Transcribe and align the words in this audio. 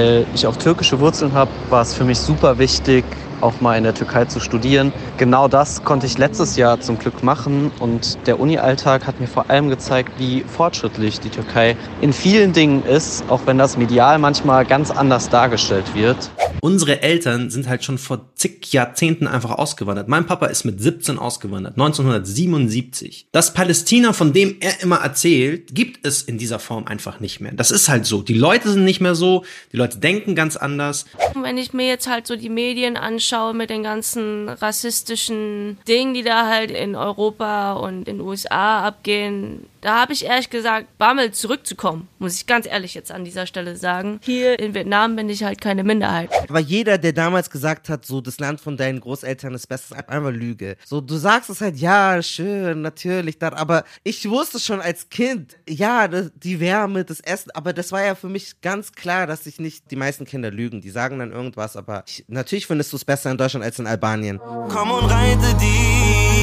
Weil 0.00 0.26
ich 0.32 0.46
auch 0.46 0.56
türkische 0.56 0.98
Wurzeln 0.98 1.34
habe, 1.34 1.50
war 1.68 1.82
es 1.82 1.92
für 1.92 2.04
mich 2.04 2.18
super 2.18 2.58
wichtig, 2.58 3.04
auch 3.42 3.60
mal 3.60 3.76
in 3.76 3.84
der 3.84 3.94
Türkei 3.94 4.24
zu 4.24 4.40
studieren. 4.40 4.92
Genau 5.16 5.48
das 5.48 5.84
konnte 5.84 6.06
ich 6.06 6.18
letztes 6.18 6.56
Jahr 6.56 6.80
zum 6.80 6.98
Glück 6.98 7.22
machen 7.22 7.70
und 7.80 8.18
der 8.26 8.40
Uni-Alltag 8.40 9.06
hat 9.06 9.20
mir 9.20 9.26
vor 9.26 9.50
allem 9.50 9.68
gezeigt, 9.68 10.12
wie 10.18 10.42
fortschrittlich 10.42 11.20
die 11.20 11.30
Türkei 11.30 11.76
in 12.00 12.12
vielen 12.12 12.52
Dingen 12.52 12.84
ist, 12.84 13.24
auch 13.28 13.40
wenn 13.46 13.58
das 13.58 13.76
medial 13.76 14.18
manchmal 14.18 14.64
ganz 14.64 14.90
anders 14.90 15.28
dargestellt 15.28 15.94
wird. 15.94 16.30
Unsere 16.62 17.02
Eltern 17.02 17.50
sind 17.50 17.68
halt 17.68 17.84
schon 17.84 17.96
vor 17.96 18.34
zig 18.34 18.72
Jahrzehnten 18.72 19.26
einfach 19.26 19.52
ausgewandert. 19.52 20.08
Mein 20.08 20.26
Papa 20.26 20.46
ist 20.46 20.64
mit 20.64 20.80
17 20.80 21.18
ausgewandert, 21.18 21.72
1977. 21.74 23.28
Das 23.32 23.54
Palästina, 23.54 24.12
von 24.12 24.32
dem 24.32 24.56
er 24.60 24.82
immer 24.82 24.96
erzählt, 24.96 25.74
gibt 25.74 26.06
es 26.06 26.22
in 26.22 26.36
dieser 26.36 26.58
Form 26.58 26.86
einfach 26.86 27.20
nicht 27.20 27.40
mehr. 27.40 27.52
Das 27.52 27.70
ist 27.70 27.88
halt 27.88 28.04
so. 28.04 28.20
Die 28.22 28.34
Leute 28.34 28.70
sind 28.70 28.84
nicht 28.84 29.00
mehr 29.00 29.14
so, 29.14 29.44
die 29.72 29.78
Leute 29.78 29.98
denken 29.98 30.34
ganz 30.34 30.56
anders. 30.56 31.06
Wenn 31.40 31.56
ich 31.56 31.72
mir 31.72 31.86
jetzt 31.86 32.08
halt 32.08 32.26
so 32.26 32.36
die 32.36 32.50
Medien 32.50 32.96
anschaue 32.96 33.29
mit 33.54 33.70
den 33.70 33.82
ganzen 33.82 34.48
rassistischen 34.48 35.78
Dingen, 35.86 36.14
die 36.14 36.22
da 36.22 36.46
halt 36.46 36.70
in 36.70 36.96
Europa 36.96 37.74
und 37.74 38.08
in 38.08 38.18
den 38.18 38.20
USA 38.20 38.86
abgehen, 38.86 39.66
da 39.80 40.00
habe 40.00 40.12
ich 40.12 40.26
ehrlich 40.26 40.50
gesagt 40.50 40.98
Bammel 40.98 41.32
zurückzukommen, 41.32 42.08
muss 42.18 42.36
ich 42.36 42.46
ganz 42.46 42.66
ehrlich 42.66 42.94
jetzt 42.94 43.10
an 43.10 43.24
dieser 43.24 43.46
Stelle 43.46 43.76
sagen. 43.76 44.20
Hier 44.22 44.58
in 44.58 44.74
Vietnam 44.74 45.16
bin 45.16 45.28
ich 45.28 45.42
halt 45.42 45.60
keine 45.60 45.84
Minderheit. 45.84 46.30
Aber 46.48 46.60
jeder, 46.60 46.98
der 46.98 47.12
damals 47.12 47.50
gesagt 47.50 47.88
hat, 47.88 48.04
so 48.04 48.20
das 48.20 48.38
Land 48.38 48.60
von 48.60 48.76
deinen 48.76 49.00
Großeltern 49.00 49.54
ist 49.54 49.68
besser, 49.68 49.96
ist 49.96 50.08
einfach 50.08 50.30
Lüge. 50.30 50.76
So, 50.84 51.00
du 51.00 51.16
sagst 51.16 51.50
es 51.50 51.60
halt, 51.60 51.76
ja, 51.76 52.22
schön, 52.22 52.82
natürlich, 52.82 53.38
dann, 53.38 53.54
aber 53.54 53.84
ich 54.04 54.28
wusste 54.28 54.60
schon 54.60 54.80
als 54.80 55.08
Kind, 55.08 55.56
ja, 55.68 56.08
die 56.08 56.60
Wärme, 56.60 57.04
das 57.04 57.20
Essen, 57.20 57.50
aber 57.52 57.72
das 57.72 57.92
war 57.92 58.04
ja 58.04 58.14
für 58.14 58.28
mich 58.28 58.60
ganz 58.60 58.92
klar, 58.92 59.26
dass 59.26 59.46
ich 59.46 59.58
nicht, 59.58 59.90
die 59.90 59.96
meisten 59.96 60.24
Kinder 60.24 60.50
lügen, 60.50 60.80
die 60.80 60.90
sagen 60.90 61.18
dann 61.18 61.32
irgendwas, 61.32 61.76
aber 61.76 62.04
ich, 62.06 62.24
natürlich 62.28 62.66
findest 62.66 62.92
du 62.92 62.96
es 62.96 63.04
besser 63.04 63.30
in 63.30 63.38
Deutschland 63.38 63.64
als 63.64 63.78
in 63.78 63.86
Albanien. 63.86 64.38
Komm 64.68 64.90
und 64.90 65.06
reite 65.06 65.56
die 65.60 66.40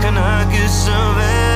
kanakische 0.00 0.92
Welt. 1.16 1.53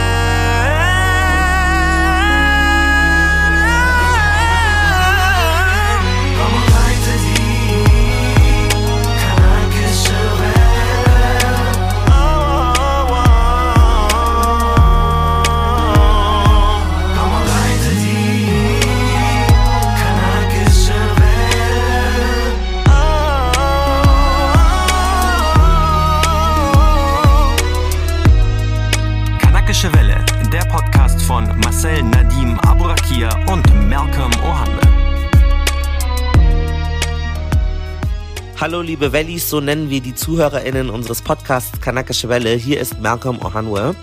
Malcolm 33.98 34.38
Hallo 38.60 38.80
liebe 38.80 39.12
Wellis, 39.12 39.48
so 39.48 39.60
nennen 39.60 39.88
wir 39.88 40.00
die 40.00 40.16
ZuhörerInnen 40.16 40.90
unseres 40.90 41.22
Podcasts 41.22 41.80
Kanakische 41.80 42.28
Welle. 42.28 42.56
Hier 42.56 42.80
ist 42.80 43.00
Malcolm 43.00 43.38
Ohanwe. 43.40 43.94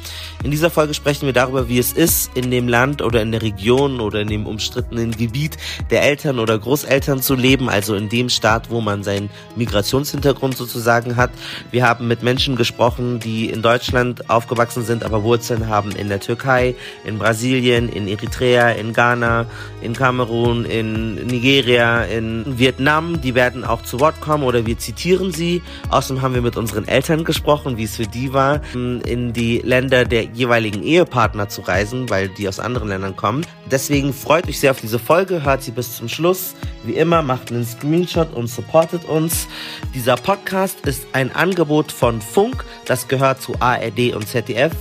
In 0.46 0.52
dieser 0.52 0.70
Folge 0.70 0.94
sprechen 0.94 1.26
wir 1.26 1.34
darüber, 1.34 1.68
wie 1.68 1.78
es 1.78 1.92
ist, 1.92 2.32
in 2.38 2.52
dem 2.52 2.70
Land 2.70 3.02
oder 3.02 3.22
in 3.22 3.34
der 3.34 3.42
Region 3.42 4.00
oder 4.00 4.22
in 4.22 4.30
dem 4.30 4.46
umstrittenen 4.46 5.12
Gebiet 5.12 5.58
der 5.90 6.04
Eltern 6.04 6.40
oder 6.40 6.58
Großeltern 6.58 7.22
zu 7.22 7.36
leben, 7.36 7.68
also 7.68 7.96
in 7.96 8.08
dem 8.08 8.30
Staat, 8.30 8.70
wo 8.70 8.80
man 8.80 9.04
seinen 9.04 9.30
Migrationshintergrund 9.58 10.56
sozusagen 10.56 11.18
hat. 11.18 11.32
Wir 11.72 11.86
haben 11.86 12.08
mit 12.08 12.24
Menschen 12.24 12.56
gesprochen, 12.56 13.20
die 13.20 13.50
in 13.50 13.62
Deutschland 13.62 14.30
aufgewachsen 14.30 14.86
sind, 14.86 15.04
aber 15.04 15.24
Wurzeln 15.24 15.68
haben 15.68 15.92
in 15.92 16.08
der 16.08 16.22
Türkei, 16.22 16.76
in 17.04 17.18
Brasilien, 17.18 17.90
in 17.90 18.08
Eritrea, 18.08 18.70
in 18.70 18.94
Ghana, 18.94 19.48
in 19.82 19.92
Kamerun, 19.92 20.64
in 20.64 21.16
Nigeria, 21.28 22.04
in 22.04 22.58
Vietnam. 22.58 23.20
Die 23.20 23.36
werden 23.36 23.66
auch 23.66 23.82
zu 23.82 24.00
Wort 24.00 24.22
kommen 24.22 24.45
oder 24.46 24.66
wir 24.66 24.78
zitieren 24.78 25.32
sie. 25.32 25.62
Außerdem 25.90 26.22
haben 26.22 26.34
wir 26.34 26.42
mit 26.42 26.58
unseren 26.58 26.88
Eltern 26.88 27.24
gesprochen, 27.24 27.78
wie 27.78 27.84
es 27.84 27.98
für 27.98 28.08
die 28.08 28.34
war, 28.34 28.62
in 28.74 29.34
die 29.34 29.60
Länder 29.60 30.06
der 30.06 30.24
jeweiligen 30.24 30.84
Ehepartner 30.84 31.50
zu 31.50 31.62
reisen, 31.62 32.10
weil 32.10 32.30
die 32.30 32.48
aus 32.48 32.60
anderen 32.60 32.88
Ländern 32.88 33.16
kommen. 33.16 33.46
Deswegen 33.70 34.14
freut 34.14 34.48
euch 34.48 34.60
sehr 34.60 34.72
auf 34.72 34.80
diese 34.80 35.00
Folge, 35.00 35.44
hört 35.44 35.64
sie 35.64 35.72
bis 35.72 35.98
zum 35.98 36.08
Schluss. 36.08 36.56
Wie 36.84 36.94
immer, 36.94 37.22
macht 37.22 37.52
einen 37.52 37.66
Screenshot 37.66 38.34
und 38.34 38.48
supportet 38.48 39.06
uns. 39.06 39.48
Dieser 39.94 40.16
Podcast 40.16 40.86
ist 40.86 41.06
ein 41.14 41.36
Angebot 41.36 41.92
von 41.92 42.22
Funk, 42.22 42.64
das 42.86 43.08
gehört 43.08 43.42
zu 43.42 43.56
ARD 43.60 44.14
und 44.16 44.28
ZDF. 44.28 44.74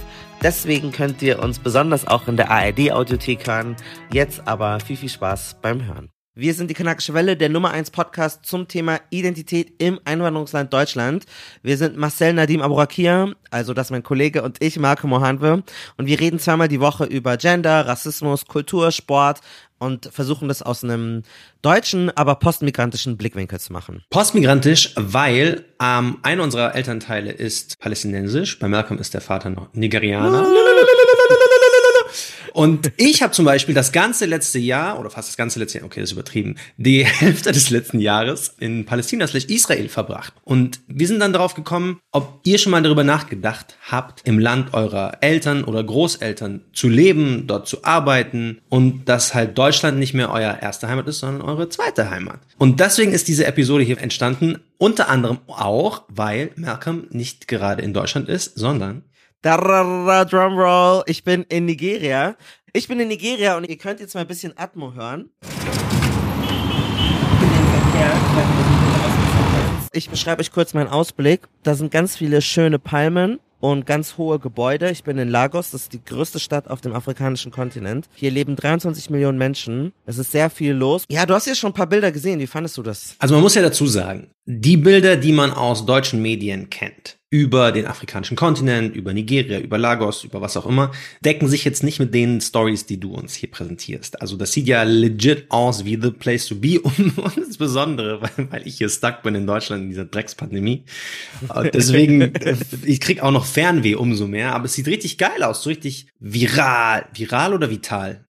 Deswegen 0.42 0.92
könnt 0.92 1.22
ihr 1.22 1.42
uns 1.42 1.58
besonders 1.58 2.06
auch 2.06 2.28
in 2.28 2.36
der 2.36 2.50
ARD 2.50 2.92
Audiothek 2.92 3.46
hören. 3.46 3.76
Jetzt 4.12 4.46
aber 4.46 4.78
viel, 4.80 4.96
viel 4.96 5.08
Spaß 5.08 5.56
beim 5.62 5.86
Hören. 5.86 6.13
Wir 6.36 6.52
sind 6.52 6.68
die 6.68 6.74
Kanakische 6.74 7.14
Welle, 7.14 7.36
der 7.36 7.48
Nummer 7.48 7.70
1 7.70 7.92
Podcast 7.92 8.44
zum 8.44 8.66
Thema 8.66 8.98
Identität 9.10 9.72
im 9.78 10.00
Einwanderungsland 10.04 10.72
Deutschland. 10.72 11.26
Wir 11.62 11.76
sind 11.76 11.96
Marcel 11.96 12.32
Nadim 12.32 12.60
Abourakia, 12.60 13.34
also 13.52 13.72
das 13.72 13.86
ist 13.86 13.90
mein 13.92 14.02
Kollege 14.02 14.42
und 14.42 14.60
ich, 14.60 14.76
Marco 14.76 15.06
Mohanwe. 15.06 15.62
Und 15.96 16.06
wir 16.06 16.18
reden 16.18 16.40
zweimal 16.40 16.66
die 16.66 16.80
Woche 16.80 17.04
über 17.04 17.36
Gender, 17.36 17.86
Rassismus, 17.86 18.46
Kultur, 18.46 18.90
Sport 18.90 19.42
und 19.78 20.06
versuchen 20.12 20.48
das 20.48 20.60
aus 20.60 20.82
einem 20.82 21.22
deutschen, 21.62 22.10
aber 22.16 22.34
postmigrantischen 22.34 23.16
Blickwinkel 23.16 23.60
zu 23.60 23.72
machen. 23.72 24.02
Postmigrantisch, 24.10 24.92
weil 24.96 25.64
ähm, 25.80 26.18
einer 26.22 26.42
unserer 26.42 26.74
Elternteile 26.74 27.30
ist 27.30 27.78
palästinensisch, 27.78 28.58
bei 28.58 28.66
Malcolm 28.66 28.98
ist 28.98 29.14
der 29.14 29.20
Vater 29.20 29.50
noch 29.50 29.72
Nigerianer. 29.72 30.48
Und 32.54 32.92
ich 32.98 33.20
habe 33.20 33.32
zum 33.32 33.44
Beispiel 33.44 33.74
das 33.74 33.90
ganze 33.90 34.26
letzte 34.26 34.60
Jahr, 34.60 35.00
oder 35.00 35.10
fast 35.10 35.28
das 35.28 35.36
ganze 35.36 35.58
letzte 35.58 35.78
Jahr, 35.78 35.86
okay, 35.86 35.98
das 35.98 36.10
ist 36.10 36.12
übertrieben, 36.12 36.54
die 36.76 37.04
Hälfte 37.04 37.50
des 37.50 37.70
letzten 37.70 37.98
Jahres 37.98 38.54
in 38.60 38.86
Palästina 38.86 39.26
slash 39.26 39.46
Israel 39.46 39.88
verbracht. 39.88 40.32
Und 40.44 40.78
wir 40.86 41.08
sind 41.08 41.18
dann 41.18 41.32
darauf 41.32 41.54
gekommen, 41.54 41.98
ob 42.12 42.38
ihr 42.44 42.58
schon 42.58 42.70
mal 42.70 42.80
darüber 42.80 43.02
nachgedacht 43.02 43.76
habt, 43.90 44.20
im 44.24 44.38
Land 44.38 44.72
eurer 44.72 45.18
Eltern 45.20 45.64
oder 45.64 45.82
Großeltern 45.82 46.60
zu 46.72 46.88
leben, 46.88 47.48
dort 47.48 47.66
zu 47.66 47.82
arbeiten 47.82 48.60
und 48.68 49.08
dass 49.08 49.34
halt 49.34 49.58
Deutschland 49.58 49.98
nicht 49.98 50.14
mehr 50.14 50.30
euer 50.30 50.56
erste 50.62 50.86
Heimat 50.86 51.08
ist, 51.08 51.18
sondern 51.18 51.42
eure 51.42 51.68
zweite 51.70 52.08
Heimat. 52.08 52.38
Und 52.56 52.78
deswegen 52.78 53.10
ist 53.10 53.26
diese 53.26 53.46
Episode 53.46 53.82
hier 53.82 54.00
entstanden, 54.00 54.60
unter 54.78 55.08
anderem 55.08 55.38
auch, 55.48 56.04
weil 56.06 56.52
Malcolm 56.54 57.08
nicht 57.10 57.48
gerade 57.48 57.82
in 57.82 57.92
Deutschland 57.92 58.28
ist, 58.28 58.56
sondern 58.56 59.02
Drumroll. 59.44 61.02
Ich 61.06 61.22
bin 61.22 61.42
in 61.50 61.66
Nigeria. 61.66 62.36
Ich 62.72 62.88
bin 62.88 62.98
in 62.98 63.08
Nigeria 63.08 63.58
und 63.58 63.68
ihr 63.68 63.76
könnt 63.76 64.00
jetzt 64.00 64.14
mal 64.14 64.22
ein 64.22 64.26
bisschen 64.26 64.56
Atmo 64.56 64.94
hören. 64.94 65.28
Ich 69.92 70.08
beschreibe 70.08 70.40
euch 70.40 70.50
kurz 70.50 70.72
meinen 70.72 70.88
Ausblick. 70.88 71.42
Da 71.62 71.74
sind 71.74 71.92
ganz 71.92 72.16
viele 72.16 72.40
schöne 72.40 72.78
Palmen 72.78 73.38
und 73.60 73.86
ganz 73.86 74.16
hohe 74.16 74.38
Gebäude. 74.38 74.90
Ich 74.90 75.04
bin 75.04 75.18
in 75.18 75.28
Lagos, 75.28 75.70
das 75.72 75.82
ist 75.82 75.92
die 75.92 76.02
größte 76.02 76.40
Stadt 76.40 76.68
auf 76.68 76.80
dem 76.80 76.94
afrikanischen 76.94 77.52
Kontinent. 77.52 78.08
Hier 78.14 78.30
leben 78.30 78.56
23 78.56 79.10
Millionen 79.10 79.38
Menschen. 79.38 79.92
Es 80.06 80.16
ist 80.18 80.32
sehr 80.32 80.48
viel 80.48 80.72
los. 80.72 81.04
Ja, 81.10 81.26
du 81.26 81.34
hast 81.34 81.46
ja 81.46 81.54
schon 81.54 81.70
ein 81.70 81.74
paar 81.74 81.86
Bilder 81.86 82.12
gesehen. 82.12 82.40
Wie 82.40 82.46
fandest 82.46 82.78
du 82.78 82.82
das? 82.82 83.14
Also 83.18 83.34
man 83.34 83.42
muss 83.42 83.54
ja 83.54 83.62
dazu 83.62 83.86
sagen, 83.86 84.30
die 84.46 84.78
Bilder, 84.78 85.16
die 85.16 85.32
man 85.32 85.52
aus 85.52 85.86
deutschen 85.86 86.22
Medien 86.22 86.70
kennt, 86.70 87.18
über 87.34 87.72
den 87.72 87.86
afrikanischen 87.86 88.36
Kontinent, 88.36 88.94
über 88.94 89.12
Nigeria, 89.12 89.58
über 89.58 89.76
Lagos, 89.76 90.22
über 90.22 90.40
was 90.40 90.56
auch 90.56 90.66
immer, 90.66 90.92
decken 91.24 91.48
sich 91.48 91.64
jetzt 91.64 91.82
nicht 91.82 91.98
mit 91.98 92.14
den 92.14 92.40
Stories, 92.40 92.86
die 92.86 93.00
du 93.00 93.12
uns 93.12 93.34
hier 93.34 93.50
präsentierst. 93.50 94.22
Also 94.22 94.36
das 94.36 94.52
sieht 94.52 94.68
ja 94.68 94.84
legit 94.84 95.46
aus 95.48 95.84
wie 95.84 95.98
the 96.00 96.12
place 96.12 96.46
to 96.46 96.54
be 96.54 96.80
und, 96.80 97.18
und 97.18 97.36
insbesondere, 97.36 98.22
weil, 98.22 98.52
weil 98.52 98.66
ich 98.68 98.76
hier 98.76 98.88
stuck 98.88 99.24
bin 99.24 99.34
in 99.34 99.48
Deutschland 99.48 99.82
in 99.82 99.88
dieser 99.88 100.04
Dreckspandemie. 100.04 100.84
Deswegen, 101.72 102.34
ich 102.84 103.00
krieg 103.00 103.20
auch 103.20 103.32
noch 103.32 103.46
Fernweh 103.46 103.96
umso 103.96 104.28
mehr, 104.28 104.54
aber 104.54 104.66
es 104.66 104.74
sieht 104.74 104.86
richtig 104.86 105.18
geil 105.18 105.42
aus, 105.42 105.64
so 105.64 105.70
richtig 105.70 106.06
viral. 106.20 107.06
Viral 107.14 107.52
oder 107.52 107.68
vital? 107.68 108.26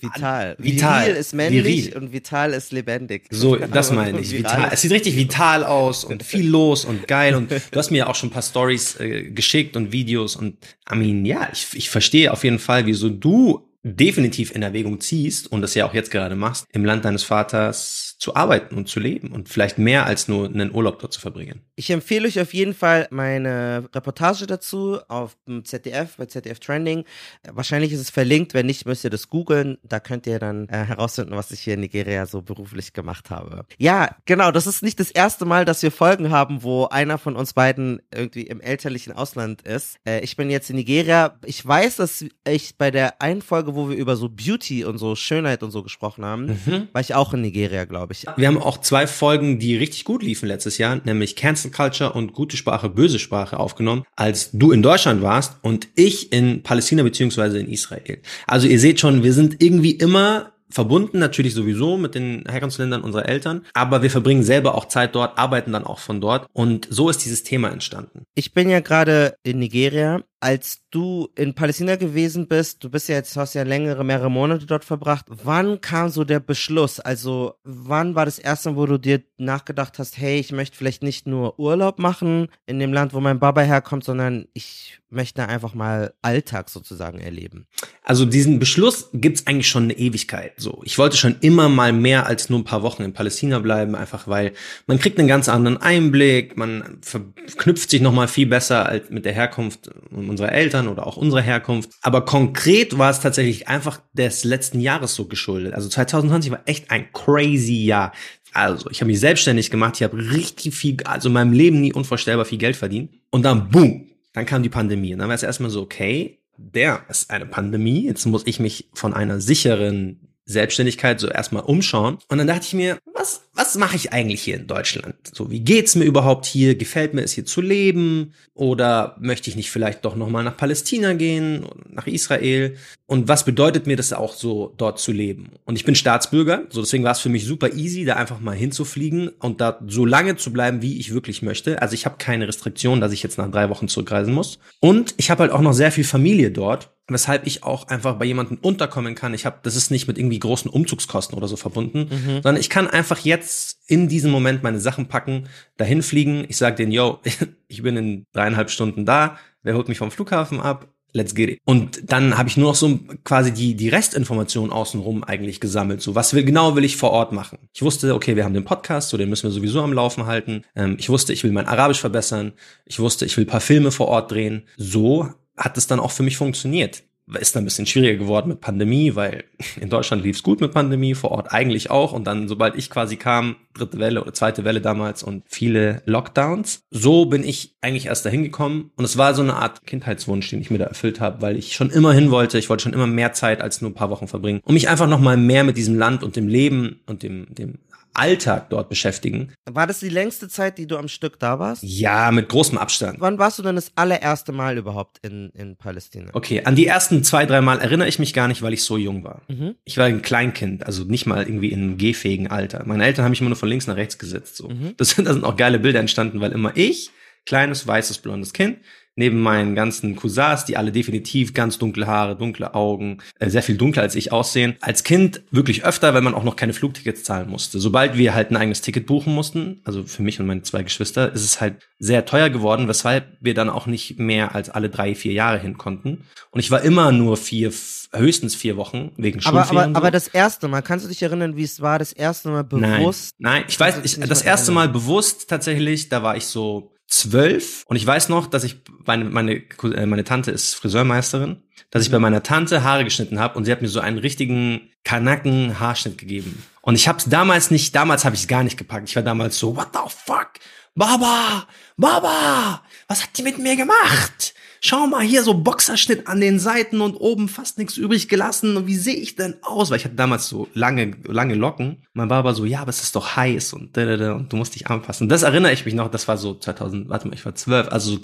Vital. 0.00 0.56
Vital. 0.58 1.06
Viril 1.06 1.16
ist 1.16 1.34
männlich 1.34 1.86
Viril. 1.86 1.96
und 1.96 2.12
vital 2.12 2.52
ist 2.52 2.72
lebendig. 2.72 3.26
So, 3.30 3.56
das 3.56 3.90
meine 3.90 4.20
ich. 4.20 4.32
Vital. 4.36 4.70
Es 4.72 4.82
sieht 4.82 4.92
richtig 4.92 5.16
vital 5.16 5.64
aus 5.64 6.04
und 6.04 6.22
viel 6.22 6.48
los 6.48 6.84
und 6.84 7.08
geil. 7.08 7.34
Und 7.34 7.50
du 7.50 7.78
hast 7.78 7.90
mir 7.90 7.98
ja 7.98 8.06
auch 8.08 8.14
schon 8.14 8.28
ein 8.28 8.32
paar 8.32 8.42
Stories 8.42 9.00
äh, 9.00 9.30
geschickt 9.30 9.76
und 9.76 9.92
Videos. 9.92 10.36
Und 10.36 10.56
I 10.90 10.96
mean, 10.96 11.24
ja, 11.24 11.48
ich, 11.52 11.68
ich 11.74 11.90
verstehe 11.90 12.32
auf 12.32 12.44
jeden 12.44 12.58
Fall, 12.58 12.86
wieso 12.86 13.08
du 13.08 13.68
definitiv 13.84 14.54
in 14.54 14.62
Erwägung 14.62 14.98
ziehst 15.00 15.52
und 15.52 15.60
das 15.60 15.74
ja 15.74 15.86
auch 15.86 15.92
jetzt 15.92 16.10
gerade 16.10 16.36
machst, 16.36 16.66
im 16.72 16.86
Land 16.86 17.04
deines 17.04 17.22
Vaters 17.22 18.16
zu 18.18 18.34
arbeiten 18.34 18.76
und 18.76 18.88
zu 18.88 18.98
leben 18.98 19.28
und 19.28 19.50
vielleicht 19.50 19.76
mehr 19.76 20.06
als 20.06 20.26
nur 20.26 20.46
einen 20.46 20.74
Urlaub 20.74 20.98
dort 21.00 21.12
zu 21.12 21.20
verbringen. 21.20 21.60
Ich 21.76 21.90
empfehle 21.90 22.28
euch 22.28 22.38
auf 22.38 22.54
jeden 22.54 22.72
Fall 22.72 23.08
meine 23.10 23.88
Reportage 23.92 24.46
dazu 24.46 25.00
auf 25.08 25.36
dem 25.48 25.64
ZDF, 25.64 26.16
bei 26.16 26.26
ZDF 26.26 26.60
Trending. 26.60 27.04
Wahrscheinlich 27.50 27.92
ist 27.92 28.00
es 28.00 28.10
verlinkt, 28.10 28.54
wenn 28.54 28.66
nicht, 28.66 28.86
müsst 28.86 29.02
ihr 29.02 29.10
das 29.10 29.28
googeln. 29.28 29.78
Da 29.82 29.98
könnt 29.98 30.28
ihr 30.28 30.38
dann 30.38 30.68
äh, 30.68 30.84
herausfinden, 30.84 31.32
was 31.32 31.50
ich 31.50 31.60
hier 31.60 31.74
in 31.74 31.80
Nigeria 31.80 32.26
so 32.26 32.42
beruflich 32.42 32.92
gemacht 32.92 33.30
habe. 33.30 33.66
Ja, 33.78 34.14
genau, 34.24 34.52
das 34.52 34.68
ist 34.68 34.82
nicht 34.84 35.00
das 35.00 35.10
erste 35.10 35.46
Mal, 35.46 35.64
dass 35.64 35.82
wir 35.82 35.90
Folgen 35.90 36.30
haben, 36.30 36.62
wo 36.62 36.86
einer 36.86 37.18
von 37.18 37.34
uns 37.34 37.54
beiden 37.54 38.00
irgendwie 38.14 38.42
im 38.42 38.60
elterlichen 38.60 39.12
Ausland 39.12 39.62
ist. 39.62 39.96
Äh, 40.06 40.20
ich 40.20 40.36
bin 40.36 40.50
jetzt 40.50 40.70
in 40.70 40.76
Nigeria. 40.76 41.36
Ich 41.44 41.66
weiß, 41.66 41.96
dass 41.96 42.24
ich 42.46 42.76
bei 42.78 42.92
der 42.92 43.20
einen 43.20 43.42
Folge, 43.42 43.74
wo 43.74 43.88
wir 43.88 43.96
über 43.96 44.14
so 44.14 44.28
Beauty 44.28 44.84
und 44.84 44.98
so 44.98 45.16
Schönheit 45.16 45.64
und 45.64 45.72
so 45.72 45.82
gesprochen 45.82 46.24
haben, 46.24 46.46
mhm. 46.66 46.88
war 46.92 47.00
ich 47.00 47.16
auch 47.16 47.34
in 47.34 47.40
Nigeria, 47.40 47.84
glaube 47.84 48.12
ich. 48.12 48.26
Wir 48.36 48.46
haben 48.46 48.58
auch 48.58 48.78
zwei 48.78 49.08
Folgen, 49.08 49.58
die 49.58 49.76
richtig 49.76 50.04
gut 50.04 50.22
liefen 50.22 50.46
letztes 50.46 50.78
Jahr, 50.78 51.00
nämlich 51.04 51.34
Cancel 51.34 51.63
Culture 51.70 52.12
und 52.12 52.32
Gute 52.32 52.56
Sprache, 52.56 52.88
Böse 52.88 53.18
Sprache 53.18 53.58
aufgenommen, 53.58 54.04
als 54.16 54.50
du 54.52 54.72
in 54.72 54.82
Deutschland 54.82 55.22
warst 55.22 55.56
und 55.62 55.88
ich 55.94 56.32
in 56.32 56.62
Palästina 56.62 57.02
beziehungsweise 57.02 57.58
in 57.58 57.68
Israel. 57.68 58.20
Also 58.46 58.66
ihr 58.66 58.80
seht 58.80 59.00
schon, 59.00 59.22
wir 59.22 59.32
sind 59.32 59.62
irgendwie 59.62 59.92
immer 59.92 60.52
verbunden 60.70 61.18
natürlich 61.18 61.54
sowieso 61.54 61.96
mit 61.96 62.14
den 62.14 62.44
Herkunftsländern 62.48 63.02
unserer 63.02 63.28
Eltern, 63.28 63.64
aber 63.74 64.02
wir 64.02 64.10
verbringen 64.10 64.42
selber 64.42 64.74
auch 64.74 64.86
Zeit 64.86 65.14
dort, 65.14 65.38
arbeiten 65.38 65.72
dann 65.72 65.84
auch 65.84 66.00
von 66.00 66.20
dort 66.20 66.48
und 66.52 66.88
so 66.90 67.08
ist 67.08 67.24
dieses 67.24 67.44
Thema 67.44 67.70
entstanden. 67.70 68.24
Ich 68.34 68.52
bin 68.54 68.68
ja 68.68 68.80
gerade 68.80 69.36
in 69.44 69.60
Nigeria 69.60 70.22
als 70.44 70.82
du 70.90 71.30
in 71.36 71.54
Palästina 71.54 71.96
gewesen 71.96 72.48
bist, 72.48 72.84
du 72.84 72.90
bist 72.90 73.08
ja 73.08 73.14
jetzt, 73.14 73.34
hast 73.34 73.54
ja 73.54 73.62
längere, 73.62 74.04
mehrere 74.04 74.30
Monate 74.30 74.66
dort 74.66 74.84
verbracht. 74.84 75.24
Wann 75.28 75.80
kam 75.80 76.10
so 76.10 76.22
der 76.22 76.38
Beschluss? 76.38 77.00
Also, 77.00 77.54
wann 77.64 78.14
war 78.14 78.26
das 78.26 78.38
erste 78.38 78.76
wo 78.76 78.84
du 78.84 78.98
dir 78.98 79.22
nachgedacht 79.38 79.98
hast, 79.98 80.18
hey, 80.18 80.38
ich 80.38 80.52
möchte 80.52 80.76
vielleicht 80.76 81.02
nicht 81.02 81.26
nur 81.26 81.58
Urlaub 81.58 81.98
machen 81.98 82.48
in 82.66 82.78
dem 82.78 82.92
Land, 82.92 83.14
wo 83.14 83.20
mein 83.20 83.38
Baba 83.38 83.62
herkommt, 83.62 84.04
sondern 84.04 84.46
ich 84.52 85.00
möchte 85.14 85.48
einfach 85.48 85.74
mal 85.74 86.12
Alltag 86.20 86.68
sozusagen 86.68 87.20
erleben? 87.20 87.66
Also 88.02 88.26
diesen 88.26 88.58
Beschluss 88.58 89.08
gibt's 89.14 89.46
eigentlich 89.46 89.68
schon 89.68 89.84
eine 89.84 89.96
Ewigkeit. 89.96 90.52
So, 90.56 90.82
ich 90.84 90.98
wollte 90.98 91.16
schon 91.16 91.36
immer 91.40 91.68
mal 91.68 91.92
mehr 91.92 92.26
als 92.26 92.50
nur 92.50 92.58
ein 92.58 92.64
paar 92.64 92.82
Wochen 92.82 93.02
in 93.02 93.12
Palästina 93.14 93.60
bleiben, 93.60 93.94
einfach 93.94 94.28
weil 94.28 94.52
man 94.86 94.98
kriegt 94.98 95.18
einen 95.18 95.28
ganz 95.28 95.48
anderen 95.48 95.78
Einblick, 95.78 96.56
man 96.56 96.98
verknüpft 97.00 97.90
sich 97.90 98.02
noch 98.02 98.12
mal 98.12 98.28
viel 98.28 98.46
besser 98.46 98.86
als 98.86 99.08
mit 99.08 99.24
der 99.24 99.32
Herkunft 99.32 99.90
unserer 100.34 100.52
Eltern 100.52 100.88
oder 100.88 101.06
auch 101.06 101.16
unserer 101.16 101.40
Herkunft. 101.40 101.90
Aber 102.02 102.24
konkret 102.24 102.98
war 102.98 103.10
es 103.10 103.20
tatsächlich 103.20 103.68
einfach 103.68 104.00
des 104.12 104.44
letzten 104.44 104.80
Jahres 104.80 105.14
so 105.14 105.26
geschuldet. 105.26 105.74
Also 105.74 105.88
2020 105.88 106.50
war 106.50 106.60
echt 106.66 106.90
ein 106.90 107.12
crazy 107.12 107.84
Jahr. 107.84 108.12
Also, 108.52 108.88
ich 108.90 109.00
habe 109.00 109.08
mich 109.08 109.18
selbstständig 109.18 109.70
gemacht, 109.70 109.96
ich 109.96 110.04
habe 110.04 110.16
richtig 110.16 110.74
viel, 110.74 110.96
also 111.04 111.28
in 111.28 111.32
meinem 111.32 111.52
Leben 111.52 111.80
nie 111.80 111.92
unvorstellbar 111.92 112.44
viel 112.44 112.58
Geld 112.58 112.76
verdient. 112.76 113.10
Und 113.30 113.42
dann, 113.42 113.68
boom, 113.68 114.06
dann 114.32 114.46
kam 114.46 114.62
die 114.62 114.68
Pandemie. 114.68 115.12
Und 115.12 115.18
dann 115.18 115.28
war 115.28 115.34
es 115.34 115.42
erstmal 115.42 115.70
so, 115.70 115.82
okay, 115.82 116.38
der 116.56 117.02
ist 117.08 117.30
eine 117.30 117.46
Pandemie. 117.46 118.06
Jetzt 118.06 118.26
muss 118.26 118.46
ich 118.46 118.60
mich 118.60 118.88
von 118.94 119.12
einer 119.12 119.40
sicheren 119.40 120.20
Selbstständigkeit 120.44 121.18
so 121.18 121.28
erstmal 121.28 121.64
umschauen. 121.64 122.18
Und 122.28 122.38
dann 122.38 122.46
dachte 122.46 122.66
ich 122.66 122.74
mir, 122.74 122.98
was, 123.12 123.42
was 123.54 123.76
mache 123.76 123.94
ich 123.94 124.12
eigentlich 124.12 124.42
hier 124.42 124.56
in 124.56 124.66
Deutschland? 124.66 125.14
So, 125.32 125.50
wie 125.50 125.60
geht's 125.60 125.94
mir 125.94 126.04
überhaupt 126.04 126.44
hier? 126.44 126.74
Gefällt 126.74 127.14
mir 127.14 127.22
es 127.22 127.32
hier 127.32 127.44
zu 127.44 127.60
leben? 127.60 128.34
Oder 128.52 129.16
möchte 129.20 129.48
ich 129.48 129.56
nicht 129.56 129.70
vielleicht 129.70 130.04
doch 130.04 130.16
nochmal 130.16 130.42
nach 130.42 130.56
Palästina 130.56 131.12
gehen, 131.12 131.66
nach 131.88 132.08
Israel? 132.08 132.76
Und 133.06 133.28
was 133.28 133.44
bedeutet 133.44 133.86
mir 133.86 133.96
das 133.96 134.12
auch 134.12 134.34
so, 134.34 134.74
dort 134.76 134.98
zu 134.98 135.12
leben? 135.12 135.50
Und 135.64 135.76
ich 135.76 135.84
bin 135.84 135.94
Staatsbürger, 135.94 136.64
so 136.68 136.80
deswegen 136.80 137.04
war 137.04 137.12
es 137.12 137.20
für 137.20 137.28
mich 137.28 137.44
super 137.44 137.72
easy, 137.72 138.04
da 138.04 138.14
einfach 138.14 138.40
mal 138.40 138.56
hinzufliegen 138.56 139.28
und 139.28 139.60
da 139.60 139.78
so 139.86 140.04
lange 140.04 140.36
zu 140.36 140.52
bleiben, 140.52 140.82
wie 140.82 140.98
ich 140.98 141.14
wirklich 141.14 141.42
möchte. 141.42 141.80
Also 141.80 141.94
ich 141.94 142.06
habe 142.06 142.16
keine 142.18 142.48
Restriktion, 142.48 143.00
dass 143.00 143.12
ich 143.12 143.22
jetzt 143.22 143.38
nach 143.38 143.50
drei 143.50 143.68
Wochen 143.68 143.86
zurückreisen 143.86 144.34
muss. 144.34 144.58
Und 144.80 145.14
ich 145.16 145.30
habe 145.30 145.42
halt 145.42 145.52
auch 145.52 145.60
noch 145.60 145.74
sehr 145.74 145.92
viel 145.92 146.04
Familie 146.04 146.50
dort 146.50 146.90
weshalb 147.06 147.46
ich 147.46 147.62
auch 147.64 147.88
einfach 147.88 148.14
bei 148.14 148.24
jemandem 148.24 148.58
unterkommen 148.62 149.14
kann. 149.14 149.34
Ich 149.34 149.44
habe, 149.44 149.58
das 149.62 149.76
ist 149.76 149.90
nicht 149.90 150.08
mit 150.08 150.16
irgendwie 150.16 150.38
großen 150.38 150.70
Umzugskosten 150.70 151.36
oder 151.36 151.48
so 151.48 151.56
verbunden, 151.56 152.08
mhm. 152.10 152.42
sondern 152.42 152.56
ich 152.56 152.70
kann 152.70 152.88
einfach 152.88 153.18
jetzt 153.18 153.43
in 153.86 154.08
diesem 154.08 154.30
Moment 154.30 154.62
meine 154.62 154.80
Sachen 154.80 155.06
packen, 155.06 155.48
dahin 155.76 156.02
fliegen. 156.02 156.44
Ich 156.48 156.56
sage 156.56 156.76
denen, 156.76 156.92
yo, 156.92 157.20
ich 157.68 157.82
bin 157.82 157.96
in 157.96 158.26
dreieinhalb 158.32 158.70
Stunden 158.70 159.04
da. 159.04 159.38
Wer 159.62 159.74
holt 159.74 159.88
mich 159.88 159.98
vom 159.98 160.10
Flughafen 160.10 160.60
ab? 160.60 160.88
Let's 161.16 161.36
get 161.36 161.48
it. 161.48 161.60
Und 161.64 162.10
dann 162.10 162.36
habe 162.36 162.48
ich 162.48 162.56
nur 162.56 162.70
noch 162.70 162.74
so 162.74 162.98
quasi 163.22 163.52
die, 163.52 163.76
die 163.76 163.88
Restinformation 163.88 164.72
außenrum 164.72 165.22
eigentlich 165.22 165.60
gesammelt. 165.60 166.02
So, 166.02 166.16
was 166.16 166.34
will, 166.34 166.42
genau 166.42 166.74
will 166.74 166.84
ich 166.84 166.96
vor 166.96 167.12
Ort 167.12 167.30
machen? 167.30 167.58
Ich 167.72 167.82
wusste, 167.82 168.12
okay, 168.14 168.34
wir 168.34 168.44
haben 168.44 168.52
den 168.52 168.64
Podcast, 168.64 169.10
so 169.10 169.16
den 169.16 169.28
müssen 169.28 169.44
wir 169.44 169.52
sowieso 169.52 169.80
am 169.80 169.92
Laufen 169.92 170.26
halten. 170.26 170.64
Ähm, 170.74 170.96
ich 170.98 171.08
wusste, 171.08 171.32
ich 171.32 171.44
will 171.44 171.52
mein 171.52 171.68
Arabisch 171.68 172.00
verbessern. 172.00 172.52
Ich 172.84 172.98
wusste, 172.98 173.26
ich 173.26 173.36
will 173.36 173.46
paar 173.46 173.60
Filme 173.60 173.92
vor 173.92 174.08
Ort 174.08 174.32
drehen. 174.32 174.64
So 174.76 175.28
hat 175.56 175.78
es 175.78 175.86
dann 175.86 176.00
auch 176.00 176.10
für 176.10 176.24
mich 176.24 176.36
funktioniert. 176.36 177.04
Ist 177.32 177.56
dann 177.56 177.62
ein 177.62 177.64
bisschen 177.64 177.86
schwieriger 177.86 178.18
geworden 178.18 178.48
mit 178.48 178.60
Pandemie, 178.60 179.14
weil 179.14 179.44
in 179.80 179.88
Deutschland 179.88 180.22
lief 180.22 180.36
es 180.36 180.42
gut 180.42 180.60
mit 180.60 180.72
Pandemie, 180.72 181.14
vor 181.14 181.30
Ort 181.30 181.52
eigentlich 181.52 181.90
auch. 181.90 182.12
Und 182.12 182.26
dann, 182.26 182.48
sobald 182.48 182.76
ich 182.76 182.90
quasi 182.90 183.16
kam, 183.16 183.56
dritte 183.72 183.98
Welle 183.98 184.22
oder 184.22 184.34
zweite 184.34 184.64
Welle 184.64 184.82
damals 184.82 185.22
und 185.22 185.42
viele 185.46 186.02
Lockdowns. 186.04 186.82
So 186.90 187.24
bin 187.24 187.42
ich 187.42 187.76
eigentlich 187.80 188.06
erst 188.06 188.26
dahin 188.26 188.42
gekommen. 188.42 188.90
Und 188.96 189.04
es 189.04 189.16
war 189.16 189.34
so 189.34 189.42
eine 189.42 189.56
Art 189.56 189.86
Kindheitswunsch, 189.86 190.50
den 190.50 190.60
ich 190.60 190.70
mir 190.70 190.78
da 190.78 190.84
erfüllt 190.84 191.20
habe, 191.20 191.40
weil 191.40 191.56
ich 191.56 191.74
schon 191.74 191.90
immer 191.90 192.12
hin 192.12 192.30
wollte. 192.30 192.58
Ich 192.58 192.68
wollte 192.68 192.82
schon 192.82 192.92
immer 192.92 193.06
mehr 193.06 193.32
Zeit 193.32 193.62
als 193.62 193.80
nur 193.80 193.90
ein 193.90 193.94
paar 193.94 194.10
Wochen 194.10 194.28
verbringen, 194.28 194.60
um 194.64 194.74
mich 194.74 194.90
einfach 194.90 195.08
nochmal 195.08 195.38
mehr 195.38 195.64
mit 195.64 195.78
diesem 195.78 195.96
Land 195.96 196.22
und 196.22 196.36
dem 196.36 196.48
Leben 196.48 197.00
und 197.06 197.22
dem, 197.22 197.46
dem 197.54 197.78
Alltag 198.14 198.70
dort 198.70 198.88
beschäftigen. 198.88 199.52
War 199.64 199.86
das 199.86 200.00
die 200.00 200.08
längste 200.08 200.48
Zeit, 200.48 200.78
die 200.78 200.86
du 200.86 200.96
am 200.96 201.08
Stück 201.08 201.38
da 201.38 201.58
warst? 201.58 201.82
Ja, 201.82 202.30
mit 202.30 202.48
großem 202.48 202.78
Abstand. 202.78 203.20
Wann 203.20 203.38
warst 203.38 203.58
du 203.58 203.62
denn 203.62 203.74
das 203.74 203.92
allererste 203.96 204.52
Mal 204.52 204.78
überhaupt 204.78 205.18
in, 205.26 205.50
in 205.50 205.76
Palästina? 205.76 206.30
Okay, 206.32 206.62
an 206.64 206.76
die 206.76 206.86
ersten 206.86 207.24
zwei, 207.24 207.46
drei 207.46 207.60
Mal 207.60 207.80
erinnere 207.80 208.08
ich 208.08 208.18
mich 208.18 208.34
gar 208.34 208.48
nicht, 208.48 208.62
weil 208.62 208.72
ich 208.72 208.82
so 208.82 208.96
jung 208.96 209.24
war. 209.24 209.42
Mhm. 209.48 209.74
Ich 209.84 209.98
war 209.98 210.06
ein 210.06 210.22
Kleinkind, 210.22 210.86
also 210.86 211.04
nicht 211.04 211.26
mal 211.26 211.42
irgendwie 211.42 211.68
in 211.68 211.98
gehfähigen 211.98 212.48
Alter. 212.48 212.84
Meine 212.86 213.04
Eltern 213.04 213.24
haben 213.24 213.30
mich 213.30 213.40
immer 213.40 213.50
nur 213.50 213.56
von 213.56 213.68
links 213.68 213.86
nach 213.86 213.96
rechts 213.96 214.18
gesetzt. 214.18 214.56
So. 214.56 214.68
Mhm. 214.68 214.94
Das, 214.96 215.10
sind, 215.10 215.26
das 215.26 215.34
sind 215.34 215.44
auch 215.44 215.56
geile 215.56 215.78
Bilder 215.78 216.00
entstanden, 216.00 216.40
weil 216.40 216.52
immer 216.52 216.76
ich, 216.76 217.10
kleines, 217.46 217.86
weißes, 217.86 218.18
blondes 218.18 218.52
Kind, 218.52 218.78
neben 219.16 219.40
meinen 219.40 219.74
ganzen 219.74 220.16
Cousins, 220.16 220.64
die 220.64 220.76
alle 220.76 220.92
definitiv 220.92 221.54
ganz 221.54 221.78
dunkle 221.78 222.06
Haare, 222.06 222.36
dunkle 222.36 222.74
Augen, 222.74 223.18
äh, 223.38 223.48
sehr 223.48 223.62
viel 223.62 223.76
dunkler 223.76 224.02
als 224.02 224.14
ich 224.14 224.32
aussehen. 224.32 224.76
Als 224.80 225.04
Kind 225.04 225.42
wirklich 225.50 225.84
öfter, 225.84 226.14
weil 226.14 226.22
man 226.22 226.34
auch 226.34 226.44
noch 226.44 226.56
keine 226.56 226.72
Flugtickets 226.72 227.22
zahlen 227.22 227.48
musste. 227.48 227.78
Sobald 227.78 228.16
wir 228.16 228.34
halt 228.34 228.50
ein 228.50 228.56
eigenes 228.56 228.80
Ticket 228.80 229.06
buchen 229.06 229.34
mussten, 229.34 229.80
also 229.84 230.02
für 230.02 230.22
mich 230.22 230.40
und 230.40 230.46
meine 230.46 230.62
zwei 230.62 230.82
Geschwister, 230.82 231.32
ist 231.32 231.44
es 231.44 231.60
halt 231.60 231.76
sehr 231.98 232.24
teuer 232.24 232.50
geworden, 232.50 232.88
weshalb 232.88 233.36
wir 233.40 233.54
dann 233.54 233.70
auch 233.70 233.86
nicht 233.86 234.18
mehr 234.18 234.54
als 234.54 234.70
alle 234.70 234.90
drei, 234.90 235.14
vier 235.14 235.32
Jahre 235.32 235.58
hin 235.58 235.78
konnten. 235.78 236.24
Und 236.50 236.60
ich 236.60 236.70
war 236.70 236.82
immer 236.82 237.12
nur 237.12 237.36
vier, 237.36 237.72
höchstens 238.12 238.54
vier 238.54 238.76
Wochen 238.76 239.12
wegen 239.16 239.40
Schulferien. 239.40 239.70
Aber, 239.70 239.80
aber, 239.80 239.92
so. 239.92 239.96
aber 239.96 240.10
das 240.10 240.28
erste 240.28 240.68
Mal, 240.68 240.82
kannst 240.82 241.04
du 241.04 241.08
dich 241.08 241.22
erinnern, 241.22 241.56
wie 241.56 241.62
es 241.62 241.80
war, 241.80 241.98
das 241.98 242.12
erste 242.12 242.48
Mal 242.48 242.64
bewusst? 242.64 243.34
Nein, 243.38 243.60
nein 243.60 243.64
ich 243.68 243.78
weiß, 243.78 244.00
ich, 244.04 244.18
das 244.20 244.42
erste 244.42 244.72
Mal 244.72 244.88
bewusst 244.88 245.48
tatsächlich, 245.48 246.08
da 246.08 246.22
war 246.22 246.36
ich 246.36 246.46
so 246.46 246.93
zwölf 247.06 247.84
und 247.86 247.96
ich 247.96 248.06
weiß 248.06 248.28
noch, 248.28 248.46
dass 248.46 248.64
ich 248.64 248.82
meine 249.04 249.24
meine 249.24 249.54
äh, 249.54 250.06
meine 250.06 250.24
Tante 250.24 250.50
ist 250.50 250.74
Friseurmeisterin, 250.74 251.62
dass 251.90 252.02
ich 252.02 252.10
bei 252.10 252.18
meiner 252.18 252.42
Tante 252.42 252.82
Haare 252.82 253.04
geschnitten 253.04 253.38
habe 253.38 253.56
und 253.56 253.64
sie 253.64 253.72
hat 253.72 253.82
mir 253.82 253.88
so 253.88 254.00
einen 254.00 254.18
richtigen 254.18 254.90
Kanaken 255.04 255.78
Haarschnitt 255.78 256.18
gegeben. 256.18 256.62
Und 256.80 256.96
ich 256.96 257.08
habe 257.08 257.18
es 257.18 257.26
damals 257.26 257.70
nicht, 257.70 257.94
damals 257.94 258.24
habe 258.24 258.34
ich 258.34 258.42
es 258.42 258.48
gar 258.48 258.62
nicht 258.62 258.76
gepackt. 258.76 259.08
Ich 259.08 259.16
war 259.16 259.22
damals 259.22 259.58
so, 259.58 259.76
what 259.76 259.88
the 259.92 260.00
fuck? 260.08 260.52
Baba, 260.94 261.66
Baba, 261.96 262.82
was 263.08 263.22
hat 263.22 263.36
die 263.36 263.42
mit 263.42 263.58
mir 263.58 263.76
gemacht? 263.76 264.54
Schau 264.84 265.06
mal 265.06 265.22
hier 265.22 265.42
so 265.42 265.54
Boxerschnitt 265.54 266.28
an 266.28 266.40
den 266.40 266.58
Seiten 266.58 267.00
und 267.00 267.16
oben 267.16 267.48
fast 267.48 267.78
nichts 267.78 267.96
übrig 267.96 268.28
gelassen. 268.28 268.76
Und 268.76 268.86
wie 268.86 268.96
sehe 268.96 269.16
ich 269.16 269.34
denn 269.34 269.54
aus? 269.62 269.90
Weil 269.90 269.96
ich 269.96 270.04
hatte 270.04 270.14
damals 270.14 270.46
so 270.46 270.68
lange, 270.74 271.16
lange 271.24 271.54
Locken. 271.54 272.02
Mein 272.12 272.28
Barber 272.28 272.54
so, 272.54 272.66
ja, 272.66 272.80
aber 272.80 272.90
es 272.90 273.02
ist 273.02 273.16
doch 273.16 273.34
heiß 273.34 273.72
und, 273.72 273.96
und 273.96 274.52
du 274.52 274.56
musst 274.56 274.74
dich 274.74 274.86
anpassen. 274.88 275.28
Das 275.30 275.42
erinnere 275.42 275.72
ich 275.72 275.86
mich 275.86 275.94
noch, 275.94 276.10
das 276.10 276.28
war 276.28 276.36
so 276.36 276.54
2000, 276.54 277.08
warte 277.08 277.26
mal, 277.28 277.34
ich 277.34 277.44
war 277.46 277.54
zwölf, 277.54 277.88
also 277.88 278.10
so 278.10 278.18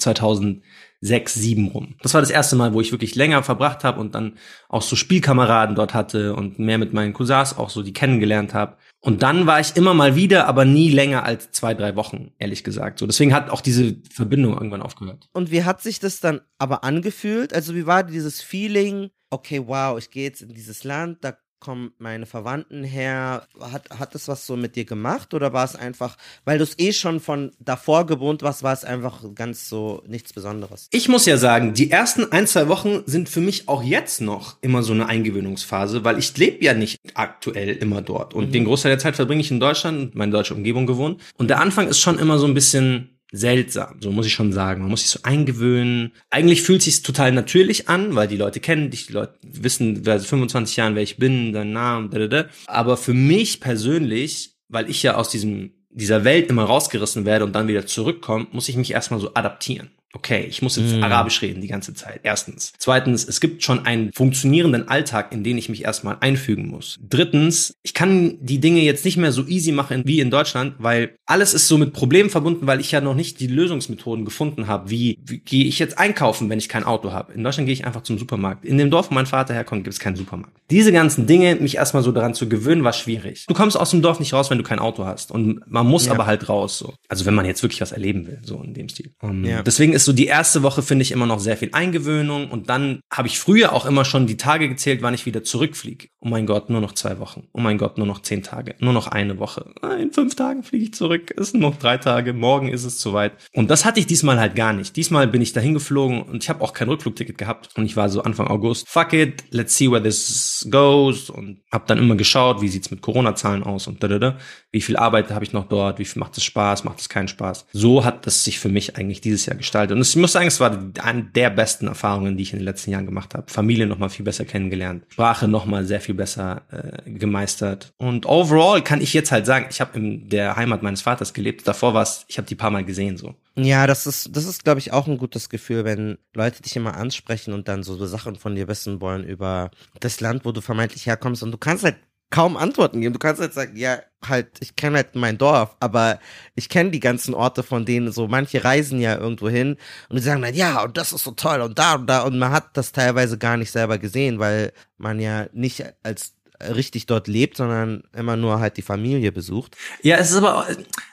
2006, 1.02 1.34
sieben 1.34 1.68
rum. 1.68 1.94
Das 2.02 2.14
war 2.14 2.20
das 2.20 2.30
erste 2.30 2.56
Mal, 2.56 2.74
wo 2.74 2.80
ich 2.80 2.92
wirklich 2.92 3.14
länger 3.14 3.42
verbracht 3.42 3.84
habe 3.84 4.00
und 4.00 4.14
dann 4.14 4.36
auch 4.68 4.82
so 4.82 4.96
Spielkameraden 4.96 5.74
dort 5.74 5.94
hatte 5.94 6.34
und 6.34 6.58
mehr 6.58 6.78
mit 6.78 6.92
meinen 6.92 7.12
Cousins 7.12 7.56
auch 7.56 7.70
so 7.70 7.82
die 7.82 7.92
kennengelernt 7.92 8.54
habe. 8.54 8.76
Und 9.00 9.22
dann 9.22 9.46
war 9.46 9.60
ich 9.60 9.76
immer 9.76 9.94
mal 9.94 10.14
wieder, 10.14 10.46
aber 10.46 10.66
nie 10.66 10.90
länger 10.90 11.24
als 11.24 11.50
zwei, 11.52 11.72
drei 11.72 11.96
Wochen, 11.96 12.32
ehrlich 12.38 12.64
gesagt. 12.64 12.98
So, 12.98 13.06
deswegen 13.06 13.32
hat 13.32 13.48
auch 13.48 13.62
diese 13.62 13.96
Verbindung 14.10 14.54
irgendwann 14.54 14.82
aufgehört. 14.82 15.28
Und 15.32 15.50
wie 15.50 15.64
hat 15.64 15.80
sich 15.80 16.00
das 16.00 16.20
dann 16.20 16.42
aber 16.58 16.84
angefühlt? 16.84 17.54
Also 17.54 17.74
wie 17.74 17.86
war 17.86 18.04
dieses 18.04 18.42
Feeling? 18.42 19.08
Okay, 19.30 19.62
wow, 19.66 19.98
ich 19.98 20.10
gehe 20.10 20.24
jetzt 20.24 20.42
in 20.42 20.52
dieses 20.52 20.84
Land, 20.84 21.18
da 21.22 21.34
kommen 21.60 21.92
meine 21.98 22.26
Verwandten 22.26 22.82
her? 22.82 23.46
Hat, 23.60 23.90
hat 23.90 24.14
das 24.14 24.28
was 24.28 24.46
so 24.46 24.56
mit 24.56 24.76
dir 24.76 24.84
gemacht 24.84 25.34
oder 25.34 25.52
war 25.52 25.64
es 25.64 25.76
einfach, 25.76 26.16
weil 26.44 26.58
du 26.58 26.64
es 26.64 26.78
eh 26.78 26.92
schon 26.92 27.20
von 27.20 27.52
davor 27.60 28.06
gewohnt 28.06 28.42
warst, 28.42 28.62
war 28.62 28.72
es 28.72 28.84
einfach 28.84 29.22
ganz 29.34 29.68
so 29.68 30.02
nichts 30.06 30.32
Besonderes? 30.32 30.88
Ich 30.90 31.08
muss 31.08 31.26
ja 31.26 31.36
sagen, 31.36 31.74
die 31.74 31.90
ersten 31.90 32.32
ein, 32.32 32.46
zwei 32.46 32.68
Wochen 32.68 33.02
sind 33.06 33.28
für 33.28 33.40
mich 33.40 33.68
auch 33.68 33.82
jetzt 33.82 34.20
noch 34.20 34.56
immer 34.62 34.82
so 34.82 34.92
eine 34.92 35.06
Eingewöhnungsphase, 35.06 36.04
weil 36.04 36.18
ich 36.18 36.36
lebe 36.36 36.64
ja 36.64 36.74
nicht 36.74 36.98
aktuell 37.14 37.76
immer 37.76 38.02
dort 38.02 38.34
und 38.34 38.48
mhm. 38.48 38.52
den 38.52 38.64
Großteil 38.64 38.92
der 38.92 38.98
Zeit 38.98 39.16
verbringe 39.16 39.40
ich 39.40 39.50
in 39.50 39.60
Deutschland, 39.60 40.14
meine 40.14 40.32
deutsche 40.32 40.54
Umgebung 40.54 40.86
gewohnt 40.86 41.20
und 41.36 41.48
der 41.48 41.60
Anfang 41.60 41.88
ist 41.88 42.00
schon 42.00 42.18
immer 42.18 42.38
so 42.38 42.46
ein 42.46 42.54
bisschen 42.54 43.19
seltsam, 43.32 43.96
so 44.00 44.10
muss 44.10 44.26
ich 44.26 44.32
schon 44.32 44.52
sagen. 44.52 44.82
Man 44.82 44.90
muss 44.90 45.02
sich 45.02 45.10
so 45.10 45.20
eingewöhnen. 45.22 46.12
Eigentlich 46.30 46.62
fühlt 46.62 46.82
sich 46.82 47.02
total 47.02 47.32
natürlich 47.32 47.88
an, 47.88 48.14
weil 48.14 48.28
die 48.28 48.36
Leute 48.36 48.60
kennen 48.60 48.90
dich, 48.90 49.06
die 49.06 49.12
Leute 49.12 49.34
wissen 49.42 50.02
seit 50.04 50.22
25 50.22 50.76
Jahren, 50.76 50.94
wer 50.94 51.02
ich 51.02 51.16
bin, 51.16 51.52
dein 51.52 51.72
Name, 51.72 52.08
da, 52.08 52.18
da, 52.18 52.26
da. 52.26 52.48
Aber 52.66 52.96
für 52.96 53.14
mich 53.14 53.60
persönlich, 53.60 54.56
weil 54.68 54.90
ich 54.90 55.02
ja 55.02 55.16
aus 55.16 55.30
diesem 55.30 55.72
dieser 55.92 56.22
Welt 56.22 56.48
immer 56.48 56.64
rausgerissen 56.64 57.24
werde 57.24 57.44
und 57.44 57.52
dann 57.52 57.66
wieder 57.66 57.84
zurückkomme, 57.84 58.46
muss 58.52 58.68
ich 58.68 58.76
mich 58.76 58.92
erstmal 58.92 59.18
so 59.18 59.34
adaptieren 59.34 59.90
okay, 60.12 60.44
ich 60.48 60.60
muss 60.62 60.76
jetzt 60.76 60.96
mm. 60.96 61.02
Arabisch 61.02 61.40
reden 61.42 61.60
die 61.60 61.68
ganze 61.68 61.94
Zeit. 61.94 62.20
Erstens. 62.22 62.72
Zweitens, 62.78 63.24
es 63.24 63.40
gibt 63.40 63.62
schon 63.62 63.86
einen 63.86 64.12
funktionierenden 64.12 64.88
Alltag, 64.88 65.32
in 65.32 65.44
den 65.44 65.56
ich 65.56 65.68
mich 65.68 65.84
erstmal 65.84 66.16
einfügen 66.20 66.68
muss. 66.68 66.98
Drittens, 67.00 67.74
ich 67.82 67.94
kann 67.94 68.38
die 68.40 68.58
Dinge 68.58 68.80
jetzt 68.80 69.04
nicht 69.04 69.16
mehr 69.16 69.32
so 69.32 69.46
easy 69.46 69.72
machen 69.72 70.02
wie 70.04 70.20
in 70.20 70.30
Deutschland, 70.30 70.74
weil 70.78 71.16
alles 71.26 71.54
ist 71.54 71.68
so 71.68 71.78
mit 71.78 71.92
Problemen 71.92 72.30
verbunden, 72.30 72.66
weil 72.66 72.80
ich 72.80 72.90
ja 72.90 73.00
noch 73.00 73.14
nicht 73.14 73.40
die 73.40 73.46
Lösungsmethoden 73.46 74.24
gefunden 74.24 74.66
habe. 74.66 74.90
Wie, 74.90 75.18
wie 75.24 75.38
gehe 75.38 75.64
ich 75.64 75.78
jetzt 75.78 75.98
einkaufen, 75.98 76.50
wenn 76.50 76.58
ich 76.58 76.68
kein 76.68 76.84
Auto 76.84 77.12
habe? 77.12 77.32
In 77.32 77.44
Deutschland 77.44 77.66
gehe 77.66 77.74
ich 77.74 77.86
einfach 77.86 78.02
zum 78.02 78.18
Supermarkt. 78.18 78.64
In 78.64 78.78
dem 78.78 78.90
Dorf, 78.90 79.10
wo 79.10 79.14
mein 79.14 79.26
Vater 79.26 79.54
herkommt, 79.54 79.84
gibt 79.84 79.94
es 79.94 80.00
keinen 80.00 80.16
Supermarkt. 80.16 80.56
Diese 80.70 80.92
ganzen 80.92 81.26
Dinge, 81.26 81.56
mich 81.56 81.76
erstmal 81.76 82.02
so 82.02 82.12
daran 82.12 82.34
zu 82.34 82.48
gewöhnen, 82.48 82.84
war 82.84 82.92
schwierig. 82.92 83.46
Du 83.46 83.54
kommst 83.54 83.78
aus 83.78 83.90
dem 83.90 84.02
Dorf 84.02 84.18
nicht 84.18 84.32
raus, 84.32 84.50
wenn 84.50 84.58
du 84.58 84.64
kein 84.64 84.78
Auto 84.78 85.04
hast. 85.04 85.30
Und 85.30 85.62
man 85.66 85.86
muss 85.86 86.06
ja. 86.06 86.12
aber 86.12 86.26
halt 86.26 86.48
raus. 86.48 86.78
So. 86.78 86.94
Also 87.08 87.26
wenn 87.26 87.34
man 87.34 87.46
jetzt 87.46 87.62
wirklich 87.62 87.80
was 87.80 87.92
erleben 87.92 88.26
will, 88.26 88.40
so 88.42 88.62
in 88.62 88.74
dem 88.74 88.88
Stil. 88.88 89.12
Um, 89.20 89.44
ja. 89.44 89.62
Deswegen 89.62 89.92
ist 89.92 89.99
so 90.04 90.12
die 90.12 90.26
erste 90.26 90.62
Woche, 90.62 90.82
finde 90.82 91.02
ich, 91.02 91.12
immer 91.12 91.26
noch 91.26 91.40
sehr 91.40 91.56
viel 91.56 91.70
Eingewöhnung. 91.72 92.50
Und 92.50 92.68
dann 92.68 93.00
habe 93.12 93.28
ich 93.28 93.38
früher 93.38 93.72
auch 93.72 93.86
immer 93.86 94.04
schon 94.04 94.26
die 94.26 94.36
Tage 94.36 94.68
gezählt, 94.68 95.02
wann 95.02 95.14
ich 95.14 95.26
wieder 95.26 95.42
zurückfliege. 95.42 96.08
Oh 96.20 96.28
mein 96.28 96.46
Gott, 96.46 96.70
nur 96.70 96.80
noch 96.80 96.92
zwei 96.92 97.18
Wochen. 97.18 97.48
Oh 97.52 97.60
mein 97.60 97.78
Gott, 97.78 97.98
nur 97.98 98.06
noch 98.06 98.22
zehn 98.22 98.42
Tage. 98.42 98.74
Nur 98.78 98.92
noch 98.92 99.06
eine 99.06 99.38
Woche. 99.38 99.72
In 100.00 100.12
fünf 100.12 100.34
Tagen 100.34 100.62
fliege 100.62 100.84
ich 100.84 100.94
zurück. 100.94 101.32
Es 101.36 101.50
sind 101.50 101.60
noch 101.60 101.76
drei 101.76 101.96
Tage. 101.96 102.32
Morgen 102.32 102.68
ist 102.68 102.84
es 102.84 103.00
soweit. 103.00 103.32
Und 103.52 103.70
das 103.70 103.84
hatte 103.84 104.00
ich 104.00 104.06
diesmal 104.06 104.38
halt 104.38 104.54
gar 104.54 104.72
nicht. 104.72 104.96
Diesmal 104.96 105.26
bin 105.28 105.42
ich 105.42 105.52
dahin 105.52 105.74
geflogen 105.74 106.22
und 106.22 106.42
ich 106.42 106.48
habe 106.48 106.62
auch 106.62 106.72
kein 106.72 106.88
Rückflugticket 106.88 107.38
gehabt. 107.38 107.70
Und 107.76 107.86
ich 107.86 107.96
war 107.96 108.08
so 108.08 108.22
Anfang 108.22 108.48
August, 108.48 108.88
fuck 108.88 109.12
it, 109.12 109.44
let's 109.50 109.76
see 109.76 109.90
where 109.90 110.02
this 110.02 110.66
goes. 110.70 111.30
Und 111.30 111.60
habe 111.72 111.84
dann 111.86 111.98
immer 111.98 112.16
geschaut, 112.16 112.60
wie 112.60 112.68
sieht's 112.68 112.90
mit 112.90 113.02
Corona-Zahlen 113.02 113.62
aus 113.62 113.86
und 113.86 114.02
da, 114.02 114.08
da, 114.08 114.18
da. 114.18 114.38
Wie 114.72 114.80
viel 114.80 114.96
Arbeit 114.96 115.30
habe 115.30 115.44
ich 115.44 115.52
noch 115.52 115.68
dort? 115.68 115.98
Wie 115.98 116.04
viel 116.04 116.20
macht 116.20 116.36
es 116.36 116.44
Spaß? 116.44 116.84
Macht 116.84 117.00
es 117.00 117.08
keinen 117.08 117.28
Spaß? 117.28 117.66
So 117.72 118.04
hat 118.04 118.26
das 118.26 118.44
sich 118.44 118.58
für 118.58 118.68
mich 118.68 118.96
eigentlich 118.96 119.20
dieses 119.20 119.46
Jahr 119.46 119.56
gestaltet. 119.56 119.89
Und 119.90 120.00
ich 120.00 120.16
muss 120.16 120.32
sagen, 120.32 120.46
es 120.46 120.60
war 120.60 120.76
eine 121.02 121.24
der 121.24 121.50
besten 121.50 121.86
Erfahrungen, 121.86 122.36
die 122.36 122.42
ich 122.42 122.52
in 122.52 122.58
den 122.58 122.64
letzten 122.64 122.90
Jahren 122.90 123.06
gemacht 123.06 123.34
habe. 123.34 123.50
Familie 123.50 123.86
noch 123.86 123.98
mal 123.98 124.08
viel 124.08 124.24
besser 124.24 124.44
kennengelernt, 124.44 125.04
Sprache 125.08 125.48
noch 125.48 125.66
mal 125.66 125.84
sehr 125.84 126.00
viel 126.00 126.14
besser 126.14 126.62
äh, 126.70 127.10
gemeistert. 127.10 127.92
Und 127.98 128.26
overall 128.26 128.82
kann 128.82 129.00
ich 129.00 129.12
jetzt 129.14 129.32
halt 129.32 129.46
sagen, 129.46 129.66
ich 129.70 129.80
habe 129.80 129.98
in 129.98 130.28
der 130.28 130.56
Heimat 130.56 130.82
meines 130.82 131.02
Vaters 131.02 131.32
gelebt. 131.32 131.66
Davor 131.66 131.94
war 131.94 132.02
es, 132.02 132.24
ich 132.28 132.38
habe 132.38 132.48
die 132.48 132.54
paar 132.54 132.70
Mal 132.70 132.84
gesehen 132.84 133.16
so. 133.16 133.34
Ja, 133.56 133.86
das 133.86 134.06
ist, 134.06 134.34
das 134.36 134.44
ist, 134.44 134.64
glaube 134.64 134.80
ich, 134.80 134.92
auch 134.92 135.06
ein 135.06 135.18
gutes 135.18 135.48
Gefühl, 135.48 135.84
wenn 135.84 136.18
Leute 136.34 136.62
dich 136.62 136.76
immer 136.76 136.96
ansprechen 136.96 137.52
und 137.52 137.68
dann 137.68 137.82
so 137.82 138.04
Sachen 138.06 138.36
von 138.36 138.54
dir 138.54 138.68
wissen 138.68 139.00
wollen 139.00 139.24
über 139.24 139.70
das 139.98 140.20
Land, 140.20 140.44
wo 140.44 140.52
du 140.52 140.60
vermeintlich 140.60 141.06
herkommst. 141.06 141.42
Und 141.42 141.50
du 141.52 141.58
kannst 141.58 141.84
halt 141.84 141.96
kaum 142.30 142.56
Antworten 142.56 143.00
geben. 143.00 143.12
Du 143.12 143.18
kannst 143.18 143.40
halt 143.40 143.52
sagen, 143.52 143.76
ja, 143.76 144.00
halt, 144.26 144.48
ich 144.60 144.76
kenne 144.76 144.96
halt 144.96 145.14
mein 145.14 145.38
Dorf, 145.38 145.76
aber 145.80 146.18
ich 146.54 146.68
kenne 146.68 146.90
die 146.90 147.00
ganzen 147.00 147.34
Orte, 147.34 147.62
von 147.62 147.84
denen 147.84 148.12
so 148.12 148.28
manche 148.28 148.64
reisen 148.64 149.00
ja 149.00 149.18
irgendwo 149.18 149.48
hin 149.48 149.76
und 150.08 150.16
die 150.16 150.22
sagen 150.22 150.42
dann, 150.42 150.54
ja, 150.54 150.82
und 150.82 150.96
das 150.96 151.12
ist 151.12 151.24
so 151.24 151.32
toll 151.32 151.60
und 151.60 151.78
da 151.78 151.94
und 151.94 152.06
da 152.06 152.22
und 152.22 152.38
man 152.38 152.52
hat 152.52 152.76
das 152.76 152.92
teilweise 152.92 153.38
gar 153.38 153.56
nicht 153.56 153.72
selber 153.72 153.98
gesehen, 153.98 154.38
weil 154.38 154.72
man 154.96 155.18
ja 155.18 155.46
nicht 155.52 155.84
als 156.02 156.34
richtig 156.60 157.06
dort 157.06 157.26
lebt, 157.26 157.56
sondern 157.56 158.02
immer 158.14 158.36
nur 158.36 158.60
halt 158.60 158.76
die 158.76 158.82
Familie 158.82 159.32
besucht. 159.32 159.76
Ja, 160.02 160.16
es 160.18 160.30
ist 160.30 160.36
aber, 160.36 160.66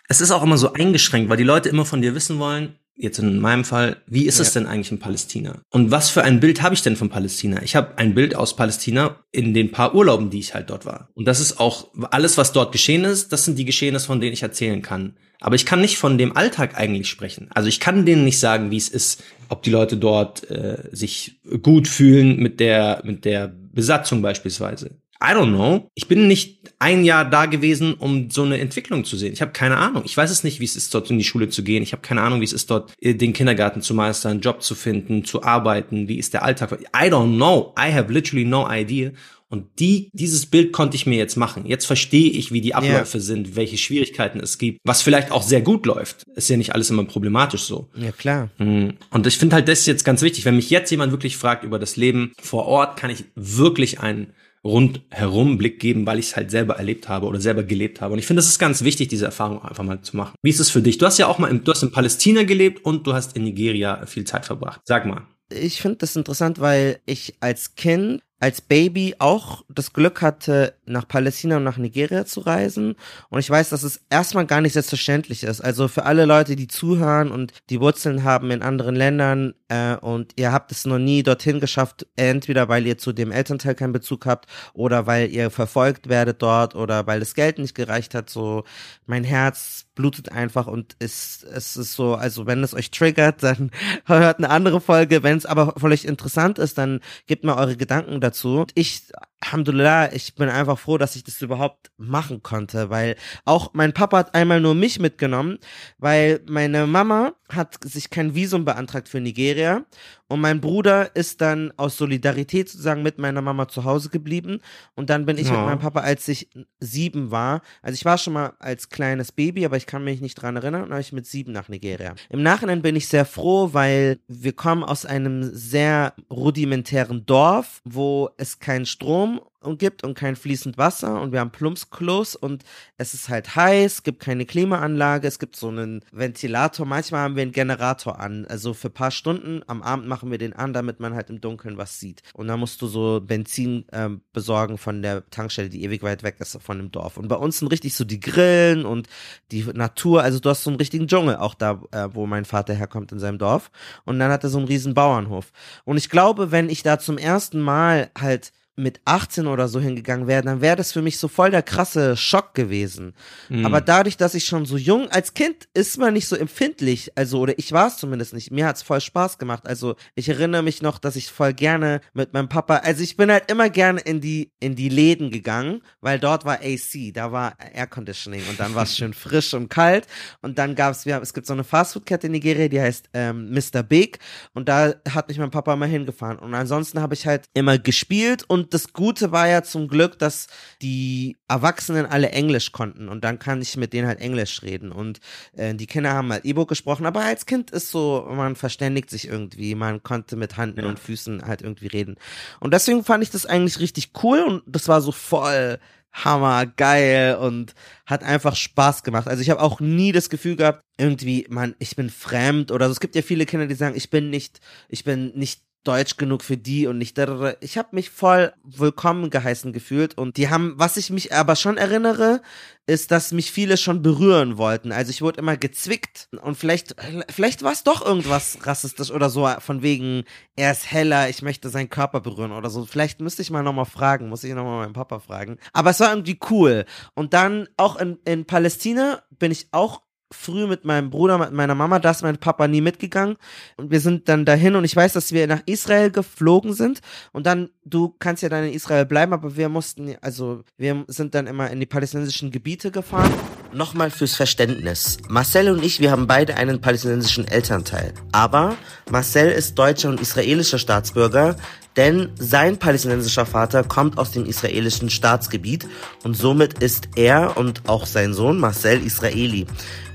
es 0.08 0.22
ist 0.22 0.32
auch 0.32 0.44
immer 0.44 0.58
so 0.58 0.74
eingeschränkt, 0.74 1.30
weil 1.30 1.38
die 1.38 1.44
Leute 1.44 1.70
immer 1.70 1.86
von 1.86 2.02
dir 2.02 2.14
wissen 2.14 2.38
wollen, 2.40 2.78
jetzt 2.98 3.20
in 3.20 3.40
meinem 3.40 3.64
Fall, 3.64 3.98
wie 4.08 4.26
ist 4.26 4.40
ja. 4.40 4.42
es 4.44 4.54
denn 4.54 4.66
eigentlich 4.66 4.92
in 4.92 5.00
Palästina? 5.00 5.62
Und 5.70 5.92
was 5.92 6.10
für 6.10 6.24
ein 6.24 6.40
Bild 6.40 6.62
habe 6.62 6.74
ich 6.74 6.82
denn 6.82 6.96
von 6.96 7.10
Palästina? 7.10 7.62
Ich 7.62 7.76
habe 7.76 7.98
ein 7.98 8.16
Bild 8.16 8.36
aus 8.36 8.56
Palästina 8.56 9.18
in 9.32 9.54
den 9.54 9.72
paar 9.72 9.94
Urlauben, 9.94 10.30
die 10.30 10.40
ich 10.40 10.54
halt 10.54 10.70
dort 10.70 10.86
war. 10.86 11.10
Und 11.14 11.26
das 11.28 11.40
ist 11.40 11.60
auch 11.60 11.90
alles, 12.12 12.38
was 12.38 12.52
dort 12.52 12.72
geschehen 12.72 13.04
ist, 13.04 13.32
das 13.32 13.46
sind 13.46 13.58
die 13.58 13.66
Geschehnisse, 13.66 14.08
von 14.08 14.20
denen 14.20 14.34
ich 14.34 14.44
erzählen 14.44 14.82
kann. 14.82 15.16
Aber 15.40 15.56
ich 15.56 15.68
kann 15.68 15.82
nicht 15.82 15.98
von 15.98 16.18
dem 16.18 16.36
Alltag 16.36 16.78
eigentlich 16.78 17.10
sprechen. 17.10 17.50
Also 17.54 17.70
ich 17.70 17.80
kann 17.80 18.06
denen 18.06 18.26
nicht 18.26 18.40
sagen, 18.40 18.72
wie 18.72 18.78
es 18.78 18.90
ist, 18.90 19.24
ob 19.50 19.62
die 19.62 19.70
Leute 19.70 19.98
dort 19.98 20.50
äh, 20.50 20.90
sich 20.92 21.40
gut 21.62 21.88
fühlen 21.88 22.38
mit 22.38 22.60
der 22.60 23.02
mit 23.06 23.24
der 23.24 23.48
Besatzung 23.48 24.24
beispielsweise. 24.24 24.98
I 25.22 25.34
don't 25.34 25.54
know. 25.54 25.90
Ich 25.96 26.08
bin 26.08 26.28
nicht 26.28 26.74
ein 26.80 27.04
Jahr 27.04 27.26
da 27.26 27.46
gewesen, 27.46 27.96
um 27.96 28.30
so 28.30 28.44
eine 28.44 28.60
Entwicklung 28.60 29.04
zu 29.04 29.18
sehen. 29.18 29.34
Ich 29.34 29.42
habe 29.42 29.52
keine 29.52 29.78
Ahnung. 29.78 30.04
Ich 30.06 30.16
weiß 30.16 30.30
es 30.30 30.44
nicht, 30.44 30.60
wie 30.60 30.66
es 30.66 30.76
ist, 30.76 30.94
dort 30.94 31.10
in 31.10 31.18
die 31.18 31.24
Schule 31.24 31.50
zu 31.50 31.64
gehen. 31.64 31.82
Ich 31.84 31.92
habe 31.92 32.02
keine 32.02 32.22
Ahnung, 32.22 32.42
wie 32.42 32.46
es 32.46 32.54
ist, 32.54 32.70
dort 32.70 32.94
äh, 33.02 33.16
den 33.16 33.34
Kindergarten 33.34 33.82
zu 33.82 33.94
meistern, 33.94 34.32
einen 34.32 34.42
Job 34.42 34.62
zu 34.62 34.76
finden, 34.76 35.26
zu 35.26 35.44
arbeiten. 35.44 36.08
Wie 36.08 36.18
ist 36.18 36.34
der 36.34 36.44
Alltag? 36.44 36.80
I 36.96 37.10
don't 37.10 37.36
know. 37.36 37.74
I 37.80 37.92
have 37.92 38.12
literally 38.12 38.46
no 38.46 38.68
idea. 38.70 39.12
Und 39.50 39.80
die, 39.80 40.10
dieses 40.12 40.46
Bild 40.46 40.74
konnte 40.74 40.98
ich 40.98 41.06
mir 41.06 41.18
jetzt 41.18 41.38
machen. 41.38 41.66
Jetzt 41.66 41.86
verstehe 41.86 42.30
ich, 42.32 42.52
wie 42.52 42.60
die 42.60 42.76
Abläufe 42.76 43.18
yeah. 43.18 43.26
sind, 43.26 43.56
welche 43.56 43.78
Schwierigkeiten 43.78 44.42
es 44.42 44.58
gibt, 44.58 44.80
was 44.84 45.02
vielleicht 45.02 45.32
auch 45.32 45.42
sehr 45.42 45.62
gut 45.62 45.86
läuft. 45.86 46.24
Ist 46.36 46.50
ja 46.50 46.58
nicht 46.58 46.76
alles 46.76 46.90
immer 46.90 47.06
problematisch 47.06 47.62
so. 47.62 47.88
Ja, 47.96 48.12
klar. 48.12 48.50
Hm. 48.58 48.96
Und 49.10 49.26
ich 49.26 49.38
finde 49.38 49.56
halt 49.56 49.70
das 49.70 49.86
jetzt 49.86 50.04
ganz 50.04 50.22
wichtig. 50.22 50.44
Wenn 50.44 50.58
mich 50.58 50.70
jetzt 50.70 50.92
jemand 50.92 51.14
wirklich 51.14 51.38
fragt 51.38 51.64
über 51.64 51.80
das 51.80 51.96
Leben 51.96 52.34
vor 52.42 52.66
Ort, 52.66 53.00
kann 53.00 53.10
ich 53.10 53.24
wirklich 53.36 54.02
einen 54.02 54.34
rundherum 54.68 55.58
Blick 55.58 55.80
geben, 55.80 56.06
weil 56.06 56.20
ich 56.20 56.28
es 56.28 56.36
halt 56.36 56.52
selber 56.52 56.76
erlebt 56.76 57.10
habe 57.10 57.26
oder 57.26 57.40
selber 57.40 57.64
gelebt 57.64 58.02
habe. 58.02 58.14
Und 58.14 58.20
ich 58.20 58.28
finde, 58.28 58.42
es 58.42 58.48
ist 58.48 58.60
ganz 58.60 58.84
wichtig, 58.84 59.08
diese 59.08 59.26
Erfahrung 59.26 59.64
einfach 59.64 59.84
mal 59.84 60.02
zu 60.02 60.16
machen. 60.16 60.36
Wie 60.44 60.50
ist 60.50 60.60
es 60.60 60.70
für 60.70 60.82
dich? 60.82 60.98
Du 60.98 61.06
hast 61.06 61.18
ja 61.18 61.28
auch 61.28 61.40
mal, 61.40 61.50
im, 61.50 61.64
du 61.64 61.72
hast 61.72 61.84
in 61.84 61.92
Palästina 61.92 62.44
gelebt 62.44 62.86
und 62.86 63.08
du 63.08 63.14
hast 63.14 63.36
in 63.36 63.44
Nigeria 63.44 64.06
viel 64.06 64.26
Zeit 64.26 64.46
verbracht. 64.46 64.82
Sag 64.86 65.06
mal. 65.06 65.24
Ich 65.50 65.82
finde 65.82 65.98
das 65.98 66.16
interessant, 66.16 66.60
weil 66.60 67.00
ich 67.06 67.36
als 67.40 67.76
Kind 67.76 68.22
als 68.40 68.62
Baby 68.62 69.16
auch 69.18 69.64
das 69.68 69.94
Glück 69.94 70.22
hatte, 70.22 70.76
nach 70.86 71.08
Palästina 71.08 71.58
und 71.58 71.64
nach 71.64 71.78
Nigeria 71.78 72.26
zu 72.26 72.42
reisen. 72.42 72.96
Und 73.30 73.40
ich 73.40 73.50
weiß, 73.50 73.70
dass 73.70 73.84
es 73.84 74.02
erstmal 74.10 74.46
gar 74.46 74.62
nicht 74.62 74.74
selbstverständlich 74.74 75.44
ist. 75.44 75.62
Also 75.62 75.88
für 75.88 76.06
alle 76.06 76.26
Leute, 76.26 76.56
die 76.56 76.68
zuhören 76.68 77.32
und 77.32 77.54
die 77.70 77.82
Wurzeln 77.82 78.24
haben 78.24 78.52
in 78.52 78.62
anderen 78.62 78.96
Ländern 78.96 79.56
äh, 79.70 79.96
und 79.96 80.34
ihr 80.36 80.52
habt 80.52 80.72
es 80.72 80.86
noch 80.86 81.00
nie 81.00 81.24
dorthin 81.24 81.60
geschafft, 81.60 82.06
entweder 82.16 82.70
weil 82.70 82.86
ihr 82.86 83.00
zu 83.00 83.12
dem 83.12 83.32
Elternteil 83.32 83.74
keinen 83.74 83.94
Bezug 83.94 84.28
habt 84.28 84.46
oder 84.74 85.08
weil 85.08 85.32
ihr 85.32 85.50
verfolgt 85.50 86.08
werdet 86.08 86.42
dort 86.42 86.76
oder 86.76 87.08
weil 87.08 87.20
das 87.20 87.34
Geld 87.34 87.58
nicht 87.58 87.74
gereicht 87.74 88.14
hat, 88.14 88.30
so 88.30 88.64
mein 89.08 89.24
Herz 89.24 89.87
blutet 89.98 90.32
einfach 90.32 90.68
und 90.68 90.96
es, 91.00 91.44
es 91.44 91.76
ist 91.76 91.94
so, 91.94 92.16
also 92.16 92.46
wenn 92.46 92.64
es 92.64 92.74
euch 92.74 92.92
triggert, 92.92 93.44
dann 93.44 93.72
hört 94.06 94.38
eine 94.38 94.50
andere 94.50 94.80
Folge. 94.80 95.24
Wenn 95.24 95.38
es 95.38 95.46
aber 95.46 95.76
euch 95.84 96.06
interessant 96.06 96.60
ist, 96.60 96.78
dann 96.78 97.02
gebt 97.26 97.44
mal 97.44 97.58
eure 97.58 97.76
Gedanken 97.76 98.22
dazu. 98.22 98.66
Ich 98.76 99.12
Alhamdulillah, 99.40 100.14
ich 100.14 100.34
bin 100.34 100.50
einfach 100.50 100.80
froh, 100.80 100.98
dass 100.98 101.16
ich 101.16 101.24
das 101.24 101.42
überhaupt 101.44 101.92
machen 101.98 102.42
konnte, 102.42 102.90
weil 102.90 103.16
auch 103.46 103.70
mein 103.74 103.94
Papa 103.94 104.18
hat 104.18 104.34
einmal 104.34 104.60
nur 104.60 104.74
mich 104.74 105.00
mitgenommen, 105.00 105.60
weil 106.00 106.42
meine 106.50 106.88
Mama 106.88 107.34
hat 107.48 107.78
sich 107.84 108.10
kein 108.10 108.34
Visum 108.34 108.66
beantragt 108.66 109.08
für 109.08 109.22
Nigeria 109.22 109.86
und 110.28 110.42
mein 110.42 110.60
Bruder 110.60 111.16
ist 111.16 111.40
dann 111.40 111.72
aus 111.78 111.98
Solidarität 111.98 112.68
sozusagen 112.68 113.04
mit 113.04 113.20
meiner 113.20 113.42
Mama 113.42 113.68
zu 113.68 113.84
Hause 113.84 114.10
geblieben 114.10 114.60
und 114.96 115.12
dann 115.12 115.28
bin 115.28 115.38
ich 115.38 115.48
ja. 115.48 115.54
mit 115.54 115.66
meinem 115.66 115.80
Papa, 115.80 116.00
als 116.00 116.28
ich 116.28 116.50
sieben 116.80 117.30
war, 117.30 117.62
also 117.84 117.94
ich 117.94 118.06
war 118.06 118.18
schon 118.18 118.34
mal 118.34 118.54
als 118.58 118.90
kleines 118.90 119.32
Baby, 119.32 119.66
aber 119.66 119.78
ich 119.78 119.87
kann 119.88 120.04
mich 120.04 120.22
nicht 120.22 120.36
dran 120.36 120.56
erinnern, 120.56 120.92
und 120.92 121.00
ich 121.00 121.12
mit 121.14 121.26
sieben 121.26 121.52
nach 121.52 121.70
Nigeria. 121.70 122.14
Im 122.30 122.44
Nachhinein 122.44 122.82
bin 122.82 122.96
ich 122.96 123.08
sehr 123.08 123.26
froh, 123.26 123.70
weil 123.74 124.20
wir 124.28 124.54
kommen 124.54 124.84
aus 124.84 125.06
einem 125.06 125.44
sehr 125.54 126.14
rudimentären 126.30 127.26
Dorf, 127.26 127.82
wo 127.84 128.30
es 128.38 128.60
keinen 128.60 128.86
Strom 128.86 129.42
und 129.62 129.80
gibt 129.80 130.04
und 130.04 130.14
kein 130.14 130.36
fließend 130.36 130.78
Wasser 130.78 131.22
und 131.22 131.32
wir 131.32 131.40
haben 131.40 131.52
Plumpsklos 131.52 132.36
und 132.36 132.64
es 132.98 133.14
ist 133.14 133.30
halt 133.30 133.56
heiß, 133.56 134.04
gibt 134.04 134.20
keine 134.20 134.46
Klimaanlage, 134.46 135.28
es 135.28 135.40
gibt 135.40 135.56
so 135.56 135.70
einen 135.70 136.04
Ventilator, 136.12 136.86
manchmal 136.86 137.22
haben 137.22 137.36
wir 137.36 137.42
einen 137.42 137.52
Generator 137.52 138.20
an, 138.20 138.46
also 138.46 138.74
für 138.74 138.90
paar 138.90 139.12
Stunden, 139.12 139.62
am 139.68 139.82
Abend 139.82 140.08
machen 140.08 140.32
wir 140.32 140.38
den 140.38 140.54
an, 140.54 140.74
damit 140.74 141.00
man 141.00 141.16
halt 141.16 141.30
im 141.30 141.42
Dunkeln 141.42 141.78
was 141.78 142.00
sieht. 142.00 142.22
Und 142.34 142.48
dann 142.48 142.60
musst 142.60 142.82
du 142.82 142.88
so 142.88 143.20
Benzin 143.22 143.88
äh, 143.90 144.10
besorgen 144.34 144.78
von 144.78 145.02
der 145.02 145.30
Tankstelle, 145.30 145.70
die 145.70 145.84
ewig 145.84 146.04
weit 146.04 146.24
weg 146.24 146.36
ist 146.40 146.58
von 146.62 146.78
dem 146.78 146.92
Dorf. 146.92 147.18
Und 147.18 147.28
bei 147.28 147.36
uns 147.36 147.60
sind 147.60 147.70
richtig 147.70 147.96
so 147.96 148.06
die 148.06 148.20
Grillen 148.20 148.86
und 148.86 149.08
die 149.52 149.64
Natur, 149.64 150.24
also 150.24 150.40
du 150.40 150.50
hast 150.50 150.64
so 150.64 150.70
einen 150.70 150.78
richtigen 150.78 151.08
Dschungel, 151.08 151.38
auch 151.38 151.56
da, 151.56 151.82
äh, 151.92 152.10
wo 152.12 152.26
mein 152.28 152.46
Vater 152.46 152.74
herkommt 152.74 153.12
in 153.12 153.20
seinem 153.20 153.38
Dorf. 153.38 153.72
Und 154.06 154.20
dann 154.20 154.32
hat 154.32 154.44
er 154.44 154.50
so 154.50 154.58
einen 154.58 154.68
riesen 154.68 154.94
Bauernhof. 154.94 155.52
Und 155.84 155.98
ich 155.98 156.10
glaube, 156.10 156.52
wenn 156.52 156.70
ich 156.70 156.84
da 156.84 157.00
zum 157.00 157.18
ersten 157.18 157.60
Mal 157.60 158.12
halt 158.18 158.52
mit 158.78 159.02
18 159.06 159.48
oder 159.48 159.68
so 159.68 159.80
hingegangen 159.80 160.28
wäre, 160.28 160.44
dann 160.44 160.62
wäre 160.62 160.76
das 160.76 160.92
für 160.92 161.02
mich 161.02 161.18
so 161.18 161.28
voll 161.28 161.50
der 161.50 161.64
krasse 161.64 162.16
Schock 162.16 162.54
gewesen. 162.54 163.14
Mhm. 163.50 163.66
Aber 163.66 163.82
dadurch, 163.82 164.18
dass 164.18 164.36
ich 164.36 164.46
schon 164.46 164.66
so 164.66 164.78
jung, 164.78 165.10
als 165.10 165.34
Kind 165.34 165.68
ist 165.74 165.98
man 165.98 166.14
nicht 166.14 166.28
so 166.28 166.36
empfindlich, 166.36 167.12
also, 167.16 167.40
oder 167.40 167.58
ich 167.58 167.72
war 167.72 167.88
es 167.88 167.98
zumindest 167.98 168.36
nicht. 168.36 168.52
Mir 168.52 168.68
hat's 168.68 168.84
voll 168.84 169.02
Spaß 169.02 169.40
gemacht. 169.40 169.68
Also, 169.68 169.96
ich 170.14 170.30
erinnere 170.30 170.62
mich 170.62 170.84
noch, 170.84 171.00
dass 171.00 171.16
ich 171.16 171.32
voll 171.32 171.54
gerne 171.54 172.02
mit 172.14 172.34
meinem 172.34 172.50
Papa, 172.50 172.78
also 172.78 173.02
ich 173.02 173.18
bin 173.18 173.32
halt 173.32 173.50
immer 173.52 173.72
gerne 173.72 174.00
in 174.02 174.22
die, 174.22 174.52
in 174.60 174.76
die 174.76 174.90
Läden 174.90 175.32
gegangen, 175.32 175.82
weil 176.00 176.20
dort 176.20 176.46
war 176.46 176.60
AC, 176.62 177.14
da 177.14 177.32
war 177.32 177.56
Air 177.74 177.88
Conditioning 177.88 178.44
und 178.48 178.60
dann 178.60 178.76
war 178.76 178.84
es 178.84 178.96
schön 178.98 179.16
frisch 179.16 179.56
und 179.56 179.70
kalt 179.70 180.06
und 180.42 180.60
dann 180.60 180.76
gab's, 180.76 181.08
wir, 181.08 181.20
es 181.20 181.34
gibt 181.34 181.48
so 181.48 181.54
eine 181.54 181.64
Fastfood-Kette 181.64 182.28
in 182.28 182.34
Nigeria, 182.34 182.68
die 182.68 182.80
heißt 182.80 183.10
ähm, 183.16 183.52
Mr. 183.52 183.82
Big 183.82 184.20
und 184.54 184.70
da 184.70 184.94
hat 185.10 185.30
mich 185.30 185.40
mein 185.40 185.50
Papa 185.50 185.74
immer 185.74 185.88
hingefahren 185.88 186.38
und 186.38 186.54
ansonsten 186.54 187.02
habe 187.02 187.16
ich 187.16 187.26
halt 187.26 187.46
immer 187.56 187.80
gespielt 187.80 188.44
und 188.48 188.67
das 188.70 188.94
Gute 188.94 189.32
war 189.32 189.48
ja 189.48 189.64
zum 189.64 189.88
Glück, 189.88 190.20
dass 190.20 190.48
die 190.82 191.38
Erwachsenen 191.48 192.06
alle 192.06 192.30
Englisch 192.30 192.72
konnten 192.72 193.10
und 193.10 193.24
dann 193.24 193.40
kann 193.40 193.62
ich 193.62 193.78
mit 193.78 193.94
denen 193.94 194.08
halt 194.08 194.20
Englisch 194.20 194.62
reden 194.64 194.92
und 194.92 195.20
äh, 195.56 195.74
die 195.76 195.88
Kinder 195.88 196.14
haben 196.14 196.32
halt 196.32 196.46
E-Book 196.46 196.70
gesprochen, 196.70 197.06
aber 197.06 197.22
als 197.22 197.46
Kind 197.46 197.72
ist 197.72 197.92
so, 197.92 198.28
man 198.30 198.56
verständigt 198.56 199.10
sich 199.10 199.28
irgendwie, 199.28 199.76
man 199.76 200.04
konnte 200.04 200.36
mit 200.36 200.58
Händen 200.58 200.82
Ja. 200.82 200.88
und 200.90 201.00
Füßen 201.00 201.46
halt 201.46 201.62
irgendwie 201.62 201.88
reden 201.88 202.16
und 202.60 202.74
deswegen 202.74 203.04
fand 203.04 203.24
ich 203.24 203.30
das 203.30 203.46
eigentlich 203.46 203.80
richtig 203.80 204.12
cool 204.24 204.40
und 204.42 204.64
das 204.68 204.88
war 204.88 205.02
so 205.02 205.12
voll 205.12 205.80
Hammer, 206.14 206.66
geil 206.66 207.36
und 207.36 207.76
hat 208.08 208.24
einfach 208.24 208.56
Spaß 208.56 209.04
gemacht. 209.04 209.28
Also 209.28 209.42
ich 209.44 209.52
habe 209.52 209.62
auch 209.62 209.80
nie 209.80 210.12
das 210.12 210.30
Gefühl 210.32 210.56
gehabt, 210.56 210.82
irgendwie, 210.98 211.46
man, 211.50 211.76
ich 211.78 211.96
bin 211.96 212.10
fremd 212.10 212.72
oder 212.72 212.88
so. 212.88 212.94
Es 212.94 213.00
gibt 213.00 213.14
ja 213.14 213.22
viele 213.22 213.46
Kinder, 213.46 213.68
die 213.68 213.76
sagen, 213.76 213.96
ich 213.96 214.10
bin 214.10 214.32
nicht, 214.32 214.60
ich 214.90 215.04
bin 215.04 215.32
nicht 215.36 215.62
deutsch 215.88 216.18
genug 216.18 216.44
für 216.44 216.58
die 216.58 216.88
und 216.88 216.98
nicht 216.98 217.18
da. 217.18 217.54
Ich 217.62 217.78
habe 217.78 217.90
mich 217.92 218.10
voll 218.10 218.54
willkommen 218.64 219.30
geheißen 219.30 219.72
gefühlt 219.72 220.18
und 220.18 220.38
die 220.38 220.50
haben, 220.50 220.74
was 220.78 220.98
ich 220.98 221.10
mich 221.10 221.34
aber 221.34 221.56
schon 221.56 221.78
erinnere, 221.78 222.42
ist, 222.88 223.12
dass 223.12 223.32
mich 223.34 223.52
viele 223.52 223.78
schon 223.78 224.02
berühren 224.02 224.58
wollten. 224.58 224.92
Also 224.92 225.10
ich 225.10 225.22
wurde 225.22 225.40
immer 225.40 225.58
gezwickt 225.58 226.30
und 226.42 226.56
vielleicht, 226.56 226.96
vielleicht 227.30 227.64
war 227.64 227.74
es 227.74 227.84
doch 227.84 228.06
irgendwas 228.06 228.60
rassistisch 228.64 229.12
oder 229.12 229.30
so, 229.30 229.48
von 229.60 229.82
wegen, 229.82 230.24
er 230.56 230.72
ist 230.72 230.92
heller, 230.92 231.30
ich 231.30 231.42
möchte 231.42 231.70
seinen 231.70 231.90
Körper 231.90 232.22
berühren 232.22 232.52
oder 232.52 232.70
so. 232.70 232.86
Vielleicht 232.86 233.20
müsste 233.20 233.42
ich 233.42 233.52
mal 233.52 233.64
nochmal 233.64 233.86
fragen, 233.86 234.30
muss 234.30 234.44
ich 234.44 234.54
nochmal 234.54 234.86
meinen 234.86 234.94
Papa 234.94 235.20
fragen. 235.20 235.58
Aber 235.74 235.90
es 235.90 236.00
war 236.00 236.10
irgendwie 236.10 236.40
cool. 236.50 236.86
Und 237.14 237.34
dann 237.34 237.68
auch 237.78 237.98
in, 237.98 238.20
in 238.26 238.46
Palästina 238.46 239.22
bin 239.38 239.52
ich 239.52 239.68
auch 239.72 240.02
früh 240.32 240.68
mit 240.68 240.86
meinem 240.86 241.10
Bruder, 241.10 241.38
mit 241.38 241.52
meiner 241.52 241.76
Mama, 241.76 242.00
da 242.00 242.12
ist 242.12 242.22
mein 242.22 242.38
Papa 242.38 242.68
nie 242.68 242.82
mitgegangen. 242.82 243.38
Und 243.78 243.92
wir 243.92 244.00
sind 244.00 244.28
dann 244.28 244.46
dahin 244.46 244.76
und 244.76 244.84
ich 244.84 244.96
weiß, 244.96 245.14
dass 245.14 245.32
wir 245.32 245.48
nach 245.48 245.62
Israel 245.66 246.12
geflogen 246.12 246.74
sind. 246.74 247.02
Und 247.32 247.46
dann, 247.46 247.70
du 247.86 248.16
kannst 248.20 248.44
ja 248.44 248.50
dann 248.50 248.66
in 248.66 248.74
Israel 248.74 249.06
bleiben, 249.06 249.34
aber 249.34 249.56
wir 249.56 249.70
mussten, 249.70 250.16
also 250.22 250.64
wir 250.78 251.06
sind 251.08 251.34
dann 251.36 251.48
immer 251.48 251.72
in 251.72 251.80
die 251.80 251.86
palästinensischen 251.86 252.52
Gebiete 252.52 252.92
gefahren. 252.92 253.34
Nochmal 253.74 254.12
fürs 254.12 254.36
Verständnis. 254.36 255.18
Marcel 255.30 255.70
und 255.70 255.84
ich, 255.84 256.00
wir 256.00 256.12
haben 256.12 256.28
beide 256.28 256.56
einen 256.56 256.82
palästinensischen 256.82 257.48
Elternteil. 257.48 258.14
Aber 258.32 258.76
Marcel 259.10 259.52
ist 259.52 259.76
deutscher 259.76 260.10
und 260.10 260.20
israelischer 260.20 260.80
Staatsbürger, 260.80 261.56
denn 261.98 262.30
sein 262.38 262.78
palästinensischer 262.78 263.46
Vater 263.46 263.84
kommt 263.84 264.20
aus 264.20 264.32
dem 264.32 264.46
israelischen 264.46 265.10
Staatsgebiet 265.10 265.88
und 266.24 266.36
somit 266.36 266.78
ist 266.78 267.10
er 267.16 267.58
und 267.58 267.90
auch 267.90 268.06
sein 268.06 268.34
Sohn 268.34 268.60
Marcel 268.60 269.04
Israeli. 269.04 269.66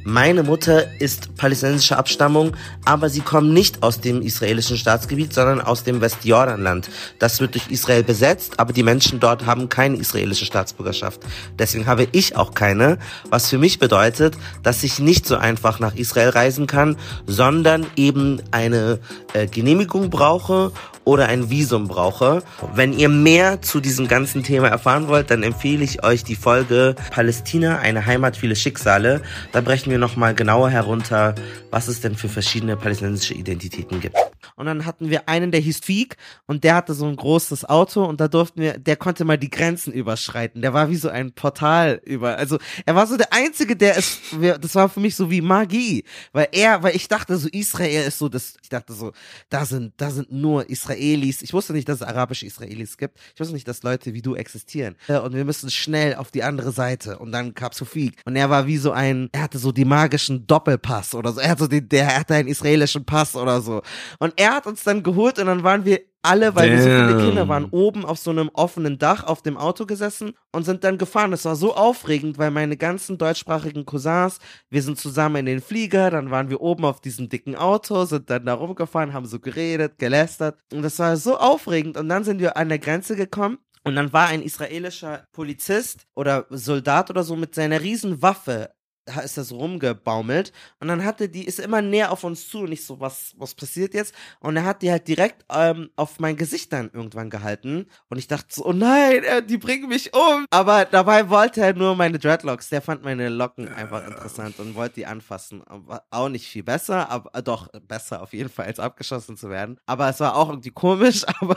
Meine 0.05 0.43
Mutter 0.43 1.01
ist 1.01 1.37
palästinensischer 1.37 1.97
Abstammung, 1.97 2.57
aber 2.85 3.09
sie 3.09 3.21
kommen 3.21 3.53
nicht 3.53 3.85
aus 3.85 4.01
dem 4.01 4.21
israelischen 4.21 4.77
Staatsgebiet, 4.77 5.33
sondern 5.33 5.61
aus 5.61 5.85
dem 5.85 6.01
Westjordanland. 6.01 6.91
Das 7.21 7.41
wird 7.41 7.55
durch 7.55 7.71
Israel 7.71 8.03
besetzt, 8.03 8.59
aber 8.59 8.73
die 8.73 8.83
Menschen 8.83 9.21
dort 9.21 9.47
haben 9.47 9.69
keine 9.69 9.97
israelische 9.97 10.45
Staatsbürgerschaft. 10.45 11.21
Deswegen 11.57 11.87
habe 11.87 12.09
ich 12.11 12.37
auch 12.37 12.55
keine, 12.55 12.99
was 13.31 13.49
für 13.49 13.59
mich 13.59 13.79
bedeutet, 13.79 14.37
dass 14.65 14.83
ich 14.83 14.99
nicht 14.99 15.25
so 15.25 15.37
einfach 15.37 15.79
nach 15.79 15.95
Israel 15.95 16.31
reisen 16.31 16.67
kann, 16.67 16.97
sondern 17.27 17.87
eben 17.95 18.43
eine 18.51 18.99
äh, 19.35 19.47
Genehmigung 19.47 20.11
brauche 20.11 20.73
oder 21.05 21.27
ein 21.27 21.51
Visum 21.51 21.89
brauche. 21.89 22.43
Wenn 22.75 22.93
ihr 22.93 23.09
mehr 23.09 23.63
zu 23.63 23.81
diesem 23.81 24.09
ganzen 24.09 24.43
Thema 24.43 24.69
erfahren 24.69 25.09
wollt, 25.09 25.31
dann 25.31 25.43
empfehle 25.43 25.85
ich 25.85 26.05
euch 26.05 26.25
die 26.25 26.37
Folge 26.37 26.95
Palästina, 27.11 27.79
eine 27.79 28.07
Heimat, 28.07 28.37
viele 28.37 28.57
Schicksale. 28.57 29.21
Da 29.53 29.61
brechen 29.61 29.91
wir 29.93 29.99
nochmal 29.99 30.35
genauer 30.35 30.71
herunter, 30.71 31.35
was 31.71 31.87
es 31.87 32.01
denn 32.01 32.15
für 32.17 32.29
verschiedene 32.31 32.77
palästinensische 32.79 33.35
Identitäten 33.35 34.01
gibt. 34.01 34.17
Und 34.57 34.65
dann 34.67 34.87
hatten 34.87 35.11
wir 35.11 35.29
einen, 35.29 35.51
der 35.51 35.61
hieß 35.61 35.81
Fieg 35.81 36.17
und 36.47 36.65
der 36.65 36.75
hatte 36.77 36.95
so 36.95 37.07
ein 37.07 37.15
großes 37.15 37.67
Auto 37.67 38.03
und 38.05 38.21
da 38.21 38.27
durften 38.29 38.61
wir, 38.63 38.79
der 38.79 38.97
konnte 38.97 39.25
mal 39.27 39.37
die 39.37 39.51
Grenzen 39.51 39.93
überschreiten. 39.93 40.63
Der 40.63 40.73
war 40.73 40.89
wie 40.89 40.97
so 40.97 41.11
ein 41.11 41.33
Portal 41.33 42.01
über, 42.05 42.37
also 42.39 42.59
er 42.87 42.95
war 42.95 43.07
so 43.07 43.17
der 43.19 43.33
Einzige, 43.33 43.77
der 43.77 43.97
wir- 44.39 44.57
das 44.59 44.75
war 44.75 44.89
für 44.89 45.01
mich 45.01 45.15
so 45.15 45.31
wie 45.31 45.43
Magie, 45.43 46.05
weil 46.33 46.49
er, 46.53 46.83
weil 46.83 46.97
ich 46.97 47.07
dachte 47.09 47.37
so, 47.37 47.49
Israel 47.53 48.05
ist 48.07 48.19
so 48.19 48.29
das, 48.31 48.55
ich 48.63 48.69
dachte 48.71 48.95
so, 48.95 49.13
da 49.51 49.65
sind, 49.67 49.93
da 49.99 50.11
sind 50.11 50.33
nur 50.33 50.69
Israelis. 50.71 51.43
Ich 51.43 51.53
wusste 51.53 51.75
nicht, 51.75 51.89
dass 51.89 51.97
es 52.01 52.03
arabische 52.07 52.47
Israelis 52.47 52.97
gibt. 52.97 53.19
Ich 53.35 53.41
wusste 53.41 53.53
nicht, 53.55 53.69
dass 53.69 53.83
Leute 53.83 54.15
wie 54.15 54.23
du 54.23 54.35
existieren. 54.37 54.97
Äh, 55.07 55.19
Und 55.19 55.35
wir 55.35 55.45
müssen 55.45 55.71
schnell 55.71 56.15
auf 56.17 56.31
die 56.31 56.43
andere 56.43 56.73
Seite. 56.73 57.19
Und 57.19 57.31
dann 57.33 57.53
gab's 57.55 57.77
so 57.77 57.85
Fieg. 57.85 58.17
Und 58.25 58.37
er 58.37 58.49
war 58.51 58.67
wie 58.67 58.79
so 58.79 58.91
ein, 58.93 59.29
er 59.33 59.43
hatte 59.43 59.59
so 59.59 59.71
die 59.73 59.82
magischen 59.85 60.47
Doppelpass 60.47 61.15
oder 61.15 61.33
so. 61.33 61.41
Er 61.41 61.51
hatte 61.51 61.69
den, 61.69 61.89
der 61.89 62.19
hatte 62.19 62.35
einen 62.35 62.49
israelischen 62.49 63.05
Pass 63.05 63.37
oder 63.37 63.61
so. 63.61 63.83
Und 64.19 64.35
er 64.37 64.55
hat 64.55 64.67
uns 64.67 64.83
dann 64.85 65.03
geholt 65.03 65.39
und 65.39 65.47
dann 65.47 65.63
waren 65.63 65.85
wir 65.85 66.01
alle, 66.23 66.55
weil 66.55 66.71
wir 66.71 66.79
so 66.79 66.89
viele 66.89 67.15
Damn. 67.15 67.27
Kinder 67.27 67.49
waren, 67.49 67.65
oben 67.71 68.05
auf 68.05 68.19
so 68.19 68.31
einem 68.31 68.49
offenen 68.53 68.99
Dach 68.99 69.25
auf 69.25 69.43
dem 69.43 69.57
Auto 69.57 69.87
gesessen 69.87 70.35
und 70.53 70.65
sind 70.65 70.85
dann 70.85 70.97
gefahren. 70.97 71.33
Das 71.33 71.45
war 71.45 71.57
so 71.57 71.75
aufregend, 71.75 72.39
weil 72.39 72.53
meine 72.53 72.77
ganzen 72.77 73.19
deutschsprachigen 73.19 73.85
Cousins, 73.85 74.39
wir 74.71 74.83
sind 74.83 74.99
zusammen 74.99 75.37
in 75.37 75.47
den 75.47 75.61
Flieger, 75.61 76.11
dann 76.11 76.31
waren 76.31 76.49
wir 76.49 76.61
oben 76.61 76.85
auf 76.85 77.01
diesem 77.01 77.29
dicken 77.29 77.57
Auto, 77.57 78.05
sind 78.05 78.31
dann 78.31 78.47
da 78.47 78.55
rumgefahren, 78.55 79.13
haben 79.13 79.27
so 79.27 79.41
geredet, 79.41 79.99
gelästert 79.99 80.59
und 80.73 80.83
das 80.83 80.99
war 81.01 81.17
so 81.17 81.37
aufregend 81.39 81.97
und 81.97 82.09
dann 82.09 82.23
sind 82.23 82.41
wir 82.41 82.57
an 82.57 82.69
der 82.69 82.79
Grenze 82.79 83.17
gekommen 83.17 83.59
und 83.85 83.97
dann 83.97 84.13
war 84.13 84.29
ein 84.29 84.43
israelischer 84.43 85.25
Polizist 85.33 86.07
oder 86.15 86.47
Soldat 86.51 87.11
oder 87.11 87.25
so 87.25 87.35
mit 87.35 87.55
seiner 87.55 87.81
riesen 87.81 88.23
Waffe 88.23 88.71
da 88.81 88.82
ist 89.25 89.37
das 89.37 89.53
rumgebaumelt 89.53 90.53
und 90.81 90.89
dann 90.89 91.05
hatte 91.05 91.29
die 91.29 91.45
ist 91.45 91.59
immer 91.59 91.83
näher 91.83 92.13
auf 92.13 92.25
uns 92.25 92.49
zu 92.49 92.61
und 92.61 92.73
ich 92.73 92.85
so 92.85 93.01
was 93.01 93.35
was 93.37 93.55
passiert 93.55 93.95
jetzt? 93.95 94.15
Und 94.41 94.57
er 94.57 94.65
hat 94.65 94.83
die 94.83 94.91
halt 94.91 95.09
direkt 95.09 95.45
ähm, 95.53 95.91
auf 95.97 96.21
mein 96.21 96.37
Gesicht 96.37 96.73
dann 96.73 96.91
irgendwann 96.93 97.31
gehalten 97.31 97.87
und 98.09 98.19
ich 98.19 98.29
dachte 98.29 98.49
so 98.51 98.67
oh 98.67 98.73
nein 98.73 99.25
äh, 99.25 99.43
die 99.43 99.59
bringen 99.59 99.89
mich 99.89 100.15
um. 100.15 100.47
Aber 100.51 100.85
dabei 100.85 101.29
wollte 101.31 101.61
er 101.61 101.75
nur 101.75 101.97
meine 101.97 102.19
Dreadlocks. 102.19 102.69
Der 102.69 102.83
fand 102.83 103.03
meine 103.03 103.29
Locken 103.29 103.69
einfach 103.69 104.07
interessant 104.07 104.59
und 104.59 104.75
wollte 104.75 104.97
die 104.97 105.07
anfassen. 105.07 105.63
Aber 105.67 106.05
auch 106.11 106.29
nicht 106.29 106.47
viel 106.47 106.63
besser 106.63 107.11
aber 107.11 107.31
äh, 107.35 107.43
doch 107.43 107.69
besser 107.89 108.23
auf 108.23 108.33
jeden 108.33 108.49
Fall 108.49 108.67
als 108.67 108.79
abgeschossen 108.79 109.37
zu 109.37 109.51
werden. 109.51 109.79
Aber 109.87 110.09
es 110.09 110.21
war 110.21 110.37
auch 110.37 110.49
irgendwie 110.49 110.71
komisch 110.71 111.25
aber 111.41 111.57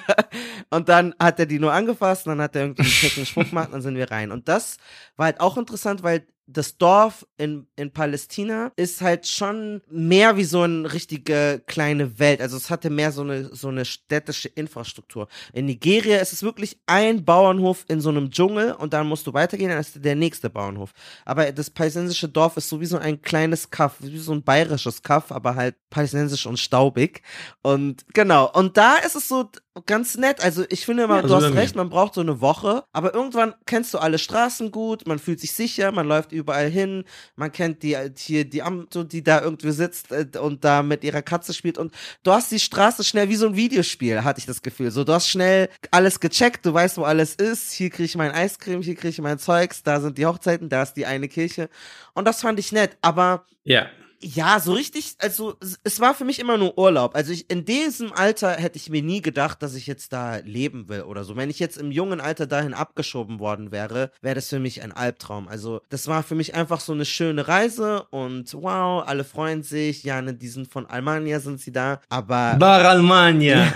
und 0.69 0.89
dann 0.89 1.13
hat 1.19 1.39
er 1.39 1.45
die 1.45 1.59
nur 1.59 1.73
angefasst 1.73 2.27
und 2.27 2.31
dann 2.31 2.41
hat 2.41 2.55
er 2.55 2.63
irgendwie 2.63 2.83
einen 2.83 2.91
schicken 2.91 3.25
Spruch 3.25 3.49
gemacht 3.49 3.67
und 3.67 3.73
dann 3.73 3.81
sind 3.81 3.95
wir 3.95 4.09
rein. 4.09 4.31
Und 4.31 4.47
das 4.47 4.77
war 5.15 5.25
halt 5.27 5.39
auch 5.39 5.57
interessant 5.57 6.03
weil 6.03 6.25
das 6.47 6.77
Dorf 6.77 7.25
in, 7.37 7.67
in 7.75 7.91
Palästina 7.91 8.71
ist 8.75 9.01
halt 9.01 9.27
schon 9.27 9.81
mehr 9.89 10.37
wie 10.37 10.43
so 10.43 10.61
eine 10.61 10.91
richtige 10.93 11.63
kleine 11.65 12.19
Welt. 12.19 12.41
Also 12.41 12.57
es 12.57 12.69
hatte 12.69 12.89
mehr 12.89 13.11
so 13.11 13.21
eine, 13.21 13.55
so 13.55 13.69
eine 13.69 13.85
städtische 13.85 14.49
Infrastruktur. 14.49 15.27
In 15.53 15.65
Nigeria 15.65 16.17
ist 16.17 16.33
es 16.33 16.43
wirklich 16.43 16.77
ein 16.85 17.25
Bauernhof 17.25 17.85
in 17.87 17.99
so 17.99 18.09
einem 18.09 18.29
Dschungel 18.29 18.73
und 18.73 18.93
dann 18.93 19.07
musst 19.07 19.25
du 19.25 19.33
weitergehen, 19.33 19.69
dann 19.69 19.79
ist 19.79 20.03
der 20.03 20.15
nächste 20.15 20.49
Bauernhof. 20.49 20.91
Aber 21.25 21.51
das 21.51 21.69
palästinensische 21.69 22.29
Dorf 22.29 22.57
ist 22.57 22.69
sowieso 22.69 22.97
ein 22.97 23.21
kleines 23.21 23.69
Kaff, 23.69 23.95
wie 23.99 24.17
so 24.19 24.33
ein 24.33 24.43
bayerisches 24.43 25.01
Kaff, 25.01 25.31
aber 25.31 25.55
halt 25.55 25.75
palästinensisch 25.89 26.45
und 26.45 26.59
staubig. 26.59 27.21
Und 27.63 28.05
genau, 28.13 28.51
und 28.51 28.77
da 28.77 28.97
ist 28.97 29.15
es 29.15 29.27
so 29.27 29.49
ganz 29.85 30.17
nett. 30.17 30.41
Also 30.41 30.63
ich 30.69 30.85
finde 30.85 31.03
immer, 31.03 31.17
Ja, 31.17 31.21
du 31.23 31.35
hast 31.35 31.53
recht, 31.53 31.75
man 31.75 31.89
braucht 31.89 32.13
so 32.13 32.21
eine 32.21 32.39
Woche, 32.39 32.83
aber 32.93 33.13
irgendwann 33.13 33.53
kennst 33.65 33.93
du 33.93 33.97
alle 33.97 34.17
Straßen 34.17 34.71
gut, 34.71 35.05
man 35.05 35.19
fühlt 35.19 35.39
sich 35.39 35.51
sicher, 35.51 35.91
man 35.91 36.07
läuft 36.07 36.31
überall 36.31 36.69
hin, 36.69 37.03
man 37.35 37.51
kennt 37.51 37.83
die 37.83 37.97
hier 38.17 38.45
die 38.45 38.63
Amto, 38.63 39.03
die 39.03 39.23
da 39.23 39.41
irgendwie 39.41 39.71
sitzt 39.71 40.11
äh, 40.11 40.27
und 40.39 40.63
da 40.63 40.81
mit 40.81 41.03
ihrer 41.03 41.21
Katze 41.21 41.53
spielt 41.53 41.77
und 41.77 41.93
du 42.23 42.31
hast 42.31 42.51
die 42.51 42.59
Straße 42.59 43.03
schnell 43.03 43.29
wie 43.29 43.35
so 43.35 43.47
ein 43.47 43.55
Videospiel, 43.55 44.23
hatte 44.23 44.39
ich 44.39 44.45
das 44.45 44.61
Gefühl. 44.61 44.91
So, 44.91 45.03
du 45.03 45.13
hast 45.13 45.27
schnell 45.27 45.69
alles 45.91 46.19
gecheckt, 46.19 46.65
du 46.65 46.73
weißt, 46.73 46.97
wo 46.97 47.03
alles 47.03 47.35
ist. 47.35 47.71
Hier 47.73 47.89
kriege 47.89 48.05
ich 48.05 48.15
mein 48.15 48.31
Eiscreme, 48.31 48.81
hier 48.81 48.95
kriege 48.95 49.09
ich 49.09 49.21
mein 49.21 49.39
Zeugs, 49.39 49.83
da 49.83 49.99
sind 49.99 50.17
die 50.17 50.25
Hochzeiten, 50.25 50.69
da 50.69 50.83
ist 50.83 50.93
die 50.93 51.05
eine 51.05 51.27
Kirche 51.27 51.69
und 52.13 52.25
das 52.25 52.41
fand 52.41 52.59
ich 52.59 52.71
nett, 52.71 52.97
aber 53.01 53.45
Ja. 53.63 53.87
Ja, 54.21 54.59
so 54.59 54.73
richtig, 54.73 55.15
also 55.19 55.55
es 55.83 55.99
war 55.99 56.15
für 56.15 56.25
mich 56.25 56.39
immer 56.39 56.57
nur 56.57 56.77
Urlaub. 56.77 57.15
Also 57.15 57.31
ich, 57.31 57.49
in 57.49 57.65
diesem 57.65 58.13
Alter 58.13 58.51
hätte 58.51 58.77
ich 58.77 58.89
mir 58.89 59.01
nie 59.01 59.21
gedacht, 59.21 59.61
dass 59.61 59.75
ich 59.75 59.87
jetzt 59.87 60.13
da 60.13 60.37
leben 60.37 60.89
will 60.89 61.01
oder 61.01 61.23
so. 61.23 61.35
Wenn 61.35 61.49
ich 61.49 61.59
jetzt 61.59 61.77
im 61.77 61.91
jungen 61.91 62.21
Alter 62.21 62.47
dahin 62.47 62.73
abgeschoben 62.73 63.39
worden 63.39 63.71
wäre, 63.71 64.11
wäre 64.21 64.35
das 64.35 64.49
für 64.49 64.59
mich 64.59 64.81
ein 64.81 64.91
Albtraum. 64.91 65.47
Also 65.47 65.81
das 65.89 66.07
war 66.07 66.23
für 66.23 66.35
mich 66.35 66.55
einfach 66.55 66.79
so 66.79 66.93
eine 66.93 67.05
schöne 67.05 67.47
Reise 67.47 68.03
und 68.09 68.53
wow, 68.53 69.03
alle 69.05 69.23
freuen 69.23 69.63
sich. 69.63 70.03
Ja, 70.03 70.21
ne, 70.21 70.33
die 70.33 70.47
sind 70.47 70.71
von 70.71 70.85
Almania 70.85 71.39
sind 71.39 71.59
sie 71.59 71.71
da, 71.71 71.99
aber... 72.09 72.55
Bar 72.55 72.85
Almania. 72.85 73.71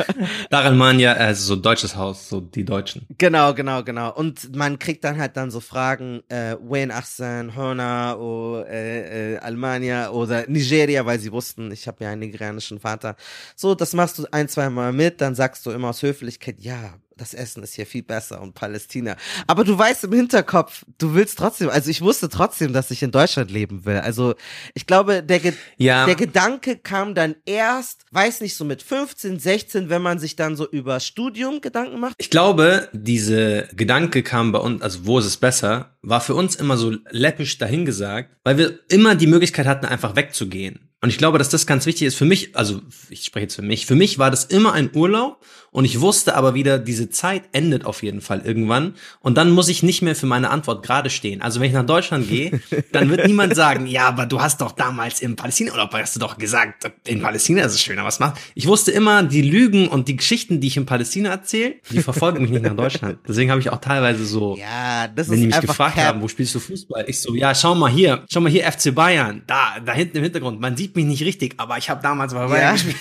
Bar 0.50 0.64
Almania, 0.64 1.12
also 1.12 1.54
so 1.54 1.60
deutsches 1.60 1.96
Haus, 1.96 2.28
so 2.28 2.40
die 2.40 2.64
Deutschen. 2.64 3.06
Genau, 3.18 3.52
genau, 3.54 3.82
genau. 3.82 4.14
Und 4.14 4.54
man 4.56 4.78
kriegt 4.78 5.04
dann 5.04 5.18
halt 5.18 5.36
dann 5.36 5.50
so 5.50 5.60
Fragen, 5.60 6.22
äh, 6.28 6.56
Wayne 6.62 6.94
Achsan, 6.94 7.54
Hörner, 7.54 8.16
oh, 8.18 8.62
äh, 8.66 9.34
äh, 9.34 9.38
Almania 9.38 9.79
oder 10.12 10.48
Nigeria, 10.48 11.04
weil 11.06 11.18
sie 11.18 11.32
wussten, 11.32 11.70
ich 11.72 11.86
habe 11.86 12.04
ja 12.04 12.10
einen 12.10 12.20
nigerianischen 12.20 12.80
Vater. 12.80 13.16
So, 13.56 13.74
das 13.74 13.92
machst 13.92 14.18
du 14.18 14.26
ein, 14.30 14.48
zwei 14.48 14.70
Mal 14.70 14.92
mit, 14.92 15.20
dann 15.20 15.34
sagst 15.34 15.66
du 15.66 15.70
immer 15.70 15.90
aus 15.90 16.02
Höflichkeit, 16.02 16.56
ja, 16.60 16.94
das 17.20 17.34
Essen 17.34 17.62
ist 17.62 17.74
hier 17.74 17.86
viel 17.86 18.02
besser 18.02 18.40
und 18.40 18.54
Palästina. 18.54 19.16
Aber 19.46 19.64
du 19.64 19.76
weißt 19.76 20.04
im 20.04 20.12
Hinterkopf, 20.14 20.84
du 20.98 21.14
willst 21.14 21.38
trotzdem, 21.38 21.68
also 21.68 21.90
ich 21.90 22.00
wusste 22.00 22.28
trotzdem, 22.28 22.72
dass 22.72 22.90
ich 22.90 23.02
in 23.02 23.10
Deutschland 23.10 23.50
leben 23.50 23.84
will. 23.84 23.98
Also 23.98 24.34
ich 24.74 24.86
glaube, 24.86 25.22
der, 25.22 25.38
Ge 25.38 25.52
ja. 25.76 26.06
der 26.06 26.14
Gedanke 26.14 26.76
kam 26.76 27.14
dann 27.14 27.36
erst, 27.44 28.04
weiß 28.10 28.40
nicht, 28.40 28.56
so 28.56 28.64
mit 28.64 28.82
15, 28.82 29.38
16, 29.38 29.90
wenn 29.90 30.02
man 30.02 30.18
sich 30.18 30.34
dann 30.34 30.56
so 30.56 30.68
über 30.68 30.98
Studium 30.98 31.60
Gedanken 31.60 32.00
macht. 32.00 32.14
Ich 32.18 32.30
glaube, 32.30 32.88
diese 32.92 33.68
Gedanke 33.74 34.22
kam 34.22 34.52
bei 34.52 34.58
uns, 34.58 34.80
also 34.80 35.04
wo 35.04 35.18
ist 35.18 35.26
es 35.26 35.36
besser, 35.36 35.96
war 36.02 36.22
für 36.22 36.34
uns 36.34 36.56
immer 36.56 36.78
so 36.78 36.96
läppisch 37.10 37.58
dahingesagt, 37.58 38.30
weil 38.44 38.56
wir 38.56 38.78
immer 38.88 39.14
die 39.14 39.26
Möglichkeit 39.26 39.66
hatten, 39.66 39.84
einfach 39.84 40.16
wegzugehen. 40.16 40.90
Und 41.02 41.08
ich 41.08 41.18
glaube, 41.18 41.38
dass 41.38 41.48
das 41.48 41.66
ganz 41.66 41.86
wichtig 41.86 42.08
ist 42.08 42.16
für 42.16 42.26
mich, 42.26 42.54
also 42.56 42.82
ich 43.08 43.24
spreche 43.24 43.44
jetzt 43.44 43.54
für 43.54 43.62
mich, 43.62 43.86
für 43.86 43.94
mich 43.94 44.18
war 44.18 44.30
das 44.30 44.44
immer 44.44 44.74
ein 44.74 44.90
Urlaub 44.94 45.42
und 45.72 45.84
ich 45.84 46.00
wusste 46.00 46.36
aber 46.36 46.54
wieder, 46.54 46.78
diese 46.78 47.10
Zeit 47.10 47.44
endet 47.52 47.84
auf 47.84 48.02
jeden 48.02 48.20
Fall 48.20 48.42
irgendwann 48.44 48.94
und 49.20 49.38
dann 49.38 49.50
muss 49.50 49.68
ich 49.68 49.82
nicht 49.82 50.02
mehr 50.02 50.14
für 50.14 50.26
meine 50.26 50.50
Antwort 50.50 50.84
gerade 50.84 51.10
stehen. 51.10 51.42
Also 51.42 51.60
wenn 51.60 51.68
ich 51.68 51.72
nach 51.72 51.86
Deutschland 51.86 52.28
gehe, 52.28 52.60
dann 52.92 53.08
wird 53.08 53.26
niemand 53.26 53.56
sagen, 53.56 53.86
ja, 53.86 54.06
aber 54.08 54.26
du 54.26 54.40
hast 54.40 54.60
doch 54.60 54.72
damals 54.72 55.20
im 55.20 55.36
Palästina-Urlaub, 55.36 55.92
hast 55.94 56.16
du 56.16 56.20
doch 56.20 56.36
gesagt, 56.36 56.90
in 57.06 57.22
Palästina 57.22 57.62
ist 57.62 57.72
es 57.72 57.80
schöner, 57.80 58.04
was 58.04 58.20
macht. 58.20 58.38
Ich 58.54 58.66
wusste 58.66 58.90
immer, 58.90 59.22
die 59.22 59.42
Lügen 59.42 59.88
und 59.88 60.08
die 60.08 60.16
Geschichten, 60.16 60.60
die 60.60 60.66
ich 60.66 60.76
in 60.76 60.86
Palästina 60.86 61.30
erzähle, 61.30 61.76
die 61.90 62.02
verfolgen 62.02 62.42
mich 62.42 62.50
nicht 62.50 62.62
nach 62.62 62.76
Deutschland. 62.76 63.18
Deswegen 63.26 63.50
habe 63.50 63.60
ich 63.60 63.70
auch 63.70 63.80
teilweise 63.80 64.24
so, 64.26 64.56
ja, 64.56 65.08
das 65.08 65.30
wenn 65.30 65.40
die 65.40 65.46
mich 65.46 65.60
gefragt 65.60 65.94
Cap. 65.94 66.04
haben, 66.04 66.22
wo 66.22 66.28
spielst 66.28 66.54
du 66.54 66.60
Fußball? 66.60 67.04
Ich 67.08 67.20
so, 67.20 67.34
ja, 67.34 67.54
schau 67.54 67.74
mal 67.74 67.90
hier, 67.90 68.24
schau 68.30 68.40
mal 68.40 68.50
hier 68.50 68.70
FC 68.70 68.94
Bayern, 68.94 69.42
da, 69.46 69.76
da 69.84 69.92
hinten 69.92 70.18
im 70.18 70.24
Hintergrund. 70.24 70.60
Man 70.60 70.76
sieht 70.76 70.90
sieht 70.90 70.96
mich 70.96 71.06
nicht 71.06 71.22
richtig, 71.22 71.54
aber 71.56 71.78
ich 71.78 71.88
habe 71.88 72.02
damals 72.02 72.34
bei 72.34 72.46
Bayern 72.46 72.60
ja. 72.62 72.72
gespielt. 72.72 72.96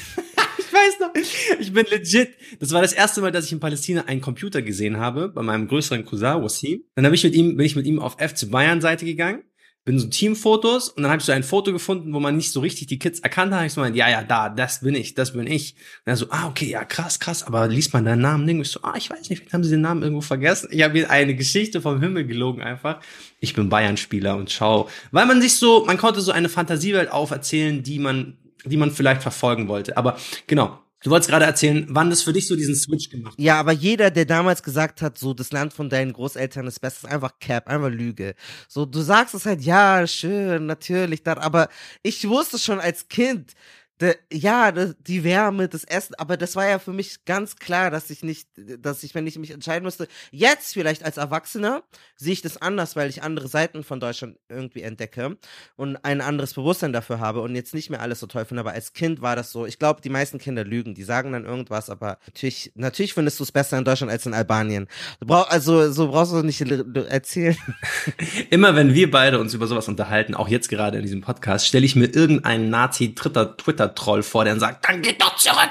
ich 1.59 1.73
bin 1.73 1.85
legit. 1.89 2.29
Das 2.59 2.71
war 2.71 2.81
das 2.81 2.93
erste 2.93 3.21
Mal, 3.21 3.31
dass 3.31 3.45
ich 3.45 3.51
in 3.51 3.59
Palästina 3.59 4.05
einen 4.05 4.21
Computer 4.21 4.61
gesehen 4.61 4.97
habe, 4.97 5.29
bei 5.29 5.41
meinem 5.41 5.67
größeren 5.67 6.05
Cousin 6.05 6.43
Wassim. 6.43 6.83
Dann 6.95 7.05
habe 7.05 7.15
ich 7.15 7.23
mit 7.23 7.33
ihm, 7.35 7.57
bin 7.57 7.65
ich 7.65 7.75
mit 7.75 7.85
ihm 7.85 7.99
auf 7.99 8.17
FC 8.19 8.49
Bayern 8.49 8.81
Seite 8.81 9.05
gegangen 9.05 9.43
bin 9.89 9.97
so 9.97 10.07
Teamfotos 10.07 10.89
und 10.89 11.01
dann 11.01 11.11
habe 11.11 11.19
ich 11.19 11.25
so 11.25 11.31
ein 11.31 11.41
Foto 11.41 11.71
gefunden, 11.71 12.13
wo 12.13 12.19
man 12.19 12.35
nicht 12.35 12.51
so 12.51 12.59
richtig 12.59 12.87
die 12.87 12.99
Kids 12.99 13.21
erkannt 13.21 13.53
hat. 13.53 13.65
Ich 13.65 13.73
so 13.73 13.81
meinte, 13.81 13.97
ja, 13.97 14.09
ja, 14.09 14.21
da, 14.23 14.49
das 14.49 14.81
bin 14.81 14.93
ich, 14.93 15.15
das 15.15 15.33
bin 15.33 15.47
ich. 15.47 15.73
Und 16.05 16.11
er 16.11 16.15
so, 16.15 16.27
ah, 16.29 16.47
okay, 16.47 16.69
ja, 16.69 16.83
krass, 16.83 17.19
krass, 17.19 17.43
aber 17.43 17.67
liest 17.67 17.93
man 17.93 18.05
deinen 18.05 18.21
Namen 18.21 18.45
nicht? 18.45 18.59
Ich 18.59 18.71
so, 18.71 18.81
ah, 18.83 18.93
ich 18.97 19.09
weiß 19.09 19.29
nicht, 19.29 19.39
vielleicht 19.39 19.53
haben 19.53 19.63
sie 19.63 19.71
den 19.71 19.81
Namen 19.81 20.03
irgendwo 20.03 20.21
vergessen. 20.21 20.69
Ich 20.71 20.83
habe 20.83 20.93
mir 20.93 21.09
eine 21.09 21.33
Geschichte 21.33 21.81
vom 21.81 22.01
Himmel 22.01 22.25
gelogen 22.25 22.61
einfach. 22.61 22.99
Ich 23.39 23.55
bin 23.55 23.69
Bayern-Spieler 23.69 24.35
und 24.35 24.51
schau, 24.51 24.89
weil 25.11 25.25
man 25.25 25.41
sich 25.41 25.55
so, 25.55 25.85
man 25.85 25.97
konnte 25.97 26.21
so 26.21 26.31
eine 26.31 26.49
Fantasiewelt 26.49 27.11
auferzählen, 27.11 27.81
die 27.81 27.99
man, 27.99 28.37
die 28.65 28.77
man 28.77 28.91
vielleicht 28.91 29.23
verfolgen 29.23 29.69
wollte. 29.69 29.97
Aber 29.97 30.19
genau, 30.45 30.77
Du 31.01 31.12
wolltest 31.12 31.29
gerade 31.29 31.45
erzählen, 31.45 31.85
wann 31.89 32.09
das 32.09 32.23
für 32.23 32.33
dich 32.33 32.47
so 32.47 32.57
diesen 32.57 32.75
Switch 32.75 33.09
gemacht 33.09 33.33
hat. 33.33 33.39
Ja, 33.39 33.57
aber 33.57 33.71
jeder, 33.71 34.12
der 34.12 34.25
damals 34.25 34.62
gesagt 34.62 35.01
hat, 35.01 35.17
so 35.17 35.33
das 35.33 35.53
Land 35.53 35.71
von 35.71 35.89
deinen 35.89 36.12
Großeltern 36.12 36.67
ist 36.67 36.79
besser, 36.81 37.07
ist 37.07 37.13
einfach 37.13 37.39
Cap, 37.39 37.69
einfach 37.69 37.89
Lüge. 37.89 38.35
So, 38.67 38.85
du 38.85 38.99
sagst 38.99 39.33
es 39.33 39.45
halt, 39.45 39.62
ja, 39.62 40.05
schön, 40.07 40.65
natürlich, 40.65 41.25
aber 41.25 41.69
ich 42.03 42.27
wusste 42.27 42.59
schon 42.59 42.81
als 42.81 43.07
Kind, 43.07 43.53
de, 44.01 44.15
ja, 44.31 44.71
de, 44.71 44.93
die 44.99 45.23
Wärme, 45.23 45.67
das 45.67 45.83
Essen, 45.83 46.15
aber 46.15 46.38
das 46.38 46.55
war 46.55 46.67
ja 46.67 46.79
für 46.79 46.93
mich 46.93 47.25
ganz 47.25 47.57
klar, 47.57 47.91
dass 47.91 48.09
ich 48.09 48.23
nicht, 48.23 48.49
dass 48.55 49.03
ich, 49.03 49.13
wenn 49.15 49.27
ich 49.27 49.38
mich 49.38 49.51
entscheiden 49.51 49.83
müsste, 49.83 50.07
jetzt 50.31 50.73
vielleicht 50.73 51.03
als 51.03 51.17
Erwachsener, 51.17 51.83
sehe 52.15 52.33
ich 52.33 52.41
das 52.41 52.62
anders, 52.62 52.95
weil 52.95 53.09
ich 53.09 53.23
andere 53.23 53.47
Seiten 53.47 53.83
von 53.83 53.99
Deutschland 53.99 54.38
irgendwie 54.47 54.81
entdecke 54.81 55.38
und 55.75 55.97
ein 56.05 56.21
anderes 56.21 56.53
Bewusstsein 56.53 56.93
dafür 56.93 57.19
habe 57.19 57.41
und 57.41 57.55
jetzt 57.55 57.73
nicht 57.73 57.89
mehr 57.89 58.01
alles 58.01 58.19
so 58.19 58.27
toll 58.27 58.45
finde, 58.45 58.62
aber 58.62 58.71
als 58.71 58.93
Kind 58.93 59.21
war 59.21 59.35
das 59.35 59.51
so, 59.51 59.65
ich 59.65 59.79
glaube, 59.79 60.01
die 60.01 60.09
meisten 60.09 60.39
Kinder 60.39 60.63
lügen, 60.63 60.95
die 60.95 61.03
sagen 61.03 61.33
dann 61.33 61.45
irgendwas, 61.45 61.89
aber 61.89 62.17
natürlich, 62.25 62.71
natürlich 62.75 63.13
findest 63.13 63.39
du 63.39 63.43
es 63.43 63.51
besser 63.51 63.77
in 63.77 63.85
Deutschland 63.85 64.12
als 64.12 64.25
in 64.25 64.33
Albanien. 64.33 64.88
Du 65.19 65.27
brauch, 65.27 65.49
also, 65.49 65.91
so 65.91 66.09
brauchst 66.09 66.31
du 66.31 66.41
nicht 66.41 66.62
erzählen. 66.62 67.57
Immer 68.49 68.75
wenn 68.75 68.93
wir 68.93 69.12
beide 69.12 69.39
uns 69.39 69.53
über 69.53 69.67
sowas 69.67 69.88
unterhalten, 69.88 70.35
auch 70.35 70.47
jetzt 70.47 70.69
gerade 70.69 70.97
in 70.97 71.03
diesem 71.03 71.21
Podcast, 71.21 71.67
stelle 71.67 71.85
ich 71.85 71.95
mir 71.95 72.13
irgendeinen 72.13 72.69
Nazi-Twitter 72.69 73.57
Troll 73.95 74.23
vor, 74.23 74.45
der 74.45 74.60
sagt, 74.60 74.88
dann 74.88 75.02
geht 75.02 75.21
doch 75.21 75.36
zurück, 75.36 75.69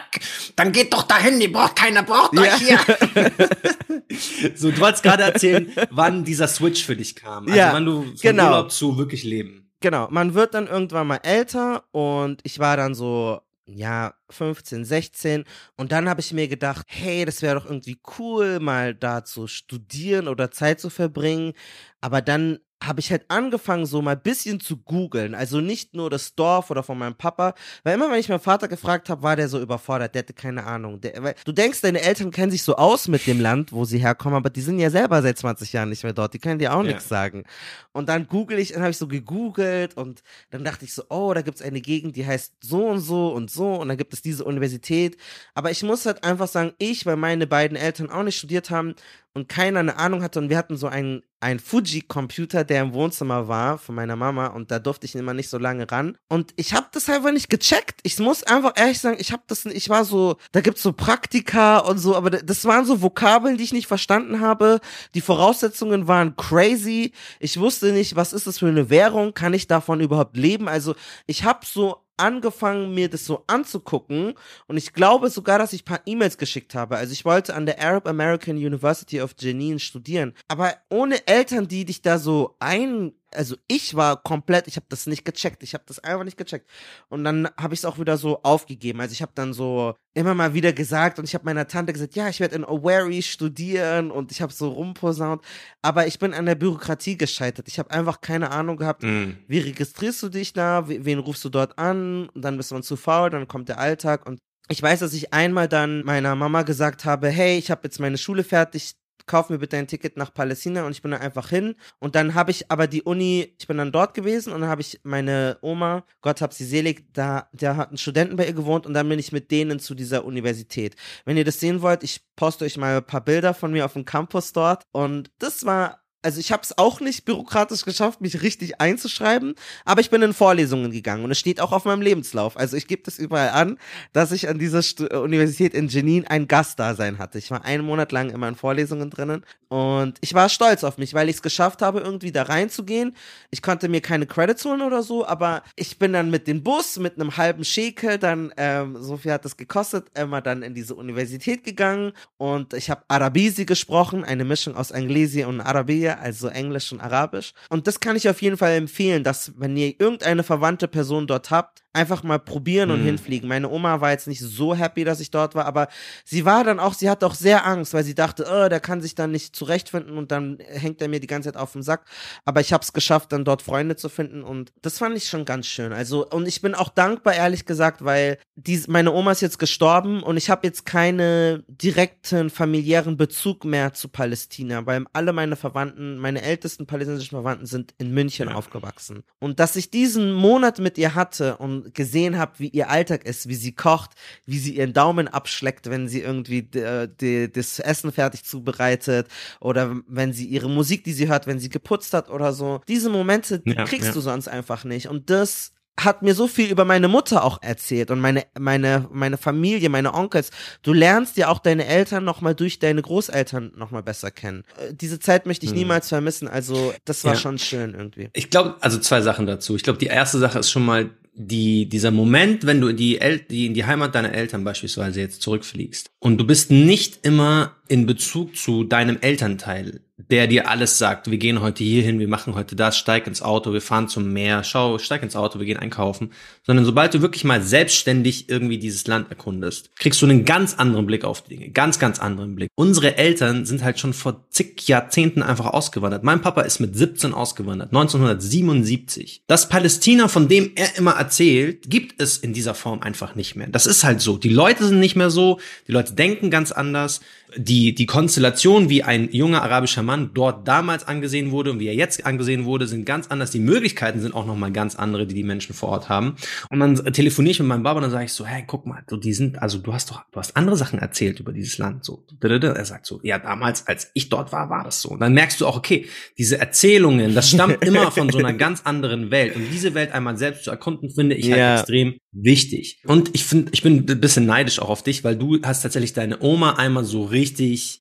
dann 0.56 0.72
geht 0.72 0.92
doch 0.92 1.02
dahin, 1.02 1.40
die 1.40 1.48
braucht 1.48 1.76
keiner, 1.76 2.02
braucht 2.02 2.34
ja. 2.34 2.42
euch 2.42 2.54
hier. 2.54 2.78
so, 4.54 4.70
du 4.70 4.80
wolltest 4.80 5.02
gerade 5.02 5.24
erzählen, 5.24 5.72
wann 5.90 6.24
dieser 6.24 6.48
Switch 6.48 6.84
für 6.84 6.96
dich 6.96 7.14
kam. 7.16 7.46
Also 7.46 7.58
ja, 7.58 7.72
wann 7.72 7.84
du 7.84 8.02
von 8.02 8.16
genau. 8.20 8.44
Urlaub 8.44 8.72
zu 8.72 8.96
wirklich 8.98 9.24
leben. 9.24 9.70
Genau, 9.80 10.08
man 10.10 10.34
wird 10.34 10.54
dann 10.54 10.66
irgendwann 10.66 11.06
mal 11.06 11.20
älter 11.22 11.84
und 11.92 12.40
ich 12.42 12.58
war 12.58 12.76
dann 12.76 12.94
so 12.94 13.40
ja, 13.68 14.14
15, 14.30 14.84
16. 14.84 15.44
Und 15.76 15.92
dann 15.92 16.08
habe 16.08 16.20
ich 16.20 16.32
mir 16.32 16.48
gedacht, 16.48 16.86
hey, 16.88 17.24
das 17.24 17.42
wäre 17.42 17.56
doch 17.56 17.66
irgendwie 17.66 18.00
cool, 18.18 18.60
mal 18.60 18.94
da 18.94 19.24
zu 19.24 19.46
studieren 19.46 20.26
oder 20.26 20.50
Zeit 20.50 20.80
zu 20.80 20.90
verbringen. 20.90 21.52
Aber 22.00 22.22
dann 22.22 22.58
habe 22.82 23.00
ich 23.00 23.10
halt 23.10 23.24
angefangen, 23.28 23.86
so 23.86 24.00
mal 24.02 24.16
bisschen 24.16 24.60
zu 24.60 24.76
googeln. 24.76 25.34
Also 25.34 25.60
nicht 25.60 25.94
nur 25.94 26.10
das 26.10 26.34
Dorf 26.34 26.70
oder 26.70 26.82
von 26.82 26.96
meinem 26.96 27.16
Papa. 27.16 27.54
Weil 27.82 27.94
immer, 27.94 28.10
wenn 28.10 28.20
ich 28.20 28.28
meinen 28.28 28.40
Vater 28.40 28.68
gefragt 28.68 29.10
habe, 29.10 29.22
war 29.22 29.34
der 29.34 29.48
so 29.48 29.60
überfordert. 29.60 30.14
Der 30.14 30.20
hatte 30.20 30.32
keine 30.32 30.64
Ahnung. 30.64 31.00
Der, 31.00 31.22
weil, 31.22 31.34
du 31.44 31.52
denkst, 31.52 31.80
deine 31.80 32.00
Eltern 32.00 32.30
kennen 32.30 32.52
sich 32.52 32.62
so 32.62 32.76
aus 32.76 33.08
mit 33.08 33.26
dem 33.26 33.40
Land, 33.40 33.72
wo 33.72 33.84
sie 33.84 33.98
herkommen, 33.98 34.36
aber 34.36 34.50
die 34.50 34.60
sind 34.60 34.78
ja 34.78 34.90
selber 34.90 35.22
seit 35.22 35.38
20 35.38 35.72
Jahren 35.72 35.88
nicht 35.88 36.04
mehr 36.04 36.12
dort. 36.12 36.34
Die 36.34 36.38
können 36.38 36.60
dir 36.60 36.72
auch 36.72 36.84
ja. 36.84 36.88
nichts 36.88 37.08
sagen. 37.08 37.44
Und 37.92 38.08
dann 38.08 38.28
google 38.28 38.58
ich, 38.58 38.72
dann 38.72 38.82
habe 38.82 38.92
ich 38.92 38.98
so 38.98 39.08
gegoogelt 39.08 39.96
und 39.96 40.22
dann 40.50 40.62
dachte 40.62 40.84
ich 40.84 40.94
so, 40.94 41.02
oh, 41.08 41.34
da 41.34 41.42
gibt's 41.42 41.62
eine 41.62 41.80
Gegend, 41.80 42.14
die 42.14 42.26
heißt 42.26 42.54
so 42.60 42.86
und 42.86 43.00
so 43.00 43.32
und 43.32 43.50
so 43.50 43.74
und 43.74 43.88
dann 43.88 43.96
gibt 43.96 44.12
es 44.12 44.22
diese 44.22 44.44
Universität. 44.44 45.16
Aber 45.54 45.72
ich 45.72 45.82
muss 45.82 46.06
halt 46.06 46.22
einfach 46.22 46.46
sagen, 46.48 46.72
ich, 46.78 47.06
weil 47.06 47.16
meine 47.16 47.48
beiden 47.48 47.76
Eltern 47.76 48.08
auch 48.08 48.22
nicht 48.22 48.38
studiert 48.38 48.70
haben 48.70 48.94
und 49.34 49.48
keiner 49.48 49.80
eine 49.80 49.96
Ahnung 49.96 50.22
hatte 50.22 50.38
und 50.38 50.48
wir 50.48 50.58
hatten 50.58 50.76
so 50.76 50.86
einen, 50.86 51.22
einen 51.40 51.60
Fuji-Computer, 51.60 52.64
der 52.64 52.82
im 52.82 52.92
Wohnzimmer 52.92 53.48
war 53.48 53.78
von 53.78 53.94
meiner 53.94 54.16
Mama 54.16 54.48
und 54.48 54.70
da 54.70 54.78
durfte 54.78 55.06
ich 55.06 55.14
immer 55.14 55.34
nicht 55.34 55.48
so 55.48 55.58
lange 55.58 55.90
ran 55.90 56.18
und 56.28 56.52
ich 56.56 56.74
habe 56.74 56.88
das 56.92 57.08
einfach 57.08 57.32
nicht 57.32 57.48
gecheckt. 57.48 58.00
Ich 58.02 58.18
muss 58.18 58.42
einfach 58.42 58.72
ehrlich 58.76 58.98
sagen, 59.00 59.16
ich 59.20 59.32
habe 59.32 59.42
das, 59.46 59.64
ich 59.66 59.88
war 59.88 60.04
so, 60.04 60.36
da 60.52 60.60
gibt's 60.60 60.82
so 60.82 60.92
Praktika 60.92 61.78
und 61.78 61.98
so, 61.98 62.16
aber 62.16 62.30
das 62.30 62.64
waren 62.64 62.84
so 62.84 63.02
Vokabeln, 63.02 63.56
die 63.56 63.64
ich 63.64 63.72
nicht 63.72 63.86
verstanden 63.86 64.40
habe. 64.40 64.80
Die 65.14 65.20
Voraussetzungen 65.20 66.08
waren 66.08 66.36
crazy. 66.36 67.12
Ich 67.40 67.60
wusste 67.60 67.92
nicht, 67.92 68.16
was 68.16 68.32
ist 68.32 68.46
das 68.46 68.58
für 68.58 68.68
eine 68.68 68.90
Währung? 68.90 69.34
Kann 69.34 69.54
ich 69.54 69.66
davon 69.66 70.00
überhaupt 70.00 70.36
leben? 70.36 70.68
Also 70.68 70.94
ich 71.26 71.44
habe 71.44 71.64
so 71.64 72.07
angefangen, 72.18 72.94
mir 72.94 73.08
das 73.08 73.24
so 73.24 73.44
anzugucken 73.46 74.34
und 74.66 74.76
ich 74.76 74.92
glaube 74.92 75.30
sogar, 75.30 75.58
dass 75.58 75.72
ich 75.72 75.84
paar 75.84 76.00
E-Mails 76.04 76.38
geschickt 76.38 76.74
habe. 76.74 76.96
Also 76.96 77.12
ich 77.12 77.24
wollte 77.24 77.54
an 77.54 77.66
der 77.66 77.80
Arab 77.80 78.06
American 78.06 78.56
University 78.56 79.20
of 79.20 79.34
Jenin 79.38 79.78
studieren, 79.78 80.34
aber 80.48 80.74
ohne 80.90 81.26
Eltern, 81.26 81.68
die 81.68 81.84
dich 81.84 82.02
da 82.02 82.18
so 82.18 82.56
ein 82.58 83.12
also 83.34 83.56
ich 83.68 83.94
war 83.94 84.22
komplett, 84.22 84.66
ich 84.68 84.76
habe 84.76 84.86
das 84.88 85.06
nicht 85.06 85.24
gecheckt, 85.24 85.62
ich 85.62 85.74
habe 85.74 85.84
das 85.86 85.98
einfach 85.98 86.24
nicht 86.24 86.36
gecheckt 86.36 86.68
und 87.08 87.24
dann 87.24 87.48
habe 87.58 87.74
ich 87.74 87.80
es 87.80 87.84
auch 87.84 87.98
wieder 87.98 88.16
so 88.16 88.42
aufgegeben. 88.42 89.00
Also 89.00 89.12
ich 89.12 89.22
habe 89.22 89.32
dann 89.34 89.52
so 89.52 89.94
immer 90.14 90.34
mal 90.34 90.54
wieder 90.54 90.72
gesagt 90.72 91.18
und 91.18 91.24
ich 91.26 91.34
habe 91.34 91.44
meiner 91.44 91.66
Tante 91.66 91.92
gesagt, 91.92 92.16
ja, 92.16 92.28
ich 92.28 92.40
werde 92.40 92.56
in 92.56 92.64
Oweri 92.64 93.22
studieren 93.22 94.10
und 94.10 94.32
ich 94.32 94.42
habe 94.42 94.52
so 94.52 94.70
rumposaunt, 94.70 95.42
aber 95.82 96.06
ich 96.06 96.18
bin 96.18 96.34
an 96.34 96.46
der 96.46 96.54
Bürokratie 96.54 97.16
gescheitert. 97.16 97.68
Ich 97.68 97.78
habe 97.78 97.90
einfach 97.90 98.20
keine 98.20 98.50
Ahnung 98.50 98.76
gehabt, 98.76 99.02
mm. 99.02 99.32
wie 99.46 99.60
registrierst 99.60 100.22
du 100.22 100.28
dich 100.28 100.52
da, 100.52 100.88
wen 100.88 101.18
rufst 101.18 101.44
du 101.44 101.48
dort 101.48 101.78
an 101.78 102.28
und 102.30 102.42
dann 102.42 102.56
bist 102.56 102.72
man 102.72 102.82
zu 102.82 102.96
faul, 102.96 103.30
dann 103.30 103.48
kommt 103.48 103.68
der 103.68 103.78
Alltag 103.78 104.26
und 104.26 104.38
ich 104.70 104.82
weiß, 104.82 105.00
dass 105.00 105.14
ich 105.14 105.32
einmal 105.32 105.66
dann 105.66 106.04
meiner 106.04 106.34
Mama 106.34 106.62
gesagt 106.62 107.06
habe, 107.06 107.28
hey, 107.28 107.56
ich 107.56 107.70
habe 107.70 107.80
jetzt 107.84 108.00
meine 108.00 108.18
Schule 108.18 108.44
fertig, 108.44 108.92
kauf 109.28 109.50
mir 109.50 109.58
bitte 109.58 109.76
ein 109.76 109.86
Ticket 109.86 110.16
nach 110.16 110.34
Palästina 110.34 110.84
und 110.84 110.90
ich 110.92 111.02
bin 111.02 111.12
da 111.12 111.18
einfach 111.18 111.48
hin. 111.50 111.76
Und 112.00 112.16
dann 112.16 112.34
habe 112.34 112.50
ich 112.50 112.70
aber 112.70 112.88
die 112.88 113.02
Uni, 113.02 113.54
ich 113.58 113.68
bin 113.68 113.78
dann 113.78 113.92
dort 113.92 114.14
gewesen 114.14 114.52
und 114.52 114.62
dann 114.62 114.70
habe 114.70 114.80
ich 114.80 115.00
meine 115.04 115.58
Oma, 115.60 116.04
Gott 116.20 116.40
hab 116.40 116.52
sie 116.52 116.64
selig, 116.64 117.12
da, 117.12 117.48
der 117.52 117.76
hat 117.76 117.88
einen 117.88 117.98
Studenten 117.98 118.36
bei 118.36 118.46
ihr 118.46 118.52
gewohnt 118.52 118.86
und 118.86 118.94
dann 118.94 119.08
bin 119.08 119.18
ich 119.18 119.30
mit 119.30 119.50
denen 119.52 119.78
zu 119.78 119.94
dieser 119.94 120.24
Universität. 120.24 120.96
Wenn 121.24 121.36
ihr 121.36 121.44
das 121.44 121.60
sehen 121.60 121.82
wollt, 121.82 122.02
ich 122.02 122.22
poste 122.34 122.64
euch 122.64 122.76
mal 122.76 122.96
ein 122.96 123.06
paar 123.06 123.24
Bilder 123.24 123.54
von 123.54 123.70
mir 123.70 123.84
auf 123.84 123.92
dem 123.92 124.04
Campus 124.04 124.52
dort 124.52 124.82
und 124.92 125.30
das 125.38 125.64
war 125.64 126.00
also 126.22 126.40
ich 126.40 126.50
habe 126.50 126.62
es 126.62 126.76
auch 126.76 127.00
nicht 127.00 127.24
bürokratisch 127.24 127.84
geschafft, 127.84 128.20
mich 128.20 128.42
richtig 128.42 128.80
einzuschreiben, 128.80 129.54
aber 129.84 130.00
ich 130.00 130.10
bin 130.10 130.20
in 130.22 130.34
Vorlesungen 130.34 130.90
gegangen 130.90 131.24
und 131.24 131.30
es 131.30 131.38
steht 131.38 131.60
auch 131.60 131.70
auf 131.70 131.84
meinem 131.84 132.02
Lebenslauf. 132.02 132.56
Also 132.56 132.76
ich 132.76 132.88
gebe 132.88 133.02
das 133.04 133.18
überall 133.18 133.50
an, 133.50 133.78
dass 134.12 134.32
ich 134.32 134.48
an 134.48 134.58
dieser 134.58 134.82
St 134.82 135.12
Universität 135.12 135.74
in 135.74 135.88
Jenin 135.88 136.26
ein 136.26 136.48
Gastdasein 136.48 137.18
hatte. 137.18 137.38
Ich 137.38 137.50
war 137.50 137.64
einen 137.64 137.84
Monat 137.84 138.10
lang 138.10 138.30
immer 138.30 138.48
in 138.48 138.56
Vorlesungen 138.56 139.10
drinnen 139.10 139.44
und 139.68 140.18
ich 140.20 140.34
war 140.34 140.48
stolz 140.48 140.82
auf 140.82 140.98
mich, 140.98 141.14
weil 141.14 141.28
ich 141.28 141.36
es 141.36 141.42
geschafft 141.42 141.82
habe, 141.82 142.00
irgendwie 142.00 142.32
da 142.32 142.42
reinzugehen. 142.42 143.14
Ich 143.50 143.62
konnte 143.62 143.88
mir 143.88 144.00
keine 144.00 144.26
Credits 144.26 144.64
holen 144.64 144.82
oder 144.82 145.02
so, 145.04 145.24
aber 145.26 145.62
ich 145.76 145.98
bin 145.98 146.12
dann 146.12 146.30
mit 146.30 146.48
dem 146.48 146.64
Bus, 146.64 146.98
mit 146.98 147.14
einem 147.14 147.36
halben 147.36 147.64
Schekel, 147.64 148.18
dann, 148.18 148.52
ähm, 148.56 148.96
so 149.00 149.18
viel 149.18 149.32
hat 149.32 149.44
das 149.44 149.56
gekostet, 149.56 150.06
immer 150.18 150.40
dann 150.40 150.62
in 150.62 150.74
diese 150.74 150.96
Universität 150.96 151.62
gegangen 151.62 152.12
und 152.38 152.74
ich 152.74 152.90
habe 152.90 153.02
Arabisi 153.06 153.66
gesprochen, 153.66 154.24
eine 154.24 154.44
Mischung 154.44 154.74
aus 154.74 154.90
Anglesi 154.90 155.44
und 155.44 155.60
Arabier 156.08 156.20
also 156.24 156.48
Englisch 156.48 156.92
und 156.92 157.00
Arabisch. 157.00 157.52
Und 157.68 157.86
das 157.86 158.00
kann 158.00 158.16
ich 158.16 158.28
auf 158.28 158.42
jeden 158.42 158.56
Fall 158.56 158.72
empfehlen, 158.72 159.24
dass 159.24 159.52
wenn 159.58 159.76
ihr 159.76 160.00
irgendeine 160.00 160.42
verwandte 160.42 160.88
Person 160.88 161.26
dort 161.26 161.50
habt, 161.50 161.84
einfach 161.98 162.22
mal 162.22 162.38
probieren 162.38 162.90
und 162.90 163.00
mhm. 163.00 163.06
hinfliegen. 163.06 163.48
Meine 163.48 163.68
Oma 163.68 164.00
war 164.00 164.12
jetzt 164.12 164.28
nicht 164.28 164.40
so 164.40 164.74
happy, 164.74 165.04
dass 165.04 165.20
ich 165.20 165.30
dort 165.30 165.54
war, 165.54 165.66
aber 165.66 165.88
sie 166.24 166.44
war 166.44 166.64
dann 166.64 166.78
auch, 166.80 166.94
sie 166.94 167.10
hatte 167.10 167.26
auch 167.26 167.34
sehr 167.34 167.66
Angst, 167.66 167.92
weil 167.92 168.04
sie 168.04 168.14
dachte, 168.14 168.46
oh, 168.48 168.68
der 168.68 168.80
kann 168.80 169.00
sich 169.00 169.14
dann 169.14 169.32
nicht 169.32 169.54
zurechtfinden 169.54 170.16
und 170.16 170.30
dann 170.30 170.58
hängt 170.60 171.02
er 171.02 171.08
mir 171.08 171.20
die 171.20 171.26
ganze 171.26 171.52
Zeit 171.52 171.60
auf 171.60 171.72
dem 171.72 171.82
Sack. 171.82 172.06
Aber 172.44 172.60
ich 172.60 172.72
habe 172.72 172.82
es 172.82 172.92
geschafft, 172.92 173.32
dann 173.32 173.44
dort 173.44 173.62
Freunde 173.62 173.96
zu 173.96 174.08
finden 174.08 174.42
und 174.42 174.72
das 174.82 174.98
fand 174.98 175.16
ich 175.16 175.28
schon 175.28 175.44
ganz 175.44 175.66
schön. 175.66 175.92
Also 175.92 176.26
und 176.26 176.46
ich 176.46 176.60
bin 176.60 176.74
auch 176.74 176.88
dankbar, 176.88 177.34
ehrlich 177.34 177.66
gesagt, 177.66 178.04
weil 178.04 178.38
die, 178.54 178.80
meine 178.86 179.12
Oma 179.12 179.32
ist 179.32 179.40
jetzt 179.40 179.58
gestorben 179.58 180.22
und 180.22 180.36
ich 180.36 180.50
habe 180.50 180.66
jetzt 180.66 180.86
keine 180.86 181.64
direkten 181.68 182.50
familiären 182.50 183.16
Bezug 183.16 183.64
mehr 183.64 183.92
zu 183.92 184.08
Palästina, 184.08 184.86
weil 184.86 185.04
alle 185.12 185.32
meine 185.32 185.56
Verwandten, 185.56 186.18
meine 186.18 186.42
ältesten 186.42 186.86
palästinensischen 186.86 187.36
Verwandten 187.36 187.66
sind 187.66 187.94
in 187.98 188.12
München 188.12 188.48
ja. 188.48 188.54
aufgewachsen. 188.54 189.24
Und 189.40 189.60
dass 189.60 189.76
ich 189.76 189.90
diesen 189.90 190.32
Monat 190.32 190.78
mit 190.78 190.98
ihr 190.98 191.14
hatte 191.14 191.56
und 191.56 191.87
gesehen 191.92 192.38
habe, 192.38 192.52
wie 192.58 192.68
ihr 192.68 192.90
Alltag 192.90 193.24
ist, 193.24 193.48
wie 193.48 193.54
sie 193.54 193.72
kocht, 193.72 194.10
wie 194.46 194.58
sie 194.58 194.76
ihren 194.76 194.92
Daumen 194.92 195.28
abschleckt, 195.28 195.90
wenn 195.90 196.08
sie 196.08 196.20
irgendwie 196.20 196.62
die, 196.62 197.50
das 197.52 197.78
Essen 197.78 198.12
fertig 198.12 198.44
zubereitet 198.44 199.28
oder 199.60 199.96
wenn 200.06 200.32
sie 200.32 200.46
ihre 200.46 200.68
Musik, 200.68 201.04
die 201.04 201.12
sie 201.12 201.28
hört, 201.28 201.46
wenn 201.46 201.58
sie 201.58 201.68
geputzt 201.68 202.14
hat 202.14 202.30
oder 202.30 202.52
so. 202.52 202.80
Diese 202.88 203.10
Momente 203.10 203.58
die 203.60 203.72
ja, 203.72 203.84
kriegst 203.84 204.08
ja. 204.08 204.12
du 204.12 204.20
sonst 204.20 204.48
einfach 204.48 204.84
nicht. 204.84 205.08
Und 205.08 205.30
das 205.30 205.72
hat 205.98 206.22
mir 206.22 206.34
so 206.34 206.46
viel 206.46 206.70
über 206.70 206.84
meine 206.84 207.08
Mutter 207.08 207.44
auch 207.44 207.60
erzählt 207.60 208.10
und 208.10 208.20
meine 208.20 208.44
meine 208.58 209.08
meine 209.10 209.36
Familie, 209.36 209.88
meine 209.88 210.14
Onkels. 210.14 210.50
Du 210.82 210.92
lernst 210.92 211.36
ja 211.36 211.48
auch 211.48 211.58
deine 211.58 211.86
Eltern 211.86 212.24
noch 212.24 212.40
mal 212.40 212.54
durch 212.54 212.78
deine 212.78 213.02
Großeltern 213.02 213.72
noch 213.76 213.90
mal 213.90 214.02
besser 214.02 214.30
kennen. 214.30 214.64
Äh, 214.76 214.94
diese 214.94 215.18
Zeit 215.18 215.46
möchte 215.46 215.66
ich 215.66 215.72
hm. 215.72 215.78
niemals 215.78 216.08
vermissen. 216.08 216.46
Also 216.46 216.94
das 217.04 217.24
war 217.24 217.34
ja. 217.34 217.40
schon 217.40 217.58
schön 217.58 217.94
irgendwie. 217.94 218.30
Ich 218.32 218.50
glaube, 218.50 218.76
also 218.80 218.98
zwei 218.98 219.20
Sachen 219.20 219.46
dazu. 219.46 219.74
Ich 219.74 219.82
glaube, 219.82 219.98
die 219.98 220.06
erste 220.06 220.38
Sache 220.38 220.60
ist 220.60 220.70
schon 220.70 220.84
mal 220.84 221.10
die, 221.38 221.88
dieser 221.88 222.10
Moment, 222.10 222.66
wenn 222.66 222.80
du 222.80 222.88
in 222.88 222.96
die, 222.96 223.20
El 223.20 223.38
die, 223.38 223.66
in 223.66 223.74
die 223.74 223.84
Heimat 223.84 224.14
deiner 224.14 224.34
Eltern 224.34 224.64
beispielsweise 224.64 225.20
jetzt 225.20 225.40
zurückfliegst 225.40 226.10
und 226.18 226.38
du 226.38 226.46
bist 226.46 226.70
nicht 226.70 227.20
immer 227.22 227.76
in 227.86 228.06
Bezug 228.06 228.56
zu 228.56 228.82
deinem 228.84 229.18
Elternteil 229.20 230.00
der 230.18 230.48
dir 230.48 230.68
alles 230.68 230.98
sagt, 230.98 231.30
wir 231.30 231.38
gehen 231.38 231.60
heute 231.60 231.84
hierhin, 231.84 232.18
wir 232.18 232.26
machen 232.26 232.56
heute 232.56 232.74
das, 232.74 232.98
steig 232.98 233.28
ins 233.28 233.40
Auto, 233.40 233.72
wir 233.72 233.80
fahren 233.80 234.08
zum 234.08 234.32
Meer, 234.32 234.64
schau, 234.64 234.98
steig 234.98 235.22
ins 235.22 235.36
Auto, 235.36 235.60
wir 235.60 235.66
gehen 235.66 235.78
einkaufen, 235.78 236.32
sondern 236.66 236.84
sobald 236.84 237.14
du 237.14 237.22
wirklich 237.22 237.44
mal 237.44 237.62
selbstständig 237.62 238.48
irgendwie 238.48 238.78
dieses 238.78 239.06
Land 239.06 239.30
erkundest, 239.30 239.94
kriegst 239.96 240.20
du 240.20 240.26
einen 240.26 240.44
ganz 240.44 240.74
anderen 240.74 241.06
Blick 241.06 241.24
auf 241.24 241.42
die 241.42 241.56
Dinge, 241.56 241.70
ganz, 241.70 242.00
ganz 242.00 242.18
anderen 242.18 242.56
Blick. 242.56 242.68
Unsere 242.74 243.16
Eltern 243.16 243.64
sind 243.64 243.84
halt 243.84 244.00
schon 244.00 244.12
vor 244.12 244.44
zig 244.50 244.88
Jahrzehnten 244.88 245.42
einfach 245.42 245.66
ausgewandert. 245.66 246.24
Mein 246.24 246.42
Papa 246.42 246.62
ist 246.62 246.80
mit 246.80 246.96
17 246.96 247.32
ausgewandert, 247.32 247.90
1977. 247.90 249.42
Das 249.46 249.68
Palästina, 249.68 250.26
von 250.26 250.48
dem 250.48 250.72
er 250.74 250.98
immer 250.98 251.12
erzählt, 251.12 251.88
gibt 251.88 252.20
es 252.20 252.38
in 252.38 252.52
dieser 252.52 252.74
Form 252.74 253.02
einfach 253.02 253.36
nicht 253.36 253.54
mehr. 253.54 253.68
Das 253.68 253.86
ist 253.86 254.02
halt 254.02 254.20
so. 254.20 254.36
Die 254.36 254.48
Leute 254.48 254.84
sind 254.84 254.98
nicht 254.98 255.14
mehr 255.14 255.30
so, 255.30 255.60
die 255.86 255.92
Leute 255.92 256.14
denken 256.14 256.50
ganz 256.50 256.72
anders 256.72 257.20
die, 257.56 257.94
die 257.94 258.06
Konstellation, 258.06 258.88
wie 258.88 259.02
ein 259.02 259.30
junger 259.32 259.62
arabischer 259.62 260.02
Mann 260.02 260.32
dort 260.34 260.68
damals 260.68 261.06
angesehen 261.08 261.50
wurde 261.50 261.70
und 261.70 261.80
wie 261.80 261.86
er 261.86 261.94
jetzt 261.94 262.26
angesehen 262.26 262.64
wurde, 262.64 262.86
sind 262.86 263.06
ganz 263.06 263.28
anders. 263.28 263.50
Die 263.50 263.58
Möglichkeiten 263.58 264.20
sind 264.20 264.34
auch 264.34 264.46
nochmal 264.46 264.70
ganz 264.70 264.96
andere, 264.96 265.26
die 265.26 265.34
die 265.34 265.44
Menschen 265.44 265.74
vor 265.74 265.88
Ort 265.88 266.08
haben. 266.08 266.36
Und 266.70 266.80
dann 266.80 266.96
telefoniere 267.12 267.52
ich 267.52 267.58
mit 267.58 267.68
meinem 267.68 267.82
Baba 267.82 267.98
und 267.98 268.02
dann 268.02 268.10
sage 268.10 268.26
ich 268.26 268.32
so, 268.32 268.44
hey, 268.44 268.64
guck 268.66 268.86
mal, 268.86 269.02
so, 269.08 269.16
die 269.16 269.32
sind, 269.32 269.62
also 269.62 269.78
du 269.78 269.94
hast 269.94 270.10
doch, 270.10 270.22
du 270.30 270.38
hast 270.38 270.56
andere 270.56 270.76
Sachen 270.76 270.98
erzählt 270.98 271.40
über 271.40 271.52
dieses 271.52 271.78
Land, 271.78 272.04
so. 272.04 272.24
Er 272.42 272.84
sagt 272.84 273.06
so, 273.06 273.20
ja, 273.22 273.38
damals, 273.38 273.86
als 273.86 274.10
ich 274.14 274.28
dort 274.28 274.52
war, 274.52 274.68
war 274.68 274.84
das 274.84 275.00
so. 275.00 275.10
Und 275.10 275.20
dann 275.20 275.32
merkst 275.32 275.60
du 275.60 275.66
auch, 275.66 275.76
okay, 275.76 276.06
diese 276.36 276.58
Erzählungen, 276.58 277.34
das 277.34 277.50
stammt 277.50 277.84
immer 277.84 278.10
von 278.10 278.30
so 278.30 278.38
einer 278.38 278.52
ganz 278.52 278.82
anderen 278.84 279.30
Welt. 279.30 279.56
Und 279.56 279.66
diese 279.72 279.94
Welt 279.94 280.12
einmal 280.12 280.36
selbst 280.36 280.64
zu 280.64 280.70
erkunden, 280.70 281.10
finde 281.10 281.34
ich 281.34 281.50
halt 281.50 281.58
ja. 281.58 281.80
extrem 281.80 282.16
wichtig. 282.32 283.00
Und 283.06 283.30
ich 283.32 283.44
finde, 283.44 283.70
ich 283.72 283.82
bin 283.82 284.04
ein 284.08 284.20
bisschen 284.20 284.44
neidisch 284.44 284.80
auch 284.80 284.90
auf 284.90 285.02
dich, 285.02 285.24
weil 285.24 285.36
du 285.36 285.58
hast 285.62 285.82
tatsächlich 285.82 286.12
deine 286.12 286.40
Oma 286.40 286.74
einmal 286.74 287.04
so 287.04 287.24
richtig 287.24 287.37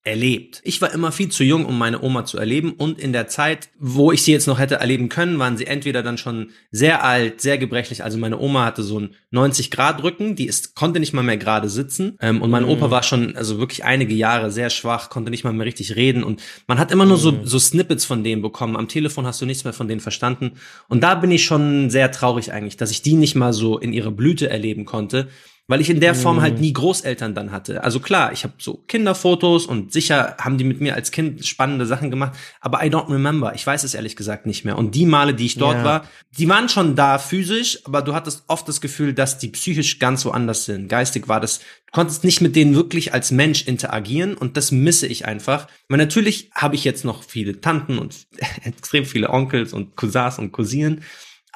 erlebt. 0.04 0.62
Ich 0.64 0.82
war 0.82 0.94
immer 0.94 1.12
viel 1.12 1.30
zu 1.30 1.44
jung, 1.44 1.66
um 1.66 1.78
meine 1.78 2.02
Oma 2.02 2.26
zu 2.26 2.38
erleben 2.38 2.74
und 2.74 3.00
in 3.00 3.14
der 3.14 3.28
Zeit, 3.28 3.70
wo 3.80 4.12
ich 4.12 4.24
sie 4.24 4.32
jetzt 4.32 4.48
noch 4.48 4.60
hätte 4.60 4.76
erleben 4.76 5.10
können, 5.10 5.40
waren 5.40 5.58
sie 5.58 5.68
entweder 5.68 6.04
dann 6.04 6.18
schon 6.18 6.50
sehr 6.72 7.04
alt, 7.04 7.42
sehr 7.42 7.58
gebrechlich. 7.58 8.04
Also 8.04 8.18
meine 8.18 8.40
Oma 8.40 8.66
hatte 8.66 8.84
so 8.84 8.98
einen 8.98 9.16
90 9.32 9.72
Grad 9.72 10.04
Rücken, 10.04 10.36
die 10.36 10.48
ist 10.48 10.76
konnte 10.76 11.00
nicht 11.00 11.14
mal 11.14 11.24
mehr 11.24 11.38
gerade 11.38 11.70
sitzen 11.70 12.18
ähm, 12.22 12.42
und 12.42 12.50
mein 12.50 12.64
mhm. 12.64 12.70
Opa 12.70 12.92
war 12.92 13.04
schon 13.04 13.36
also 13.36 13.60
wirklich 13.60 13.84
einige 13.84 14.14
Jahre 14.14 14.52
sehr 14.52 14.70
schwach, 14.70 15.10
konnte 15.10 15.32
nicht 15.32 15.44
mal 15.44 15.54
mehr 15.54 15.66
richtig 15.66 15.96
reden 15.96 16.24
und 16.24 16.42
man 16.68 16.80
hat 16.80 16.92
immer 16.92 17.06
nur 17.06 17.18
so 17.18 17.32
mhm. 17.32 17.46
so 17.46 17.60
Snippets 17.60 18.06
von 18.06 18.24
denen 18.24 18.42
bekommen. 18.42 18.76
Am 18.76 18.88
Telefon 18.88 19.26
hast 19.26 19.42
du 19.42 19.46
nichts 19.46 19.64
mehr 19.64 19.74
von 19.74 19.88
denen 19.88 20.02
verstanden 20.02 20.54
und 20.88 21.02
da 21.02 21.16
bin 21.16 21.32
ich 21.32 21.46
schon 21.46 21.90
sehr 21.90 22.12
traurig 22.12 22.52
eigentlich, 22.52 22.78
dass 22.78 22.92
ich 22.92 23.02
die 23.02 23.14
nicht 23.14 23.36
mal 23.36 23.54
so 23.54 23.78
in 23.78 23.94
ihre 23.94 24.12
Blüte 24.12 24.50
erleben 24.50 24.86
konnte, 24.86 25.28
weil 25.68 25.82
ich 25.82 25.90
in 25.90 26.00
der 26.00 26.16
Form 26.16 26.42
halt 26.42 26.56
mhm. 26.56 26.62
nie 26.62 26.74
Großeltern 26.74 27.36
dann 27.36 27.52
hatte. 27.52 27.84
Also 27.84 28.00
klar, 28.00 28.32
ich 28.32 28.44
habe 28.44 28.54
so 28.58 28.76
Kinderfotos 28.88 29.66
und 29.66 29.92
sicher 29.92 30.38
haben 30.40 30.58
die 30.58 30.64
mit 30.64 30.80
mir 30.80 30.96
als 30.96 31.12
Kind 31.12 31.46
spannende 31.46 31.86
Sachen 31.86 32.10
gemacht, 32.10 32.38
aber 32.62 32.84
I 32.86 32.90
don't 32.90 33.12
remember. 33.12 33.54
Ich 33.54 33.68
weiß 33.68 33.84
es 33.84 33.94
ehrlich 33.94 34.16
gesagt 34.16 34.46
nicht 34.46 34.64
mehr. 34.64 34.78
Und 34.78 34.96
die 34.96 35.06
Male, 35.06 35.34
die 35.34 35.46
ich 35.46 35.58
dort 35.58 35.78
ja. 35.78 35.84
war, 35.84 36.08
die 36.38 36.48
waren 36.48 36.70
schon 36.70 36.96
da 36.96 37.20
physisch, 37.20 37.80
aber 37.84 38.02
du 38.02 38.14
hattest 38.14 38.46
oft 38.48 38.68
das 38.68 38.80
Gefühl, 38.80 39.14
dass 39.14 39.40
die 39.40 39.50
psychisch 39.50 40.00
ganz 40.00 40.24
woanders 40.24 40.66
sind. 40.66 40.88
Geistig 40.88 41.28
war 41.28 41.42
das, 41.42 41.60
du 41.60 41.92
konntest 41.92 42.24
nicht 42.24 42.40
mit 42.40 42.56
denen 42.56 42.76
wirklich 42.76 43.14
als 43.14 43.32
Mensch 43.32 43.68
interagieren 43.68 44.36
und 44.36 44.56
das 44.56 44.72
misse 44.72 45.08
ich 45.08 45.26
einfach. 45.26 45.68
Weil 45.90 45.98
natürlich 45.98 46.50
habe 46.56 46.76
ich 46.76 46.86
jetzt 46.86 47.04
noch 47.04 47.24
viele 47.24 47.60
Tanten 47.60 48.00
und 48.00 48.16
extrem 48.64 49.06
viele 49.06 49.30
Onkels 49.30 49.74
und 49.74 49.98
Cousins 49.98 50.40
und 50.40 50.54
Cousinen 50.54 51.04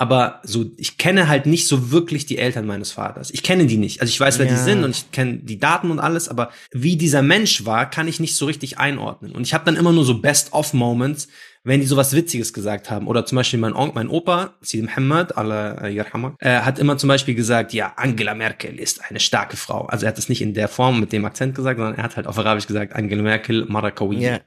aber 0.02 0.40
so, 0.42 0.66
ich 0.78 0.98
kenne 0.98 1.28
halt 1.28 1.46
nicht 1.46 1.68
so 1.68 1.92
wirklich 1.92 2.26
die 2.26 2.40
Eltern 2.40 2.66
meines 2.66 2.92
Vaters. 2.92 3.30
Ich 3.30 3.44
kenne 3.44 3.68
die 3.68 3.78
nicht. 3.78 4.02
Also 4.02 4.10
ich 4.10 4.20
weiß, 4.20 4.40
wer 4.40 4.48
ja. 4.48 4.52
die 4.52 4.58
sind 4.58 4.84
und 4.84 4.90
ich 4.90 5.12
kenne 5.12 5.38
die 5.44 5.60
Daten 5.60 5.92
und 5.92 6.00
alles, 6.00 6.28
aber 6.28 6.50
wie 6.72 6.98
dieser 6.98 7.22
Mensch 7.22 7.66
war, 7.66 7.88
kann 7.88 8.08
ich 8.08 8.20
nicht 8.20 8.36
so 8.36 8.48
richtig 8.48 8.80
einordnen. 8.80 9.32
Und 9.32 9.44
ich 9.44 9.54
habe 9.54 9.64
dann 9.64 9.76
immer 9.76 9.92
nur 9.92 10.04
so 10.04 10.20
Best-of-Moments, 10.20 11.28
wenn 11.64 11.80
die 11.80 11.86
sowas 11.86 12.16
Witziges 12.16 12.54
gesagt 12.54 12.90
haben. 12.90 13.08
Oder 13.08 13.26
zum 13.26 13.36
Beispiel 13.36 13.60
mein, 13.60 13.74
Onkel, 13.74 13.96
mein 13.96 14.10
Opa, 14.10 14.56
Sidi 14.62 14.84
Muhammad, 14.84 15.38
Allah 15.38 15.88
yarhamak, 15.88 16.36
äh, 16.40 16.62
hat 16.62 16.80
immer 16.80 16.98
zum 16.98 17.08
Beispiel 17.08 17.36
gesagt, 17.36 17.74
ja, 17.74 17.94
Angela 17.98 18.34
Merkel 18.34 18.80
ist 18.80 19.04
eine 19.08 19.20
starke 19.20 19.58
Frau. 19.58 19.86
Also 19.86 20.06
er 20.06 20.10
hat 20.10 20.18
es 20.18 20.28
nicht 20.28 20.42
in 20.42 20.54
der 20.54 20.68
Form 20.68 21.00
mit 21.00 21.14
dem 21.14 21.24
Akzent 21.26 21.54
gesagt, 21.54 21.78
sondern 21.78 21.98
er 21.98 22.04
hat 22.04 22.16
halt 22.16 22.26
auf 22.26 22.38
Arabisch 22.40 22.66
gesagt, 22.66 22.96
Angela 22.96 23.22
Merkel 23.22 23.66
Marakawi. 23.66 24.18
Yeah. 24.18 24.42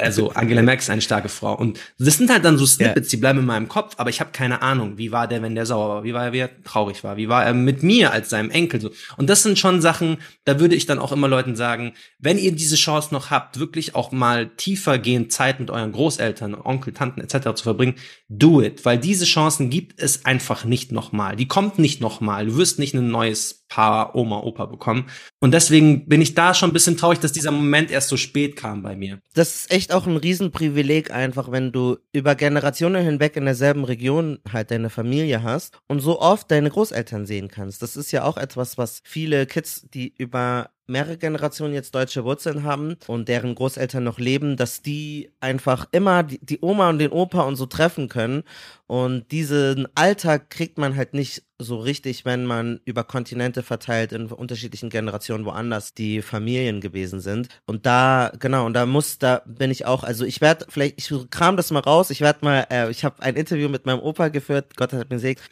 Also 0.00 0.30
Angela 0.30 0.62
Merkel 0.62 0.82
ist 0.82 0.90
eine 0.90 1.00
starke 1.00 1.28
Frau. 1.28 1.54
Und 1.54 1.80
das 1.98 2.16
sind 2.16 2.30
halt 2.30 2.44
dann 2.44 2.58
so 2.58 2.66
Snippets, 2.66 3.08
yeah. 3.08 3.10
die 3.10 3.16
bleiben 3.16 3.40
in 3.40 3.46
meinem 3.46 3.68
Kopf, 3.68 3.94
aber 3.96 4.10
ich 4.10 4.20
habe 4.20 4.30
keine 4.32 4.62
Ahnung, 4.62 4.98
wie 4.98 5.12
war 5.12 5.26
der, 5.26 5.42
wenn 5.42 5.54
der 5.54 5.66
sauer 5.66 5.88
war, 5.88 6.04
wie 6.04 6.14
war 6.14 6.26
er, 6.26 6.32
wie 6.32 6.38
er 6.38 6.62
traurig 6.62 7.02
war, 7.02 7.16
wie 7.16 7.28
war 7.28 7.44
er 7.44 7.54
mit 7.54 7.82
mir 7.82 8.12
als 8.12 8.30
seinem 8.30 8.50
Enkel 8.50 8.80
so. 8.80 8.90
Und 9.16 9.28
das 9.28 9.42
sind 9.42 9.58
schon 9.58 9.80
Sachen, 9.80 10.18
da 10.44 10.60
würde 10.60 10.74
ich 10.74 10.86
dann 10.86 10.98
auch 10.98 11.12
immer 11.12 11.28
Leuten 11.28 11.56
sagen, 11.56 11.92
wenn 12.18 12.38
ihr 12.38 12.52
diese 12.52 12.76
Chance 12.76 13.12
noch 13.12 13.30
habt, 13.30 13.58
wirklich 13.58 13.94
auch 13.94 14.12
mal 14.12 14.48
tiefer 14.56 14.98
gehend 14.98 15.32
Zeit 15.32 15.58
mit 15.58 15.70
euren 15.70 15.92
Großeltern 15.92 16.35
Eltern, 16.36 16.54
Onkel, 16.54 16.92
Tanten 16.92 17.20
etc. 17.20 17.54
zu 17.54 17.64
verbringen, 17.64 17.94
do 18.28 18.60
it, 18.60 18.84
weil 18.84 18.98
diese 18.98 19.24
Chancen 19.24 19.70
gibt 19.70 20.00
es 20.00 20.24
einfach 20.24 20.64
nicht 20.64 20.92
nochmal. 20.92 21.36
Die 21.36 21.48
kommt 21.48 21.78
nicht 21.78 22.00
nochmal. 22.00 22.46
Du 22.46 22.56
wirst 22.56 22.78
nicht 22.78 22.94
ein 22.94 23.08
neues 23.08 23.65
Paar 23.76 24.14
Oma, 24.14 24.38
Opa 24.38 24.64
bekommen. 24.64 25.04
Und 25.38 25.52
deswegen 25.52 26.08
bin 26.08 26.22
ich 26.22 26.32
da 26.32 26.54
schon 26.54 26.70
ein 26.70 26.72
bisschen 26.72 26.96
traurig, 26.96 27.20
dass 27.20 27.32
dieser 27.32 27.50
Moment 27.50 27.90
erst 27.90 28.08
so 28.08 28.16
spät 28.16 28.56
kam 28.56 28.82
bei 28.82 28.96
mir. 28.96 29.20
Das 29.34 29.54
ist 29.54 29.70
echt 29.70 29.92
auch 29.92 30.06
ein 30.06 30.16
Riesenprivileg 30.16 31.10
einfach, 31.10 31.52
wenn 31.52 31.72
du 31.72 31.98
über 32.10 32.36
Generationen 32.36 33.04
hinweg 33.04 33.36
in 33.36 33.44
derselben 33.44 33.84
Region 33.84 34.38
halt 34.50 34.70
deine 34.70 34.88
Familie 34.88 35.42
hast 35.42 35.78
und 35.88 36.00
so 36.00 36.22
oft 36.22 36.50
deine 36.50 36.70
Großeltern 36.70 37.26
sehen 37.26 37.48
kannst. 37.48 37.82
Das 37.82 37.98
ist 37.98 38.12
ja 38.12 38.24
auch 38.24 38.38
etwas, 38.38 38.78
was 38.78 39.02
viele 39.04 39.44
Kids, 39.44 39.84
die 39.92 40.14
über 40.16 40.70
mehrere 40.86 41.16
Generationen 41.16 41.74
jetzt 41.74 41.94
deutsche 41.94 42.24
Wurzeln 42.24 42.62
haben 42.62 42.96
und 43.06 43.28
deren 43.28 43.54
Großeltern 43.54 44.04
noch 44.04 44.18
leben, 44.18 44.56
dass 44.56 44.82
die 44.82 45.32
einfach 45.40 45.88
immer 45.92 46.22
die, 46.22 46.38
die 46.38 46.60
Oma 46.60 46.88
und 46.88 46.98
den 46.98 47.10
Opa 47.10 47.42
und 47.42 47.56
so 47.56 47.66
treffen 47.66 48.08
können. 48.08 48.44
Und 48.86 49.30
diesen 49.32 49.88
Alltag 49.96 50.50
kriegt 50.50 50.78
man 50.78 50.96
halt 50.96 51.12
nicht 51.12 51.42
so 51.58 51.78
richtig, 51.78 52.24
wenn 52.24 52.44
man 52.44 52.80
über 52.84 53.04
Kontinente 53.04 53.62
verteilt 53.62 54.12
in 54.12 54.26
unterschiedlichen 54.26 54.90
Generationen 54.90 55.44
woanders 55.44 55.94
die 55.94 56.22
Familien 56.22 56.80
gewesen 56.80 57.20
sind. 57.20 57.48
Und 57.66 57.86
da, 57.86 58.32
genau, 58.38 58.66
und 58.66 58.74
da 58.74 58.86
muss, 58.86 59.18
da 59.18 59.42
bin 59.46 59.70
ich 59.70 59.86
auch, 59.86 60.02
also 60.02 60.24
ich 60.24 60.40
werde 60.40 60.66
vielleicht, 60.68 60.98
ich 60.98 61.30
kram 61.30 61.56
das 61.56 61.70
mal 61.70 61.80
raus, 61.80 62.10
ich 62.10 62.20
werde 62.20 62.44
mal, 62.44 62.66
äh, 62.70 62.90
ich 62.90 63.04
habe 63.04 63.22
ein 63.22 63.36
Interview 63.36 63.68
mit 63.68 63.86
meinem 63.86 64.00
Opa 64.00 64.28
geführt, 64.28 64.76
Gott 64.76 64.92
hat 64.92 65.10
mir 65.10 65.18
segt. 65.18 65.42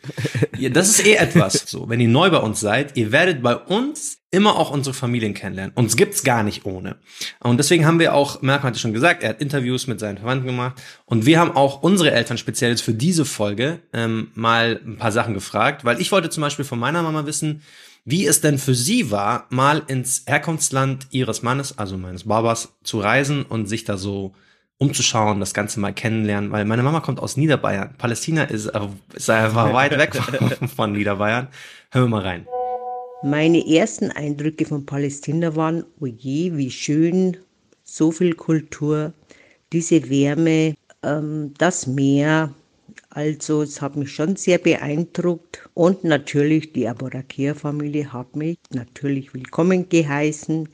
Ja, 0.56 0.68
das 0.68 0.88
ist 0.88 1.04
eh 1.04 1.14
etwas 1.14 1.64
so, 1.66 1.88
wenn 1.88 2.00
ihr 2.00 2.08
neu 2.08 2.30
bei 2.30 2.38
uns 2.38 2.60
seid, 2.60 2.96
ihr 2.96 3.10
werdet 3.10 3.42
bei 3.42 3.56
uns 3.56 4.18
immer 4.34 4.56
auch 4.56 4.70
unsere 4.70 4.94
Familien 4.94 5.32
kennenlernen. 5.32 5.72
Uns 5.74 5.96
gibt's 5.96 6.24
gar 6.24 6.42
nicht 6.42 6.66
ohne. 6.66 6.96
Und 7.40 7.58
deswegen 7.58 7.86
haben 7.86 7.98
wir 7.98 8.14
auch, 8.14 8.42
Malcolm 8.42 8.68
hatte 8.68 8.78
schon 8.78 8.92
gesagt, 8.92 9.22
er 9.22 9.30
hat 9.30 9.40
Interviews 9.40 9.86
mit 9.86 10.00
seinen 10.00 10.18
Verwandten 10.18 10.46
gemacht. 10.46 10.80
Und 11.06 11.24
wir 11.24 11.38
haben 11.38 11.52
auch 11.56 11.82
unsere 11.82 12.10
Eltern 12.10 12.36
speziell 12.36 12.70
jetzt 12.70 12.82
für 12.82 12.94
diese 12.94 13.24
Folge 13.24 13.80
ähm, 13.92 14.28
mal 14.34 14.80
ein 14.84 14.96
paar 14.96 15.12
Sachen 15.12 15.34
gefragt, 15.34 15.84
weil 15.84 16.00
ich 16.00 16.12
wollte 16.12 16.30
zum 16.30 16.42
Beispiel 16.42 16.64
von 16.64 16.78
meiner 16.78 17.02
Mama 17.02 17.26
wissen, 17.26 17.62
wie 18.04 18.26
es 18.26 18.40
denn 18.40 18.58
für 18.58 18.74
sie 18.74 19.10
war, 19.10 19.46
mal 19.48 19.82
ins 19.86 20.24
Herkunftsland 20.26 21.06
ihres 21.10 21.42
Mannes, 21.42 21.78
also 21.78 21.96
meines 21.96 22.24
Babas, 22.24 22.74
zu 22.82 23.00
reisen 23.00 23.44
und 23.44 23.66
sich 23.66 23.84
da 23.84 23.96
so 23.96 24.34
umzuschauen, 24.78 25.40
das 25.40 25.54
Ganze 25.54 25.80
mal 25.80 25.94
kennenlernen, 25.94 26.52
weil 26.52 26.64
meine 26.64 26.82
Mama 26.82 27.00
kommt 27.00 27.20
aus 27.20 27.36
Niederbayern. 27.36 27.94
Palästina 27.96 28.44
ist, 28.44 28.66
äh, 28.66 28.80
ist 29.14 29.30
einfach 29.30 29.72
weit 29.72 29.96
weg 29.98 30.14
von, 30.14 30.68
von 30.68 30.92
Niederbayern. 30.92 31.48
Hören 31.90 32.04
wir 32.04 32.10
mal 32.10 32.22
rein. 32.22 32.46
Meine 33.26 33.66
ersten 33.66 34.10
Eindrücke 34.10 34.66
von 34.66 34.84
Palästina 34.84 35.56
waren, 35.56 35.86
oh 35.98 36.04
je, 36.04 36.58
wie 36.58 36.70
schön, 36.70 37.38
so 37.82 38.12
viel 38.12 38.34
Kultur, 38.34 39.14
diese 39.72 40.10
Wärme, 40.10 40.74
ähm, 41.02 41.54
das 41.56 41.86
Meer. 41.86 42.52
Also 43.08 43.62
es 43.62 43.80
hat 43.80 43.96
mich 43.96 44.12
schon 44.12 44.36
sehr 44.36 44.58
beeindruckt 44.58 45.66
und 45.72 46.04
natürlich 46.04 46.74
die 46.74 46.86
Aborakir-Familie 46.86 48.12
hat 48.12 48.36
mich 48.36 48.58
natürlich 48.74 49.32
willkommen 49.32 49.88
geheißen. 49.88 50.68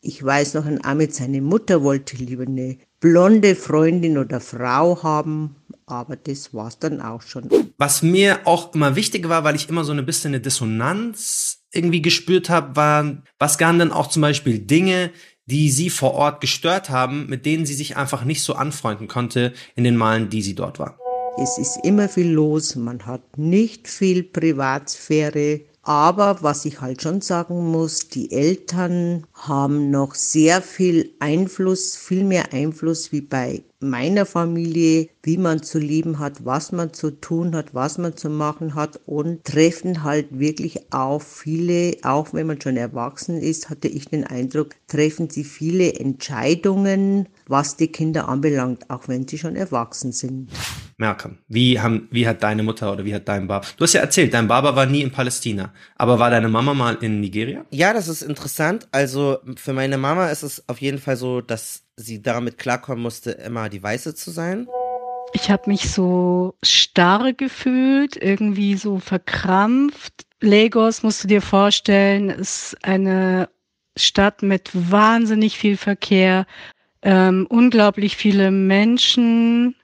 Ich 0.00 0.22
weiß 0.22 0.54
noch, 0.54 0.66
ein 0.66 0.84
Ahmed, 0.84 1.12
seine 1.12 1.42
Mutter 1.42 1.82
wollte 1.82 2.18
lieber 2.18 2.44
eine 2.44 2.76
blonde 3.00 3.56
Freundin 3.56 4.16
oder 4.16 4.38
Frau 4.38 5.02
haben, 5.02 5.56
aber 5.86 6.14
das 6.14 6.54
war's 6.54 6.78
dann 6.78 7.00
auch 7.00 7.22
schon. 7.22 7.48
Was 7.78 8.02
mir 8.02 8.42
auch 8.44 8.74
immer 8.74 8.94
wichtig 8.94 9.28
war, 9.28 9.42
weil 9.42 9.56
ich 9.56 9.68
immer 9.68 9.82
so 9.82 9.92
ein 9.92 10.06
bisschen 10.06 10.34
eine 10.34 10.40
Dissonanz 10.40 11.65
irgendwie 11.76 12.02
gespürt 12.02 12.50
habe, 12.50 12.74
waren, 12.76 13.22
was 13.38 13.56
waren 13.58 13.78
denn 13.78 13.92
auch 13.92 14.08
zum 14.08 14.22
Beispiel 14.22 14.58
Dinge, 14.58 15.10
die 15.46 15.70
sie 15.70 15.90
vor 15.90 16.14
Ort 16.14 16.40
gestört 16.40 16.90
haben, 16.90 17.26
mit 17.28 17.46
denen 17.46 17.66
sie 17.66 17.74
sich 17.74 17.96
einfach 17.96 18.24
nicht 18.24 18.42
so 18.42 18.54
anfreunden 18.54 19.06
konnte 19.06 19.52
in 19.76 19.84
den 19.84 19.96
Malen, 19.96 20.28
die 20.28 20.42
sie 20.42 20.54
dort 20.54 20.78
war. 20.78 20.98
Es 21.40 21.58
ist 21.58 21.78
immer 21.84 22.08
viel 22.08 22.30
los, 22.30 22.76
man 22.76 23.04
hat 23.04 23.36
nicht 23.36 23.88
viel 23.88 24.22
Privatsphäre, 24.22 25.60
aber 25.86 26.38
was 26.42 26.64
ich 26.64 26.80
halt 26.80 27.00
schon 27.00 27.20
sagen 27.20 27.70
muss, 27.70 28.08
die 28.08 28.32
Eltern 28.32 29.24
haben 29.34 29.92
noch 29.92 30.16
sehr 30.16 30.60
viel 30.60 31.12
Einfluss, 31.20 31.96
viel 31.96 32.24
mehr 32.24 32.52
Einfluss 32.52 33.12
wie 33.12 33.20
bei 33.20 33.62
meiner 33.78 34.26
Familie, 34.26 35.08
wie 35.22 35.36
man 35.36 35.62
zu 35.62 35.78
leben 35.78 36.18
hat, 36.18 36.44
was 36.44 36.72
man 36.72 36.92
zu 36.92 37.12
tun 37.12 37.54
hat, 37.54 37.72
was 37.72 37.98
man 37.98 38.16
zu 38.16 38.28
machen 38.28 38.74
hat 38.74 38.98
und 39.06 39.44
treffen 39.44 40.02
halt 40.02 40.26
wirklich 40.36 40.92
auf 40.92 41.22
viele, 41.22 41.96
auch 42.02 42.34
wenn 42.34 42.48
man 42.48 42.60
schon 42.60 42.76
erwachsen 42.76 43.40
ist, 43.40 43.70
hatte 43.70 43.86
ich 43.86 44.06
den 44.06 44.24
Eindruck, 44.24 44.70
treffen 44.88 45.30
sie 45.30 45.44
viele 45.44 45.92
Entscheidungen, 45.94 47.28
was 47.46 47.76
die 47.76 47.88
Kinder 47.88 48.28
anbelangt, 48.28 48.90
auch 48.90 49.06
wenn 49.06 49.28
sie 49.28 49.38
schon 49.38 49.54
erwachsen 49.54 50.10
sind. 50.10 50.50
Malcolm, 50.98 51.38
wie, 51.48 51.78
haben, 51.78 52.08
wie 52.10 52.26
hat 52.26 52.42
deine 52.42 52.62
Mutter 52.62 52.90
oder 52.90 53.04
wie 53.04 53.14
hat 53.14 53.28
dein 53.28 53.46
Baba, 53.46 53.66
du 53.76 53.84
hast 53.84 53.92
ja 53.92 54.00
erzählt, 54.00 54.32
dein 54.32 54.48
Baba 54.48 54.74
war 54.76 54.86
nie 54.86 55.02
in 55.02 55.10
Palästina, 55.10 55.72
aber 55.96 56.18
war 56.18 56.30
deine 56.30 56.48
Mama 56.48 56.72
mal 56.72 56.96
in 57.02 57.20
Nigeria? 57.20 57.66
Ja, 57.70 57.92
das 57.92 58.08
ist 58.08 58.22
interessant. 58.22 58.88
Also 58.92 59.38
für 59.56 59.74
meine 59.74 59.98
Mama 59.98 60.28
ist 60.28 60.42
es 60.42 60.66
auf 60.68 60.80
jeden 60.80 60.98
Fall 60.98 61.16
so, 61.16 61.42
dass 61.42 61.84
sie 61.96 62.22
damit 62.22 62.56
klarkommen 62.56 63.02
musste, 63.02 63.32
immer 63.32 63.68
die 63.68 63.82
Weiße 63.82 64.14
zu 64.14 64.30
sein. 64.30 64.66
Ich 65.34 65.50
habe 65.50 65.68
mich 65.68 65.90
so 65.90 66.54
starr 66.62 67.32
gefühlt, 67.34 68.16
irgendwie 68.16 68.76
so 68.76 68.98
verkrampft. 68.98 70.24
Lagos, 70.40 71.02
musst 71.02 71.24
du 71.24 71.28
dir 71.28 71.42
vorstellen, 71.42 72.30
ist 72.30 72.76
eine 72.82 73.50
Stadt 73.96 74.42
mit 74.42 74.70
wahnsinnig 74.72 75.58
viel 75.58 75.76
Verkehr, 75.76 76.46
ähm, 77.02 77.46
unglaublich 77.48 78.16
viele 78.16 78.50
Menschen, 78.50 79.75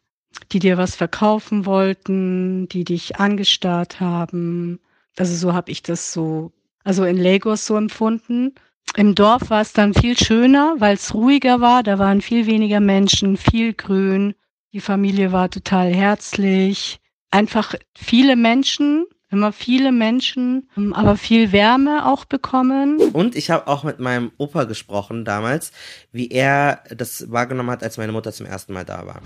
die 0.52 0.58
dir 0.58 0.78
was 0.78 0.96
verkaufen 0.96 1.66
wollten, 1.66 2.68
die 2.68 2.84
dich 2.84 3.16
angestarrt 3.16 4.00
haben. 4.00 4.80
Also 5.16 5.34
so 5.34 5.52
habe 5.54 5.70
ich 5.70 5.82
das 5.82 6.12
so, 6.12 6.52
also 6.84 7.04
in 7.04 7.16
Lagos 7.16 7.66
so 7.66 7.76
empfunden. 7.76 8.54
Im 8.96 9.14
Dorf 9.14 9.50
war 9.50 9.62
es 9.62 9.72
dann 9.72 9.94
viel 9.94 10.18
schöner, 10.18 10.74
weil 10.78 10.94
es 10.94 11.14
ruhiger 11.14 11.60
war. 11.60 11.82
Da 11.82 11.98
waren 11.98 12.20
viel 12.20 12.46
weniger 12.46 12.80
Menschen, 12.80 13.36
viel 13.36 13.72
Grün. 13.72 14.34
Die 14.72 14.80
Familie 14.80 15.32
war 15.32 15.50
total 15.50 15.92
herzlich. 15.92 17.00
Einfach 17.30 17.74
viele 17.94 18.36
Menschen, 18.36 19.06
immer 19.32 19.52
viele 19.52 19.92
Menschen, 19.92 20.68
aber 20.92 21.16
viel 21.16 21.52
Wärme 21.52 22.06
auch 22.06 22.24
bekommen. 22.24 22.98
Und 23.12 23.34
ich 23.34 23.50
habe 23.50 23.66
auch 23.66 23.82
mit 23.82 23.98
meinem 23.98 24.30
Opa 24.36 24.64
gesprochen 24.64 25.24
damals, 25.24 25.72
wie 26.12 26.30
er 26.30 26.84
das 26.94 27.30
wahrgenommen 27.32 27.70
hat, 27.70 27.82
als 27.82 27.96
meine 27.96 28.12
Mutter 28.12 28.32
zum 28.32 28.46
ersten 28.46 28.72
Mal 28.72 28.84
da 28.84 29.06
war. 29.06 29.22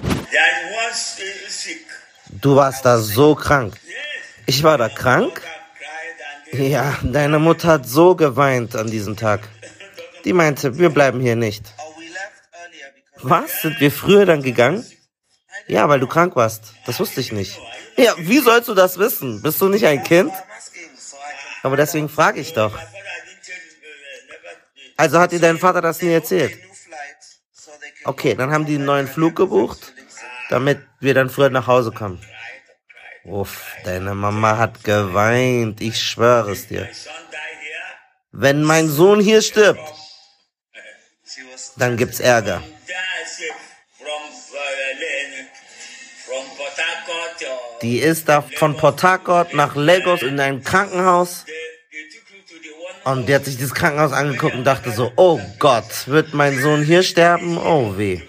Du 2.40 2.56
warst 2.56 2.84
da 2.84 2.98
so 2.98 3.34
krank. 3.34 3.76
Ich 4.46 4.62
war 4.62 4.78
da 4.78 4.88
krank? 4.88 5.42
Ja, 6.52 6.96
deine 7.02 7.38
Mutter 7.38 7.68
hat 7.68 7.88
so 7.88 8.14
geweint 8.14 8.76
an 8.76 8.88
diesem 8.88 9.16
Tag. 9.16 9.48
Die 10.24 10.32
meinte, 10.32 10.78
wir 10.78 10.90
bleiben 10.90 11.20
hier 11.20 11.36
nicht. 11.36 11.64
Was? 13.22 13.62
Sind 13.62 13.80
wir 13.80 13.90
früher 13.90 14.24
dann 14.26 14.42
gegangen? 14.42 14.84
Ja, 15.66 15.88
weil 15.88 15.98
du 15.98 16.06
krank 16.06 16.36
warst. 16.36 16.74
Das 16.86 17.00
wusste 17.00 17.20
ich 17.20 17.32
nicht. 17.32 17.58
Ja, 17.96 18.14
wie 18.18 18.38
sollst 18.38 18.68
du 18.68 18.74
das 18.74 18.98
wissen? 18.98 19.42
Bist 19.42 19.60
du 19.60 19.68
nicht 19.68 19.86
ein 19.86 20.02
Kind? 20.02 20.32
Aber 21.62 21.76
deswegen 21.76 22.08
frage 22.08 22.40
ich 22.40 22.52
doch. 22.52 22.78
Also 24.96 25.18
hat 25.18 25.32
dir 25.32 25.40
dein 25.40 25.58
Vater 25.58 25.80
das 25.80 26.00
nie 26.00 26.12
erzählt? 26.12 26.58
Okay, 28.04 28.34
dann 28.34 28.52
haben 28.52 28.66
die 28.66 28.76
einen 28.76 28.84
neuen 28.84 29.08
Flug 29.08 29.34
gebucht, 29.34 29.92
damit 30.48 30.78
wir 31.00 31.14
dann 31.14 31.28
früher 31.28 31.50
nach 31.50 31.66
Hause 31.66 31.90
kommen. 31.90 32.20
Uff, 33.24 33.74
deine 33.84 34.14
Mama 34.14 34.56
hat 34.56 34.84
geweint, 34.84 35.80
ich 35.80 36.00
schwöre 36.00 36.52
es 36.52 36.68
dir. 36.68 36.88
Wenn 38.30 38.62
mein 38.62 38.88
Sohn 38.88 39.18
hier 39.20 39.42
stirbt, 39.42 39.80
dann 41.76 41.96
gibt's 41.96 42.20
Ärger. 42.20 42.62
Die 47.82 47.98
ist 47.98 48.28
da 48.28 48.42
von 48.42 48.76
Port 48.76 49.02
Harcourt 49.02 49.54
nach 49.54 49.76
Lagos 49.76 50.22
in 50.22 50.40
ein 50.40 50.62
Krankenhaus. 50.62 51.44
Und 53.04 53.28
die 53.28 53.34
hat 53.34 53.44
sich 53.44 53.56
dieses 53.56 53.74
Krankenhaus 53.74 54.12
angeguckt 54.12 54.54
und 54.54 54.64
dachte 54.64 54.90
so, 54.90 55.12
oh 55.16 55.40
Gott, 55.58 56.06
wird 56.06 56.34
mein 56.34 56.58
Sohn 56.60 56.82
hier 56.82 57.02
sterben? 57.02 57.58
Oh 57.58 57.96
weh. 57.96 58.20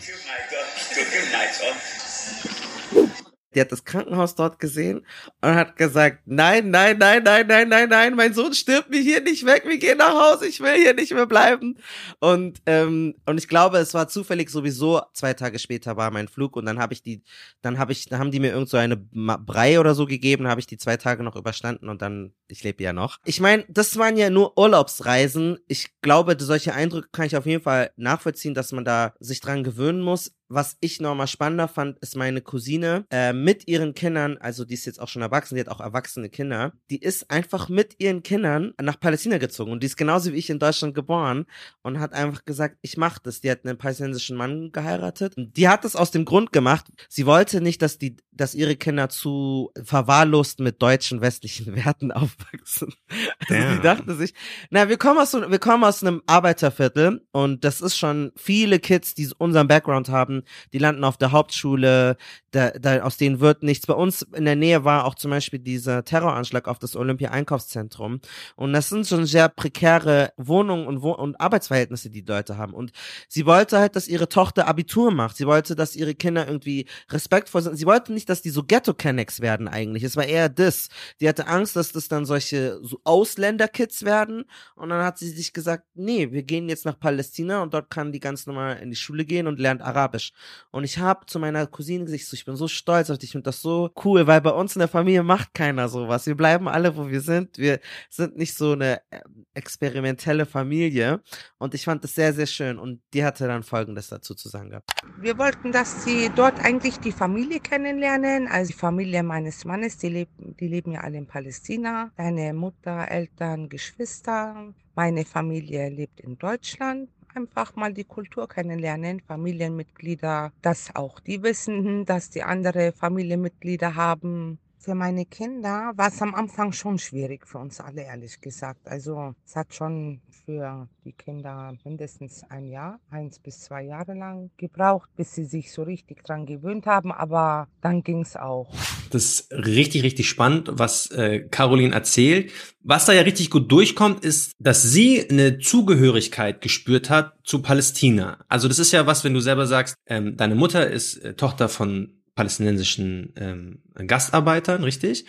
Die 3.57 3.61
hat 3.61 3.71
das 3.71 3.83
Krankenhaus 3.83 4.35
dort 4.35 4.59
gesehen 4.59 5.03
und 5.41 5.55
hat 5.55 5.77
gesagt, 5.77 6.19
nein, 6.25 6.69
nein, 6.69 6.99
nein, 6.99 7.23
nein, 7.23 7.47
nein, 7.47 7.67
nein, 7.67 7.89
nein, 7.89 8.15
mein 8.15 8.33
Sohn 8.33 8.53
stirbt 8.53 8.91
mir 8.91 9.01
hier 9.01 9.19
nicht 9.19 9.47
weg, 9.47 9.63
wir 9.65 9.79
gehen 9.79 9.97
nach 9.97 10.13
Hause, 10.13 10.45
ich 10.47 10.59
will 10.59 10.75
hier 10.75 10.93
nicht 10.93 11.11
mehr 11.11 11.25
bleiben. 11.25 11.79
Und, 12.19 12.59
ähm, 12.67 13.15
und 13.25 13.39
ich 13.39 13.47
glaube, 13.47 13.79
es 13.79 13.95
war 13.95 14.07
zufällig 14.07 14.51
sowieso, 14.51 15.01
zwei 15.13 15.33
Tage 15.33 15.57
später 15.57 15.97
war 15.97 16.11
mein 16.11 16.27
Flug 16.27 16.55
und 16.55 16.67
dann 16.67 16.77
habe 16.77 16.93
ich 16.93 17.01
die, 17.01 17.23
dann 17.63 17.79
habe 17.79 17.93
ich, 17.93 18.05
dann 18.05 18.19
haben 18.19 18.29
die 18.29 18.39
mir 18.39 18.51
irgend 18.51 18.69
so 18.69 18.77
eine 18.77 18.95
Brei 18.95 19.79
oder 19.79 19.95
so 19.95 20.05
gegeben, 20.05 20.47
habe 20.47 20.61
ich 20.61 20.67
die 20.67 20.77
zwei 20.77 20.97
Tage 20.97 21.23
noch 21.23 21.35
überstanden 21.35 21.89
und 21.89 22.03
dann, 22.03 22.33
ich 22.47 22.63
lebe 22.63 22.83
ja 22.83 22.93
noch. 22.93 23.17
Ich 23.25 23.39
meine, 23.39 23.65
das 23.69 23.97
waren 23.97 24.17
ja 24.17 24.29
nur 24.29 24.55
Urlaubsreisen. 24.55 25.57
Ich 25.67 25.99
glaube, 26.01 26.37
solche 26.39 26.75
Eindrücke 26.75 27.09
kann 27.11 27.25
ich 27.25 27.35
auf 27.35 27.47
jeden 27.47 27.63
Fall 27.63 27.89
nachvollziehen, 27.95 28.53
dass 28.53 28.71
man 28.71 28.85
da 28.85 29.15
sich 29.19 29.39
dran 29.39 29.63
gewöhnen 29.63 30.01
muss 30.01 30.37
was 30.49 30.77
ich 30.79 30.99
nochmal 31.01 31.27
spannender 31.27 31.67
fand, 31.67 31.99
ist 31.99 32.15
meine 32.15 32.41
Cousine 32.41 33.05
äh, 33.12 33.33
mit 33.33 33.67
ihren 33.67 33.93
Kindern, 33.93 34.38
also 34.38 34.65
die 34.65 34.73
ist 34.73 34.86
jetzt 34.86 34.99
auch 34.99 35.07
schon 35.07 35.21
erwachsen, 35.21 35.55
die 35.55 35.62
hat 35.62 35.69
auch 35.69 35.79
erwachsene 35.79 36.29
Kinder, 36.29 36.73
die 36.89 37.01
ist 37.01 37.29
einfach 37.29 37.69
mit 37.69 37.95
ihren 37.99 38.23
Kindern 38.23 38.73
nach 38.81 38.99
Palästina 38.99 39.38
gezogen 39.38 39.71
und 39.71 39.83
die 39.83 39.88
ist 39.88 39.97
genauso 39.97 40.33
wie 40.33 40.38
ich 40.38 40.49
in 40.49 40.60
Deutschland 40.60 40.95
geboren 40.95 41.45
und 41.83 41.99
hat 41.99 42.13
einfach 42.13 42.45
gesagt, 42.45 42.77
ich 42.81 42.97
mach 42.97 43.19
das. 43.19 43.41
Die 43.41 43.51
hat 43.51 43.65
einen 43.65 43.77
palästinensischen 43.77 44.38
Mann 44.38 44.71
geheiratet. 44.71 45.33
Die 45.38 45.67
hat 45.67 45.83
das 45.83 45.95
aus 45.95 46.12
dem 46.12 46.25
Grund 46.25 46.53
gemacht, 46.53 46.86
sie 47.10 47.25
wollte 47.25 47.62
nicht, 47.62 47.81
dass 47.81 47.97
die 47.97 48.17
dass 48.38 48.56
ihre 48.56 48.76
Kinder 48.76 49.10
zu 49.10 49.71
verwahrlost 49.84 50.60
mit 50.60 50.82
deutschen 50.82 51.21
westlichen 51.21 51.76
Werten 51.76 52.12
aufwachsen. 52.12 52.93
Also 53.41 53.54
Ja. 53.54 53.76
sie 53.76 53.82
dachte 53.82 54.15
sich, 54.15 54.34
na, 54.69 54.89
wir 54.89 54.97
kommen 54.97 55.19
aus 55.19 55.34
wir 55.34 55.60
kommen 55.60 55.84
aus 55.84 56.04
einem 56.04 56.21
Arbeiterviertel 56.28 57.26
und 57.32 57.63
das 57.63 57.82
ist 57.82 57.97
schon 57.97 58.32
viele 58.36 58.80
Kids, 58.80 59.13
die 59.15 59.30
unseren 59.38 59.67
Background 59.67 60.10
haben, 60.10 60.43
die 60.73 60.78
landen 60.78 61.04
auf 61.04 61.17
der 61.17 61.32
Hauptschule, 61.32 62.17
da, 62.52 62.71
da, 62.71 63.02
aus 63.02 63.17
denen 63.17 63.39
wird 63.39 63.63
nichts. 63.63 63.86
Bei 63.88 63.93
uns 63.93 64.21
in 64.21 64.45
der 64.45 64.56
Nähe 64.56 64.84
war 64.84 65.06
auch 65.06 65.15
zum 65.15 65.32
Beispiel 65.32 65.60
dieser 65.60 66.04
Terroranschlag 66.06 66.67
auf 66.67 66.80
das 66.80 66.95
Olympia-Einkaufszentrum 66.95 68.21
und 68.56 68.73
das 68.73 68.89
sind 68.89 69.08
schon 69.08 69.26
sehr 69.26 69.50
prekäre 69.50 70.32
Wohnungen 70.38 70.88
und, 70.88 71.02
Wo 71.02 71.12
und 71.12 71.39
Arbeitsverhältnisse, 71.39 72.10
die 72.10 72.21
die 72.23 72.32
Leute 72.32 72.58
haben 72.58 72.73
und 72.73 72.91
sie 73.28 73.45
wollte 73.45 73.80
halt, 73.80 73.95
dass 73.95 74.08
ihre 74.08 74.30
Tochter 74.30 74.67
Abitur 74.67 75.12
macht. 75.12 75.38
Sie 75.38 75.47
wollte, 75.47 75.76
dass 75.76 75.95
ihre 75.95 76.15
Kinder 76.15 76.47
irgendwie 76.47 76.88
respektvoll 77.12 77.62
sind. 77.62 77.76
Sie 77.78 77.86
wollte 77.86 78.13
nicht, 78.13 78.26
dass 78.29 78.41
die 78.41 78.49
so 78.49 78.63
Ghetto-Kennex 78.63 79.41
werden 79.41 79.67
eigentlich. 79.67 80.03
Es 80.03 80.15
war 80.15 80.25
eher 80.25 80.49
das. 80.49 80.89
Sie 81.19 81.27
hatte 81.27 81.47
Angst, 81.47 81.75
dass 81.75 81.91
das 81.91 82.07
dann 82.07 82.25
solche 82.25 82.79
so 82.81 82.99
Ausländer-Kids 83.03 84.03
werden. 84.03 84.45
Und 84.75 84.89
dann 84.89 85.03
hat 85.03 85.17
sie 85.17 85.29
sich 85.29 85.53
gesagt, 85.53 85.85
nee, 85.95 86.31
wir 86.31 86.43
gehen 86.43 86.69
jetzt 86.69 86.85
nach 86.85 86.99
Palästina 86.99 87.61
und 87.61 87.73
dort 87.73 87.89
kann 87.89 88.12
die 88.12 88.19
ganz 88.19 88.45
normal 88.45 88.77
in 88.77 88.89
die 88.89 88.95
Schule 88.95 89.25
gehen 89.25 89.47
und 89.47 89.60
lernt 89.60 89.81
Arabisch. 89.81 90.31
Und 90.71 90.83
ich 90.83 90.97
habe 90.99 91.25
zu 91.25 91.39
meiner 91.39 91.65
Cousine 91.67 92.06
gesagt, 92.06 92.33
ich 92.33 92.45
bin 92.45 92.56
so 92.56 92.67
stolz 92.67 93.10
auf 93.10 93.17
dich, 93.17 93.29
ich 93.29 93.31
finde 93.31 93.43
das 93.43 93.62
so 93.62 93.91
cool, 94.04 94.27
weil 94.27 94.41
bei 94.41 94.52
uns 94.52 94.75
in 94.75 94.79
der 94.79 94.87
Familie 94.87 95.23
macht 95.23 95.54
keiner 95.54 95.89
sowas. 95.89 96.25
Wir 96.25 96.35
bleiben 96.35 96.67
alle, 96.67 96.95
wo 96.95 97.10
wir 97.10 97.21
sind. 97.21 97.58
Wir 97.58 97.79
sind 98.10 98.37
nicht 98.37 98.56
so 98.56 98.71
eine 98.71 99.02
äh, 99.10 99.19
experimentelle 99.54 100.45
Familie. 100.45 101.21
Und 101.58 101.73
ich 101.73 101.83
fand 101.83 102.04
das 102.04 102.15
sehr, 102.15 102.33
sehr 102.33 102.45
schön. 102.45 102.79
Und 102.79 103.02
die 103.13 103.23
hatte 103.23 103.47
dann 103.47 103.63
Folgendes 103.63 104.08
dazu 104.08 104.35
zu 104.35 104.49
sagen 104.49 104.69
gehabt. 104.69 104.89
Wir 105.19 105.37
wollten, 105.37 105.71
dass 105.71 106.04
sie 106.04 106.31
dort 106.35 106.60
eigentlich 106.63 106.97
die 106.99 107.12
Familie 107.12 107.60
kennenlernen. 107.60 108.16
Also 108.25 108.71
die 108.71 108.77
Familie 108.77 109.21
meines 109.21 109.63
Mannes, 109.63 109.97
die 109.99 110.09
leben, 110.09 110.55
die 110.59 110.67
leben 110.67 110.93
ja 110.93 111.01
alle 111.01 111.19
in 111.19 111.27
Palästina. 111.27 112.11
Seine 112.17 112.51
Mutter, 112.53 113.11
Eltern, 113.11 113.69
Geschwister. 113.69 114.73
Meine 114.95 115.23
Familie 115.23 115.89
lebt 115.89 116.19
in 116.21 116.37
Deutschland. 116.37 117.09
Einfach 117.35 117.75
mal 117.75 117.93
die 117.93 118.05
Kultur 118.05 118.47
kennenlernen, 118.47 119.19
Familienmitglieder, 119.19 120.51
dass 120.63 120.95
auch 120.95 121.19
die 121.19 121.43
wissen, 121.43 122.05
dass 122.05 122.31
die 122.31 122.41
andere 122.41 122.91
Familienmitglieder 122.91 123.93
haben. 123.93 124.57
Für 124.88 124.96
meine 124.96 125.25
Kinder 125.25 125.92
war 125.98 126.08
es 126.08 126.21
am 126.21 126.33
Anfang 126.33 126.71
schon 126.71 126.98
schwierig 126.98 127.46
für 127.46 127.58
uns 127.58 127.81
alle, 127.81 128.04
ehrlich 128.04 128.40
gesagt. 128.40 128.88
Also 128.88 129.35
es 129.46 129.54
hat 129.58 129.73
schon 129.73 130.21
für 130.46 130.88
die 131.04 131.12
Kinder 131.12 131.73
mindestens 131.83 132.46
ein 132.48 132.69
Jahr, 132.69 133.02
eins 133.10 133.38
bis 133.38 133.60
zwei 133.60 133.83
Jahre 133.83 134.13
lang 134.13 134.50
gebraucht, 134.56 135.10
bis 135.17 135.35
sie 135.35 135.44
sich 135.44 135.73
so 135.73 135.83
richtig 135.83 136.23
dran 136.23 136.46
gewöhnt 136.46 136.85
haben. 136.85 137.12
Aber 137.12 137.67
dann 137.81 138.02
ging 138.02 138.21
es 138.21 138.38
auch. 138.38 138.73
Das 139.10 139.25
ist 139.25 139.52
richtig, 139.52 140.04
richtig 140.04 140.29
spannend, 140.29 140.69
was 140.71 141.12
äh, 141.12 141.42
Caroline 141.42 141.94
erzählt. 141.94 142.54
Was 142.81 143.06
da 143.06 143.12
ja 143.12 143.23
richtig 143.23 143.50
gut 143.50 143.69
durchkommt, 143.69 144.23
ist, 144.23 144.54
dass 144.58 144.83
sie 144.83 145.29
eine 145.29 145.60
Zugehörigkeit 145.60 146.62
gespürt 146.62 147.10
hat 147.10 147.33
zu 147.44 147.62
Palästina. 147.62 148.38
Also 148.48 148.69
das 148.69 148.79
ist 148.79 148.94
ja 148.94 149.06
was, 149.06 149.25
wenn 149.25 149.33
du 149.33 149.42
selber 149.42 149.67
sagst, 149.67 149.96
ähm, 150.06 150.38
deine 150.38 150.56
Mutter 150.56 150.90
ist 150.90 151.17
äh, 151.17 151.33
Tochter 151.33 151.67
von 151.67 152.16
palästinensischen 152.38 153.33
ähm, 153.35 153.79
Gastarbeitern, 153.96 154.83
richtig? 154.83 155.25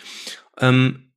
Ähm, 0.59 1.11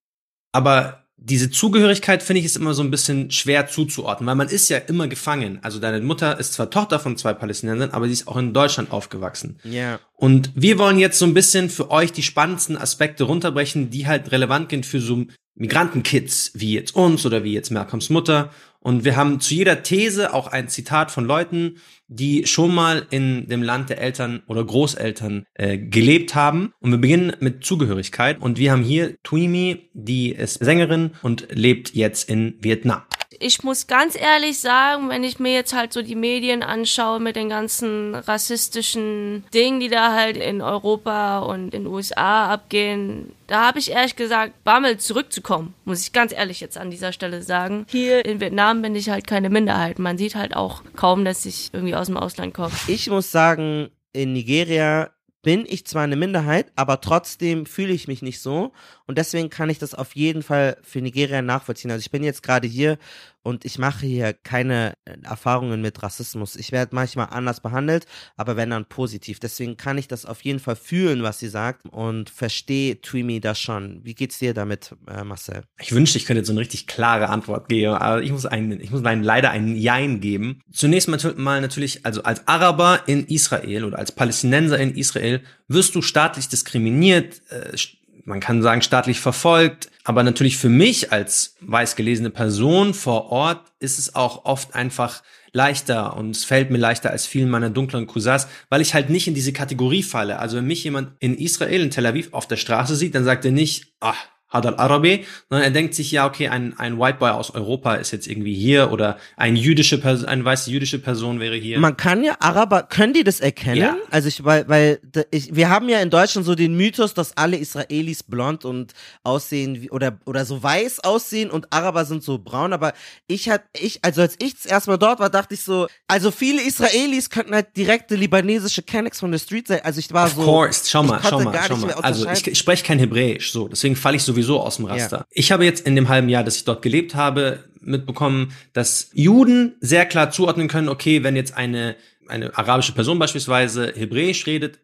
aber 0.50 1.02
diese 1.24 1.50
Zugehörigkeit 1.50 2.22
finde 2.22 2.40
ich 2.40 2.46
ist 2.46 2.56
immer 2.56 2.74
so 2.74 2.82
ein 2.82 2.90
bisschen 2.90 3.30
schwer 3.30 3.68
zuzuordnen, 3.68 4.26
weil 4.26 4.34
man 4.34 4.48
ist 4.48 4.68
ja 4.68 4.78
immer 4.78 5.06
gefangen. 5.06 5.60
Also 5.62 5.78
deine 5.78 6.00
Mutter 6.00 6.40
ist 6.40 6.54
zwar 6.54 6.68
Tochter 6.68 6.98
von 6.98 7.16
zwei 7.16 7.32
Palästinensern, 7.32 7.90
aber 7.90 8.06
sie 8.06 8.12
ist 8.12 8.26
auch 8.26 8.36
in 8.36 8.52
Deutschland 8.52 8.90
aufgewachsen. 8.90 9.58
Ja. 9.62 10.00
Und 10.14 10.50
wir 10.56 10.78
wollen 10.78 10.98
jetzt 10.98 11.20
so 11.20 11.24
ein 11.24 11.34
bisschen 11.34 11.70
für 11.70 11.92
euch 11.92 12.12
die 12.12 12.24
spannendsten 12.24 12.76
Aspekte 12.76 13.24
runterbrechen, 13.24 13.90
die 13.90 14.08
halt 14.08 14.32
relevant 14.32 14.70
sind 14.70 14.84
für 14.84 15.00
so 15.00 15.24
Migrantenkids 15.54 16.52
wie 16.54 16.72
jetzt 16.74 16.96
uns 16.96 17.24
oder 17.24 17.44
wie 17.44 17.52
jetzt 17.52 17.70
Malcolms 17.70 18.10
Mutter. 18.10 18.50
Und 18.82 19.04
wir 19.04 19.16
haben 19.16 19.40
zu 19.40 19.54
jeder 19.54 19.82
These 19.82 20.34
auch 20.34 20.48
ein 20.48 20.68
Zitat 20.68 21.10
von 21.10 21.24
Leuten, 21.24 21.76
die 22.08 22.46
schon 22.46 22.74
mal 22.74 23.06
in 23.10 23.48
dem 23.48 23.62
Land 23.62 23.90
der 23.90 24.00
Eltern 24.00 24.42
oder 24.46 24.64
Großeltern 24.64 25.46
äh, 25.54 25.78
gelebt 25.78 26.34
haben. 26.34 26.72
Und 26.80 26.90
wir 26.90 26.98
beginnen 26.98 27.32
mit 27.40 27.64
Zugehörigkeit. 27.64 28.40
Und 28.40 28.58
wir 28.58 28.72
haben 28.72 28.82
hier 28.82 29.16
Tuimi, 29.22 29.88
die 29.94 30.32
ist 30.32 30.54
Sängerin 30.54 31.12
und 31.22 31.48
lebt 31.50 31.94
jetzt 31.94 32.28
in 32.28 32.56
Vietnam. 32.60 33.02
Ich 33.42 33.62
muss 33.62 33.86
ganz 33.86 34.18
ehrlich 34.18 34.60
sagen, 34.60 35.08
wenn 35.08 35.24
ich 35.24 35.38
mir 35.38 35.52
jetzt 35.52 35.74
halt 35.74 35.92
so 35.92 36.02
die 36.02 36.14
Medien 36.14 36.62
anschaue 36.62 37.20
mit 37.20 37.36
den 37.36 37.48
ganzen 37.48 38.14
rassistischen 38.14 39.44
Dingen, 39.52 39.80
die 39.80 39.88
da 39.88 40.14
halt 40.14 40.36
in 40.36 40.62
Europa 40.62 41.40
und 41.40 41.74
in 41.74 41.84
den 41.84 41.86
USA 41.86 42.52
abgehen, 42.52 43.32
da 43.46 43.66
habe 43.66 43.78
ich 43.78 43.90
ehrlich 43.90 44.16
gesagt 44.16 44.64
Bammel 44.64 44.98
zurückzukommen, 44.98 45.74
muss 45.84 46.02
ich 46.02 46.12
ganz 46.12 46.32
ehrlich 46.32 46.60
jetzt 46.60 46.78
an 46.78 46.90
dieser 46.90 47.12
Stelle 47.12 47.42
sagen. 47.42 47.86
Hier 47.90 48.24
in 48.24 48.40
Vietnam 48.40 48.82
bin 48.82 48.94
ich 48.94 49.10
halt 49.10 49.26
keine 49.26 49.50
Minderheit. 49.50 49.98
Man 49.98 50.16
sieht 50.16 50.34
halt 50.34 50.56
auch 50.56 50.82
kaum, 50.96 51.24
dass 51.24 51.44
ich 51.44 51.70
irgendwie 51.72 51.94
aus 51.94 52.06
dem 52.06 52.16
Ausland 52.16 52.54
komme. 52.54 52.72
Ich 52.86 53.10
muss 53.10 53.30
sagen, 53.30 53.90
in 54.12 54.32
Nigeria 54.32 55.10
bin 55.42 55.66
ich 55.68 55.86
zwar 55.86 56.02
eine 56.02 56.16
Minderheit, 56.16 56.72
aber 56.76 57.00
trotzdem 57.00 57.66
fühle 57.66 57.92
ich 57.92 58.06
mich 58.06 58.22
nicht 58.22 58.40
so. 58.40 58.72
Und 59.12 59.18
deswegen 59.18 59.50
kann 59.50 59.68
ich 59.68 59.78
das 59.78 59.94
auf 59.94 60.16
jeden 60.16 60.42
Fall 60.42 60.78
für 60.82 61.02
Nigeria 61.02 61.42
nachvollziehen. 61.42 61.90
Also 61.90 62.00
ich 62.00 62.10
bin 62.10 62.24
jetzt 62.24 62.42
gerade 62.42 62.66
hier 62.66 62.96
und 63.42 63.66
ich 63.66 63.78
mache 63.78 64.06
hier 64.06 64.32
keine 64.32 64.94
äh, 65.04 65.18
Erfahrungen 65.22 65.82
mit 65.82 66.02
Rassismus. 66.02 66.56
Ich 66.56 66.72
werde 66.72 66.94
manchmal 66.94 67.26
anders 67.30 67.60
behandelt, 67.60 68.06
aber 68.38 68.56
wenn 68.56 68.70
dann 68.70 68.86
positiv. 68.86 69.38
Deswegen 69.38 69.76
kann 69.76 69.98
ich 69.98 70.08
das 70.08 70.24
auf 70.24 70.40
jeden 70.40 70.60
Fall 70.60 70.76
fühlen, 70.76 71.22
was 71.22 71.40
sie 71.40 71.48
sagt 71.48 71.84
und 71.90 72.30
verstehe 72.30 73.02
Twimi 73.02 73.38
das 73.40 73.60
schon. 73.60 74.00
Wie 74.02 74.14
geht's 74.14 74.38
dir 74.38 74.54
damit, 74.54 74.94
äh, 75.06 75.24
Marcel? 75.24 75.60
Ich 75.78 75.92
wünschte, 75.92 76.16
ich 76.16 76.24
könnte 76.24 76.42
so 76.42 76.52
eine 76.52 76.60
richtig 76.60 76.86
klare 76.86 77.28
Antwort 77.28 77.68
geben, 77.68 77.92
aber 77.92 78.22
ich 78.22 78.32
muss 78.32 78.46
einen, 78.46 78.80
ich 78.80 78.92
muss 78.92 79.04
einen, 79.04 79.22
leider 79.22 79.50
einen 79.50 79.76
Jein 79.76 80.22
geben. 80.22 80.62
Zunächst 80.72 81.10
mal, 81.10 81.18
mal 81.36 81.60
natürlich, 81.60 82.06
also 82.06 82.22
als 82.22 82.48
Araber 82.48 83.00
in 83.04 83.26
Israel 83.26 83.84
oder 83.84 83.98
als 83.98 84.12
Palästinenser 84.12 84.78
in 84.78 84.94
Israel 84.94 85.42
wirst 85.68 85.94
du 85.94 86.00
staatlich 86.00 86.48
diskriminiert, 86.48 87.42
äh, 87.50 87.76
man 88.24 88.40
kann 88.40 88.62
sagen 88.62 88.82
staatlich 88.82 89.20
verfolgt, 89.20 89.90
aber 90.04 90.22
natürlich 90.22 90.56
für 90.56 90.68
mich 90.68 91.12
als 91.12 91.56
weiß 91.60 91.96
gelesene 91.96 92.30
Person 92.30 92.94
vor 92.94 93.30
Ort 93.30 93.72
ist 93.78 93.98
es 93.98 94.14
auch 94.14 94.44
oft 94.44 94.74
einfach 94.74 95.22
leichter 95.52 96.16
und 96.16 96.30
es 96.34 96.44
fällt 96.44 96.70
mir 96.70 96.78
leichter 96.78 97.10
als 97.10 97.26
vielen 97.26 97.50
meiner 97.50 97.70
dunklen 97.70 98.06
Cousins, 98.06 98.48
weil 98.70 98.80
ich 98.80 98.94
halt 98.94 99.10
nicht 99.10 99.28
in 99.28 99.34
diese 99.34 99.52
Kategorie 99.52 100.02
falle. 100.02 100.38
Also 100.38 100.56
wenn 100.56 100.66
mich 100.66 100.84
jemand 100.84 101.12
in 101.20 101.36
Israel, 101.36 101.82
in 101.82 101.90
Tel 101.90 102.06
Aviv 102.06 102.32
auf 102.32 102.48
der 102.48 102.56
Straße 102.56 102.96
sieht, 102.96 103.14
dann 103.14 103.24
sagt 103.24 103.44
er 103.44 103.52
nicht, 103.52 103.92
ach, 104.00 104.16
Hadal 104.52 104.76
Arabi, 104.76 105.24
sondern 105.48 105.64
er 105.64 105.70
denkt 105.70 105.94
sich, 105.94 106.12
ja, 106.12 106.26
okay, 106.26 106.48
ein, 106.48 106.78
ein 106.78 106.98
White 106.98 107.18
Boy 107.18 107.30
aus 107.30 107.50
Europa 107.50 107.94
ist 107.94 108.10
jetzt 108.10 108.26
irgendwie 108.26 108.54
hier 108.54 108.92
oder 108.92 109.18
ein 109.36 109.56
jüdische 109.56 109.98
Person, 109.98 110.28
eine 110.28 110.44
weiße 110.44 110.70
jüdische 110.70 110.98
Person 110.98 111.40
wäre 111.40 111.56
hier. 111.56 111.78
Man 111.78 111.96
kann 111.96 112.22
ja 112.22 112.36
Araber, 112.38 112.82
können 112.82 113.14
die 113.14 113.24
das 113.24 113.40
erkennen? 113.40 113.76
Ja. 113.76 113.96
Also 114.10 114.28
ich, 114.28 114.44
weil, 114.44 114.68
weil 114.68 115.00
ich, 115.30 115.54
wir 115.54 115.70
haben 115.70 115.88
ja 115.88 116.00
in 116.00 116.10
Deutschland 116.10 116.46
so 116.46 116.54
den 116.54 116.76
Mythos, 116.76 117.14
dass 117.14 117.36
alle 117.36 117.56
Israelis 117.56 118.22
blond 118.22 118.64
und 118.66 118.92
aussehen 119.22 119.80
wie, 119.80 119.90
oder, 119.90 120.18
oder 120.26 120.44
so 120.44 120.62
weiß 120.62 121.00
aussehen 121.00 121.50
und 121.50 121.72
Araber 121.72 122.04
sind 122.04 122.22
so 122.22 122.38
braun, 122.38 122.74
aber 122.74 122.92
ich 123.26 123.48
hat, 123.48 123.62
ich, 123.72 124.00
also 124.04 124.20
als 124.20 124.36
ich 124.38 124.54
das 124.54 124.66
erste 124.66 124.90
Mal 124.90 124.98
dort 124.98 125.18
war, 125.18 125.30
dachte 125.30 125.54
ich 125.54 125.62
so, 125.62 125.86
also 126.08 126.30
viele 126.30 126.60
Israelis 126.60 127.30
könnten 127.30 127.54
halt 127.54 127.74
direkte 127.76 128.16
libanesische 128.16 128.82
Kennex 128.82 129.20
von 129.20 129.32
der 129.32 129.38
Street 129.38 129.68
sein, 129.68 129.80
also 129.82 129.98
ich 129.98 130.12
war 130.12 130.26
Of 130.26 130.34
so. 130.34 130.42
course, 130.42 130.90
schau 130.90 131.02
mal, 131.02 131.20
schau 131.22 131.40
mal, 131.40 131.58
schau 131.66 131.76
mal. 131.76 131.92
Also 131.94 132.28
ich, 132.28 132.46
ich 132.46 132.58
spreche 132.58 132.84
kein 132.84 132.98
Hebräisch, 132.98 133.50
so, 133.50 133.68
deswegen 133.68 133.96
falle 133.96 134.16
ich 134.16 134.22
sowieso 134.22 134.41
aus 134.50 134.76
dem 134.76 134.86
Raster. 134.86 135.18
Ja. 135.18 135.26
Ich 135.30 135.52
habe 135.52 135.64
jetzt 135.64 135.86
in 135.86 135.96
dem 135.96 136.08
halben 136.08 136.28
Jahr, 136.28 136.44
dass 136.44 136.56
ich 136.56 136.64
dort 136.64 136.82
gelebt 136.82 137.14
habe, 137.14 137.64
mitbekommen, 137.80 138.52
dass 138.72 139.10
Juden 139.12 139.74
sehr 139.80 140.06
klar 140.06 140.30
zuordnen 140.30 140.68
können, 140.68 140.88
okay, 140.88 141.22
wenn 141.24 141.36
jetzt 141.36 141.56
eine 141.56 141.96
eine 142.28 142.56
arabische 142.56 142.92
Person 142.92 143.18
beispielsweise 143.18 143.92
Hebräisch 143.94 144.46
redet, 144.46 144.78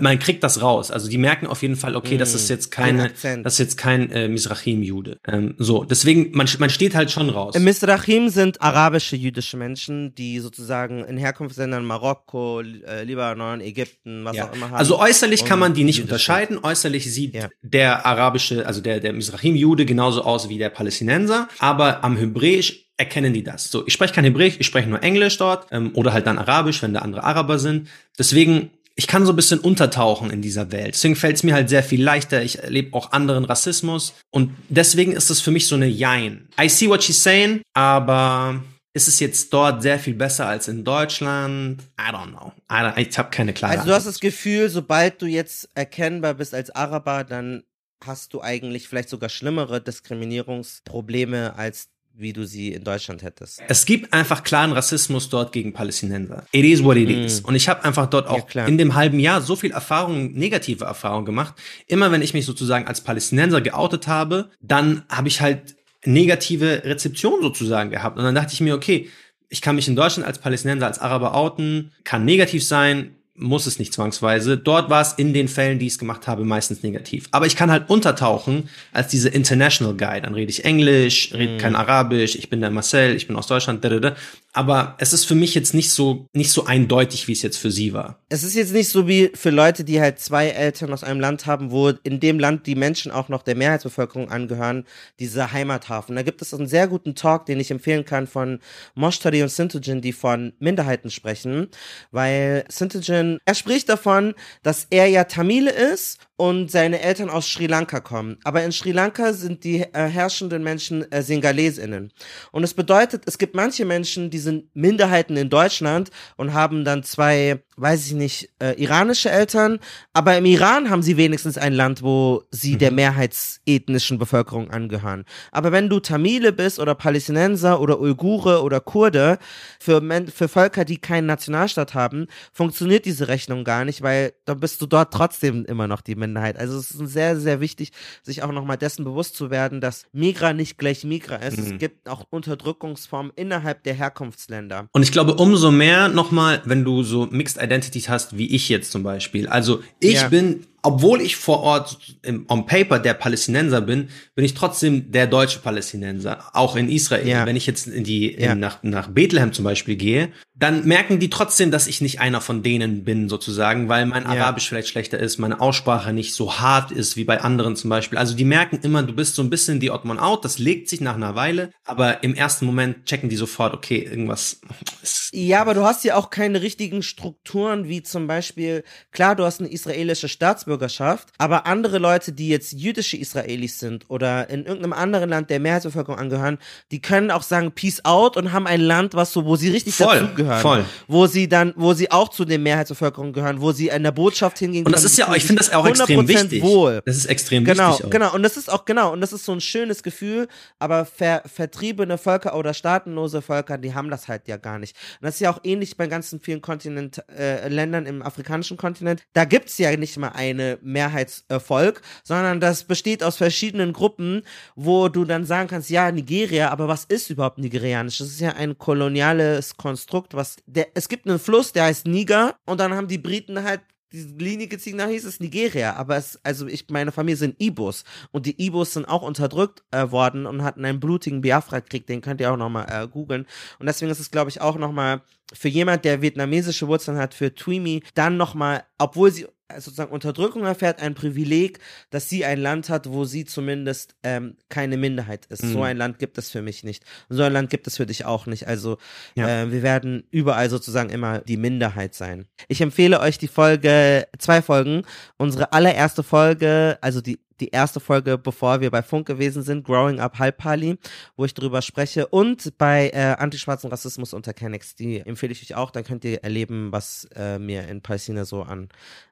man 0.00 0.18
kriegt 0.18 0.42
das 0.42 0.62
raus. 0.62 0.90
Also 0.90 1.08
die 1.08 1.18
merken 1.18 1.46
auf 1.46 1.62
jeden 1.62 1.76
Fall, 1.76 1.94
okay, 1.94 2.16
das 2.18 2.34
ist 2.34 2.48
jetzt 2.50 2.76
Mm, 2.76 2.82
ein 2.82 3.10
keine, 3.22 3.42
das 3.42 3.54
ist 3.54 3.58
jetzt 3.58 3.76
kein 3.78 4.10
äh, 4.10 4.26
Mizrachim-Jude. 4.28 5.18
Ähm, 5.26 5.54
so, 5.58 5.84
deswegen 5.84 6.30
man 6.32 6.48
man 6.58 6.70
steht 6.70 6.94
halt 6.94 7.10
schon 7.10 7.30
raus. 7.30 7.56
Misrachim 7.58 8.28
sind 8.30 8.60
arabische 8.60 9.14
jüdische 9.16 9.56
Menschen, 9.56 10.14
die 10.14 10.40
sozusagen 10.40 11.04
in 11.04 11.16
Herkunftsländern 11.16 11.84
Marokko, 11.84 12.60
äh, 12.62 13.04
Libanon, 13.04 13.60
Ägypten, 13.60 14.24
was 14.24 14.36
Ja. 14.36 14.48
auch 14.48 14.54
immer 14.54 14.66
haben. 14.70 14.76
Also 14.76 14.98
äußerlich 14.98 15.44
kann 15.44 15.58
man 15.58 15.72
die 15.74 15.84
nicht 15.84 15.96
jüdisch 15.98 16.10
unterscheiden. 16.10 16.58
Äußerlich 16.62 17.12
sieht 17.12 17.34
Ja. 17.34 17.48
der 17.62 18.04
arabische, 18.06 18.66
also 18.66 18.80
der, 18.80 18.98
der 19.00 19.12
Mizrachim-Jude 19.12 19.86
genauso 19.86 20.22
aus 20.24 20.48
wie 20.48 20.58
der 20.58 20.70
Palästinenser, 20.70 21.48
aber 21.60 22.02
am 22.02 22.16
Hebräisch 22.16 22.86
erkennen 22.96 23.32
die 23.32 23.42
das. 23.44 23.70
So, 23.70 23.86
ich 23.86 23.92
spreche 23.94 24.12
kein 24.14 24.24
Hebräisch, 24.24 24.56
ich 24.58 24.66
spreche 24.66 24.88
nur 24.88 25.02
Englisch 25.02 25.38
dort 25.38 25.68
ähm, 25.70 25.92
oder 25.94 26.12
halt 26.12 26.26
dann 26.26 26.36
Arabisch, 26.38 26.82
wenn 26.82 26.92
da 26.92 27.00
andere 27.00 27.24
Araber 27.24 27.58
sind. 27.58 27.88
Deswegen, 28.18 28.70
ich 28.96 29.06
kann 29.06 29.24
so 29.24 29.32
ein 29.32 29.36
bisschen 29.36 29.60
untertauchen 29.60 30.30
in 30.30 30.42
dieser 30.42 30.72
Welt. 30.72 30.94
Deswegen 30.94 31.16
fällt 31.16 31.36
es 31.36 31.42
mir 31.42 31.54
halt 31.54 31.68
sehr 31.68 31.82
viel 31.82 32.02
leichter. 32.02 32.42
Ich 32.42 32.58
erlebe 32.58 32.94
auch 32.96 33.12
anderen 33.12 33.44
Rassismus 33.44 34.14
und 34.30 34.54
deswegen 34.68 35.12
ist 35.12 35.30
es 35.30 35.40
für 35.40 35.50
mich 35.50 35.66
so 35.66 35.74
eine 35.74 35.86
Jein. 35.86 36.48
I 36.60 36.68
see 36.68 36.88
what 36.88 37.02
she's 37.02 37.22
saying, 37.22 37.62
aber 37.74 38.62
Ist 38.92 39.06
es 39.06 39.20
jetzt 39.20 39.52
dort 39.52 39.82
sehr 39.82 40.00
viel 40.00 40.14
besser 40.14 40.48
als 40.48 40.66
in 40.66 40.84
Deutschland? 40.84 41.80
I 41.98 42.12
don't 42.12 42.30
know. 42.30 42.52
I 42.70 42.82
don't, 42.82 42.98
ich 42.98 43.16
habe 43.16 43.30
keine 43.30 43.52
klare 43.52 43.74
Also 43.74 43.86
du 43.86 43.94
hast 43.94 44.06
das 44.06 44.18
Gefühl, 44.18 44.68
sobald 44.68 45.22
du 45.22 45.26
jetzt 45.26 45.68
erkennbar 45.74 46.34
bist 46.34 46.54
als 46.54 46.70
Araber, 46.70 47.22
dann 47.22 47.62
hast 48.04 48.34
du 48.34 48.42
eigentlich 48.42 48.88
vielleicht 48.88 49.08
sogar 49.08 49.28
schlimmere 49.28 49.80
Diskriminierungsprobleme 49.80 51.54
als 51.56 51.88
wie 52.16 52.32
du 52.34 52.44
sie 52.46 52.72
in 52.72 52.84
Deutschland 52.84 53.22
hättest. 53.22 53.62
Es 53.68 53.86
gibt 53.86 54.12
einfach 54.12 54.42
klaren 54.44 54.72
Rassismus 54.72 55.28
dort 55.30 55.52
gegen 55.52 55.72
Palästinenser. 55.72 56.44
It 56.52 56.64
is 56.66 56.82
what 56.84 56.96
it 56.96 57.08
Mm. 57.08 57.24
is. 57.24 57.40
Und 57.40 57.54
ich 57.54 57.68
habe 57.68 57.82
einfach 57.84 58.06
dort 58.06 58.28
auch 58.28 58.46
klar. 58.46 58.68
in 58.68 58.76
dem 58.76 58.94
halben 58.94 59.18
Jahr 59.20 59.40
so 59.40 59.56
viel 59.56 59.70
Erfahrungen, 59.70 60.32
negative 60.32 60.84
Erfahrungen 60.84 61.24
gemacht. 61.24 61.54
Immer 61.86 62.12
wenn 62.12 62.20
ich 62.22 62.34
mich 62.34 62.44
sozusagen 62.44 62.86
als 62.86 63.00
Palästinenser 63.00 63.60
geoutet 63.62 64.06
habe, 64.06 64.50
dann 64.60 65.04
habe 65.08 65.28
ich 65.28 65.40
halt 65.40 65.76
negative 66.04 66.82
Rezeption 66.84 67.40
sozusagen 67.42 67.90
gehabt. 67.90 68.18
Und 68.18 68.24
dann 68.24 68.34
dachte 68.34 68.52
ich 68.54 68.60
mir, 68.60 68.74
okay, 68.74 69.08
ich 69.48 69.60
kann 69.60 69.76
mich 69.76 69.88
in 69.88 69.96
Deutschland 69.96 70.26
als 70.26 70.38
Palästinenser, 70.38 70.86
als 70.86 70.98
Araber 70.98 71.34
outen, 71.34 71.92
kann 72.04 72.24
negativ 72.24 72.64
sein, 72.66 73.16
muss 73.40 73.66
es 73.66 73.78
nicht 73.78 73.92
zwangsweise. 73.92 74.56
Dort 74.56 74.90
war 74.90 75.00
es 75.00 75.14
in 75.14 75.34
den 75.34 75.48
Fällen, 75.48 75.78
die 75.78 75.86
ich 75.86 75.94
es 75.94 75.98
gemacht 75.98 76.28
habe, 76.28 76.44
meistens 76.44 76.82
negativ. 76.82 77.26
Aber 77.30 77.46
ich 77.46 77.56
kann 77.56 77.70
halt 77.70 77.90
untertauchen 77.90 78.68
als 78.92 79.08
diese 79.08 79.28
International 79.28 79.96
Guy. 79.96 80.20
Dann 80.20 80.34
rede 80.34 80.50
ich 80.50 80.64
Englisch, 80.64 81.32
rede 81.34 81.56
kein 81.58 81.74
Arabisch, 81.74 82.36
ich 82.36 82.50
bin 82.50 82.60
der 82.60 82.70
Marcel, 82.70 83.16
ich 83.16 83.26
bin 83.26 83.36
aus 83.36 83.46
Deutschland, 83.46 83.84
da, 83.84 83.88
da, 83.88 83.98
da. 83.98 84.16
Aber 84.52 84.96
es 84.98 85.12
ist 85.12 85.26
für 85.26 85.36
mich 85.36 85.54
jetzt 85.54 85.74
nicht 85.74 85.90
so, 85.90 86.26
nicht 86.32 86.50
so 86.50 86.64
eindeutig, 86.64 87.28
wie 87.28 87.32
es 87.32 87.42
jetzt 87.42 87.56
für 87.56 87.70
sie 87.70 87.92
war. 87.92 88.18
Es 88.28 88.42
ist 88.42 88.54
jetzt 88.54 88.72
nicht 88.72 88.88
so 88.88 89.06
wie 89.06 89.30
für 89.34 89.50
Leute, 89.50 89.84
die 89.84 90.00
halt 90.00 90.18
zwei 90.18 90.48
Eltern 90.48 90.92
aus 90.92 91.04
einem 91.04 91.20
Land 91.20 91.46
haben, 91.46 91.70
wo 91.70 91.90
in 91.90 92.18
dem 92.18 92.40
Land 92.40 92.66
die 92.66 92.74
Menschen 92.74 93.12
auch 93.12 93.28
noch 93.28 93.42
der 93.42 93.54
Mehrheitsbevölkerung 93.54 94.28
angehören, 94.28 94.86
diese 95.20 95.52
Heimathafen. 95.52 96.16
Da 96.16 96.22
gibt 96.22 96.42
es 96.42 96.52
einen 96.52 96.66
sehr 96.66 96.88
guten 96.88 97.14
Talk, 97.14 97.46
den 97.46 97.60
ich 97.60 97.70
empfehlen 97.70 98.04
kann 98.04 98.26
von 98.26 98.58
Moshtari 98.94 99.42
und 99.42 99.50
Sintogen, 99.50 100.00
die 100.00 100.12
von 100.12 100.52
Minderheiten 100.58 101.10
sprechen, 101.10 101.68
weil 102.10 102.64
Sintogen, 102.68 103.38
er 103.44 103.54
spricht 103.54 103.88
davon, 103.88 104.34
dass 104.62 104.86
er 104.90 105.06
ja 105.06 105.24
Tamile 105.24 105.70
ist 105.70 106.18
und 106.40 106.70
seine 106.70 107.02
Eltern 107.02 107.28
aus 107.28 107.52
Sri 107.52 107.66
Lanka 107.66 108.00
kommen. 108.00 108.38
Aber 108.44 108.64
in 108.64 108.72
Sri 108.72 108.92
Lanka 108.92 109.34
sind 109.34 109.62
die 109.62 109.80
äh, 109.80 110.06
herrschenden 110.06 110.62
Menschen 110.62 111.04
äh, 111.12 111.20
Singalesinnen. 111.22 112.12
Und 112.50 112.64
es 112.64 112.72
bedeutet, 112.72 113.24
es 113.26 113.36
gibt 113.36 113.54
manche 113.54 113.84
Menschen, 113.84 114.30
die 114.30 114.38
sind 114.38 114.74
Minderheiten 114.74 115.36
in 115.36 115.50
Deutschland 115.50 116.08
und 116.38 116.54
haben 116.54 116.82
dann 116.86 117.02
zwei, 117.02 117.62
weiß 117.76 118.06
ich 118.06 118.14
nicht, 118.14 118.48
äh, 118.58 118.72
iranische 118.82 119.30
Eltern. 119.30 119.80
Aber 120.14 120.38
im 120.38 120.46
Iran 120.46 120.88
haben 120.88 121.02
sie 121.02 121.18
wenigstens 121.18 121.58
ein 121.58 121.74
Land, 121.74 122.02
wo 122.02 122.42
sie 122.50 122.78
der 122.78 122.90
mehrheitsethnischen 122.90 124.18
Bevölkerung 124.18 124.70
angehören. 124.70 125.26
Aber 125.52 125.72
wenn 125.72 125.90
du 125.90 126.00
Tamile 126.00 126.54
bist 126.54 126.78
oder 126.78 126.94
Palästinenser 126.94 127.82
oder 127.82 128.00
Uigure 128.00 128.62
oder 128.62 128.80
Kurde, 128.80 129.38
für, 129.78 130.00
Men 130.00 130.28
für 130.28 130.48
Völker, 130.48 130.86
die 130.86 130.96
keinen 130.96 131.26
Nationalstaat 131.26 131.92
haben, 131.92 132.28
funktioniert 132.50 133.04
diese 133.04 133.28
Rechnung 133.28 133.62
gar 133.62 133.84
nicht, 133.84 134.00
weil 134.00 134.32
dann 134.46 134.58
bist 134.58 134.80
du 134.80 134.86
dort 134.86 135.12
trotzdem 135.12 135.66
immer 135.66 135.86
noch 135.86 136.00
die 136.00 136.14
Minderheit. 136.14 136.29
Also 136.36 136.78
es 136.78 136.90
ist 136.90 137.12
sehr, 137.12 137.38
sehr 137.38 137.60
wichtig, 137.60 137.92
sich 138.22 138.42
auch 138.42 138.52
nochmal 138.52 138.76
dessen 138.76 139.04
bewusst 139.04 139.36
zu 139.36 139.50
werden, 139.50 139.80
dass 139.80 140.04
Migra 140.12 140.52
nicht 140.52 140.78
gleich 140.78 141.04
Migra 141.04 141.36
ist. 141.36 141.58
Es 141.58 141.78
gibt 141.78 142.08
auch 142.08 142.24
Unterdrückungsformen 142.30 143.32
innerhalb 143.36 143.82
der 143.84 143.94
Herkunftsländer. 143.94 144.86
Und 144.92 145.02
ich 145.02 145.12
glaube, 145.12 145.34
umso 145.34 145.70
mehr 145.70 146.08
nochmal, 146.08 146.62
wenn 146.64 146.84
du 146.84 147.02
so 147.02 147.26
Mixed 147.30 147.60
Identities 147.62 148.08
hast, 148.08 148.36
wie 148.36 148.54
ich 148.54 148.68
jetzt 148.68 148.92
zum 148.92 149.02
Beispiel. 149.02 149.48
Also 149.48 149.82
ich 150.00 150.14
Ja. 150.14 150.28
bin, 150.28 150.66
obwohl 150.82 151.20
ich 151.20 151.36
vor 151.36 151.60
Ort 151.60 151.98
im, 152.22 152.46
on 152.48 152.66
paper 152.66 152.98
der 152.98 153.14
Palästinenser 153.14 153.80
bin, 153.82 154.08
bin 154.34 154.44
ich 154.44 154.54
trotzdem 154.54 155.10
der 155.12 155.26
deutsche 155.26 155.58
Palästinenser, 155.58 156.44
auch 156.54 156.76
in 156.76 156.88
Israel. 156.88 157.26
Ja. 157.28 157.46
Wenn 157.46 157.56
ich 157.56 157.66
jetzt 157.66 157.86
in 157.86 158.04
die, 158.04 158.32
in, 158.32 158.42
Ja. 158.42 158.54
nach, 158.54 158.82
nach 158.82 159.08
Bethlehem 159.08 159.52
zum 159.52 159.64
Beispiel 159.64 159.96
gehe, 159.96 160.32
dann 160.60 160.84
merken 160.84 161.18
die 161.18 161.30
trotzdem, 161.30 161.70
dass 161.70 161.86
ich 161.86 162.02
nicht 162.02 162.20
einer 162.20 162.42
von 162.42 162.62
denen 162.62 163.02
bin, 163.02 163.30
sozusagen, 163.30 163.88
weil 163.88 164.04
mein 164.04 164.24
Ja. 164.24 164.28
Arabisch 164.28 164.68
vielleicht 164.68 164.88
schlechter 164.88 165.18
ist, 165.18 165.38
meine 165.38 165.58
Aussprache 165.58 166.12
nicht 166.12 166.34
so 166.34 166.60
hart 166.60 166.92
ist 166.92 167.16
wie 167.16 167.24
bei 167.24 167.40
anderen 167.40 167.76
zum 167.76 167.88
Beispiel. 167.88 168.18
Also 168.18 168.36
die 168.36 168.44
merken 168.44 168.78
immer, 168.82 169.02
du 169.02 169.14
bist 169.14 169.34
so 169.34 169.42
ein 169.42 169.48
bisschen 169.48 169.80
die 169.80 169.90
Odd 169.90 170.06
Man 170.06 170.18
Out, 170.18 170.44
das 170.44 170.58
legt 170.58 170.90
sich 170.90 171.00
nach 171.00 171.14
einer 171.14 171.34
Weile, 171.34 171.70
aber 171.86 172.22
im 172.22 172.34
ersten 172.34 172.66
Moment 172.66 173.06
checken 173.06 173.30
die 173.30 173.36
sofort, 173.36 173.72
okay, 173.72 174.00
irgendwas 174.00 174.60
ist 175.02 175.30
Ja, 175.32 175.62
aber 175.62 175.72
du 175.72 175.82
hast 175.82 176.04
ja 176.04 176.16
auch 176.16 176.28
keine 176.28 176.60
richtigen 176.60 177.02
Strukturen, 177.02 177.88
wie 177.88 178.02
zum 178.02 178.26
Beispiel, 178.26 178.84
klar, 179.12 179.36
du 179.36 179.44
hast 179.44 179.60
eine 179.60 179.70
israelische 179.70 180.28
Staatsbürgerschaft, 180.28 181.30
aber 181.38 181.66
andere 181.66 181.98
Leute, 181.98 182.32
die 182.32 182.48
jetzt 182.48 182.72
jüdische 182.72 183.16
Israelis 183.16 183.78
sind 183.78 184.10
oder 184.10 184.50
in 184.50 184.66
irgendeinem 184.66 184.92
anderen 184.92 185.30
Land 185.30 185.48
der 185.48 185.58
Mehrheitsbevölkerung 185.58 186.18
angehören, 186.18 186.58
die 186.90 187.00
können 187.00 187.30
auch 187.30 187.42
sagen 187.42 187.72
Peace 187.72 188.04
out 188.04 188.36
und 188.36 188.52
haben 188.52 188.66
ein 188.66 188.82
Land, 188.82 189.14
was 189.14 189.32
so, 189.32 189.46
wo 189.46 189.56
sie 189.56 189.70
richtig 189.70 189.94
Voll, 189.94 190.20
dazugehören. 190.20 190.49
Voll. 190.58 190.84
Wo 191.08 191.26
sie 191.26 191.48
dann, 191.48 191.72
wo 191.76 191.94
sie 191.94 192.10
auch 192.10 192.28
zu 192.28 192.44
den 192.44 192.62
Mehrheitsbevölkerung 192.62 193.32
gehören, 193.32 193.60
wo 193.60 193.72
sie 193.72 193.88
in 193.88 194.02
der 194.02 194.12
Botschaft 194.12 194.58
hingehen 194.58 194.86
Und 194.86 194.92
das 194.92 195.02
können, 195.02 195.12
ist 195.12 195.18
ja, 195.18 195.26
fühlen 195.26 195.36
ich 195.36 195.44
finde 195.44 195.62
das 195.62 195.72
auch 195.72 195.86
extrem 195.86 196.20
100% 196.20 196.28
wichtig. 196.28 196.62
Wohl. 196.62 197.02
Das 197.04 197.16
ist 197.16 197.26
extrem 197.26 197.64
Genau, 197.64 197.90
wichtig. 197.90 198.06
Auch. 198.06 198.10
genau. 198.10 198.34
Und 198.34 198.42
das 198.42 198.56
ist 198.56 198.70
auch, 198.70 198.84
genau, 198.84 199.12
und 199.12 199.20
das 199.20 199.32
ist 199.32 199.44
so 199.44 199.52
ein 199.52 199.60
schönes 199.60 200.02
Gefühl, 200.02 200.48
aber 200.78 201.04
ver, 201.04 201.42
vertriebene 201.46 202.18
Völker 202.18 202.56
oder 202.56 202.74
staatenlose 202.74 203.42
Völker, 203.42 203.78
die 203.78 203.94
haben 203.94 204.10
das 204.10 204.28
halt 204.28 204.48
ja 204.48 204.56
gar 204.56 204.78
nicht. 204.78 204.96
Und 205.20 205.26
das 205.26 205.34
ist 205.34 205.40
ja 205.40 205.52
auch 205.52 205.60
ähnlich 205.64 205.96
bei 205.96 206.06
ganzen 206.06 206.40
vielen 206.40 206.60
Kontinent, 206.60 207.22
äh, 207.36 207.68
Ländern 207.68 208.06
im 208.06 208.22
afrikanischen 208.22 208.76
Kontinent. 208.76 209.22
Da 209.32 209.44
gibt's 209.44 209.78
ja 209.78 209.96
nicht 209.96 210.16
mal 210.16 210.32
eine 210.34 210.78
Mehrheitsvolk, 210.82 212.02
sondern 212.24 212.60
das 212.60 212.84
besteht 212.84 213.22
aus 213.22 213.36
verschiedenen 213.36 213.92
Gruppen, 213.92 214.42
wo 214.74 215.08
du 215.08 215.24
dann 215.24 215.44
sagen 215.44 215.68
kannst, 215.68 215.90
ja, 215.90 216.10
Nigeria, 216.10 216.70
aber 216.70 216.88
was 216.88 217.04
ist 217.04 217.30
überhaupt 217.30 217.58
nigerianisch? 217.58 218.18
Das 218.18 218.28
ist 218.28 218.40
ja 218.40 218.52
ein 218.52 218.78
koloniales 218.78 219.76
Konstrukt, 219.76 220.34
was, 220.40 220.56
der, 220.66 220.88
es 220.94 221.08
gibt 221.08 221.28
einen 221.28 221.38
Fluss, 221.38 221.72
der 221.72 221.84
heißt 221.84 222.06
Niger, 222.06 222.56
und 222.66 222.80
dann 222.80 222.94
haben 222.94 223.08
die 223.08 223.18
Briten 223.18 223.62
halt 223.62 223.82
die 224.12 224.22
Linie 224.38 224.66
gezogen, 224.66 224.96
nach 224.96 225.08
hieß 225.08 225.24
es 225.24 225.38
Nigeria, 225.38 225.94
aber 225.94 226.16
es, 226.16 226.40
also 226.42 226.66
ich, 226.66 226.88
meine 226.90 227.12
Familie 227.12 227.36
sind 227.36 227.60
Ibos 227.60 228.04
und 228.32 228.46
die 228.46 228.60
Ibos 228.60 228.94
sind 228.94 229.04
auch 229.04 229.22
unterdrückt 229.22 229.84
äh, 229.92 230.10
worden 230.10 230.46
und 230.46 230.64
hatten 230.64 230.84
einen 230.84 230.98
blutigen 230.98 231.42
Biafra-Krieg, 231.42 232.06
den 232.06 232.20
könnt 232.20 232.40
ihr 232.40 232.52
auch 232.52 232.56
nochmal 232.56 232.86
äh, 232.90 233.06
googeln. 233.06 233.46
Und 233.78 233.86
deswegen 233.86 234.10
ist 234.10 234.18
es, 234.18 234.32
glaube 234.32 234.50
ich, 234.50 234.60
auch 234.60 234.76
nochmal 234.76 235.22
für 235.52 235.68
jemand, 235.68 236.04
der 236.04 236.22
vietnamesische 236.22 236.88
Wurzeln 236.88 237.18
hat, 237.18 237.34
für 237.34 237.54
Twimi, 237.54 238.02
dann 238.14 238.36
nochmal, 238.36 238.84
obwohl 238.98 239.30
sie 239.30 239.46
sozusagen 239.78 240.12
Unterdrückung 240.12 240.64
erfährt, 240.64 241.00
ein 241.00 241.14
Privileg, 241.14 241.78
dass 242.10 242.28
sie 242.28 242.44
ein 242.44 242.60
Land 242.60 242.88
hat, 242.88 243.10
wo 243.10 243.24
sie 243.24 243.44
zumindest 243.44 244.14
ähm, 244.22 244.56
keine 244.68 244.96
Minderheit 244.96 245.46
ist. 245.46 245.62
So 245.62 245.82
ein 245.82 245.96
Land 245.96 246.18
gibt 246.18 246.38
es 246.38 246.50
für 246.50 246.62
mich 246.62 246.84
nicht. 246.84 247.04
So 247.28 247.42
ein 247.42 247.52
Land 247.52 247.70
gibt 247.70 247.86
es 247.86 247.96
für 247.96 248.06
dich 248.06 248.24
auch 248.24 248.46
nicht. 248.46 248.66
Also 248.66 248.98
Ja. 249.34 249.62
äh, 249.62 249.72
wir 249.72 249.82
werden 249.82 250.24
überall 250.30 250.70
sozusagen 250.70 251.10
immer 251.10 251.40
die 251.40 251.56
Minderheit 251.56 252.14
sein. 252.14 252.46
Ich 252.68 252.80
empfehle 252.80 253.20
euch 253.20 253.38
die 253.38 253.48
Folge, 253.48 254.26
zwei 254.38 254.62
Folgen. 254.62 255.02
Unsere 255.36 255.72
allererste 255.72 256.22
Folge, 256.22 256.98
also 257.00 257.20
die 257.20 257.38
die 257.60 257.68
erste 257.68 258.00
Folge, 258.00 258.38
bevor 258.38 258.80
wir 258.80 258.90
bei 258.90 259.02
Funk 259.02 259.26
gewesen 259.26 259.62
sind, 259.62 259.84
Growing 259.84 260.20
Up 260.20 260.38
Halbpali, 260.38 260.98
wo 261.36 261.44
ich 261.44 261.54
drüber 261.54 261.82
spreche. 261.82 262.26
Und 262.26 262.76
bei 262.78 263.10
äh, 263.10 263.36
antischwarzen 263.38 263.90
Rassismus 263.90 264.32
unter 264.32 264.52
Kennex, 264.52 264.94
die 264.94 265.20
empfehle 265.20 265.52
ich 265.52 265.62
euch 265.62 265.76
auch. 265.76 265.90
Dann 265.90 266.04
könnt 266.04 266.24
ihr 266.24 266.42
erleben, 266.42 266.92
was 266.92 267.28
äh, 267.36 267.58
mir 267.58 267.88
in 267.88 268.00
Palästina 268.00 268.44
so 268.44 268.62
an 268.62 268.88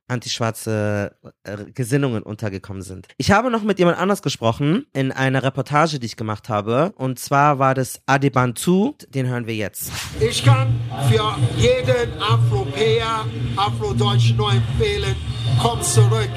antischwarze 0.08 1.14
äh, 1.44 1.56
Gesinnungen 1.74 2.22
untergekommen 2.22 2.82
sind. 2.82 3.08
Ich 3.18 3.30
habe 3.30 3.50
noch 3.50 3.62
mit 3.62 3.78
jemand 3.78 3.98
anders 3.98 4.22
gesprochen 4.22 4.86
in 4.92 5.12
einer 5.12 5.42
Reportage, 5.42 5.98
die 5.98 6.06
ich 6.06 6.16
gemacht 6.16 6.48
habe. 6.48 6.92
Und 6.96 7.18
zwar 7.18 7.58
war 7.58 7.74
das 7.74 8.00
Adebantu. 8.06 8.94
Den 9.10 9.26
hören 9.26 9.46
wir 9.46 9.54
jetzt. 9.54 9.92
Ich 10.18 10.44
kann 10.44 10.80
für 11.10 11.36
jeden 11.56 12.20
Afropäer, 12.20 13.26
Afrodeutschen 13.56 14.36
nur 14.36 14.52
empfehlen, 14.52 15.14
komm 15.58 15.82
zurück. 15.82 16.30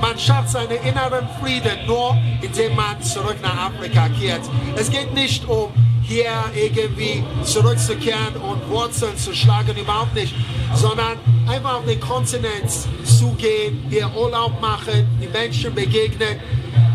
Man 0.00 0.18
schafft 0.18 0.50
seinen 0.50 0.82
inneren 0.84 1.28
Frieden 1.40 1.86
nur, 1.86 2.16
indem 2.40 2.76
man 2.76 3.00
zurück 3.02 3.36
nach 3.42 3.66
Afrika 3.66 4.08
kehrt. 4.08 4.42
Es 4.76 4.90
geht 4.90 5.14
nicht 5.14 5.48
um 5.48 5.68
hier 6.02 6.32
irgendwie 6.54 7.22
zurückzukehren 7.44 8.36
und 8.36 8.68
Wurzeln 8.68 9.16
zu 9.16 9.34
schlagen, 9.34 9.76
überhaupt 9.76 10.14
nicht, 10.14 10.34
sondern 10.74 11.18
einfach 11.48 11.78
auf 11.78 11.84
den 11.84 12.00
Kontinent 12.00 12.70
zugehen, 13.04 13.84
hier 13.88 14.10
Urlaub 14.14 14.60
machen, 14.60 15.06
die 15.20 15.28
Menschen 15.28 15.74
begegnen, 15.74 16.40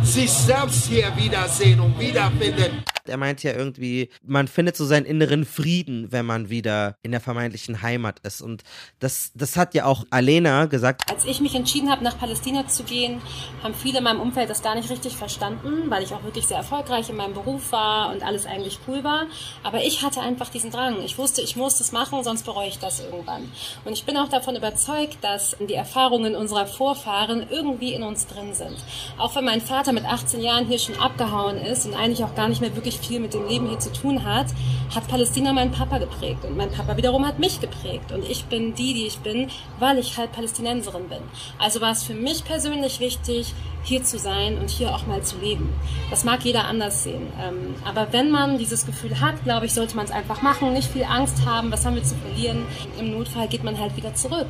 sich 0.04 0.32
selbst 0.32 0.88
hier 0.88 1.12
wiedersehen 1.16 1.80
und 1.80 2.00
wiederfinden. 2.00 2.84
Er 3.10 3.18
meint 3.18 3.44
ja 3.44 3.54
irgendwie, 3.54 4.10
man 4.24 4.48
findet 4.48 4.76
so 4.76 4.86
seinen 4.86 5.06
inneren 5.06 5.46
Frieden, 5.46 6.12
wenn 6.12 6.26
man 6.26 6.50
wieder 6.50 6.96
in 7.04 7.12
der 7.12 7.22
vermeintlichen 7.22 7.82
Heimat 7.82 8.20
ist. 8.20 8.42
Und 8.42 8.64
das, 9.00 9.32
das 9.34 9.56
hat 9.56 9.74
ja 9.74 9.86
auch 9.86 10.06
Alena 10.10 10.66
gesagt. 10.66 11.10
Als 11.10 11.26
ich 11.26 11.42
mich 11.42 11.56
entschieden 11.56 11.90
habe, 11.90 12.04
nach 12.04 12.18
Palästina 12.18 12.68
zu 12.68 12.84
gehen, 12.84 13.22
haben 13.64 13.74
viele 13.74 14.00
in 14.00 14.04
meinem 14.04 14.22
Umfeld 14.22 14.50
das 14.50 14.62
gar 14.62 14.76
nicht 14.76 14.90
richtig 14.90 15.16
verstanden, 15.16 15.90
weil 15.90 16.04
ich 16.04 16.14
auch 16.14 16.24
wirklich 16.24 16.46
sehr 16.46 16.58
erfolgreich 16.58 17.10
in 17.10 17.16
meinem 17.16 17.34
Beruf 17.34 17.72
war 17.72 18.12
und 18.14 18.24
alles 18.24 18.46
eigentlich 18.46 18.80
cool 18.88 18.97
war. 19.04 19.26
Aber 19.64 19.84
ich 19.84 20.04
hatte 20.04 20.22
einfach 20.22 20.50
diesen 20.50 20.72
Drang. 20.72 21.02
Ich 21.04 21.18
wusste, 21.18 21.42
ich 21.42 21.56
muss 21.56 21.78
das 21.78 21.92
machen, 21.92 22.24
sonst 22.24 22.44
bereue 22.44 22.68
ich 22.68 22.80
das 22.80 23.00
irgendwann. 23.00 23.52
Und 23.86 23.94
ich 23.94 24.06
bin 24.06 24.18
auch 24.18 24.30
davon 24.30 24.56
überzeugt, 24.56 25.18
dass 25.22 25.56
die 25.60 25.74
Erfahrungen 25.74 26.36
unserer 26.36 26.66
Vorfahren 26.66 27.48
irgendwie 27.50 27.94
in 27.94 28.04
uns 28.04 28.28
drin 28.28 28.54
sind. 28.54 28.78
Auch 29.18 29.36
wenn 29.36 29.46
mein 29.46 29.62
Vater 29.62 29.94
mit 29.94 30.06
18 30.06 30.42
Jahren 30.42 30.68
hier 30.68 30.80
schon 30.80 31.00
abgehauen 31.00 31.58
ist 31.58 31.86
und 31.86 31.94
eigentlich 31.94 32.24
auch 32.24 32.36
gar 32.36 32.48
nicht 32.48 32.62
mehr 32.62 32.76
wirklich 32.76 33.00
viel 33.00 33.20
mit 33.20 33.34
dem 33.34 33.48
Leben 33.48 33.68
hier 33.70 33.80
zu 33.80 33.92
tun 33.92 34.24
hat, 34.24 34.48
hat 34.94 35.08
Palästina 35.08 35.54
meinen 35.54 35.72
Papa 35.72 35.98
geprägt 35.98 36.46
und 36.46 36.56
mein 36.56 36.72
Papa 36.72 36.96
wiederum 36.98 37.26
hat 37.26 37.40
mich 37.40 37.60
geprägt 37.60 38.12
und 38.12 38.28
ich 38.30 38.46
bin 38.46 38.74
die, 38.76 38.94
die 38.94 39.08
ich 39.08 39.20
bin, 39.20 39.50
weil 39.80 39.98
ich 39.98 40.18
halt 40.18 40.32
Palästinenserin 40.32 41.10
bin. 41.10 41.20
Also 41.60 41.82
war 41.82 41.92
es 41.92 42.04
für 42.04 42.14
mich 42.14 42.44
persönlich 42.44 43.00
wichtig, 43.00 43.54
hier 43.84 44.04
zu 44.04 44.20
sein 44.20 44.58
und 44.58 44.70
hier 44.70 44.94
auch 44.94 45.08
mal 45.08 45.24
zu 45.24 45.38
leben. 45.38 45.74
Das 46.10 46.24
mag 46.24 46.44
jeder 46.44 46.66
anders 46.66 47.04
sehen. 47.04 47.28
Ähm, 47.42 47.76
aber 47.86 48.12
wenn 48.12 48.32
man 48.32 48.58
dieses 48.58 48.86
Gefühl 48.88 49.20
hat, 49.20 49.44
glaube 49.44 49.68
ich, 49.68 49.74
sollte 49.74 49.96
man 49.96 50.06
es 50.06 50.12
einfach 50.12 50.42
machen, 50.42 50.74
nicht 50.74 50.92
viel 50.92 51.04
Angst 51.04 51.46
haben, 51.46 51.72
was 51.72 51.86
haben 51.86 51.96
wir 51.96 52.04
zu 52.04 52.16
verlieren. 52.16 52.64
Im 53.00 53.12
Notfall 53.12 53.48
geht 53.48 53.64
man 53.64 53.78
halt 53.78 53.96
wieder 53.96 54.16
zurück. 54.16 54.48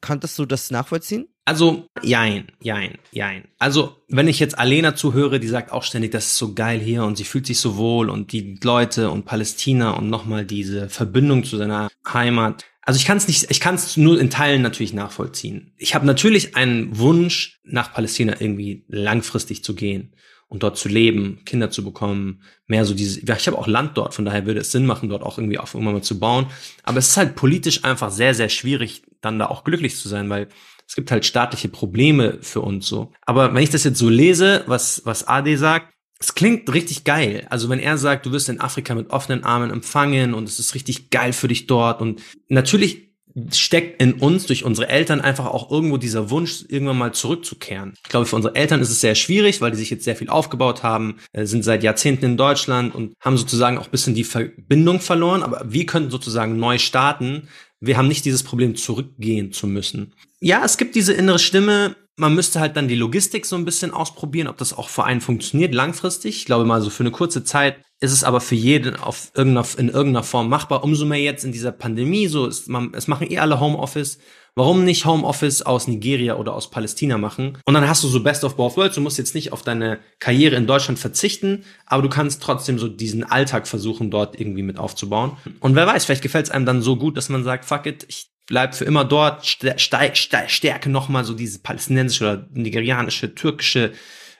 Konntest 0.00 0.38
du 0.38 0.46
das 0.46 0.72
nachvollziehen? 0.72 1.28
Also, 1.44 1.86
jein, 2.02 2.48
jein, 2.60 2.98
jein. 3.12 3.44
Also, 3.58 3.96
wenn 4.08 4.28
ich 4.28 4.40
jetzt 4.40 4.58
Alena 4.58 4.96
zuhöre, 4.96 5.38
die 5.38 5.46
sagt 5.46 5.70
auch 5.70 5.82
ständig, 5.82 6.10
das 6.10 6.26
ist 6.26 6.38
so 6.38 6.54
geil 6.54 6.80
hier 6.80 7.04
und 7.04 7.16
sie 7.16 7.24
fühlt 7.24 7.46
sich 7.46 7.60
so 7.60 7.76
wohl 7.76 8.10
und 8.10 8.32
die 8.32 8.58
Leute 8.64 9.10
und 9.10 9.26
Palästina 9.26 9.90
und 9.90 10.08
nochmal 10.08 10.46
diese 10.46 10.88
Verbindung 10.88 11.44
zu 11.44 11.58
seiner 11.58 11.88
Heimat. 12.10 12.64
Also 12.80 12.98
ich 12.98 13.04
kann 13.06 13.18
es 13.18 13.28
nicht, 13.28 13.50
ich 13.50 13.60
kann 13.60 13.76
es 13.76 13.96
nur 13.96 14.20
in 14.20 14.30
Teilen 14.30 14.62
natürlich 14.62 14.92
nachvollziehen. 14.92 15.72
Ich 15.76 15.94
habe 15.94 16.06
natürlich 16.06 16.56
einen 16.56 16.98
Wunsch, 16.98 17.60
nach 17.64 17.92
Palästina 17.92 18.40
irgendwie 18.40 18.84
langfristig 18.88 19.64
zu 19.64 19.74
gehen 19.74 20.14
und 20.54 20.62
dort 20.62 20.78
zu 20.78 20.88
leben, 20.88 21.40
Kinder 21.44 21.68
zu 21.68 21.82
bekommen, 21.82 22.42
mehr 22.68 22.84
so 22.84 22.94
dieses, 22.94 23.20
ja, 23.26 23.34
ich 23.34 23.48
habe 23.48 23.58
auch 23.58 23.66
Land 23.66 23.98
dort, 23.98 24.14
von 24.14 24.24
daher 24.24 24.46
würde 24.46 24.60
es 24.60 24.70
Sinn 24.70 24.86
machen, 24.86 25.08
dort 25.08 25.24
auch 25.24 25.36
irgendwie 25.36 25.58
auf 25.58 25.74
irgendwann 25.74 25.94
mal 25.94 26.02
zu 26.02 26.20
bauen. 26.20 26.46
Aber 26.84 26.98
es 26.98 27.08
ist 27.08 27.16
halt 27.16 27.34
politisch 27.34 27.82
einfach 27.82 28.12
sehr, 28.12 28.34
sehr 28.34 28.48
schwierig, 28.48 29.02
dann 29.20 29.40
da 29.40 29.46
auch 29.46 29.64
glücklich 29.64 29.98
zu 29.98 30.08
sein, 30.08 30.30
weil 30.30 30.46
es 30.86 30.94
gibt 30.94 31.10
halt 31.10 31.24
staatliche 31.24 31.68
Probleme 31.68 32.38
für 32.40 32.60
uns 32.60 32.86
so. 32.86 33.10
Aber 33.26 33.52
wenn 33.52 33.64
ich 33.64 33.70
das 33.70 33.82
jetzt 33.82 33.98
so 33.98 34.08
lese, 34.08 34.62
was, 34.68 35.02
was 35.04 35.26
Ade 35.26 35.58
sagt, 35.58 35.92
es 36.20 36.36
klingt 36.36 36.72
richtig 36.72 37.02
geil. 37.02 37.48
Also 37.50 37.68
wenn 37.68 37.80
er 37.80 37.98
sagt, 37.98 38.24
du 38.24 38.30
wirst 38.30 38.48
in 38.48 38.60
Afrika 38.60 38.94
mit 38.94 39.10
offenen 39.10 39.42
Armen 39.42 39.72
empfangen 39.72 40.34
und 40.34 40.48
es 40.48 40.60
ist 40.60 40.76
richtig 40.76 41.10
geil 41.10 41.32
für 41.32 41.48
dich 41.48 41.66
dort 41.66 42.00
und 42.00 42.22
natürlich 42.48 43.12
steckt 43.52 44.00
in 44.00 44.14
uns 44.14 44.46
durch 44.46 44.64
unsere 44.64 44.88
Eltern 44.88 45.20
einfach 45.20 45.46
auch 45.46 45.70
irgendwo 45.70 45.96
dieser 45.96 46.30
Wunsch, 46.30 46.64
irgendwann 46.68 46.98
mal 46.98 47.12
zurückzukehren. 47.12 47.94
Ich 48.04 48.10
glaube, 48.10 48.26
für 48.26 48.36
unsere 48.36 48.54
Eltern 48.54 48.80
ist 48.80 48.90
es 48.90 49.00
sehr 49.00 49.14
schwierig, 49.14 49.60
weil 49.60 49.72
die 49.72 49.76
sich 49.76 49.90
jetzt 49.90 50.04
sehr 50.04 50.16
viel 50.16 50.28
aufgebaut 50.28 50.82
haben, 50.82 51.16
äh, 51.32 51.44
sind 51.44 51.64
seit 51.64 51.82
Jahrzehnten 51.82 52.24
in 52.24 52.36
Deutschland 52.36 52.94
und 52.94 53.14
haben 53.20 53.36
sozusagen 53.36 53.78
auch 53.78 53.88
bisschen 53.88 54.14
die 54.14 54.24
Verbindung 54.24 55.00
verloren. 55.00 55.42
Aber 55.42 55.64
wir 55.66 55.86
können 55.86 56.10
sozusagen 56.10 56.58
neu 56.58 56.78
starten. 56.78 57.48
Wir 57.80 57.96
haben 57.96 58.08
nicht 58.08 58.24
dieses 58.24 58.42
Problem, 58.42 58.76
zurückgehen 58.76 59.52
zu 59.52 59.66
müssen. 59.66 60.14
Ja, 60.40 60.64
es 60.64 60.76
gibt 60.76 60.94
diese 60.94 61.12
innere 61.12 61.38
Stimme, 61.38 61.96
man 62.16 62.34
müsste 62.34 62.60
halt 62.60 62.76
dann 62.76 62.88
die 62.88 62.94
Logistik 62.94 63.44
so 63.44 63.56
ein 63.56 63.64
bisschen 63.64 63.90
ausprobieren, 63.90 64.46
ob 64.46 64.56
das 64.56 64.72
auch 64.72 64.88
für 64.88 65.04
einen 65.04 65.20
funktioniert 65.20 65.74
langfristig. 65.74 66.36
Ich 66.36 66.44
glaube 66.44 66.64
mal 66.64 66.80
so 66.80 66.90
für 66.90 67.02
eine 67.02 67.10
kurze 67.10 67.44
Zeit 67.44 67.78
ist 68.04 68.12
es 68.12 68.22
aber 68.22 68.40
für 68.40 68.54
jeden 68.54 68.96
auf 68.96 69.32
irgendeiner, 69.34 69.66
in 69.78 69.88
irgendeiner 69.88 70.22
Form 70.22 70.48
machbar. 70.48 70.84
Umso 70.84 71.06
mehr 71.06 71.20
jetzt 71.20 71.44
in 71.44 71.52
dieser 71.52 71.72
Pandemie, 71.72 72.28
so 72.28 72.46
ist 72.46 72.68
man, 72.68 72.92
es 72.94 73.08
machen 73.08 73.30
eh 73.30 73.38
alle 73.38 73.60
Homeoffice. 73.60 74.18
Warum 74.56 74.84
nicht 74.84 75.04
Homeoffice 75.04 75.62
aus 75.62 75.88
Nigeria 75.88 76.36
oder 76.36 76.54
aus 76.54 76.70
Palästina 76.70 77.18
machen? 77.18 77.58
Und 77.64 77.74
dann 77.74 77.88
hast 77.88 78.04
du 78.04 78.08
so 78.08 78.22
Best 78.22 78.44
of 78.44 78.56
Both 78.56 78.76
Worlds. 78.76 78.94
Du 78.94 79.00
musst 79.00 79.18
jetzt 79.18 79.34
nicht 79.34 79.52
auf 79.52 79.62
deine 79.62 79.98
Karriere 80.20 80.54
in 80.54 80.66
Deutschland 80.66 80.98
verzichten, 80.98 81.64
aber 81.86 82.02
du 82.02 82.08
kannst 82.08 82.42
trotzdem 82.42 82.78
so 82.78 82.86
diesen 82.86 83.24
Alltag 83.24 83.66
versuchen, 83.66 84.10
dort 84.10 84.38
irgendwie 84.38 84.62
mit 84.62 84.78
aufzubauen. 84.78 85.36
Und 85.58 85.74
wer 85.74 85.86
weiß, 85.86 86.04
vielleicht 86.04 86.22
gefällt 86.22 86.46
es 86.46 86.52
einem 86.52 86.66
dann 86.66 86.82
so 86.82 86.96
gut, 86.96 87.16
dass 87.16 87.30
man 87.30 87.42
sagt, 87.42 87.64
fuck 87.64 87.86
it, 87.86 88.04
ich 88.08 88.28
bleib 88.46 88.74
für 88.74 88.84
immer 88.84 89.04
dort, 89.04 89.46
stärke 89.46 90.90
nochmal 90.90 91.24
so 91.24 91.34
diese 91.34 91.58
palästinensische 91.60 92.24
oder 92.24 92.48
nigerianische, 92.52 93.34
türkische, 93.34 93.92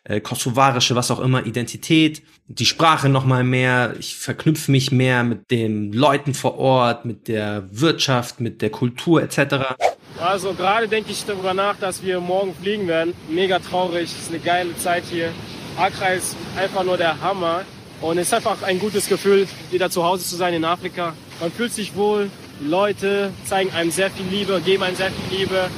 äh, 0.05 0.21
kosovarische, 0.21 0.95
was 0.95 1.11
auch 1.11 1.21
immer, 1.21 1.47
Identität, 1.47 2.23
die 2.47 2.67
Sprache 2.67 3.09
nochmal 3.09 3.43
mehr, 3.43 3.95
ich 3.99 4.17
verknüpfe 4.17 4.71
mich 4.71 4.93
mehr 4.93 5.25
mit 5.25 5.51
den 5.51 5.93
Leuten 5.93 6.35
vor 6.35 6.59
Ort, 6.59 7.05
mit 7.05 7.29
der 7.29 7.65
Wirtschaft, 7.71 8.41
mit 8.41 8.61
der 8.61 8.71
Kultur 8.71 9.23
etc. 9.23 9.75
Also 10.21 10.53
gerade 10.53 10.89
denke 10.89 11.11
ich 11.11 11.25
darüber 11.25 11.55
nach, 11.55 11.77
dass 11.79 12.03
wir 12.03 12.21
morgen 12.21 12.55
fliegen 12.55 12.87
werden. 12.87 13.15
Mega 13.29 13.59
traurig, 13.59 14.05
es 14.05 14.25
ist 14.25 14.29
eine 14.29 14.41
geile 14.41 14.77
Zeit 14.77 15.05
hier. 15.11 15.33
Accra 15.77 16.09
ist 16.09 16.37
einfach 16.57 16.85
nur 16.85 16.97
der 16.97 17.21
Hammer. 17.21 17.63
Und 18.01 18.19
es 18.19 18.27
ist 18.27 18.35
einfach 18.35 18.63
ein 18.63 18.79
gutes 18.79 19.09
Gefühl, 19.09 19.49
wieder 19.71 19.89
zu 19.89 20.05
Hause 20.05 20.25
zu 20.25 20.37
sein 20.37 20.53
in 20.53 20.65
Afrika. 20.65 21.15
Man 21.41 21.51
fühlt 21.51 21.73
sich 21.73 21.97
wohl, 21.97 22.31
die 22.61 22.69
Leute 22.69 23.33
zeigen 23.45 23.73
einem 23.73 23.91
sehr 23.91 24.11
viel 24.11 24.27
Liebe, 24.27 24.61
geben 24.61 24.83
einem 24.83 24.97
sehr 24.97 25.11
viel 25.11 25.39
Liebe. 25.39 25.71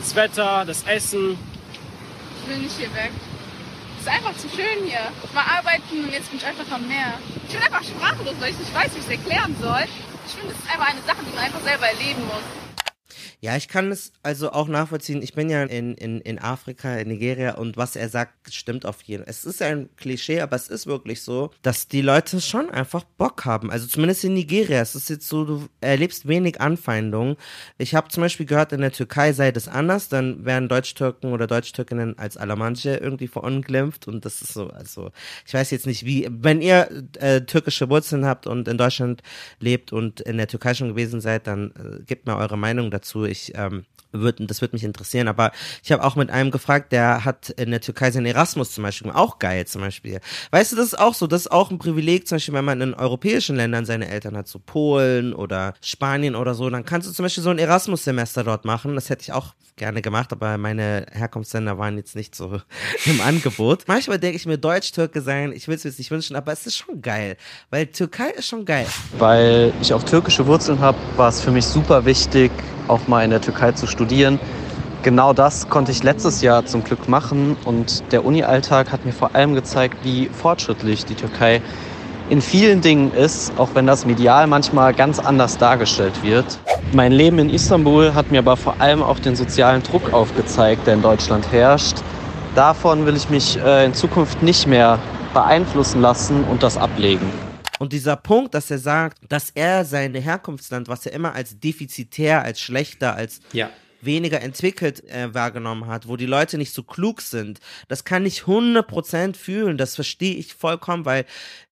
Das 0.00 0.16
Wetter, 0.16 0.64
das 0.66 0.84
Essen. 0.84 1.36
Ich 2.42 2.50
will 2.50 2.62
nicht 2.62 2.76
hier 2.78 2.92
weg. 2.94 3.10
Ist 4.04 4.10
einfach 4.10 4.36
zu 4.36 4.50
schön 4.50 4.84
hier. 4.84 5.00
War 5.32 5.46
arbeiten 5.56 6.04
und 6.04 6.12
jetzt 6.12 6.28
bin 6.28 6.38
ich 6.38 6.44
einfach 6.44 6.70
am 6.70 6.86
Meer. 6.86 7.14
Ich 7.48 7.54
bin 7.54 7.62
einfach 7.62 7.82
sprachlos, 7.82 8.34
weil 8.38 8.50
ich 8.50 8.58
nicht 8.58 8.74
weiß, 8.74 8.92
wie 8.92 8.98
ich 8.98 9.04
es 9.06 9.10
erklären 9.10 9.56
soll. 9.58 9.84
Ich 10.26 10.34
finde, 10.34 10.52
es 10.52 10.58
ist 10.58 10.70
einfach 10.70 10.90
eine 10.90 11.00
Sache, 11.06 11.24
die 11.24 11.34
man 11.34 11.44
einfach 11.44 11.62
selber 11.62 11.88
erleben 11.88 12.20
muss. 12.26 12.63
Ja, 13.44 13.58
ich 13.58 13.68
kann 13.68 13.92
es 13.92 14.10
also 14.22 14.52
auch 14.52 14.68
nachvollziehen. 14.68 15.20
Ich 15.20 15.34
bin 15.34 15.50
ja 15.50 15.64
in, 15.64 15.96
in, 15.96 16.22
in 16.22 16.38
Afrika, 16.38 16.96
in 16.96 17.08
Nigeria 17.08 17.56
und 17.56 17.76
was 17.76 17.94
er 17.94 18.08
sagt, 18.08 18.32
stimmt 18.50 18.86
auf 18.86 19.02
jeden 19.02 19.22
Fall. 19.22 19.30
Es 19.30 19.44
ist 19.44 19.60
ein 19.60 19.90
Klischee, 19.96 20.40
aber 20.40 20.56
es 20.56 20.68
ist 20.68 20.86
wirklich 20.86 21.20
so, 21.20 21.50
dass 21.60 21.86
die 21.86 22.00
Leute 22.00 22.40
schon 22.40 22.70
einfach 22.70 23.04
Bock 23.04 23.44
haben. 23.44 23.70
Also 23.70 23.86
zumindest 23.86 24.24
in 24.24 24.32
Nigeria. 24.32 24.80
Es 24.80 24.94
ist 24.94 25.10
jetzt 25.10 25.28
so, 25.28 25.44
du 25.44 25.68
erlebst 25.82 26.26
wenig 26.26 26.62
Anfeindungen. 26.62 27.36
Ich 27.76 27.94
habe 27.94 28.08
zum 28.08 28.22
Beispiel 28.22 28.46
gehört, 28.46 28.72
in 28.72 28.80
der 28.80 28.92
Türkei 28.92 29.34
sei 29.34 29.52
das 29.52 29.68
anders. 29.68 30.08
Dann 30.08 30.46
werden 30.46 30.70
Deutsch-Türken 30.70 31.34
oder 31.34 31.46
Deutsch-Türkinnen 31.46 32.18
als 32.18 32.38
Alamanche 32.38 32.96
irgendwie 32.96 33.28
verunglimpft 33.28 34.08
und 34.08 34.24
das 34.24 34.40
ist 34.40 34.54
so, 34.54 34.68
also 34.68 35.10
ich 35.46 35.52
weiß 35.52 35.70
jetzt 35.70 35.84
nicht 35.86 36.06
wie. 36.06 36.26
Wenn 36.30 36.62
ihr 36.62 36.88
äh, 37.18 37.42
türkische 37.42 37.90
Wurzeln 37.90 38.24
habt 38.24 38.46
und 38.46 38.68
in 38.68 38.78
Deutschland 38.78 39.22
lebt 39.60 39.92
und 39.92 40.22
in 40.22 40.38
der 40.38 40.48
Türkei 40.48 40.72
schon 40.72 40.88
gewesen 40.88 41.20
seid, 41.20 41.46
dann 41.46 41.72
äh, 41.72 42.02
gebt 42.04 42.26
mir 42.26 42.38
eure 42.38 42.56
Meinung 42.56 42.90
dazu 42.90 43.33
ich 43.34 43.52
ähm, 43.56 43.84
würde, 44.20 44.46
das 44.46 44.60
würde 44.60 44.74
mich 44.74 44.84
interessieren. 44.84 45.28
Aber 45.28 45.52
ich 45.82 45.92
habe 45.92 46.04
auch 46.04 46.16
mit 46.16 46.30
einem 46.30 46.50
gefragt, 46.50 46.92
der 46.92 47.24
hat 47.24 47.50
in 47.50 47.70
der 47.70 47.80
Türkei 47.80 48.10
seinen 48.10 48.26
Erasmus 48.26 48.72
zum 48.72 48.84
Beispiel, 48.84 49.10
auch 49.10 49.38
geil 49.38 49.66
zum 49.66 49.82
Beispiel. 49.82 50.20
Weißt 50.50 50.72
du, 50.72 50.76
das 50.76 50.86
ist 50.86 50.98
auch 50.98 51.14
so, 51.14 51.26
das 51.26 51.42
ist 51.42 51.52
auch 51.52 51.70
ein 51.70 51.78
Privileg, 51.78 52.26
zum 52.26 52.36
Beispiel, 52.36 52.54
wenn 52.54 52.64
man 52.64 52.80
in 52.80 52.94
europäischen 52.94 53.56
Ländern 53.56 53.84
seine 53.84 54.08
Eltern 54.08 54.36
hat, 54.36 54.48
so 54.48 54.58
Polen 54.58 55.34
oder 55.34 55.74
Spanien 55.80 56.34
oder 56.34 56.54
so, 56.54 56.68
dann 56.70 56.84
kannst 56.84 57.08
du 57.08 57.12
zum 57.12 57.24
Beispiel 57.24 57.42
so 57.42 57.50
ein 57.50 57.58
Erasmus-Semester 57.58 58.44
dort 58.44 58.64
machen. 58.64 58.94
Das 58.94 59.10
hätte 59.10 59.22
ich 59.22 59.32
auch 59.32 59.54
gerne 59.76 60.02
gemacht, 60.02 60.32
aber 60.32 60.56
meine 60.58 61.06
Herkunftsländer 61.10 61.78
waren 61.78 61.96
jetzt 61.96 62.14
nicht 62.14 62.34
so 62.34 62.60
im 63.06 63.20
Angebot. 63.20 63.84
Manchmal 63.86 64.18
denke 64.18 64.36
ich 64.36 64.46
mir, 64.46 64.58
Deutsch-Türke 64.58 65.20
sein, 65.20 65.52
ich 65.52 65.68
will 65.68 65.74
es 65.74 65.84
mir 65.84 65.90
jetzt 65.90 65.98
nicht 65.98 66.10
wünschen, 66.10 66.36
aber 66.36 66.52
es 66.52 66.66
ist 66.66 66.76
schon 66.76 67.02
geil, 67.02 67.36
weil 67.70 67.86
Türkei 67.86 68.30
ist 68.30 68.48
schon 68.48 68.64
geil. 68.64 68.86
Weil 69.18 69.72
ich 69.80 69.92
auch 69.92 70.02
türkische 70.02 70.46
Wurzeln 70.46 70.78
habe, 70.78 70.98
war 71.16 71.28
es 71.28 71.40
für 71.40 71.50
mich 71.50 71.64
super 71.64 72.04
wichtig, 72.04 72.52
auch 72.88 73.08
mal 73.08 73.24
in 73.24 73.30
der 73.30 73.40
Türkei 73.40 73.72
zu 73.72 73.86
studieren. 73.86 74.03
Genau 75.04 75.34
das 75.34 75.68
konnte 75.68 75.92
ich 75.92 76.02
letztes 76.02 76.40
Jahr 76.40 76.64
zum 76.64 76.82
Glück 76.82 77.10
machen 77.10 77.58
und 77.66 78.10
der 78.10 78.24
Uni-Alltag 78.24 78.90
hat 78.90 79.04
mir 79.04 79.12
vor 79.12 79.34
allem 79.34 79.54
gezeigt, 79.54 79.98
wie 80.02 80.30
fortschrittlich 80.30 81.04
die 81.04 81.14
Türkei 81.14 81.60
in 82.30 82.40
vielen 82.40 82.80
Dingen 82.80 83.12
ist, 83.12 83.52
auch 83.58 83.74
wenn 83.74 83.86
das 83.86 84.06
medial 84.06 84.46
manchmal 84.46 84.94
ganz 84.94 85.18
anders 85.18 85.58
dargestellt 85.58 86.22
wird. 86.22 86.58
Mein 86.94 87.12
Leben 87.12 87.38
in 87.38 87.50
Istanbul 87.50 88.14
hat 88.14 88.30
mir 88.30 88.38
aber 88.38 88.56
vor 88.56 88.80
allem 88.80 89.02
auch 89.02 89.18
den 89.18 89.36
sozialen 89.36 89.82
Druck 89.82 90.10
aufgezeigt, 90.14 90.86
der 90.86 90.94
in 90.94 91.02
Deutschland 91.02 91.52
herrscht. 91.52 91.98
Davon 92.54 93.04
will 93.04 93.14
ich 93.14 93.28
mich 93.28 93.58
äh, 93.58 93.84
in 93.84 93.92
Zukunft 93.92 94.42
nicht 94.42 94.66
mehr 94.66 94.98
beeinflussen 95.34 96.00
lassen 96.00 96.44
und 96.44 96.62
das 96.62 96.78
ablegen. 96.78 97.30
Und 97.78 97.92
dieser 97.92 98.16
Punkt, 98.16 98.54
dass 98.54 98.70
er 98.70 98.78
sagt, 98.78 99.18
dass 99.28 99.50
er 99.50 99.84
sein 99.84 100.14
Herkunftsland, 100.14 100.88
was 100.88 101.04
er 101.04 101.12
immer 101.12 101.34
als 101.34 101.60
defizitär, 101.60 102.42
als 102.42 102.58
schlechter, 102.58 103.16
als 103.16 103.40
ja 103.52 103.68
weniger 104.04 104.40
entwickelt 104.40 105.08
äh, 105.08 105.32
wahrgenommen 105.34 105.86
hat, 105.86 106.08
wo 106.08 106.16
die 106.16 106.26
Leute 106.26 106.58
nicht 106.58 106.72
so 106.72 106.82
klug 106.82 107.20
sind, 107.20 107.60
das 107.88 108.04
kann 108.04 108.26
ich 108.26 108.42
100% 108.42 109.36
fühlen, 109.36 109.78
das 109.78 109.94
verstehe 109.94 110.34
ich 110.34 110.54
vollkommen, 110.54 111.04
weil 111.04 111.24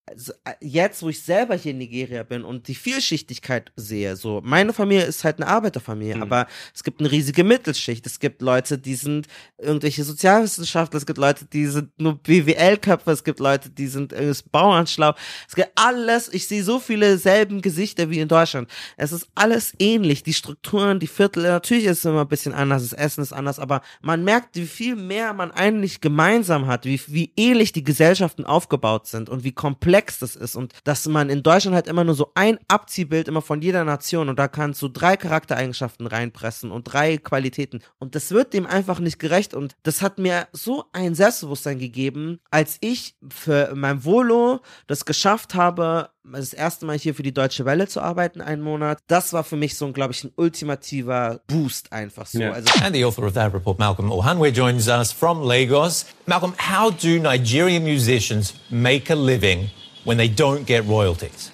also, 0.06 0.32
äh, 0.44 0.54
jetzt, 0.60 1.02
wo 1.02 1.08
ich 1.08 1.22
selber 1.22 1.54
hier 1.54 1.70
in 1.70 1.78
Nigeria 1.78 2.24
bin 2.24 2.42
und 2.42 2.66
die 2.66 2.74
Vielschichtigkeit 2.74 3.70
sehe, 3.76 4.16
so, 4.16 4.40
meine 4.42 4.72
Familie 4.72 5.04
ist 5.04 5.22
halt 5.22 5.40
eine 5.40 5.46
Arbeiterfamilie, 5.48 6.16
mhm. 6.16 6.22
aber 6.22 6.48
es 6.74 6.82
gibt 6.82 7.00
eine 7.00 7.10
riesige 7.10 7.44
Mittelschicht. 7.44 8.04
Es 8.04 8.18
gibt 8.18 8.42
Leute, 8.42 8.78
die 8.78 8.96
sind 8.96 9.28
irgendwelche 9.58 10.02
Sozialwissenschaftler, 10.02 10.98
es 10.98 11.06
gibt 11.06 11.18
Leute, 11.18 11.44
die 11.44 11.66
sind 11.66 11.90
nur 12.00 12.16
BWL-Köpfe, 12.16 13.12
es 13.12 13.22
gibt 13.22 13.38
Leute, 13.38 13.70
die 13.70 13.86
sind 13.86 14.12
äh, 14.12 14.32
Bauernschlau. 14.50 15.14
Es 15.48 15.54
gibt 15.54 15.70
alles, 15.76 16.28
ich 16.32 16.48
sehe 16.48 16.64
so 16.64 16.80
viele 16.80 17.16
selben 17.16 17.62
Gesichter 17.62 18.10
wie 18.10 18.18
in 18.18 18.28
Deutschland. 18.28 18.68
Es 18.96 19.12
ist 19.12 19.28
alles 19.36 19.72
ähnlich, 19.78 20.24
die 20.24 20.34
Strukturen, 20.34 20.98
die 20.98 21.06
Viertel, 21.06 21.44
natürlich 21.44 21.84
ist 21.84 21.98
es 21.98 22.04
immer 22.04 22.22
ein 22.22 22.28
bisschen 22.28 22.54
anders, 22.54 22.82
das 22.82 22.92
Essen 22.92 23.22
ist 23.22 23.32
anders, 23.32 23.60
aber 23.60 23.82
man 24.00 24.24
merkt, 24.24 24.56
wie 24.56 24.66
viel 24.66 24.96
mehr 24.96 25.32
man 25.32 25.52
eigentlich 25.52 26.00
gemeinsam 26.00 26.66
hat, 26.66 26.86
wie, 26.86 27.00
wie 27.06 27.32
ähnlich 27.36 27.72
die 27.72 27.84
Gesellschaften 27.84 28.44
aufgebaut 28.44 29.06
sind 29.06 29.28
und 29.28 29.44
wie 29.44 29.52
komplex 29.52 29.91
komplex 29.92 30.20
das 30.20 30.36
ist 30.36 30.56
und 30.56 30.72
dass 30.84 31.06
man 31.06 31.28
in 31.28 31.42
Deutschland 31.42 31.74
halt 31.74 31.86
immer 31.86 32.02
nur 32.04 32.14
so 32.14 32.32
ein 32.34 32.58
Abziehbild 32.66 33.28
immer 33.28 33.42
von 33.42 33.60
jeder 33.60 33.84
Nation 33.84 34.30
und 34.30 34.38
da 34.38 34.48
kannst 34.48 34.80
du 34.80 34.88
drei 34.88 35.18
Charaktereigenschaften 35.18 36.06
reinpressen 36.06 36.70
und 36.70 36.84
drei 36.84 37.18
Qualitäten 37.18 37.80
und 37.98 38.14
das 38.14 38.30
wird 38.30 38.54
dem 38.54 38.66
einfach 38.66 39.00
nicht 39.00 39.18
gerecht 39.18 39.52
und 39.52 39.74
das 39.82 40.00
hat 40.00 40.18
mir 40.18 40.48
so 40.52 40.84
ein 40.92 41.14
Selbstbewusstsein 41.14 41.78
gegeben, 41.78 42.40
als 42.50 42.78
ich 42.80 43.16
für 43.28 43.72
mein 43.74 44.02
Volo 44.02 44.60
das 44.86 45.04
geschafft 45.04 45.54
habe, 45.54 46.08
das 46.24 46.54
erste 46.54 46.86
Mal 46.86 46.96
hier 46.96 47.14
für 47.14 47.22
die 47.22 47.34
Deutsche 47.34 47.64
Welle 47.66 47.88
zu 47.88 48.00
arbeiten, 48.00 48.40
einen 48.40 48.62
Monat. 48.62 48.98
Das 49.08 49.32
war 49.32 49.42
für 49.42 49.56
mich 49.56 49.76
so, 49.76 49.90
glaube 49.90 50.12
ich, 50.12 50.22
ein 50.22 50.30
ultimativer 50.36 51.40
Boost 51.48 51.92
einfach 51.92 52.26
so. 52.26 52.38
Yeah. 52.38 52.52
Also 52.52 52.72
And 52.80 52.94
the 52.94 53.04
author 53.04 53.26
of 53.26 53.34
that 53.34 53.52
report, 53.52 53.80
Malcolm 53.80 54.10
Ohanwe, 54.10 54.52
joins 54.52 54.86
us 54.88 55.10
from 55.12 55.42
Lagos. 55.42 56.06
Malcolm, 56.26 56.54
how 56.58 56.92
do 56.92 57.18
Nigerian 57.18 57.82
musicians 57.82 58.54
make 58.70 59.12
a 59.12 59.16
living 59.16 59.68
when 60.04 60.16
they 60.18 60.28
don't 60.28 60.64
get 60.66 60.84
royalties? 60.86 61.50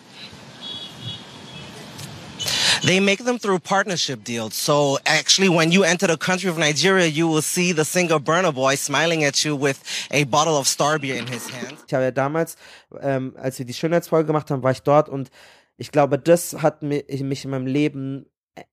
They 2.83 3.01
make 3.01 3.25
them 3.25 3.39
through 3.39 3.59
partnership 3.61 4.23
deals. 4.23 4.55
So 4.55 4.99
actually, 5.05 5.49
when 5.49 5.73
you 5.73 5.83
enter 5.83 6.07
the 6.07 6.17
country 6.17 6.49
of 6.49 6.59
Nigeria, 6.59 7.07
you 7.07 7.27
will 7.27 7.43
see 7.43 7.73
the 7.73 7.85
singer 7.85 8.21
Burna 8.21 8.53
Boy 8.55 8.77
smiling 8.77 9.25
at 9.25 9.45
you 9.45 9.57
with 9.57 9.83
a 10.13 10.25
bottle 10.25 10.57
of 10.57 10.69
star 10.69 10.99
beer 10.99 11.17
in 11.17 11.27
his 11.27 11.49
hand. 11.51 11.77
Ich 11.89 11.93
habe 11.93 12.05
ja 12.05 12.11
damals, 12.13 12.57
ähm, 13.01 13.35
als 13.37 13.59
wir 13.59 13.67
die 13.67 13.75
Schönheitsfolge 13.75 14.27
gemacht 14.29 14.51
haben, 14.51 14.63
war 14.63 14.71
ich 14.71 14.83
dort 14.83 15.09
und 15.09 15.29
ich 15.77 15.91
glaube, 15.91 16.19
das 16.21 16.55
hat 16.63 16.83
mi- 16.83 17.05
mich 17.25 17.45
in 17.45 17.51
meinem 17.51 17.67
Leben 17.67 18.27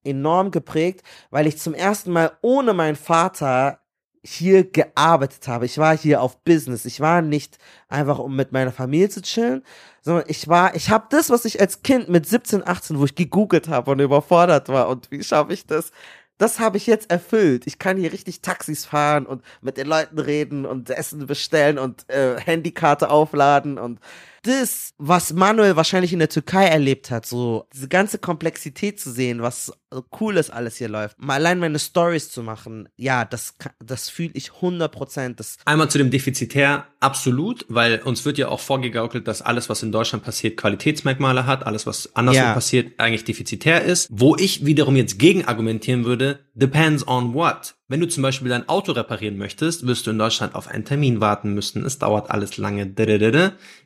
enorm 0.04 0.52
geprägt, 0.52 1.02
weil 1.32 1.48
ich 1.48 1.58
zum 1.58 1.74
ersten 1.74 2.12
Mal 2.12 2.32
ohne 2.42 2.74
meinen 2.74 2.96
Vater 2.96 3.80
hier 4.26 4.70
gearbeitet 4.70 5.48
habe. 5.48 5.66
Ich 5.66 5.78
war 5.78 5.96
hier 5.96 6.22
auf 6.22 6.44
Business. 6.44 6.86
Ich 6.86 7.00
war 7.00 7.22
nicht 7.22 7.58
einfach, 7.90 8.18
um 8.18 8.36
mit 8.36 8.52
meiner 8.52 8.72
Familie 8.72 9.10
zu 9.10 9.22
chillen, 9.22 9.64
sondern 10.02 10.26
ich 10.28 10.48
war, 10.48 10.76
ich 10.76 10.90
habe 10.90 11.06
das, 11.10 11.30
was 11.30 11.46
ich 11.46 11.62
als 11.62 11.84
Kind 11.84 12.10
mit 12.10 12.28
17, 12.28 12.68
18, 12.68 13.00
wo 13.00 13.06
ich 13.06 13.16
gegoogelt 13.16 13.68
habe 13.68 13.92
und 13.92 14.00
überfordert 14.00 14.70
war 14.70 14.90
und 14.90 15.12
wie 15.12 15.24
schaffe 15.24 15.54
ich 15.54 15.68
das, 15.68 15.92
das 16.38 16.60
habe 16.60 16.78
ich 16.78 16.86
jetzt 16.86 17.12
erfüllt. 17.12 17.66
Ich 17.66 17.80
kann 17.80 17.98
hier 17.98 18.12
richtig 18.12 18.42
Taxis 18.42 18.86
fahren 18.86 19.26
und 19.26 19.42
mit 19.62 19.78
den 19.78 19.88
Leuten 19.88 20.20
reden 20.20 20.66
und 20.66 20.90
Essen 20.90 21.26
bestellen 21.28 21.78
und 21.78 22.10
äh, 22.10 22.40
Handykarte 22.40 23.10
aufladen 23.10 23.78
und 23.78 24.00
das, 24.46 24.94
was 24.98 25.34
Manuel 25.34 25.76
wahrscheinlich 25.76 26.14
in 26.14 26.20
der 26.20 26.30
Türkei 26.30 26.66
erlebt 26.66 27.12
hat, 27.12 27.26
so 27.26 27.68
diese 27.74 27.88
ganze 27.88 28.18
Komplexität 28.18 29.00
zu 29.00 29.12
sehen, 29.12 29.42
was 29.42 29.72
cooles 30.10 30.50
alles 30.50 30.78
hier 30.78 30.90
läuft, 30.90 31.20
mal 31.20 31.36
allein 31.36 31.60
meine 31.60 31.80
Stories 31.80 32.30
zu 32.30 32.44
machen, 32.44 32.90
ja, 32.96 33.26
das, 33.26 33.56
das 33.84 34.10
fühle 34.10 34.32
ich 34.34 34.54
100 34.56 34.92
Prozent. 34.92 35.40
Das 35.40 35.58
Einmal 35.66 35.90
zu 35.90 35.98
dem 35.98 36.12
Defizitär 36.12 36.88
absolut, 37.00 37.66
weil 37.70 38.00
uns 38.02 38.26
wird 38.26 38.38
ja 38.38 38.50
auch 38.50 38.60
vorgegaukelt, 38.60 39.28
dass 39.28 39.42
alles, 39.42 39.70
was 39.70 39.84
in 39.84 39.92
Deutschland 39.92 40.24
passiert, 40.24 40.58
Qualitätsmerkmale 40.58 41.46
hat, 41.46 41.66
alles, 41.66 41.86
was 41.86 42.16
anderswo 42.16 42.42
Ja. 42.42 42.54
passiert, 42.54 43.00
eigentlich 43.00 43.24
defizitär 43.24 43.84
ist. 43.84 44.08
Wo 44.12 44.36
ich 44.36 44.66
wiederum 44.66 44.96
jetzt 44.96 45.18
gegen 45.20 45.46
argumentieren 45.46 46.06
würde, 46.06 46.40
depends 46.54 47.08
on 47.08 47.34
what. 47.34 47.76
Wenn 47.88 48.00
du 48.00 48.08
zum 48.08 48.24
Beispiel 48.24 48.50
dein 48.50 48.68
Auto 48.68 48.94
reparieren 48.94 49.38
möchtest, 49.38 49.86
wirst 49.86 50.08
du 50.08 50.12
in 50.12 50.18
Deutschland 50.18 50.56
auf 50.56 50.68
einen 50.68 50.86
Termin 50.86 51.22
warten 51.22 51.54
müssen. 51.54 51.86
Es 51.86 52.00
dauert 52.00 52.32
alles 52.32 52.58
lange. 52.58 52.92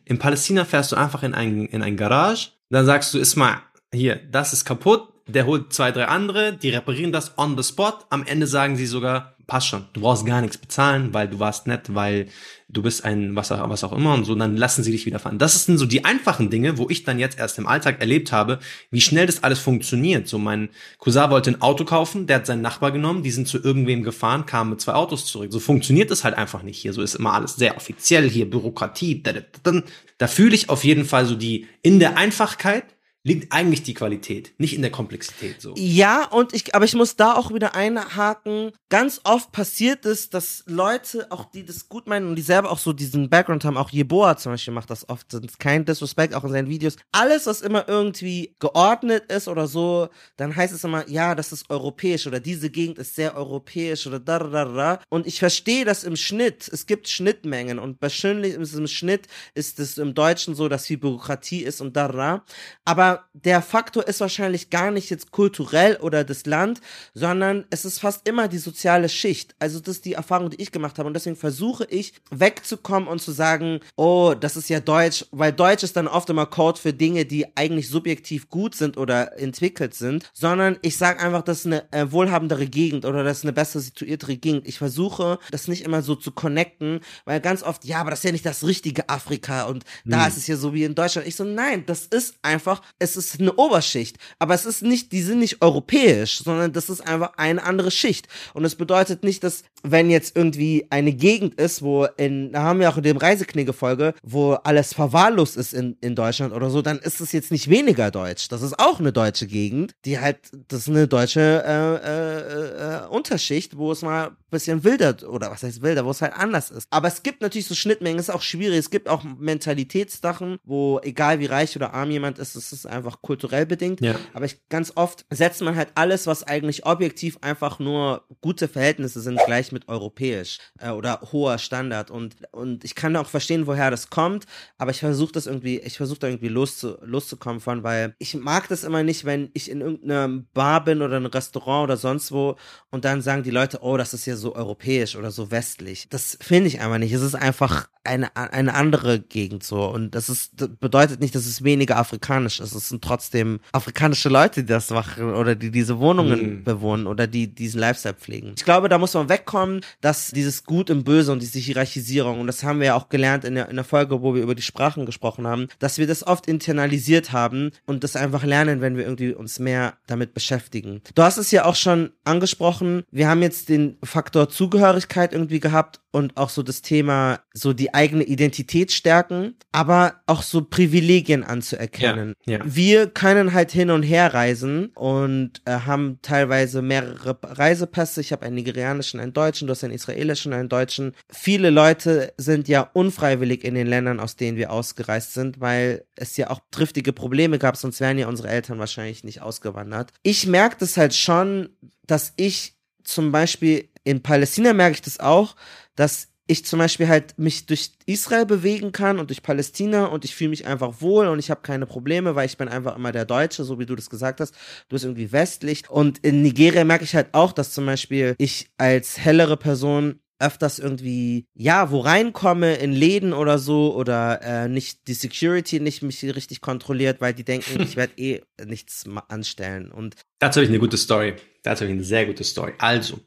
In 0.06 0.20
Palästina 0.20 0.64
fährst 0.64 0.94
du 0.94 0.96
einfach 0.96 1.24
in 1.24 1.34
ein, 1.34 1.66
in 1.66 1.82
ein 1.82 1.98
Garage, 1.98 2.52
dann 2.70 2.86
sagst 2.86 3.14
du, 3.14 3.20
Ismail, 3.20 3.58
hier, 3.94 4.16
das 4.32 4.54
ist 4.54 4.64
kaputt, 4.64 5.10
der 5.28 5.46
holt 5.46 5.74
zwei, 5.74 5.92
drei 5.92 6.06
andere, 6.06 6.54
die 6.54 6.70
reparieren 6.70 7.12
das 7.12 7.38
on 7.38 7.58
the 7.58 7.64
spot. 7.64 8.06
Am 8.10 8.26
Ende 8.26 8.48
sagen 8.48 8.78
sie 8.78 8.86
sogar, 8.86 9.36
passt 9.50 9.68
schon, 9.68 9.86
du 9.94 10.02
brauchst 10.02 10.26
gar 10.26 10.42
nichts 10.42 10.58
bezahlen, 10.58 11.14
weil 11.14 11.28
du 11.28 11.40
warst 11.40 11.68
nett, 11.68 11.94
weil 11.94 12.28
du 12.70 12.84
bist 12.84 13.04
ein 13.04 13.36
was 13.36 13.52
auch, 13.52 13.68
was 13.70 13.84
auch 13.84 13.92
immer 13.92 14.14
und 14.14 14.24
so, 14.24 14.36
dann 14.36 14.56
lassen 14.56 14.84
sie 14.84 14.92
dich 14.92 15.06
wieder 15.06 15.20
fahren. 15.20 15.40
Das 15.40 15.66
sind 15.66 15.78
so 15.78 15.86
die 15.86 16.06
einfachen 16.06 16.50
Dinge, 16.50 16.78
wo 16.78 16.88
ich 16.88 17.04
dann 17.04 17.20
jetzt 17.20 17.40
erst 17.40 17.58
im 17.58 17.68
Alltag 17.68 18.00
erlebt 18.00 18.32
habe, 18.32 18.60
wie 18.92 19.02
schnell 19.02 19.26
das 19.26 19.44
alles 19.44 19.60
funktioniert. 19.60 20.28
So 20.28 20.38
mein 20.38 20.70
Cousin 21.00 21.32
wollte 21.32 21.50
ein 21.50 21.62
Auto 21.62 21.84
kaufen, 21.84 22.28
der 22.28 22.38
hat 22.38 22.46
seinen 22.46 22.62
Nachbar 22.62 22.92
genommen, 22.92 23.24
die 23.24 23.32
sind 23.32 23.48
zu 23.48 23.62
irgendwem 23.62 24.04
gefahren, 24.04 24.46
kamen 24.46 24.70
mit 24.70 24.82
zwei 24.82 24.94
Autos 24.94 25.26
zurück. 25.26 25.52
So 25.52 25.60
funktioniert 25.60 26.12
es 26.12 26.24
halt 26.24 26.38
einfach 26.38 26.62
nicht 26.62 26.80
hier. 26.80 26.94
So 26.94 27.02
ist 27.02 27.16
immer 27.16 27.34
alles 27.34 27.56
sehr 27.56 27.76
offiziell 27.76 28.30
hier, 28.30 28.50
Bürokratie. 28.50 29.24
Da, 29.24 29.34
da, 29.34 29.42
da, 29.64 29.82
da 30.18 30.28
fühle 30.28 30.56
ich 30.56 30.70
auf 30.70 30.84
jeden 30.84 31.06
Fall 31.06 31.26
so 31.26 31.36
die, 31.36 31.68
in 31.82 32.00
der 32.00 32.18
Einfachkeit 32.18 32.86
liegt 33.24 33.52
eigentlich 33.52 33.84
die 33.84 33.94
Qualität, 33.94 34.54
nicht 34.58 34.74
in 34.74 34.82
der 34.82 34.92
Komplexität, 34.92 35.62
so. 35.62 35.74
Ja, 35.78 36.26
und 36.26 36.54
ich, 36.54 36.74
aber 36.74 36.86
ich 36.86 36.96
muss 36.96 37.18
da 37.18 37.36
auch 37.36 37.54
wieder 37.54 37.76
einhaken. 37.76 38.72
Ganz 38.88 39.20
oft 39.26 39.52
passiert 39.52 40.06
es, 40.06 40.30
dass 40.30 40.64
Leute, 40.68 41.28
auch 41.30 41.46
die 41.46 41.66
das 41.66 41.90
gut 41.90 42.08
meinen 42.08 42.30
und 42.30 42.36
die 42.38 42.42
selber 42.42 42.72
auch 42.72 42.78
so 42.78 42.94
diesen 42.94 43.30
Background 43.30 43.66
haben, 43.66 43.76
auch 43.76 43.90
Jeboa 43.90 44.38
zum 44.38 44.54
Beispiel 44.54 44.74
macht 44.74 44.90
das 44.90 45.10
oft, 45.10 45.34
ist 45.34 45.60
kein 45.60 45.84
Disrespect, 45.84 46.34
auch 46.34 46.46
in 46.46 46.52
seinen 46.52 46.70
Videos. 46.70 46.96
Alles, 47.12 47.46
was 47.46 47.62
immer 47.62 47.90
irgendwie 47.90 48.56
geordnet 48.60 49.30
ist 49.30 49.50
oder 49.50 49.68
so, 49.68 50.08
dann 50.38 50.56
heißt 50.56 50.74
es 50.74 50.86
immer, 50.86 51.08
ja, 51.10 51.36
das 51.36 51.52
ist 51.52 51.70
europäisch 51.70 52.26
oder 52.26 52.40
diese 52.40 52.70
Gegend 52.70 53.00
ist 53.00 53.16
sehr 53.16 53.36
europäisch 53.36 54.08
oder 54.08 54.22
da, 54.22 54.40
da, 54.40 54.66
da. 54.66 55.00
Und 55.10 55.28
ich 55.28 55.40
verstehe 55.40 55.84
das 55.84 56.06
im 56.06 56.16
Schnitt. 56.16 56.70
Es 56.72 56.86
gibt 56.86 57.10
Schnittmengen 57.10 57.80
und 57.80 58.02
wahrscheinlich 58.02 58.54
im 58.54 58.88
Schnitt 58.88 59.28
ist 59.56 59.80
es 59.80 59.98
im 59.98 60.14
Deutschen 60.14 60.56
so, 60.56 60.70
dass 60.70 60.86
viel 60.86 60.98
Bürokratie 60.98 61.64
ist 61.64 61.82
und 61.82 61.98
da, 61.98 62.08
da, 62.08 62.44
da. 62.86 63.09
Aber 63.10 63.26
der 63.34 63.62
Faktor 63.62 64.08
ist 64.08 64.20
wahrscheinlich 64.20 64.70
gar 64.70 64.92
nicht 64.92 65.10
jetzt 65.10 65.32
kulturell 65.32 65.96
oder 65.98 66.24
das 66.24 66.46
Land, 66.46 66.82
sondern 67.14 67.66
es 67.70 67.86
ist 67.86 68.00
fast 68.00 68.28
immer 68.28 68.48
die 68.48 68.58
soziale 68.58 69.10
Schicht. 69.10 69.56
Also 69.60 69.80
das 69.80 69.98
ist 69.98 70.06
die 70.06 70.14
Erfahrung, 70.14 70.50
die 70.50 70.62
ich 70.62 70.72
gemacht 70.72 71.00
habe. 71.00 71.08
Und 71.08 71.14
deswegen 71.14 71.36
versuche 71.36 71.86
ich 71.86 72.14
wegzukommen 72.32 73.08
und 73.08 73.22
zu 73.22 73.32
sagen, 73.32 73.80
oh, 73.96 74.36
das 74.40 74.58
ist 74.58 74.70
ja 74.70 74.80
Deutsch, 74.80 75.26
weil 75.32 75.54
Deutsch 75.54 75.84
ist 75.84 75.96
dann 75.96 76.08
oft 76.08 76.30
immer 76.30 76.46
Code 76.46 76.80
für 76.80 76.94
Dinge, 76.94 77.26
die 77.26 77.46
eigentlich 77.56 77.90
subjektiv 77.90 78.50
gut 78.50 78.76
sind 78.76 78.98
oder 78.98 79.40
entwickelt 79.40 79.94
sind, 79.96 80.30
sondern 80.34 80.78
ich 80.82 80.98
sage 80.98 81.20
einfach, 81.20 81.42
das 81.42 81.60
ist 81.60 81.66
eine 81.66 81.92
äh, 81.92 82.12
wohlhabendere 82.12 82.68
Gegend 82.68 83.06
oder 83.06 83.24
das 83.24 83.40
ist 83.40 83.44
eine 83.46 83.54
besser 83.54 83.80
situiertere 83.80 84.38
Gegend. 84.38 84.68
Ich 84.68 84.78
versuche, 84.78 85.40
das 85.52 85.68
nicht 85.68 85.84
immer 85.84 86.02
so 86.02 86.16
zu 86.16 86.32
connecten, 86.32 87.00
weil 87.26 87.40
ganz 87.40 87.64
oft, 87.64 87.86
ja, 87.86 88.02
aber 88.02 88.12
das 88.12 88.20
ist 88.20 88.26
ja 88.26 88.32
nicht 88.32 88.46
das 88.46 88.66
richtige 88.66 89.10
Afrika 89.10 89.64
und 89.64 89.84
da 90.06 90.24
Hm. 90.24 90.28
ist 90.32 90.38
es 90.38 90.48
ja 90.48 90.58
so 90.58 90.74
wie 90.74 90.84
in 90.84 90.96
Deutschland. 90.96 91.28
Ich 91.28 91.36
so, 91.36 91.44
nein, 91.44 91.86
das 91.86 92.06
ist 92.06 92.36
einfach, 92.42 92.82
es 93.00 93.18
ist 93.18 93.40
eine 93.40 93.54
Oberschicht, 93.54 94.18
aber 94.38 94.54
es 94.54 94.66
ist 94.66 94.84
nicht, 94.84 95.12
die 95.12 95.22
sind 95.22 95.40
nicht 95.40 95.62
europäisch, 95.62 96.40
sondern 96.44 96.74
das 96.74 96.90
ist 96.90 97.02
einfach 97.02 97.34
eine 97.38 97.64
andere 97.64 97.92
Schicht. 97.92 98.28
Und 98.54 98.66
es 98.66 98.76
bedeutet 98.76 99.24
nicht, 99.24 99.44
dass 99.44 99.64
wenn 99.84 100.10
jetzt 100.10 100.36
irgendwie 100.36 100.86
eine 100.90 101.14
Gegend 101.14 101.56
ist, 101.56 101.82
wo 101.82 102.06
in, 102.18 102.52
da 102.52 102.64
haben 102.64 102.80
wir 102.80 102.90
auch 102.90 102.98
in 102.98 103.04
dem 103.04 103.18
Reiseknigge-Folge, 103.18 104.14
wo 104.24 104.54
alles 104.54 104.94
verwahrlost 104.94 105.58
ist 105.58 105.74
in, 105.74 105.96
in 106.02 106.16
Deutschland 106.16 106.54
oder 106.54 106.70
so, 106.70 106.82
dann 106.82 107.00
ist 107.00 107.22
es 107.22 107.32
jetzt 107.32 107.52
nicht 107.52 107.70
weniger 107.70 108.12
deutsch. 108.12 108.50
Das 108.50 108.62
ist 108.62 108.78
auch 108.78 109.00
eine 109.00 109.14
deutsche 109.14 109.48
Gegend, 109.48 109.94
die 110.06 110.20
halt, 110.20 110.40
das 110.68 110.82
ist 110.82 110.90
eine 110.90 111.08
deutsche 111.08 111.64
äh, 111.66 111.96
äh, 111.96 113.06
äh, 113.06 113.08
Unterschicht, 113.08 113.78
wo 113.78 113.92
es 113.92 114.02
mal 114.02 114.32
bisschen 114.50 114.84
wilder, 114.84 115.16
oder 115.30 115.52
was 115.52 115.64
heißt 115.64 115.82
wilder, 115.82 116.06
wo 116.06 116.12
es 116.12 116.22
halt 116.22 116.34
anders 116.34 116.72
ist. 116.72 116.88
Aber 116.90 117.08
es 117.08 117.24
gibt 117.24 117.42
natürlich 117.42 117.68
so 117.68 117.76
Schnittmengen, 117.76 118.20
es 118.20 118.30
ist 118.30 118.36
auch 118.36 118.42
schwierig, 118.42 118.78
es 118.80 118.90
gibt 118.90 119.10
auch 119.10 119.24
Mentalitätssachen, 119.24 120.58
wo 120.64 121.00
egal 121.04 121.40
wie 121.40 121.46
reich 121.46 121.76
oder 121.76 121.94
arm 121.94 122.12
jemand 122.12 122.40
ist, 122.40 122.56
es 122.56 122.72
ist 122.72 122.86
einfach 122.86 123.22
kulturell 123.22 123.66
bedingt. 123.66 124.02
Ja. 124.02 124.16
Aber 124.34 124.46
ich, 124.46 124.68
ganz 124.70 124.94
oft 124.96 125.26
setzt 125.30 125.62
man 125.62 125.76
halt 125.76 125.90
alles, 125.96 126.28
was 126.28 126.44
eigentlich 126.44 126.86
objektiv 126.86 127.38
einfach 127.42 127.80
nur 127.80 128.26
gute 128.42 128.68
Verhältnisse 128.68 129.22
sind, 129.22 129.40
gleich 129.46 129.72
mit 129.72 129.88
europäisch 129.88 130.60
äh, 130.80 130.90
oder 130.90 131.22
hoher 131.32 131.58
Standard. 131.58 132.12
Und, 132.12 132.36
und 132.52 132.84
ich 132.84 132.96
kann 132.96 133.16
auch 133.16 133.30
verstehen, 133.30 133.68
woher 133.68 133.92
das 133.92 134.10
kommt, 134.10 134.46
aber 134.78 134.92
ich 134.92 135.00
versuche 135.00 135.32
das 135.32 135.48
irgendwie, 135.48 135.80
ich 135.80 135.98
versuche 135.98 136.20
da 136.20 136.28
irgendwie 136.28 136.50
loszu, 136.50 136.98
loszukommen 137.02 137.60
von, 137.60 137.84
weil 137.84 138.16
ich 138.20 138.36
mag 138.36 138.68
das 138.68 138.84
immer 138.84 139.04
nicht, 139.04 139.26
wenn 139.26 139.50
ich 139.54 139.70
in 139.70 139.82
irgendeiner 139.82 140.44
Bar 140.54 140.84
bin 140.84 141.02
oder 141.02 141.18
ein 141.18 141.26
Restaurant 141.26 141.86
oder 141.86 141.98
sonst 141.98 142.32
wo 142.32 142.56
und 142.92 143.06
dann 143.06 143.22
sagen 143.22 143.44
die 143.44 143.52
Leute, 143.52 143.80
oh, 143.82 143.98
das 143.98 144.14
ist 144.14 144.26
ja 144.26 144.36
so 144.40 144.56
europäisch 144.56 145.16
oder 145.16 145.30
so 145.32 145.52
westlich. 145.52 146.08
Das 146.10 146.38
finde 146.42 146.68
ich 146.68 146.82
einfach 146.82 146.98
nicht. 146.98 147.14
Es 147.14 147.22
ist 147.22 147.36
einfach 147.36 147.88
eine, 148.04 148.36
eine 148.36 148.74
andere 148.74 149.20
Gegend 149.20 149.64
so. 149.64 149.86
Und 149.86 150.16
das 150.16 150.30
ist, 150.30 150.54
das 150.56 150.70
bedeutet 150.80 151.20
nicht, 151.20 151.36
dass 151.36 151.46
es 151.46 151.64
weniger 151.64 151.98
afrikanisch 151.98 152.60
ist. 152.60 152.74
Es 152.74 152.90
sind 152.90 153.04
trotzdem 153.04 153.60
afrikanische 153.72 154.30
Leute, 154.30 154.64
die 154.64 154.70
das 154.74 154.90
machen 154.90 155.34
oder 155.34 155.54
die 155.56 155.70
diese 155.70 156.00
Wohnungen 156.00 156.40
Mhm. 156.40 156.64
bewohnen 156.64 157.08
oder 157.08 157.28
die 157.28 157.54
diesen 157.54 157.80
Lifestyle 157.80 158.16
pflegen. 158.16 158.54
Ich 158.58 158.64
glaube, 158.66 158.90
da 158.90 158.98
muss 158.98 159.14
man 159.14 159.30
wegkommen, 159.30 159.82
dass 160.02 160.32
dieses 160.32 160.64
Gut 160.64 160.90
und 160.90 161.04
Böse 161.04 161.32
und 161.32 161.42
diese 161.42 161.60
Hierarchisierung, 161.60 162.40
und 162.40 162.48
das 162.48 162.64
haben 162.64 162.80
wir 162.80 162.88
ja 162.88 162.96
auch 162.96 163.10
gelernt 163.10 163.44
in 163.44 163.56
der, 163.56 163.70
in 163.70 163.76
der 163.76 163.86
Folge, 163.86 164.22
wo 164.22 164.34
wir 164.34 164.42
über 164.42 164.56
die 164.56 164.62
Sprachen 164.62 165.06
gesprochen 165.06 165.46
haben, 165.46 165.68
dass 165.80 165.98
wir 165.98 166.08
das 166.08 166.26
oft 166.26 166.48
internalisiert 166.48 167.32
haben 167.32 167.72
und 167.86 168.04
das 168.04 168.16
einfach 168.16 168.44
lernen, 168.44 168.82
wenn 168.82 168.96
wir 168.96 169.04
irgendwie 169.04 169.34
uns 169.34 169.60
mehr 169.60 169.98
damit 170.08 170.34
beschäftigen. 170.34 171.02
Du 171.16 171.22
hast 171.22 171.38
es 171.38 171.52
ja 171.52 171.66
auch 171.66 171.76
schon 171.76 172.12
angesprochen, 172.24 173.04
wir 173.12 173.28
haben 173.28 173.42
jetzt 173.42 173.70
den 173.70 173.98
Faktor 174.04 174.29
Zugehörigkeit 174.30 175.34
irgendwie 175.34 175.60
gehabt 175.60 176.00
und 176.12 176.38
auch 176.38 176.50
so 176.50 176.64
das 176.64 176.82
Thema, 176.82 177.40
so 177.54 177.74
die 177.74 177.94
eigene 177.94 178.24
Identität 178.24 178.92
stärken, 178.92 179.56
aber 179.72 180.16
auch 180.26 180.42
so 180.42 180.64
Privilegien 180.64 181.44
anzuerkennen. 181.44 182.34
Ja, 182.46 182.58
ja. 182.58 182.64
Wir 182.66 183.08
können 183.08 183.54
halt 183.54 183.72
hin 183.72 183.92
und 183.92 184.04
her 184.04 184.34
reisen 184.34 184.88
und 184.96 185.62
äh, 185.66 185.72
haben 185.72 186.20
teilweise 186.22 186.82
mehrere 186.82 187.38
Reisepässe. 187.44 188.22
Ich 188.22 188.32
habe 188.32 188.46
einen 188.46 188.56
nigerianischen, 188.56 189.20
einen 189.20 189.34
deutschen, 189.34 189.68
du 189.68 189.72
hast 189.72 189.84
einen 189.84 189.94
israelischen, 189.94 190.54
einen 190.54 190.70
deutschen. 190.70 191.14
Viele 191.30 191.70
Leute 191.70 192.34
sind 192.38 192.68
ja 192.68 192.90
unfreiwillig 192.94 193.64
in 193.64 193.76
den 193.76 193.88
Ländern, 193.88 194.20
aus 194.20 194.36
denen 194.36 194.58
wir 194.58 194.72
ausgereist 194.72 195.34
sind, 195.34 195.60
weil 195.60 196.06
es 196.16 196.38
ja 196.38 196.50
auch 196.50 196.60
triftige 196.72 197.14
Probleme 197.14 197.60
gab, 197.60 197.78
sonst 197.78 198.00
wären 198.00 198.18
ja 198.18 198.28
unsere 198.28 198.50
Eltern 198.50 198.80
wahrscheinlich 198.80 199.24
nicht 199.24 199.42
ausgewandert. 199.42 200.12
Ich 200.24 200.48
merke 200.48 200.78
das 200.80 200.98
halt 200.98 201.14
schon, 201.14 201.70
dass 202.08 202.34
ich 202.36 202.76
zum 203.04 203.32
Beispiel 203.32 203.90
in 204.04 204.22
Palästina 204.22 204.74
merke 204.74 204.96
ich 204.96 205.02
das 205.02 205.20
auch, 205.20 205.56
dass 205.96 206.30
ich 206.50 206.66
zum 206.66 206.80
Beispiel 206.80 207.08
halt 207.08 207.38
mich 207.38 207.68
durch 207.68 207.92
Israel 208.08 208.46
bewegen 208.46 208.92
kann 208.92 209.20
und 209.20 209.30
durch 209.30 209.44
Palästina 209.44 210.06
und 210.06 210.26
ich 210.26 210.36
fühle 210.36 210.50
mich 210.50 210.66
einfach 210.66 211.00
wohl 211.00 211.28
und 211.28 211.38
ich 211.38 211.52
habe 211.52 211.62
keine 211.62 211.86
Probleme, 211.86 212.34
weil 212.34 212.48
ich 212.48 212.58
bin 212.58 212.68
einfach 212.68 212.96
immer 212.96 213.12
der 213.12 213.26
Deutsche, 213.26 213.64
so 213.64 213.78
wie 213.78 213.86
du 213.86 213.96
das 213.96 214.10
gesagt 214.10 214.42
hast. 214.42 214.56
Du 214.88 214.96
bist 214.96 215.06
irgendwie 215.06 215.32
westlich. 215.32 215.88
Und 215.90 216.18
in 216.20 216.42
Nigeria 216.42 216.84
merke 216.84 217.04
ich 217.04 217.14
halt 217.14 217.28
auch, 217.34 217.52
dass 217.52 217.72
zum 217.72 217.86
Beispiel 217.86 218.34
ich 218.40 218.72
als 218.78 219.20
hellere 219.20 219.58
Person 219.58 220.20
öfters 220.40 220.80
irgendwie, 220.80 221.46
ja, 221.54 221.92
wo 221.92 222.00
reinkomme 222.00 222.76
in 222.76 222.94
Läden 222.94 223.34
oder 223.34 223.60
so 223.60 223.94
oder 223.94 224.42
äh, 224.42 224.70
nicht 224.70 225.08
die 225.08 225.14
Security 225.14 225.80
nicht 225.80 226.02
mich 226.02 226.24
richtig 226.24 226.62
kontrolliert, 226.62 227.22
weil 227.22 227.34
die 227.34 227.44
denken, 227.44 227.82
ich 227.82 227.96
werde 227.96 228.14
eh 228.18 228.42
nichts 228.66 229.04
anstellen. 229.28 229.92
Und 229.92 230.16
dazu 230.40 230.58
habe 230.58 230.64
ich 230.64 230.70
eine 230.70 230.80
gute 230.80 230.98
Story. 230.98 231.36
Dazu 231.64 231.82
habe 231.82 231.92
ich 231.92 231.98
eine 231.98 232.04
sehr 232.04 232.26
gute 232.26 232.44
Story. 232.44 232.74
Also, 232.78 233.20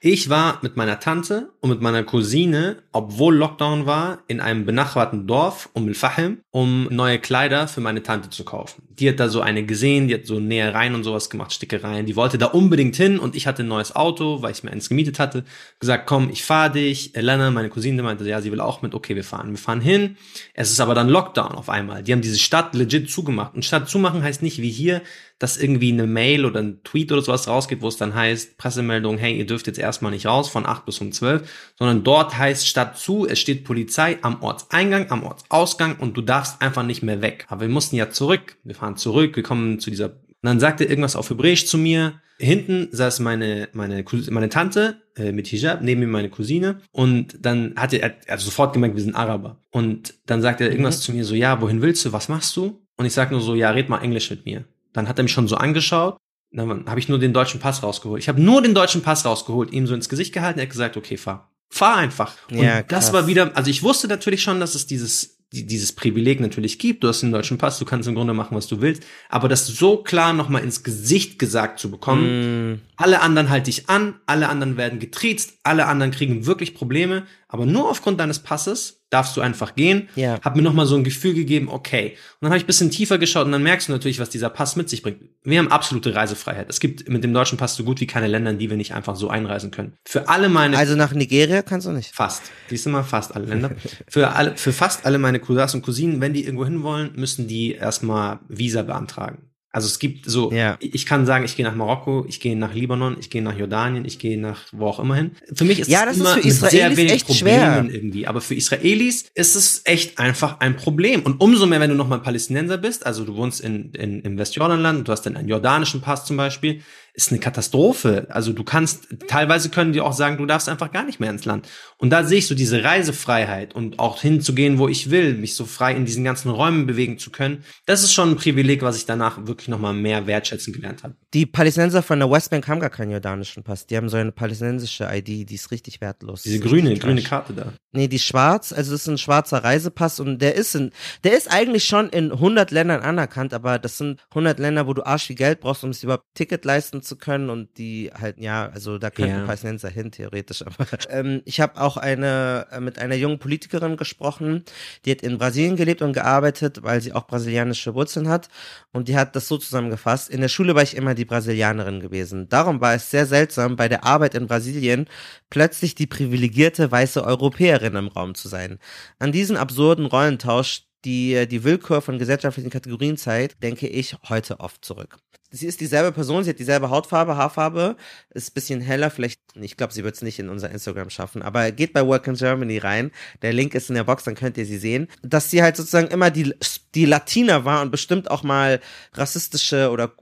ich 0.00 0.28
war 0.28 0.60
mit 0.62 0.76
meiner 0.76 1.00
Tante 1.00 1.50
und 1.60 1.70
mit 1.70 1.80
meiner 1.80 2.04
Cousine, 2.04 2.76
obwohl 2.92 3.34
Lockdown 3.34 3.86
war, 3.86 4.22
in 4.28 4.40
einem 4.40 4.64
benachbarten 4.64 5.26
Dorf 5.26 5.68
um 5.72 5.92
Fahim, 5.94 6.42
um 6.50 6.86
neue 6.90 7.18
Kleider 7.18 7.66
für 7.66 7.80
meine 7.80 8.02
Tante 8.02 8.30
zu 8.30 8.44
kaufen. 8.44 8.82
Die 8.90 9.08
hat 9.08 9.18
da 9.18 9.28
so 9.28 9.40
eine 9.40 9.64
gesehen, 9.66 10.06
die 10.06 10.14
hat 10.14 10.26
so 10.26 10.38
Nähereien 10.38 10.94
und 10.94 11.02
sowas 11.02 11.28
gemacht, 11.28 11.52
Stickereien. 11.52 12.06
Die 12.06 12.14
wollte 12.14 12.38
da 12.38 12.46
unbedingt 12.46 12.94
hin 12.94 13.18
und 13.18 13.34
ich 13.34 13.48
hatte 13.48 13.64
ein 13.64 13.68
neues 13.68 13.96
Auto, 13.96 14.42
weil 14.42 14.52
ich 14.52 14.62
mir 14.62 14.70
eins 14.70 14.88
gemietet 14.88 15.18
hatte. 15.18 15.44
Gesagt, 15.80 16.06
komm, 16.06 16.30
ich 16.30 16.44
fahr 16.44 16.70
dich. 16.70 17.16
Elena, 17.16 17.50
meine 17.50 17.68
Cousine, 17.68 18.02
meinte, 18.02 18.28
ja, 18.28 18.40
sie 18.40 18.52
will 18.52 18.60
auch 18.60 18.82
mit. 18.82 18.94
Okay, 18.94 19.16
wir 19.16 19.24
fahren. 19.24 19.50
Wir 19.50 19.58
fahren 19.58 19.80
hin. 19.80 20.16
Es 20.54 20.70
ist 20.70 20.78
aber 20.80 20.94
dann 20.94 21.08
Lockdown 21.08 21.52
auf 21.52 21.68
einmal. 21.68 22.04
Die 22.04 22.12
haben 22.12 22.22
diese 22.22 22.38
Stadt 22.38 22.74
legit 22.74 23.10
zugemacht. 23.10 23.54
Und 23.54 23.64
Stadt 23.64 23.88
zumachen 23.88 24.22
heißt 24.22 24.42
nicht 24.42 24.62
wie 24.62 24.70
hier, 24.70 25.02
dass 25.38 25.56
irgendwie 25.56 25.92
eine 25.92 26.06
Mail 26.06 26.44
oder 26.44 26.60
ein 26.60 26.82
Tweet 26.82 27.12
oder 27.12 27.22
sowas 27.22 27.48
rausgeht, 27.48 27.82
wo 27.82 27.88
es 27.88 27.96
dann 27.96 28.14
heißt, 28.14 28.56
Pressemeldung, 28.58 29.18
hey, 29.18 29.36
ihr 29.36 29.46
dürft 29.46 29.66
jetzt 29.66 29.78
erstmal 29.78 30.12
nicht 30.12 30.26
raus 30.26 30.48
von 30.48 30.66
8 30.66 30.86
bis 30.86 31.00
um 31.00 31.12
12, 31.12 31.74
sondern 31.78 32.04
dort 32.04 32.38
heißt 32.38 32.66
Stadt 32.66 32.98
zu, 32.98 33.26
es 33.26 33.38
steht 33.38 33.64
Polizei 33.64 34.18
am 34.22 34.42
Ortseingang, 34.42 35.10
am 35.10 35.24
Ortsausgang 35.24 35.96
und 35.96 36.16
du 36.16 36.22
darfst 36.22 36.62
einfach 36.62 36.84
nicht 36.84 37.02
mehr 37.02 37.20
weg. 37.20 37.46
Aber 37.48 37.62
wir 37.62 37.68
mussten 37.68 37.96
ja 37.96 38.10
zurück. 38.10 38.56
Wir 38.64 38.74
fahren 38.74 38.96
zurück, 38.96 39.36
wir 39.36 39.42
kommen 39.42 39.78
zu 39.78 39.90
dieser 39.90 40.12
und 40.46 40.50
dann 40.50 40.60
sagte 40.60 40.84
irgendwas 40.84 41.16
auf 41.16 41.28
Hebräisch 41.30 41.66
zu 41.66 41.76
mir. 41.76 42.20
Hinten 42.38 42.88
saß 42.92 43.20
meine, 43.20 43.68
meine, 43.72 44.04
meine 44.30 44.48
Tante 44.48 45.02
äh, 45.16 45.32
mit 45.32 45.48
Hijab, 45.48 45.80
neben 45.82 46.00
mir 46.00 46.06
meine 46.06 46.28
Cousine. 46.28 46.82
Und 46.92 47.36
dann 47.40 47.74
hat 47.76 47.94
er, 47.94 48.02
er 48.26 48.34
hat 48.34 48.40
sofort 48.40 48.74
gemerkt, 48.74 48.94
wir 48.94 49.02
sind 49.02 49.16
Araber. 49.16 49.58
Und 49.70 50.14
dann 50.26 50.42
sagt 50.42 50.60
er 50.60 50.70
irgendwas 50.70 50.98
mhm. 50.98 51.02
zu 51.02 51.12
mir 51.14 51.24
so, 51.24 51.34
ja, 51.34 51.60
wohin 51.60 51.82
willst 51.82 52.04
du, 52.04 52.12
was 52.12 52.28
machst 52.28 52.54
du? 52.56 52.80
Und 52.96 53.06
ich 53.06 53.12
sag 53.12 53.30
nur 53.30 53.40
so, 53.40 53.54
ja, 53.54 53.70
red 53.70 53.88
mal 53.88 54.02
Englisch 54.02 54.30
mit 54.30 54.44
mir. 54.44 54.64
Dann 54.96 55.08
hat 55.08 55.18
er 55.18 55.24
mich 55.24 55.32
schon 55.32 55.46
so 55.46 55.56
angeschaut. 55.56 56.16
Dann 56.50 56.86
habe 56.86 56.98
ich 56.98 57.08
nur 57.08 57.18
den 57.18 57.34
deutschen 57.34 57.60
Pass 57.60 57.82
rausgeholt. 57.82 58.22
Ich 58.22 58.28
habe 58.28 58.40
nur 58.40 58.62
den 58.62 58.74
deutschen 58.74 59.02
Pass 59.02 59.26
rausgeholt, 59.26 59.70
ihm 59.72 59.86
so 59.86 59.94
ins 59.94 60.08
Gesicht 60.08 60.32
gehalten. 60.32 60.58
Er 60.58 60.62
hat 60.62 60.70
gesagt, 60.70 60.96
okay, 60.96 61.18
fahr. 61.18 61.52
Fahr 61.68 61.96
einfach. 61.96 62.34
Und 62.50 62.62
ja, 62.62 62.82
das 62.82 63.12
war 63.12 63.26
wieder, 63.26 63.54
also 63.56 63.70
ich 63.70 63.82
wusste 63.82 64.08
natürlich 64.08 64.42
schon, 64.42 64.58
dass 64.58 64.74
es 64.74 64.86
dieses, 64.86 65.36
dieses 65.52 65.92
Privileg 65.92 66.40
natürlich 66.40 66.78
gibt. 66.78 67.04
Du 67.04 67.08
hast 67.08 67.20
den 67.20 67.30
deutschen 67.30 67.58
Pass, 67.58 67.78
du 67.78 67.84
kannst 67.84 68.08
im 68.08 68.14
Grunde 68.14 68.32
machen, 68.32 68.56
was 68.56 68.68
du 68.68 68.80
willst. 68.80 69.02
Aber 69.28 69.48
das 69.48 69.66
so 69.66 69.98
klar 69.98 70.32
nochmal 70.32 70.64
ins 70.64 70.82
Gesicht 70.82 71.38
gesagt 71.38 71.78
zu 71.78 71.90
bekommen, 71.90 72.72
mm. 72.72 72.80
alle 72.96 73.20
anderen 73.20 73.50
halt 73.50 73.66
dich 73.66 73.90
an, 73.90 74.14
alle 74.24 74.48
anderen 74.48 74.78
werden 74.78 74.98
getriezt, 74.98 75.58
alle 75.62 75.86
anderen 75.86 76.10
kriegen 76.10 76.46
wirklich 76.46 76.74
Probleme, 76.74 77.26
aber 77.48 77.66
nur 77.66 77.90
aufgrund 77.90 78.18
deines 78.18 78.38
Passes 78.38 79.02
darfst 79.16 79.34
du 79.36 79.40
einfach 79.40 79.74
gehen. 79.74 80.08
Ja. 80.14 80.38
Hat 80.42 80.56
mir 80.56 80.62
nochmal 80.62 80.84
so 80.84 80.94
ein 80.94 81.02
Gefühl 81.02 81.32
gegeben, 81.32 81.68
okay. 81.70 82.10
Und 82.10 82.42
dann 82.42 82.50
habe 82.50 82.58
ich 82.58 82.64
ein 82.64 82.66
bisschen 82.66 82.90
tiefer 82.90 83.16
geschaut 83.16 83.46
und 83.46 83.52
dann 83.52 83.62
merkst 83.62 83.88
du 83.88 83.92
natürlich, 83.92 84.20
was 84.20 84.28
dieser 84.28 84.50
Pass 84.50 84.76
mit 84.76 84.90
sich 84.90 85.02
bringt. 85.02 85.22
Wir 85.42 85.58
haben 85.58 85.72
absolute 85.72 86.14
Reisefreiheit. 86.14 86.66
Es 86.68 86.80
gibt 86.80 87.08
mit 87.08 87.24
dem 87.24 87.32
deutschen 87.32 87.56
Pass 87.56 87.76
so 87.76 87.84
gut 87.84 88.00
wie 88.00 88.06
keine 88.06 88.26
Länder, 88.26 88.50
in 88.50 88.58
die 88.58 88.68
wir 88.68 88.76
nicht 88.76 88.92
einfach 88.92 89.16
so 89.16 89.30
einreisen 89.30 89.70
können. 89.70 89.94
Für 90.04 90.28
alle 90.28 90.50
meine. 90.50 90.76
Also 90.76 90.96
nach 90.96 91.14
Nigeria 91.14 91.62
kannst 91.62 91.86
du 91.86 91.92
nicht? 91.92 92.14
Fast. 92.14 92.42
Siehst 92.68 92.84
du 92.84 92.90
mal, 92.90 93.04
fast 93.04 93.34
alle 93.34 93.46
Länder. 93.46 93.70
für 94.08 94.32
alle, 94.32 94.54
für 94.56 94.74
fast 94.74 95.06
alle 95.06 95.18
meine 95.18 95.40
Cousins 95.40 95.74
und 95.74 95.82
Cousinen, 95.82 96.20
wenn 96.20 96.34
die 96.34 96.44
irgendwo 96.44 96.66
hin 96.66 96.82
wollen, 96.82 97.12
müssen 97.14 97.48
die 97.48 97.72
erstmal 97.72 98.40
Visa 98.48 98.82
beantragen. 98.82 99.50
Also 99.76 99.88
es 99.88 99.98
gibt 99.98 100.24
so, 100.24 100.50
ja. 100.52 100.78
ich 100.80 101.04
kann 101.04 101.26
sagen, 101.26 101.44
ich 101.44 101.54
gehe 101.54 101.62
nach 101.66 101.74
Marokko, 101.74 102.24
ich 102.26 102.40
gehe 102.40 102.56
nach 102.56 102.72
Libanon, 102.72 103.18
ich 103.20 103.28
gehe 103.28 103.42
nach 103.42 103.54
Jordanien, 103.54 104.06
ich 104.06 104.18
gehe 104.18 104.40
nach 104.40 104.62
wo 104.72 104.86
auch 104.86 104.98
immer 104.98 105.16
hin. 105.16 105.32
Für 105.52 105.66
mich 105.66 105.80
ist 105.80 105.90
ja, 105.90 106.06
das 106.06 106.16
immer 106.16 106.30
ist 106.38 106.40
für 106.40 106.48
Israelis 106.48 106.70
sehr 106.70 106.96
wenig 106.96 107.12
echt 107.12 107.26
Problemen 107.26 107.84
schwer. 107.84 107.94
irgendwie. 107.94 108.26
Aber 108.26 108.40
für 108.40 108.54
Israelis 108.54 109.26
ist 109.34 109.54
es 109.54 109.82
echt 109.84 110.18
einfach 110.18 110.60
ein 110.60 110.76
Problem. 110.76 111.20
Und 111.20 111.42
umso 111.42 111.66
mehr, 111.66 111.78
wenn 111.78 111.90
du 111.90 111.94
nochmal 111.94 112.22
Palästinenser 112.22 112.78
bist, 112.78 113.04
also 113.04 113.24
du 113.24 113.36
wohnst 113.36 113.60
in, 113.60 113.90
in, 113.90 114.22
im 114.22 114.38
Westjordanland, 114.38 115.06
du 115.06 115.12
hast 115.12 115.26
dann 115.26 115.36
einen 115.36 115.48
jordanischen 115.48 116.00
Pass 116.00 116.24
zum 116.24 116.38
Beispiel, 116.38 116.80
ist 117.16 117.32
eine 117.32 117.40
Katastrophe. 117.40 118.26
Also 118.28 118.52
du 118.52 118.62
kannst, 118.62 119.08
teilweise 119.26 119.70
können 119.70 119.94
die 119.94 120.02
auch 120.02 120.12
sagen, 120.12 120.36
du 120.36 120.44
darfst 120.44 120.68
einfach 120.68 120.92
gar 120.92 121.02
nicht 121.02 121.18
mehr 121.18 121.30
ins 121.30 121.46
Land. 121.46 121.66
Und 121.96 122.10
da 122.10 122.24
sehe 122.24 122.38
ich 122.38 122.46
so 122.46 122.54
diese 122.54 122.84
Reisefreiheit 122.84 123.74
und 123.74 123.98
auch 123.98 124.20
hinzugehen, 124.20 124.78
wo 124.78 124.86
ich 124.86 125.10
will, 125.10 125.34
mich 125.34 125.54
so 125.54 125.64
frei 125.64 125.94
in 125.94 126.04
diesen 126.04 126.24
ganzen 126.24 126.50
Räumen 126.50 126.86
bewegen 126.86 127.18
zu 127.18 127.30
können. 127.30 127.64
Das 127.86 128.02
ist 128.02 128.12
schon 128.12 128.32
ein 128.32 128.36
Privileg, 128.36 128.82
was 128.82 128.98
ich 128.98 129.06
danach 129.06 129.46
wirklich 129.46 129.68
nochmal 129.68 129.94
mehr 129.94 130.26
wertschätzen 130.26 130.74
gelernt 130.74 131.04
habe. 131.04 131.14
Die 131.32 131.46
Palästinenser 131.46 132.02
von 132.02 132.18
der 132.18 132.30
Westbank 132.30 132.68
haben 132.68 132.80
gar 132.80 132.90
keinen 132.90 133.12
jordanischen 133.12 133.62
Pass. 133.62 133.86
Die 133.86 133.96
haben 133.96 134.10
so 134.10 134.18
eine 134.18 134.32
palästinensische 134.32 135.08
ID, 135.10 135.48
die 135.48 135.54
ist 135.54 135.70
richtig 135.70 136.02
wertlos. 136.02 136.42
Diese 136.42 136.60
grüne, 136.60 136.98
grüne 136.98 137.22
Karte 137.22 137.54
da. 137.54 137.72
Nee, 137.96 138.08
die 138.08 138.18
schwarz, 138.18 138.74
also 138.74 138.92
das 138.92 139.00
ist 139.00 139.08
ein 139.08 139.16
schwarzer 139.16 139.64
Reisepass 139.64 140.20
und 140.20 140.42
der 140.42 140.54
ist 140.54 140.74
in, 140.74 140.90
der 141.24 141.34
ist 141.34 141.50
eigentlich 141.50 141.84
schon 141.84 142.10
in 142.10 142.30
100 142.30 142.70
Ländern 142.70 143.00
anerkannt, 143.00 143.54
aber 143.54 143.78
das 143.78 143.96
sind 143.96 144.20
100 144.32 144.58
Länder, 144.58 144.86
wo 144.86 144.92
du 144.92 145.06
arsch 145.06 145.28
viel 145.28 145.36
Geld 145.36 145.60
brauchst, 145.60 145.82
um 145.82 145.88
es 145.88 146.02
überhaupt 146.02 146.26
Ticket 146.34 146.66
leisten 146.66 147.00
zu 147.00 147.16
können 147.16 147.48
und 147.48 147.78
die 147.78 148.10
halt, 148.12 148.38
ja, 148.38 148.68
also 148.68 148.98
da 148.98 149.08
könnten 149.08 149.30
ja. 149.30 149.44
Palästinenser 149.46 149.88
hin, 149.88 150.10
theoretisch, 150.10 150.60
aber 150.60 150.86
ähm, 151.08 151.40
ich 151.46 151.58
habe 151.58 151.80
auch 151.80 151.96
eine, 151.96 152.66
äh, 152.70 152.80
mit 152.80 152.98
einer 152.98 153.14
jungen 153.14 153.38
Politikerin 153.38 153.96
gesprochen, 153.96 154.66
die 155.06 155.12
hat 155.12 155.22
in 155.22 155.38
Brasilien 155.38 155.76
gelebt 155.76 156.02
und 156.02 156.12
gearbeitet, 156.12 156.82
weil 156.82 157.00
sie 157.00 157.14
auch 157.14 157.26
brasilianische 157.26 157.94
Wurzeln 157.94 158.28
hat 158.28 158.50
und 158.92 159.08
die 159.08 159.16
hat 159.16 159.34
das 159.34 159.48
so 159.48 159.56
zusammengefasst, 159.56 160.28
in 160.28 160.42
der 160.42 160.48
Schule 160.48 160.74
war 160.74 160.82
ich 160.82 160.98
immer 160.98 161.14
die 161.14 161.24
Brasilianerin 161.24 162.00
gewesen. 162.00 162.50
Darum 162.50 162.82
war 162.82 162.92
es 162.92 163.10
sehr 163.10 163.24
seltsam, 163.24 163.76
bei 163.76 163.88
der 163.88 164.04
Arbeit 164.04 164.34
in 164.34 164.48
Brasilien 164.48 165.08
plötzlich 165.48 165.94
die 165.94 166.06
privilegierte 166.06 166.90
weiße 166.90 167.24
Europäerin 167.24 167.85
im 167.94 168.08
Raum 168.08 168.34
zu 168.34 168.48
sein. 168.48 168.78
An 169.18 169.32
diesen 169.32 169.56
absurden 169.56 170.06
Rollentausch 170.06 170.82
die 171.04 171.46
die 171.46 171.62
Willkür 171.62 172.02
von 172.02 172.18
gesellschaftlichen 172.18 172.70
Kategorien 172.70 173.16
zeigt, 173.16 173.62
denke 173.62 173.86
ich 173.86 174.16
heute 174.28 174.60
oft 174.60 174.84
zurück. 174.84 175.18
Sie 175.50 175.66
ist 175.66 175.80
dieselbe 175.80 176.12
Person, 176.12 176.44
sie 176.44 176.50
hat 176.50 176.58
dieselbe 176.58 176.90
Hautfarbe, 176.90 177.36
Haarfarbe, 177.36 177.96
ist 178.30 178.54
bisschen 178.54 178.80
heller, 178.80 179.10
vielleicht, 179.10 179.40
ich 179.54 179.76
glaube, 179.76 179.92
sie 179.92 180.02
wird 180.02 180.16
es 180.16 180.22
nicht 180.22 180.38
in 180.38 180.48
unser 180.48 180.70
Instagram 180.70 181.08
schaffen, 181.10 181.42
aber 181.42 181.70
geht 181.70 181.92
bei 181.92 182.06
Work 182.06 182.26
in 182.26 182.34
Germany 182.34 182.78
rein, 182.78 183.12
der 183.42 183.52
Link 183.52 183.74
ist 183.74 183.88
in 183.88 183.94
der 183.94 184.04
Box, 184.04 184.24
dann 184.24 184.34
könnt 184.34 184.58
ihr 184.58 184.66
sie 184.66 184.78
sehen, 184.78 185.08
dass 185.22 185.50
sie 185.50 185.62
halt 185.62 185.76
sozusagen 185.76 186.08
immer 186.08 186.30
die, 186.30 186.54
die 186.94 187.04
Latina 187.04 187.64
war 187.64 187.82
und 187.82 187.90
bestimmt 187.90 188.30
auch 188.30 188.42
mal 188.42 188.80
rassistische 189.14 189.90
oder 189.90 190.12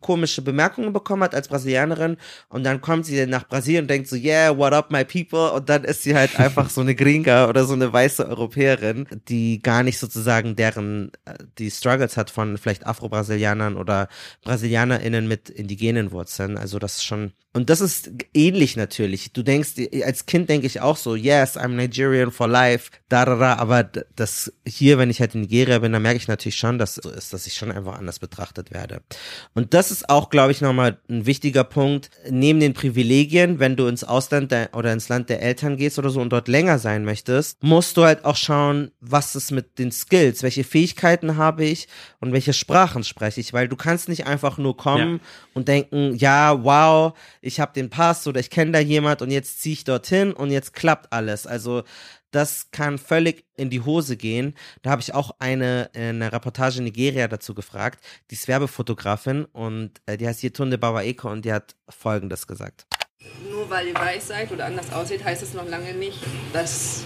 komische 0.00 0.42
Bemerkungen 0.42 0.92
bekommen 0.92 1.22
hat 1.22 1.34
als 1.34 1.48
Brasilianerin. 1.48 2.16
Und 2.48 2.64
dann 2.64 2.80
kommt 2.80 3.06
sie 3.06 3.26
nach 3.26 3.48
Brasilien 3.48 3.84
und 3.84 3.90
denkt 3.90 4.08
so, 4.08 4.16
yeah, 4.16 4.56
what 4.56 4.72
up 4.72 4.90
my 4.90 5.04
people? 5.04 5.52
Und 5.52 5.68
dann 5.68 5.84
ist 5.84 6.02
sie 6.02 6.14
halt 6.14 6.38
einfach 6.38 6.70
so 6.70 6.80
eine 6.80 6.94
Gringa 6.94 7.48
oder 7.48 7.64
so 7.64 7.74
eine 7.74 7.92
weiße 7.92 8.26
Europäerin, 8.26 9.06
die 9.28 9.60
gar 9.62 9.82
nicht 9.82 9.98
sozusagen 9.98 10.56
deren, 10.56 11.12
äh, 11.24 11.34
die 11.58 11.70
Struggles 11.70 12.16
hat 12.16 12.30
von 12.30 12.58
vielleicht 12.58 12.86
Afro-Brasilianern 12.86 13.76
oder 13.76 14.08
BrasilianerInnen 14.60 15.26
mit 15.26 15.48
indigenen 15.48 16.12
Wurzeln, 16.12 16.58
also 16.58 16.78
das 16.78 16.96
ist 16.96 17.04
schon 17.04 17.32
und 17.52 17.68
das 17.68 17.80
ist 17.80 18.12
ähnlich 18.32 18.76
natürlich. 18.76 19.32
Du 19.32 19.42
denkst, 19.42 19.70
als 20.04 20.26
Kind 20.26 20.48
denke 20.48 20.68
ich 20.68 20.80
auch 20.80 20.96
so, 20.96 21.16
yes, 21.16 21.56
I'm 21.56 21.70
Nigerian 21.70 22.30
for 22.30 22.46
life, 22.46 22.92
da, 23.08 23.24
da, 23.24 23.34
da, 23.34 23.56
aber 23.56 23.82
das 24.14 24.52
hier, 24.64 24.98
wenn 24.98 25.10
ich 25.10 25.18
halt 25.20 25.34
in 25.34 25.40
Nigeria 25.40 25.80
bin, 25.80 25.92
dann 25.92 26.02
merke 26.02 26.18
ich 26.18 26.28
natürlich 26.28 26.56
schon, 26.56 26.78
dass 26.78 26.94
so 26.94 27.10
ist, 27.10 27.32
dass 27.32 27.48
ich 27.48 27.54
schon 27.54 27.72
einfach 27.72 27.98
anders 27.98 28.20
betrachtet 28.20 28.70
werde. 28.70 29.02
Und 29.52 29.74
das 29.74 29.90
ist 29.90 30.08
auch, 30.08 30.30
glaube 30.30 30.52
ich, 30.52 30.60
nochmal 30.60 30.98
ein 31.08 31.26
wichtiger 31.26 31.64
Punkt. 31.64 32.10
Neben 32.28 32.60
den 32.60 32.72
Privilegien, 32.72 33.58
wenn 33.58 33.74
du 33.74 33.88
ins 33.88 34.04
Ausland 34.04 34.52
der, 34.52 34.70
oder 34.74 34.92
ins 34.92 35.08
Land 35.08 35.28
der 35.28 35.42
Eltern 35.42 35.76
gehst 35.76 35.98
oder 35.98 36.10
so 36.10 36.20
und 36.20 36.30
dort 36.30 36.46
länger 36.46 36.78
sein 36.78 37.04
möchtest, 37.04 37.60
musst 37.64 37.96
du 37.96 38.04
halt 38.04 38.24
auch 38.24 38.36
schauen, 38.36 38.92
was 39.00 39.34
ist 39.34 39.50
mit 39.50 39.80
den 39.80 39.90
Skills, 39.90 40.44
welche 40.44 40.62
Fähigkeiten 40.62 41.36
habe 41.36 41.64
ich 41.64 41.88
und 42.20 42.32
welche 42.32 42.52
Sprachen 42.52 43.02
spreche 43.02 43.40
ich, 43.40 43.52
weil 43.52 43.66
du 43.66 43.74
kannst 43.74 44.08
nicht 44.08 44.26
einfach 44.26 44.56
nur 44.56 44.76
kommen 44.76 45.14
ja. 45.14 45.20
und 45.54 45.66
denken, 45.66 46.14
ja, 46.14 46.62
wow, 46.62 47.14
ich 47.40 47.60
habe 47.60 47.72
den 47.72 47.90
Pass 47.90 48.26
oder 48.26 48.40
ich 48.40 48.50
kenne 48.50 48.72
da 48.72 48.78
jemand 48.78 49.22
und 49.22 49.30
jetzt 49.30 49.60
ziehe 49.60 49.72
ich 49.72 49.84
dorthin 49.84 50.32
und 50.32 50.50
jetzt 50.50 50.74
klappt 50.74 51.12
alles. 51.12 51.46
Also 51.46 51.84
das 52.30 52.70
kann 52.70 52.98
völlig 52.98 53.44
in 53.56 53.70
die 53.70 53.80
Hose 53.80 54.16
gehen. 54.16 54.54
Da 54.82 54.90
habe 54.90 55.02
ich 55.02 55.14
auch 55.14 55.32
eine, 55.38 55.90
eine 55.94 56.32
Reportage 56.32 56.78
in 56.78 56.84
Nigeria 56.84 57.26
dazu 57.28 57.54
gefragt, 57.54 58.04
die 58.30 58.34
ist 58.34 58.46
Werbefotografin 58.46 59.46
und 59.46 60.00
äh, 60.06 60.16
die 60.16 60.26
heißt 60.28 60.42
Yetunde 60.42 60.78
Bawaeko 60.78 61.30
und 61.30 61.44
die 61.44 61.52
hat 61.52 61.74
Folgendes 61.88 62.46
gesagt. 62.46 62.86
Nur 63.50 63.68
weil 63.68 63.88
ihr 63.88 63.94
weiß 63.94 64.28
seid 64.28 64.52
oder 64.52 64.66
anders 64.66 64.92
aussieht, 64.92 65.24
heißt 65.24 65.42
es 65.42 65.54
noch 65.54 65.68
lange 65.68 65.92
nicht, 65.94 66.18
dass, 66.52 67.04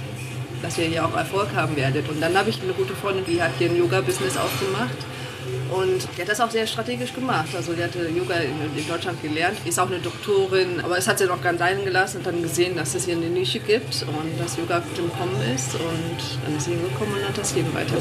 dass 0.62 0.78
ihr 0.78 0.86
hier 0.86 1.06
auch 1.06 1.16
Erfolg 1.16 1.52
haben 1.54 1.74
werdet. 1.76 2.08
Und 2.08 2.20
dann 2.20 2.36
habe 2.36 2.50
ich 2.50 2.62
eine 2.62 2.72
gute 2.72 2.94
Freundin, 2.94 3.24
die 3.24 3.42
hat 3.42 3.52
hier 3.58 3.70
ein 3.70 3.76
Yoga-Business 3.76 4.36
aufgemacht. 4.36 4.96
Und 5.70 6.06
die 6.16 6.20
hat 6.20 6.28
das 6.28 6.40
auch 6.40 6.50
sehr 6.50 6.66
strategisch 6.66 7.14
gemacht. 7.14 7.48
Also 7.54 7.72
die 7.72 7.82
hatte 7.82 8.08
Yoga 8.08 8.34
in, 8.36 8.52
in, 8.76 8.88
Deutschland 8.88 9.20
gelernt, 9.22 9.56
ist 9.64 9.78
auch 9.78 9.86
eine 9.86 9.98
Doktorin, 9.98 10.80
aber 10.80 10.98
es 10.98 11.08
hat 11.08 11.18
sie 11.18 11.26
noch 11.26 11.42
ganz 11.42 11.58
sein 11.58 11.84
gelassen 11.84 12.18
und 12.18 12.26
dann 12.26 12.42
gesehen, 12.42 12.76
dass 12.76 12.94
es 12.94 13.04
hier 13.06 13.16
eine 13.16 13.28
Nische 13.28 13.60
gibt 13.60 14.04
und 14.06 14.40
dass 14.40 14.56
Yoga 14.56 14.80
gut 14.80 14.98
im 14.98 15.10
Kommen 15.12 15.40
ist. 15.54 15.74
Und 15.74 16.44
dann 16.44 16.56
ist 16.56 16.64
sie 16.64 16.72
hingekommen 16.72 17.14
und 17.14 17.28
hat 17.28 17.38
das 17.38 17.54
hier 17.54 17.64
weiter. 17.74 17.96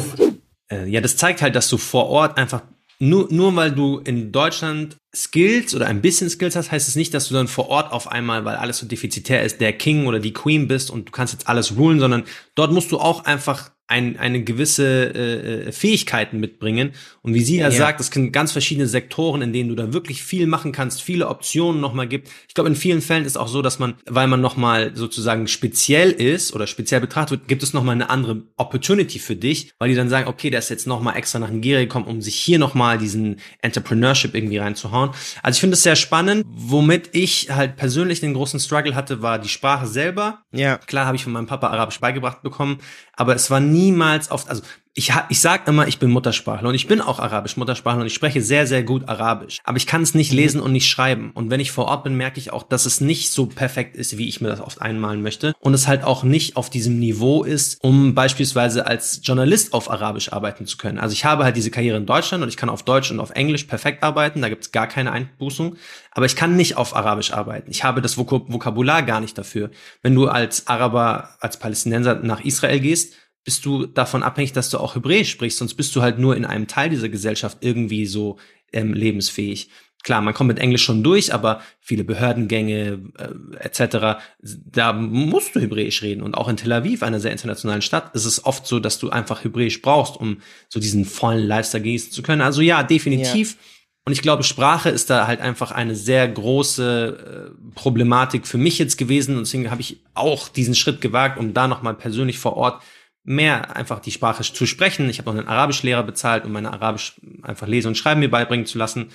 Äh, 0.71 0.89
ja, 0.89 1.01
das 1.01 1.17
zeigt 1.17 1.41
halt, 1.41 1.55
dass 1.55 1.69
du 1.69 1.77
vor 1.77 2.07
Ort 2.07 2.37
einfach 2.37 2.61
nur, 2.99 3.27
nur 3.31 3.55
weil 3.55 3.71
du 3.71 3.99
in 3.99 4.31
Deutschland 4.31 4.95
Skills 5.13 5.75
oder 5.75 5.87
ein 5.87 6.01
bisschen 6.01 6.29
Skills 6.29 6.55
hast, 6.55 6.71
heißt 6.71 6.87
es 6.87 6.95
nicht, 6.95 7.13
dass 7.13 7.27
du 7.27 7.33
dann 7.33 7.47
vor 7.47 7.67
Ort 7.67 7.91
auf 7.91 8.09
einmal, 8.09 8.45
weil 8.45 8.55
alles 8.55 8.77
so 8.77 8.85
defizitär 8.85 9.43
ist, 9.43 9.59
der 9.59 9.73
King 9.73 10.07
oder 10.07 10.19
die 10.19 10.31
Queen 10.31 10.67
bist 10.67 10.89
und 10.89 11.09
du 11.09 11.11
kannst 11.11 11.33
jetzt 11.33 11.49
alles 11.49 11.75
rulen, 11.75 11.99
sondern 11.99 12.23
dort 12.55 12.71
musst 12.71 12.91
du 12.91 12.99
auch 12.99 13.25
einfach 13.25 13.71
ein, 13.87 14.17
eine 14.17 14.43
gewisse 14.43 15.13
äh, 15.13 15.71
Fähigkeiten 15.71 16.39
mitbringen. 16.39 16.93
Und 17.21 17.33
wie 17.33 17.41
sie 17.41 17.57
ja, 17.57 17.65
ja, 17.65 17.71
sagt, 17.71 17.99
es 17.99 18.07
sind 18.07 18.31
ganz 18.31 18.51
verschiedene 18.51 18.87
Sektoren, 18.87 19.41
in 19.41 19.51
denen 19.51 19.69
du 19.69 19.75
da 19.75 19.93
wirklich 19.93 20.23
viel 20.23 20.47
machen 20.47 20.71
kannst, 20.71 21.01
viele 21.01 21.27
Optionen 21.27 21.81
nochmal 21.81 22.07
gibt. 22.07 22.29
Ich 22.47 22.53
glaube, 22.53 22.69
in 22.69 22.75
vielen 22.75 23.01
Fällen 23.01 23.25
ist 23.25 23.37
auch 23.37 23.47
so, 23.47 23.61
dass 23.61 23.79
man, 23.79 23.95
weil 24.05 24.27
man 24.27 24.41
nochmal 24.41 24.95
sozusagen 24.95 25.47
speziell 25.47 26.11
ist 26.11 26.53
oder 26.53 26.65
speziell 26.65 27.01
betrachtet 27.01 27.41
wird, 27.41 27.47
gibt 27.47 27.61
es 27.61 27.73
nochmal 27.73 27.95
eine 27.95 28.09
andere 28.09 28.43
Opportunity 28.55 29.19
für 29.19 29.35
dich, 29.35 29.73
weil 29.79 29.89
die 29.89 29.95
dann 29.95 30.09
sagen, 30.09 30.27
okay, 30.27 30.49
der 30.49 30.59
ist 30.59 30.69
jetzt 30.69 30.87
nochmal 30.87 31.17
extra 31.17 31.39
nach 31.39 31.49
Nigeria 31.49 31.81
gekommen, 31.81 32.07
um 32.07 32.21
sich 32.21 32.35
hier 32.35 32.59
nochmal 32.59 32.97
diesen 32.97 33.41
Entrepreneurship 33.61 34.33
irgendwie 34.33 34.57
reinzuhauen. 34.57 35.11
Also 35.41 35.57
ich 35.57 35.61
finde 35.61 35.75
es 35.75 35.83
sehr 35.83 35.95
spannend. 35.95 36.45
Womit 36.47 37.09
ich 37.11 37.49
halt 37.51 37.75
persönlich 37.75 38.21
den 38.21 38.33
großen 38.33 38.59
Struggle 38.59 38.95
hatte, 38.95 39.21
war 39.21 39.39
die 39.39 39.49
Sprache 39.49 39.87
selber. 39.87 40.43
Ja. 40.51 40.77
Klar 40.77 41.05
habe 41.05 41.17
ich 41.17 41.23
von 41.23 41.33
meinem 41.33 41.47
Papa 41.47 41.67
Arabisch 41.67 41.99
beigebracht 41.99 42.41
bekommen, 42.41 42.79
aber 43.15 43.35
es 43.35 43.51
war 43.51 43.59
niemals 43.73 44.31
oft, 44.31 44.49
also 44.49 44.61
ich, 44.95 45.11
ich 45.29 45.41
sag 45.41 45.67
immer, 45.67 45.87
ich 45.87 45.97
bin 45.97 46.11
Muttersprachler 46.11 46.69
und 46.69 46.75
ich 46.75 46.85
bin 46.85 47.01
auch 47.01 47.17
arabisch 47.17 47.57
Muttersprachler 47.57 48.01
und 48.01 48.07
ich 48.07 48.13
spreche 48.13 48.43
sehr, 48.43 48.67
sehr 48.67 48.83
gut 48.83 49.09
Arabisch. 49.09 49.59
Aber 49.63 49.77
ich 49.77 49.87
kann 49.87 50.03
es 50.03 50.13
nicht 50.13 50.31
lesen 50.31 50.61
und 50.61 50.71
nicht 50.71 50.87
schreiben. 50.87 51.31
Und 51.33 51.49
wenn 51.49 51.59
ich 51.59 51.71
vor 51.71 51.85
Ort 51.85 52.03
bin, 52.03 52.15
merke 52.15 52.39
ich 52.39 52.53
auch, 52.53 52.61
dass 52.61 52.85
es 52.85 53.01
nicht 53.01 53.31
so 53.31 53.47
perfekt 53.47 53.95
ist, 53.97 54.19
wie 54.19 54.27
ich 54.27 54.39
mir 54.39 54.49
das 54.49 54.61
oft 54.61 54.83
einmalen 54.83 55.23
möchte. 55.23 55.55
Und 55.59 55.73
es 55.73 55.87
halt 55.87 56.03
auch 56.03 56.21
nicht 56.21 56.57
auf 56.57 56.69
diesem 56.69 56.99
Niveau 56.99 57.43
ist, 57.43 57.83
um 57.83 58.13
beispielsweise 58.13 58.85
als 58.85 59.21
Journalist 59.23 59.73
auf 59.73 59.89
Arabisch 59.89 60.31
arbeiten 60.31 60.67
zu 60.67 60.77
können. 60.77 60.99
Also 60.99 61.13
ich 61.13 61.25
habe 61.25 61.43
halt 61.43 61.57
diese 61.57 61.71
Karriere 61.71 61.97
in 61.97 62.05
Deutschland 62.05 62.43
und 62.43 62.49
ich 62.49 62.57
kann 62.57 62.69
auf 62.69 62.83
Deutsch 62.83 63.09
und 63.09 63.19
auf 63.19 63.31
Englisch 63.31 63.63
perfekt 63.63 64.03
arbeiten. 64.03 64.43
Da 64.43 64.49
gibt 64.49 64.63
es 64.63 64.71
gar 64.71 64.85
keine 64.85 65.11
Einbußung. 65.11 65.75
Aber 66.11 66.27
ich 66.27 66.35
kann 66.35 66.55
nicht 66.55 66.77
auf 66.77 66.95
Arabisch 66.95 67.33
arbeiten. 67.33 67.71
Ich 67.71 67.83
habe 67.83 68.01
das 68.01 68.15
Vokabular 68.15 69.01
gar 69.01 69.21
nicht 69.21 69.39
dafür. 69.39 69.71
Wenn 70.03 70.13
du 70.13 70.27
als 70.27 70.67
Araber, 70.67 71.29
als 71.39 71.57
Palästinenser 71.57 72.19
nach 72.21 72.41
Israel 72.41 72.79
gehst, 72.79 73.13
bist 73.43 73.65
du 73.65 73.85
davon 73.85 74.23
abhängig, 74.23 74.53
dass 74.53 74.69
du 74.69 74.77
auch 74.77 74.95
Hebräisch 74.95 75.29
sprichst, 75.29 75.57
sonst 75.57 75.75
bist 75.75 75.95
du 75.95 76.01
halt 76.01 76.19
nur 76.19 76.35
in 76.35 76.45
einem 76.45 76.67
Teil 76.67 76.89
dieser 76.89 77.09
Gesellschaft 77.09 77.57
irgendwie 77.61 78.05
so 78.05 78.37
ähm, 78.71 78.93
lebensfähig. 78.93 79.69
Klar, 80.03 80.21
man 80.21 80.33
kommt 80.33 80.49
mit 80.49 80.59
Englisch 80.59 80.83
schon 80.83 81.01
durch, 81.01 81.33
aber 81.33 81.61
viele 81.79 82.03
Behördengänge 82.03 82.99
äh, 83.17 83.57
etc., 83.57 84.21
da 84.41 84.91
musst 84.91 85.55
du 85.55 85.61
Hebräisch 85.61 86.01
reden. 86.01 86.21
Und 86.21 86.35
auch 86.35 86.49
in 86.49 86.57
Tel 86.57 86.73
Aviv, 86.73 87.03
einer 87.03 87.21
sehr 87.21 87.31
internationalen 87.31 87.81
Stadt, 87.81 88.13
ist 88.13 88.25
es 88.25 88.45
oft 88.45 88.67
so, 88.67 88.81
dass 88.81 88.99
du 88.99 89.11
einfach 89.11 89.45
Hebräisch 89.45 89.81
brauchst, 89.81 90.17
um 90.17 90.41
so 90.67 90.81
diesen 90.81 91.05
vollen 91.05 91.47
Lifestyle 91.47 91.83
genießen 91.83 92.11
zu 92.11 92.21
können. 92.21 92.41
Also 92.41 92.61
ja, 92.61 92.83
definitiv. 92.83 93.53
Ja. 93.53 93.57
Und 94.05 94.11
ich 94.11 94.21
glaube, 94.21 94.43
Sprache 94.43 94.89
ist 94.89 95.09
da 95.09 95.27
halt 95.27 95.39
einfach 95.39 95.71
eine 95.71 95.95
sehr 95.95 96.27
große 96.27 97.53
äh, 97.55 97.73
Problematik 97.73 98.45
für 98.45 98.57
mich 98.57 98.77
jetzt 98.79 98.97
gewesen. 98.97 99.37
Und 99.37 99.47
deswegen 99.47 99.71
habe 99.71 99.79
ich 99.79 100.01
auch 100.13 100.49
diesen 100.49 100.75
Schritt 100.75 100.99
gewagt, 100.99 101.39
um 101.39 101.53
da 101.53 101.69
nochmal 101.69 101.93
persönlich 101.93 102.39
vor 102.39 102.57
Ort 102.57 102.81
mehr 103.23 103.75
einfach 103.75 103.99
die 103.99 104.11
Sprache 104.11 104.43
zu 104.43 104.65
sprechen. 104.65 105.09
Ich 105.09 105.19
habe 105.19 105.31
noch 105.31 105.37
einen 105.37 105.47
Arabischlehrer 105.47 106.03
bezahlt, 106.03 106.45
um 106.45 106.51
meine 106.51 106.73
Arabisch 106.73 107.13
einfach 107.41 107.67
lesen 107.67 107.89
und 107.89 107.97
schreiben 107.97 108.19
mir 108.19 108.29
beibringen 108.29 108.65
zu 108.65 108.77
lassen. 108.77 109.09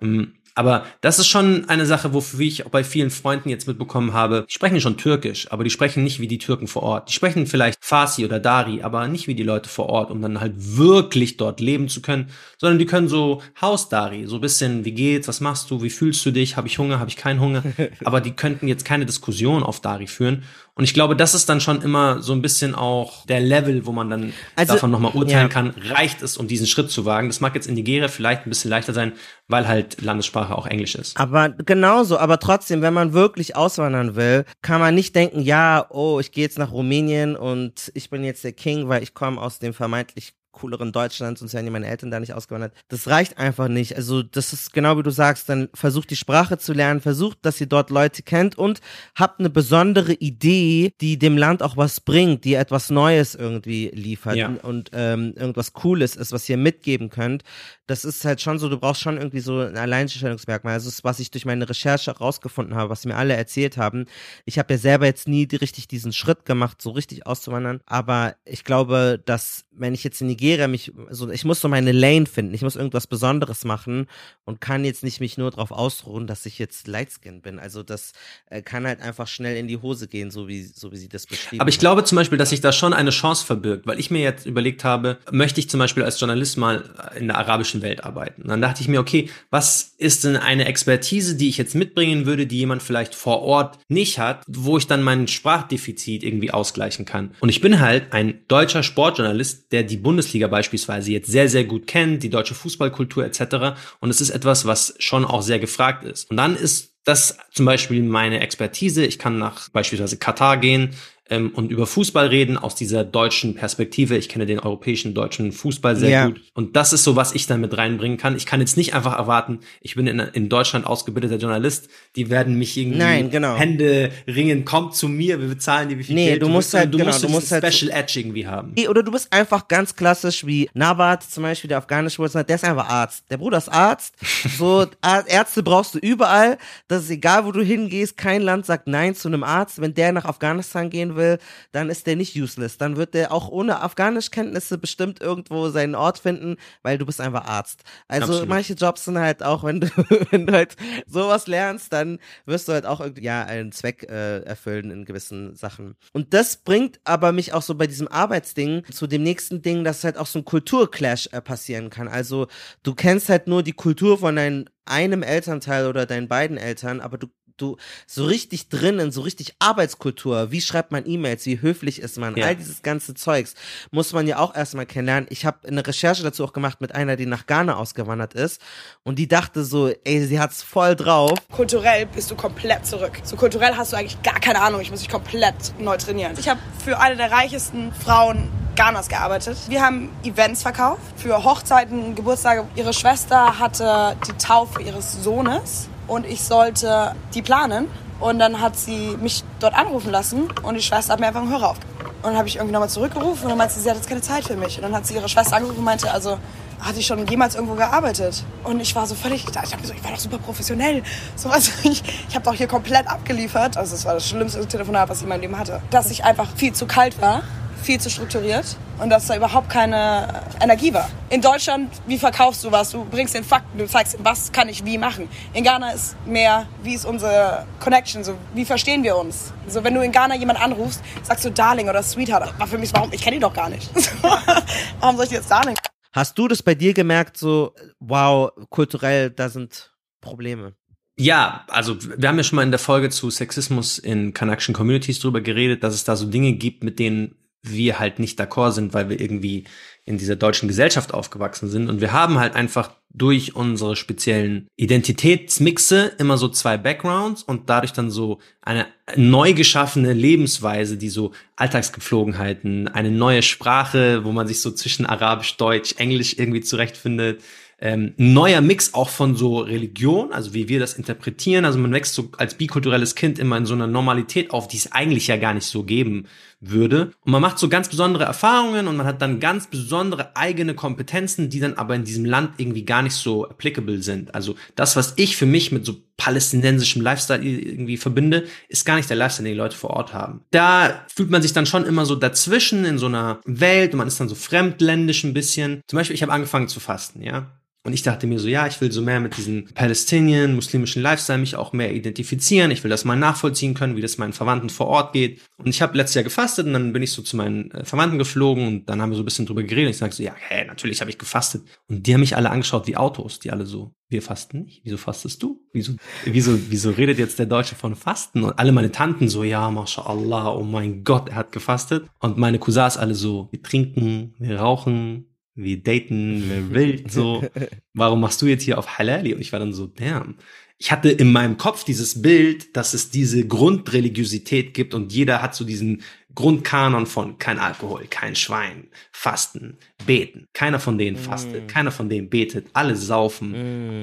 Ähm, 0.00 0.34
aber 0.54 0.84
das 1.00 1.18
ist 1.18 1.28
schon 1.28 1.68
eine 1.68 1.86
Sache, 1.86 2.12
wofür 2.12 2.40
ich 2.40 2.66
auch 2.66 2.70
bei 2.70 2.82
vielen 2.82 3.10
Freunden 3.10 3.48
jetzt 3.48 3.68
mitbekommen 3.68 4.12
habe, 4.12 4.46
die 4.48 4.52
sprechen 4.52 4.80
schon 4.80 4.96
Türkisch, 4.96 5.50
aber 5.50 5.64
die 5.64 5.70
sprechen 5.70 6.02
nicht 6.02 6.20
wie 6.20 6.26
die 6.26 6.38
Türken 6.38 6.66
vor 6.66 6.82
Ort. 6.82 7.08
Die 7.08 7.12
sprechen 7.12 7.46
vielleicht 7.46 7.84
Farsi 7.84 8.24
oder 8.24 8.40
Dari, 8.40 8.82
aber 8.82 9.06
nicht 9.06 9.28
wie 9.28 9.34
die 9.34 9.44
Leute 9.44 9.68
vor 9.68 9.88
Ort, 9.88 10.10
um 10.10 10.20
dann 10.20 10.40
halt 10.40 10.54
wirklich 10.56 11.36
dort 11.36 11.60
leben 11.60 11.88
zu 11.88 12.02
können, 12.02 12.30
sondern 12.58 12.78
die 12.78 12.86
können 12.86 13.08
so 13.08 13.42
Hausdari, 13.60 14.26
so 14.26 14.36
ein 14.36 14.40
bisschen, 14.40 14.84
wie 14.84 14.92
geht's, 14.92 15.28
was 15.28 15.40
machst 15.40 15.70
du, 15.70 15.82
wie 15.82 15.90
fühlst 15.90 16.26
du 16.26 16.30
dich, 16.32 16.56
habe 16.56 16.66
ich 16.66 16.78
Hunger, 16.78 16.98
habe 16.98 17.10
ich 17.10 17.16
keinen 17.16 17.40
Hunger, 17.40 17.62
aber 18.04 18.20
die 18.20 18.32
könnten 18.32 18.66
jetzt 18.66 18.84
keine 18.84 19.06
Diskussion 19.06 19.62
auf 19.62 19.80
Dari 19.80 20.08
führen. 20.08 20.42
Und 20.80 20.84
ich 20.84 20.94
glaube, 20.94 21.14
das 21.14 21.34
ist 21.34 21.46
dann 21.50 21.60
schon 21.60 21.82
immer 21.82 22.22
so 22.22 22.32
ein 22.32 22.40
bisschen 22.40 22.74
auch 22.74 23.26
der 23.26 23.38
Level, 23.38 23.84
wo 23.84 23.92
man 23.92 24.08
dann 24.08 24.32
also, 24.56 24.72
davon 24.72 24.90
nochmal 24.90 25.12
urteilen 25.12 25.48
ja. 25.48 25.52
kann, 25.52 25.74
reicht 25.90 26.22
es, 26.22 26.38
um 26.38 26.48
diesen 26.48 26.66
Schritt 26.66 26.90
zu 26.90 27.04
wagen. 27.04 27.28
Das 27.28 27.42
mag 27.42 27.54
jetzt 27.54 27.66
in 27.66 27.74
Nigeria 27.74 28.08
vielleicht 28.08 28.46
ein 28.46 28.48
bisschen 28.48 28.70
leichter 28.70 28.94
sein, 28.94 29.12
weil 29.46 29.68
halt 29.68 30.00
Landessprache 30.00 30.56
auch 30.56 30.66
Englisch 30.66 30.94
ist. 30.94 31.20
Aber 31.20 31.50
genauso, 31.50 32.16
aber 32.16 32.40
trotzdem, 32.40 32.80
wenn 32.80 32.94
man 32.94 33.12
wirklich 33.12 33.56
auswandern 33.56 34.16
will, 34.16 34.46
kann 34.62 34.80
man 34.80 34.94
nicht 34.94 35.14
denken, 35.14 35.42
ja, 35.42 35.84
oh, 35.90 36.18
ich 36.18 36.32
gehe 36.32 36.44
jetzt 36.44 36.58
nach 36.58 36.72
Rumänien 36.72 37.36
und 37.36 37.92
ich 37.92 38.08
bin 38.08 38.24
jetzt 38.24 38.42
der 38.42 38.54
King, 38.54 38.88
weil 38.88 39.02
ich 39.02 39.12
komme 39.12 39.38
aus 39.38 39.58
dem 39.58 39.74
vermeintlich 39.74 40.32
cooleren 40.60 40.92
Deutschland, 40.92 41.38
sonst 41.38 41.54
wären 41.54 41.64
ja 41.64 41.70
meine 41.70 41.86
Eltern 41.86 42.10
da 42.10 42.20
nicht 42.20 42.34
ausgewandert. 42.34 42.74
Das 42.88 43.08
reicht 43.08 43.38
einfach 43.38 43.68
nicht. 43.68 43.96
Also 43.96 44.22
das 44.22 44.52
ist 44.52 44.72
genau 44.72 44.98
wie 44.98 45.02
du 45.02 45.10
sagst, 45.10 45.48
dann 45.48 45.68
versucht 45.72 46.10
die 46.10 46.16
Sprache 46.16 46.58
zu 46.58 46.72
lernen, 46.72 47.00
versucht, 47.00 47.38
dass 47.42 47.60
ihr 47.60 47.66
dort 47.66 47.90
Leute 47.90 48.22
kennt 48.22 48.58
und 48.58 48.80
habt 49.14 49.40
eine 49.40 49.48
besondere 49.48 50.12
Idee, 50.12 50.92
die 51.00 51.18
dem 51.18 51.38
Land 51.38 51.62
auch 51.62 51.76
was 51.76 52.00
bringt, 52.00 52.44
die 52.44 52.54
etwas 52.54 52.90
Neues 52.90 53.34
irgendwie 53.34 53.90
liefert 53.94 54.36
ja. 54.36 54.52
und, 54.62 54.90
ähm, 54.92 55.32
irgendwas 55.34 55.72
Cooles 55.72 56.16
ist, 56.16 56.32
was 56.32 56.48
ihr 56.48 56.58
mitgeben 56.58 57.08
könnt. 57.08 57.42
Das 57.86 58.04
ist 58.04 58.24
halt 58.24 58.40
schon 58.40 58.58
so, 58.58 58.68
du 58.68 58.78
brauchst 58.78 59.00
schon 59.00 59.16
irgendwie 59.16 59.40
so 59.40 59.60
ein 59.60 59.76
Alleinstellungsmerkmal. 59.76 60.74
Also 60.74 60.90
was 61.02 61.20
ich 61.20 61.30
durch 61.30 61.46
meine 61.46 61.68
Recherche 61.68 62.12
herausgefunden 62.12 62.74
habe, 62.74 62.90
was 62.90 63.06
mir 63.06 63.16
alle 63.16 63.34
erzählt 63.34 63.78
haben. 63.78 64.04
Ich 64.44 64.58
habe 64.58 64.74
ja 64.74 64.78
selber 64.78 65.06
jetzt 65.06 65.26
nie 65.26 65.48
richtig 65.50 65.88
diesen 65.88 66.12
Schritt 66.12 66.44
gemacht, 66.44 66.82
so 66.82 66.90
richtig 66.90 67.26
auszuwandern, 67.26 67.80
aber 67.86 68.34
ich 68.44 68.64
glaube, 68.64 69.20
dass 69.24 69.64
wenn 69.72 69.94
ich 69.94 70.04
jetzt 70.04 70.20
in 70.20 70.26
Nigeria 70.26 70.49
mich, 70.68 70.92
also 71.08 71.30
ich 71.30 71.44
muss 71.44 71.60
so 71.60 71.68
meine 71.68 71.92
Lane 71.92 72.26
finden, 72.26 72.54
ich 72.54 72.62
muss 72.62 72.76
irgendwas 72.76 73.06
Besonderes 73.06 73.64
machen 73.64 74.06
und 74.44 74.60
kann 74.60 74.84
jetzt 74.84 75.02
nicht 75.04 75.20
mich 75.20 75.38
nur 75.38 75.50
darauf 75.50 75.70
ausruhen, 75.70 76.26
dass 76.26 76.46
ich 76.46 76.58
jetzt 76.58 76.86
Lightskin 76.86 77.42
bin. 77.42 77.58
Also 77.58 77.82
das 77.82 78.12
äh, 78.46 78.62
kann 78.62 78.86
halt 78.86 79.00
einfach 79.00 79.26
schnell 79.26 79.56
in 79.56 79.68
die 79.68 79.78
Hose 79.78 80.08
gehen, 80.08 80.30
so 80.30 80.48
wie, 80.48 80.62
so 80.62 80.92
wie 80.92 80.96
sie 80.96 81.08
das 81.08 81.26
beschrieben 81.26 81.60
Aber 81.60 81.70
ich 81.70 81.78
glaube 81.78 82.04
zum 82.04 82.16
Beispiel, 82.16 82.38
dass 82.38 82.50
sich 82.50 82.60
da 82.60 82.72
schon 82.72 82.92
eine 82.92 83.10
Chance 83.10 83.44
verbirgt, 83.44 83.86
weil 83.86 83.98
ich 83.98 84.10
mir 84.10 84.20
jetzt 84.20 84.46
überlegt 84.46 84.84
habe, 84.84 85.18
möchte 85.30 85.60
ich 85.60 85.70
zum 85.70 85.78
Beispiel 85.78 86.02
als 86.02 86.18
Journalist 86.18 86.56
mal 86.56 86.84
in 87.16 87.28
der 87.28 87.38
arabischen 87.38 87.82
Welt 87.82 88.04
arbeiten. 88.04 88.48
Dann 88.48 88.60
dachte 88.60 88.82
ich 88.82 88.88
mir, 88.88 89.00
okay, 89.00 89.30
was 89.50 89.94
ist 89.98 90.24
denn 90.24 90.36
eine 90.36 90.66
Expertise, 90.66 91.36
die 91.36 91.48
ich 91.48 91.58
jetzt 91.58 91.74
mitbringen 91.74 92.26
würde, 92.26 92.46
die 92.46 92.58
jemand 92.58 92.82
vielleicht 92.82 93.14
vor 93.14 93.42
Ort 93.42 93.78
nicht 93.88 94.18
hat, 94.18 94.44
wo 94.46 94.78
ich 94.78 94.86
dann 94.86 95.02
mein 95.02 95.28
Sprachdefizit 95.28 96.22
irgendwie 96.22 96.50
ausgleichen 96.50 97.04
kann. 97.04 97.34
Und 97.40 97.48
ich 97.48 97.60
bin 97.60 97.80
halt 97.80 98.12
ein 98.12 98.40
deutscher 98.48 98.82
Sportjournalist, 98.82 99.72
der 99.72 99.82
die 99.82 99.96
Bundesliga 99.96 100.39
beispielsweise 100.48 101.12
jetzt 101.12 101.30
sehr, 101.30 101.48
sehr 101.48 101.64
gut 101.64 101.86
kennt, 101.86 102.22
die 102.22 102.30
deutsche 102.30 102.54
Fußballkultur 102.54 103.24
etc. 103.24 103.76
Und 104.00 104.10
es 104.10 104.20
ist 104.20 104.30
etwas, 104.30 104.66
was 104.66 104.94
schon 104.98 105.24
auch 105.24 105.42
sehr 105.42 105.58
gefragt 105.58 106.04
ist. 106.04 106.30
Und 106.30 106.36
dann 106.36 106.56
ist 106.56 106.94
das 107.04 107.38
zum 107.52 107.66
Beispiel 107.66 108.02
meine 108.02 108.40
Expertise. 108.40 109.04
Ich 109.04 109.18
kann 109.18 109.38
nach 109.38 109.68
beispielsweise 109.70 110.18
Katar 110.18 110.58
gehen, 110.58 110.90
ähm, 111.30 111.52
und 111.54 111.70
über 111.70 111.86
Fußball 111.86 112.26
reden 112.26 112.58
aus 112.58 112.74
dieser 112.74 113.04
deutschen 113.04 113.54
Perspektive. 113.54 114.16
Ich 114.16 114.28
kenne 114.28 114.46
den 114.46 114.58
europäischen 114.58 115.14
deutschen 115.14 115.52
Fußball 115.52 115.94
sehr 115.94 116.10
ja. 116.10 116.26
gut. 116.26 116.40
Und 116.54 116.74
das 116.74 116.92
ist 116.92 117.04
so, 117.04 117.14
was 117.14 117.32
ich 117.32 117.46
dann 117.46 117.60
mit 117.60 117.76
reinbringen 117.76 118.18
kann. 118.18 118.36
Ich 118.36 118.46
kann 118.46 118.60
jetzt 118.60 118.76
nicht 118.76 118.94
einfach 118.94 119.16
erwarten, 119.16 119.60
ich 119.80 119.94
bin 119.94 120.08
in, 120.08 120.18
in 120.18 120.48
Deutschland 120.48 120.86
ausgebildeter 120.86 121.36
Journalist, 121.36 121.88
die 122.16 122.30
werden 122.30 122.56
mich 122.56 122.76
irgendwie 122.76 122.98
Nein, 122.98 123.30
genau. 123.30 123.56
Hände 123.56 124.10
ringen, 124.26 124.64
kommt 124.64 124.96
zu 124.96 125.08
mir, 125.08 125.40
wir 125.40 125.48
bezahlen 125.48 125.88
dir 125.88 125.98
wie 125.98 126.04
viel 126.04 126.16
nee, 126.16 126.26
Geld. 126.30 126.42
Du, 126.42 126.48
musst 126.48 126.74
halt, 126.74 126.92
du 126.92 126.98
genau, 126.98 127.10
musst, 127.10 127.22
du 127.22 127.28
musst 127.28 127.52
halt 127.52 127.64
Special 127.72 127.92
Edge 127.92 128.18
irgendwie 128.18 128.46
haben. 128.46 128.74
Oder 128.88 129.04
du 129.04 129.12
bist 129.12 129.32
einfach 129.32 129.68
ganz 129.68 129.94
klassisch 129.94 130.44
wie 130.44 130.68
Nabat, 130.74 131.22
zum 131.22 131.44
Beispiel, 131.44 131.68
der 131.68 131.78
afghanische 131.78 132.18
Wurzel, 132.18 132.42
der 132.42 132.56
ist 132.56 132.64
einfach 132.64 132.88
Arzt. 132.88 133.24
Der 133.30 133.36
Bruder 133.36 133.58
ist 133.58 133.68
Arzt. 133.68 134.14
so, 134.58 134.84
Ärzte 135.26 135.62
brauchst 135.62 135.94
du 135.94 135.98
überall. 135.98 136.58
Das 136.88 137.04
ist 137.04 137.10
egal, 137.10 137.44
wo 137.44 137.52
du 137.52 137.62
hingehst. 137.62 138.16
Kein 138.16 138.42
Land 138.42 138.66
sagt 138.66 138.88
Nein 138.88 139.14
zu 139.14 139.28
einem 139.28 139.44
Arzt. 139.44 139.80
Wenn 139.80 139.94
der 139.94 140.10
nach 140.10 140.24
Afghanistan 140.24 140.90
gehen 140.90 141.14
will, 141.14 141.19
will, 141.20 141.38
dann 141.70 141.88
ist 141.88 142.08
der 142.08 142.16
nicht 142.16 142.34
useless. 142.34 142.78
Dann 142.78 142.96
wird 142.96 143.14
der 143.14 143.32
auch 143.32 143.48
ohne 143.48 143.80
Afghanischkenntnisse 143.80 144.78
bestimmt 144.78 145.20
irgendwo 145.20 145.68
seinen 145.68 145.94
Ort 145.94 146.18
finden, 146.18 146.56
weil 146.82 146.98
du 146.98 147.06
bist 147.06 147.20
einfach 147.20 147.44
Arzt. 147.44 147.84
Also 148.08 148.32
Absolut. 148.32 148.48
manche 148.48 148.74
Jobs 148.74 149.04
sind 149.04 149.18
halt 149.18 149.44
auch, 149.44 149.62
wenn 149.62 149.80
du, 149.80 149.88
wenn 150.30 150.46
du 150.46 150.52
halt 150.52 150.76
sowas 151.06 151.46
lernst, 151.46 151.92
dann 151.92 152.18
wirst 152.46 152.66
du 152.66 152.72
halt 152.72 152.86
auch 152.86 153.00
irgendwie, 153.00 153.24
ja, 153.24 153.44
einen 153.44 153.70
Zweck 153.70 154.06
äh, 154.10 154.40
erfüllen 154.40 154.90
in 154.90 155.04
gewissen 155.04 155.54
Sachen. 155.54 155.94
Und 156.12 156.34
das 156.34 156.56
bringt 156.56 157.00
aber 157.04 157.30
mich 157.30 157.52
auch 157.52 157.62
so 157.62 157.76
bei 157.76 157.86
diesem 157.86 158.08
Arbeitsding 158.08 158.84
zu 158.90 159.06
dem 159.06 159.22
nächsten 159.22 159.62
Ding, 159.62 159.84
dass 159.84 160.02
halt 160.02 160.16
auch 160.16 160.26
so 160.26 160.40
ein 160.40 160.44
Kulturclash 160.44 161.28
äh, 161.32 161.40
passieren 161.40 161.90
kann. 161.90 162.08
Also 162.08 162.48
du 162.82 162.94
kennst 162.94 163.28
halt 163.28 163.46
nur 163.46 163.62
die 163.62 163.72
Kultur 163.72 164.18
von 164.18 164.36
deinem 164.36 164.64
einem 164.90 165.22
Elternteil 165.22 165.86
oder 165.86 166.04
deinen 166.04 166.26
beiden 166.26 166.56
Eltern, 166.56 167.00
aber 167.00 167.16
du 167.16 167.28
du 167.60 167.76
so 168.06 168.24
richtig 168.24 168.68
drinnen, 168.68 169.12
so 169.12 169.20
richtig 169.22 169.54
Arbeitskultur, 169.58 170.50
wie 170.50 170.60
schreibt 170.60 170.92
man 170.92 171.04
E-Mails, 171.06 171.46
wie 171.46 171.60
höflich 171.60 172.00
ist 172.00 172.18
man, 172.18 172.36
Ja. 172.36 172.46
all 172.46 172.56
dieses 172.56 172.82
ganze 172.82 173.14
Zeugs 173.14 173.54
muss 173.90 174.12
man 174.12 174.26
ja 174.26 174.38
auch 174.38 174.54
erstmal 174.54 174.86
kennenlernen. 174.86 175.26
Ich 175.30 175.44
habe 175.46 175.66
eine 175.68 175.86
Recherche 175.86 176.22
dazu 176.22 176.44
auch 176.44 176.52
gemacht 176.52 176.80
mit 176.80 176.94
einer, 176.94 177.16
die 177.16 177.26
nach 177.26 177.46
Ghana 177.46 177.76
ausgewandert 177.76 178.34
ist 178.34 178.60
und 179.02 179.18
die 179.18 179.28
dachte 179.28 179.64
so, 179.64 179.88
ey, 180.04 180.24
sie 180.26 180.40
hat's 180.40 180.62
voll 180.62 180.96
drauf. 180.96 181.38
Kulturell 181.52 182.06
bist 182.06 182.30
du 182.30 182.34
komplett 182.36 182.86
zurück. 182.86 183.20
So 183.24 183.36
kulturell 183.36 183.74
hast 183.76 183.92
du 183.92 183.96
eigentlich 183.96 184.22
gar 184.22 184.40
keine 184.40 184.60
Ahnung. 184.60 184.80
Ich 184.80 184.90
muss 184.90 185.00
mich 185.00 185.08
komplett 185.10 185.54
neu 185.78 185.96
trainieren. 185.96 186.34
Ich 186.38 186.48
habe 186.48 186.60
für 186.84 186.98
eine 186.98 187.16
der 187.16 187.30
reichesten 187.30 187.92
Frauen 187.92 188.48
Ghanas 188.76 189.08
gearbeitet. 189.08 189.58
Wir 189.68 189.82
haben 189.82 190.08
Events 190.22 190.62
verkauft 190.62 191.02
für 191.16 191.44
Hochzeiten, 191.44 192.14
Geburtstage. 192.14 192.66
Ihre 192.76 192.94
Schwester 192.94 193.58
hatte 193.58 194.16
die 194.26 194.32
Taufe 194.38 194.80
ihres 194.80 195.22
Sohnes 195.22 195.88
und 196.10 196.26
ich 196.26 196.42
sollte 196.42 197.14
die 197.34 197.40
planen. 197.40 197.86
Und 198.18 198.38
dann 198.38 198.60
hat 198.60 198.76
sie 198.76 199.16
mich 199.18 199.44
dort 199.60 199.74
anrufen 199.74 200.10
lassen 200.10 200.48
und 200.62 200.74
die 200.74 200.82
Schwester 200.82 201.14
hat 201.14 201.20
mir 201.20 201.28
einfach 201.28 201.40
einen 201.40 201.50
Hörer 201.50 201.70
aufgegeben. 201.70 202.10
Und 202.22 202.24
dann 202.24 202.36
habe 202.36 202.48
ich 202.48 202.56
irgendwie 202.56 202.72
nochmal 202.74 202.90
zurückgerufen 202.90 203.44
und 203.44 203.48
dann 203.48 203.56
meinte 203.56 203.74
sie, 203.74 203.80
sie 203.80 203.88
hat 203.88 203.96
jetzt 203.96 204.08
keine 204.08 204.20
Zeit 204.20 204.44
für 204.44 204.56
mich. 204.56 204.76
Und 204.76 204.82
dann 204.82 204.94
hat 204.94 205.06
sie 205.06 205.14
ihre 205.14 205.28
Schwester 205.28 205.56
angerufen 205.56 205.78
und 205.78 205.84
meinte, 205.84 206.10
also 206.10 206.36
hatte 206.80 206.98
ich 206.98 207.06
schon 207.06 207.26
jemals 207.26 207.54
irgendwo 207.54 207.76
gearbeitet? 207.76 208.44
Und 208.64 208.80
ich 208.80 208.94
war 208.94 209.06
so 209.06 209.14
völlig, 209.14 209.44
ich 209.44 209.50
dachte 209.50 209.74
ich 209.82 210.04
war 210.04 210.10
doch 210.10 210.18
super 210.18 210.38
professionell. 210.38 211.02
So, 211.36 211.48
also 211.48 211.70
ich, 211.84 212.02
ich 212.28 212.34
habe 212.34 212.44
doch 212.44 212.54
hier 212.54 212.66
komplett 212.66 213.06
abgeliefert. 213.06 213.78
Also 213.78 213.94
es 213.94 214.04
war 214.04 214.14
das 214.14 214.28
schlimmste 214.28 214.66
Telefonat, 214.66 215.08
was 215.08 215.18
ich 215.18 215.22
in 215.22 215.28
meinem 215.30 215.42
Leben 215.42 215.58
hatte. 215.58 215.80
Dass 215.90 216.10
ich 216.10 216.24
einfach 216.24 216.48
viel 216.56 216.74
zu 216.74 216.86
kalt 216.86 217.20
war, 217.22 217.42
viel 217.80 218.00
zu 218.00 218.10
strukturiert 218.10 218.76
und 218.98 219.10
dass 219.10 219.26
da 219.26 219.36
überhaupt 219.36 219.70
keine 219.70 220.42
Energie 220.60 220.92
war. 220.92 221.08
In 221.30 221.40
Deutschland, 221.40 221.90
wie 222.06 222.18
verkaufst 222.18 222.62
du 222.64 222.70
was? 222.70 222.90
Du 222.90 223.04
bringst 223.04 223.34
den 223.34 223.44
Fakten, 223.44 223.78
du 223.78 223.86
zeigst, 223.86 224.16
was 224.22 224.52
kann 224.52 224.68
ich 224.68 224.84
wie 224.84 224.98
machen. 224.98 225.28
In 225.52 225.64
Ghana 225.64 225.92
ist 225.92 226.16
mehr, 226.26 226.66
wie 226.82 226.94
ist 226.94 227.04
unsere 227.04 227.66
Connection, 227.80 228.24
so 228.24 228.34
wie 228.54 228.64
verstehen 228.64 229.02
wir 229.02 229.16
uns? 229.16 229.52
So 229.66 229.82
wenn 229.84 229.94
du 229.94 230.02
in 230.02 230.12
Ghana 230.12 230.36
jemand 230.36 230.60
anrufst, 230.60 231.02
sagst 231.22 231.44
du 231.44 231.50
Darling 231.50 231.88
oder 231.88 232.02
Sweetheart. 232.02 232.58
War 232.58 232.66
für 232.66 232.78
mich, 232.78 232.92
warum? 232.92 233.12
Ich 233.12 233.22
kenne 233.22 233.36
ihn 233.36 233.42
doch 233.42 233.54
gar 233.54 233.70
nicht. 233.70 233.90
warum 235.00 235.16
soll 235.16 235.26
ich 235.26 235.32
jetzt 235.32 235.50
Darling? 235.50 235.76
Hast 236.12 236.36
du 236.38 236.48
das 236.48 236.62
bei 236.62 236.74
dir 236.74 236.92
gemerkt, 236.92 237.36
so, 237.36 237.74
wow, 238.00 238.50
kulturell, 238.68 239.30
da 239.30 239.48
sind 239.48 239.92
Probleme? 240.20 240.74
Ja, 241.16 241.66
also 241.68 241.98
wir 242.00 242.28
haben 242.28 242.38
ja 242.38 242.42
schon 242.42 242.56
mal 242.56 242.62
in 242.62 242.70
der 242.70 242.78
Folge 242.78 243.10
zu 243.10 243.28
Sexismus 243.28 243.98
in 243.98 244.32
Connection 244.32 244.74
Communities 244.74 245.20
drüber 245.20 245.42
geredet, 245.42 245.84
dass 245.84 245.92
es 245.92 246.04
da 246.04 246.16
so 246.16 246.26
Dinge 246.26 246.54
gibt, 246.54 246.82
mit 246.82 246.98
denen 246.98 247.36
wir 247.62 247.98
halt 247.98 248.18
nicht 248.18 248.40
d'accord 248.40 248.72
sind, 248.72 248.94
weil 248.94 249.08
wir 249.08 249.20
irgendwie 249.20 249.64
in 250.04 250.18
dieser 250.18 250.36
deutschen 250.36 250.66
Gesellschaft 250.66 251.12
aufgewachsen 251.12 251.68
sind. 251.68 251.88
Und 251.88 252.00
wir 252.00 252.12
haben 252.12 252.38
halt 252.38 252.56
einfach 252.56 252.92
durch 253.12 253.54
unsere 253.54 253.96
speziellen 253.96 254.68
Identitätsmixe 254.76 256.12
immer 256.18 256.38
so 256.38 256.48
zwei 256.48 256.76
Backgrounds 256.76 257.42
und 257.42 257.68
dadurch 257.68 257.92
dann 257.92 258.10
so 258.10 258.38
eine 258.62 258.86
neu 259.16 259.52
geschaffene 259.52 260.12
Lebensweise, 260.12 260.96
die 260.96 261.08
so 261.08 261.32
Alltagsgepflogenheiten, 261.56 262.88
eine 262.88 263.10
neue 263.10 263.42
Sprache, 263.42 264.24
wo 264.24 264.32
man 264.32 264.46
sich 264.46 264.60
so 264.60 264.70
zwischen 264.70 265.06
Arabisch, 265.06 265.56
Deutsch, 265.56 265.94
Englisch 265.98 266.36
irgendwie 266.38 266.60
zurechtfindet, 266.60 267.42
ähm, 267.80 268.12
neuer 268.16 268.60
Mix 268.60 268.94
auch 268.94 269.08
von 269.08 269.36
so 269.36 269.58
Religion, 269.60 270.32
also 270.32 270.52
wie 270.52 270.68
wir 270.68 270.78
das 270.78 270.94
interpretieren. 270.94 271.64
Also 271.64 271.78
man 271.78 271.92
wächst 271.92 272.14
so 272.14 272.30
als 272.36 272.54
bikulturelles 272.54 273.14
Kind 273.14 273.38
immer 273.38 273.56
in 273.56 273.66
so 273.66 273.74
einer 273.74 273.86
Normalität 273.86 274.50
auf, 274.50 274.68
die 274.68 274.76
es 274.76 274.92
eigentlich 274.92 275.28
ja 275.28 275.36
gar 275.36 275.54
nicht 275.54 275.66
so 275.66 275.82
geben 275.82 276.26
würde. 276.60 277.12
Und 277.24 277.32
man 277.32 277.42
macht 277.42 277.58
so 277.58 277.68
ganz 277.68 277.88
besondere 277.88 278.24
Erfahrungen 278.24 278.86
und 278.86 278.96
man 278.96 279.06
hat 279.06 279.22
dann 279.22 279.40
ganz 279.40 279.66
besondere 279.68 280.36
eigene 280.36 280.74
Kompetenzen, 280.74 281.48
die 281.48 281.60
dann 281.60 281.74
aber 281.74 281.94
in 281.94 282.04
diesem 282.04 282.24
Land 282.24 282.54
irgendwie 282.58 282.84
gar 282.84 283.02
nicht 283.02 283.14
so 283.14 283.48
applicable 283.48 284.02
sind. 284.02 284.34
Also 284.34 284.54
das, 284.76 284.94
was 284.94 285.14
ich 285.16 285.36
für 285.36 285.46
mich 285.46 285.72
mit 285.72 285.86
so 285.86 285.96
palästinensischem 286.18 287.00
Lifestyle 287.00 287.42
irgendwie 287.42 287.96
verbinde, 287.96 288.46
ist 288.68 288.84
gar 288.84 288.96
nicht 288.96 289.08
der 289.08 289.16
Lifestyle, 289.16 289.48
den 289.48 289.54
die 289.54 289.58
Leute 289.58 289.76
vor 289.76 289.90
Ort 289.90 290.12
haben. 290.12 290.42
Da 290.50 291.06
fühlt 291.14 291.30
man 291.30 291.40
sich 291.40 291.54
dann 291.54 291.66
schon 291.66 291.86
immer 291.86 292.04
so 292.04 292.14
dazwischen 292.14 292.84
in 292.84 292.98
so 292.98 293.06
einer 293.06 293.40
Welt 293.46 293.92
und 293.92 293.98
man 293.98 294.08
ist 294.08 294.20
dann 294.20 294.28
so 294.28 294.34
fremdländisch 294.34 295.24
ein 295.24 295.32
bisschen. 295.32 295.80
Zum 295.86 295.96
Beispiel, 295.96 296.14
ich 296.14 296.22
habe 296.22 296.32
angefangen 296.32 296.68
zu 296.68 296.78
fasten, 296.78 297.22
ja. 297.22 297.50
Und 297.82 297.94
ich 297.94 298.02
dachte 298.02 298.26
mir 298.26 298.38
so, 298.38 298.46
ja, 298.46 298.66
ich 298.66 298.78
will 298.82 298.92
so 298.92 299.00
mehr 299.00 299.20
mit 299.20 299.38
diesem 299.38 299.64
Palästinien, 299.72 300.54
muslimischen 300.54 301.00
Lifestyle 301.00 301.38
mich 301.38 301.56
auch 301.56 301.72
mehr 301.72 301.94
identifizieren. 301.94 302.70
Ich 302.70 302.84
will 302.84 302.90
das 302.90 303.06
mal 303.06 303.16
nachvollziehen 303.16 303.72
können, 303.72 303.96
wie 303.96 304.02
das 304.02 304.18
meinen 304.18 304.34
Verwandten 304.34 304.68
vor 304.68 304.86
Ort 304.88 305.14
geht. 305.14 305.40
Und 305.56 305.68
ich 305.68 305.80
habe 305.80 305.96
letztes 305.96 306.16
Jahr 306.16 306.24
gefastet 306.24 306.66
und 306.66 306.74
dann 306.74 306.92
bin 306.92 307.02
ich 307.02 307.12
so 307.12 307.22
zu 307.22 307.38
meinen 307.38 307.70
äh, 307.70 307.86
Verwandten 307.86 308.18
geflogen 308.18 308.66
und 308.66 308.90
dann 308.90 309.00
haben 309.00 309.08
wir 309.08 309.16
so 309.16 309.22
ein 309.22 309.24
bisschen 309.24 309.46
drüber 309.46 309.62
geredet. 309.62 309.86
Und 309.86 309.90
ich 309.92 309.96
sage 309.96 310.12
so, 310.12 310.22
ja, 310.22 310.34
hey, 310.36 310.66
natürlich 310.66 311.00
habe 311.00 311.10
ich 311.10 311.16
gefastet. 311.16 311.62
Und 311.88 312.06
die 312.06 312.12
haben 312.12 312.20
mich 312.20 312.36
alle 312.36 312.50
angeschaut 312.50 312.86
wie 312.86 312.98
Autos, 312.98 313.38
die 313.38 313.50
alle 313.50 313.64
so, 313.64 313.94
wir 314.10 314.20
fasten 314.20 314.64
nicht. 314.64 314.82
Wieso 314.84 314.98
fastest 314.98 315.42
du? 315.42 315.62
Wieso, 315.72 315.94
wieso, 316.26 316.58
wieso 316.68 316.90
redet 316.90 317.18
jetzt 317.18 317.38
der 317.38 317.46
Deutsche 317.46 317.76
von 317.76 317.96
Fasten? 317.96 318.42
Und 318.42 318.58
alle 318.58 318.72
meine 318.72 318.92
Tanten 318.92 319.30
so, 319.30 319.42
ja, 319.42 319.70
mashallah, 319.70 320.52
oh 320.54 320.64
mein 320.64 321.02
Gott, 321.02 321.30
er 321.30 321.36
hat 321.36 321.52
gefastet. 321.52 322.06
Und 322.18 322.36
meine 322.36 322.58
Cousins 322.58 322.98
alle 322.98 323.14
so, 323.14 323.48
wir 323.52 323.62
trinken, 323.62 324.34
wir 324.38 324.60
rauchen, 324.60 325.29
wir 325.62 325.82
daten, 325.82 326.48
wir 326.48 326.70
wild, 326.70 327.10
so. 327.10 327.44
Warum 327.94 328.20
machst 328.20 328.40
du 328.42 328.46
jetzt 328.46 328.62
hier 328.62 328.78
auf 328.78 328.98
Halali? 328.98 329.34
Und 329.34 329.40
ich 329.40 329.52
war 329.52 329.60
dann 329.60 329.72
so, 329.72 329.86
damn. 329.86 330.36
Ich 330.78 330.90
hatte 330.90 331.10
in 331.10 331.30
meinem 331.30 331.58
Kopf 331.58 331.84
dieses 331.84 332.22
Bild, 332.22 332.74
dass 332.76 332.94
es 332.94 333.10
diese 333.10 333.46
Grundreligiosität 333.46 334.72
gibt 334.72 334.94
und 334.94 335.12
jeder 335.12 335.42
hat 335.42 335.54
so 335.54 335.64
diesen 335.64 336.02
Grundkanon 336.34 337.06
von 337.06 337.38
kein 337.38 337.58
Alkohol, 337.58 338.06
kein 338.08 338.36
Schwein, 338.36 338.88
Fasten, 339.12 339.78
Beten. 340.06 340.46
Keiner 340.52 340.78
von 340.78 340.96
denen 340.98 341.16
fastet, 341.16 341.68
keiner 341.68 341.90
von 341.90 342.08
denen 342.08 342.30
betet, 342.30 342.66
alle 342.72 342.96
saufen. 342.96 343.54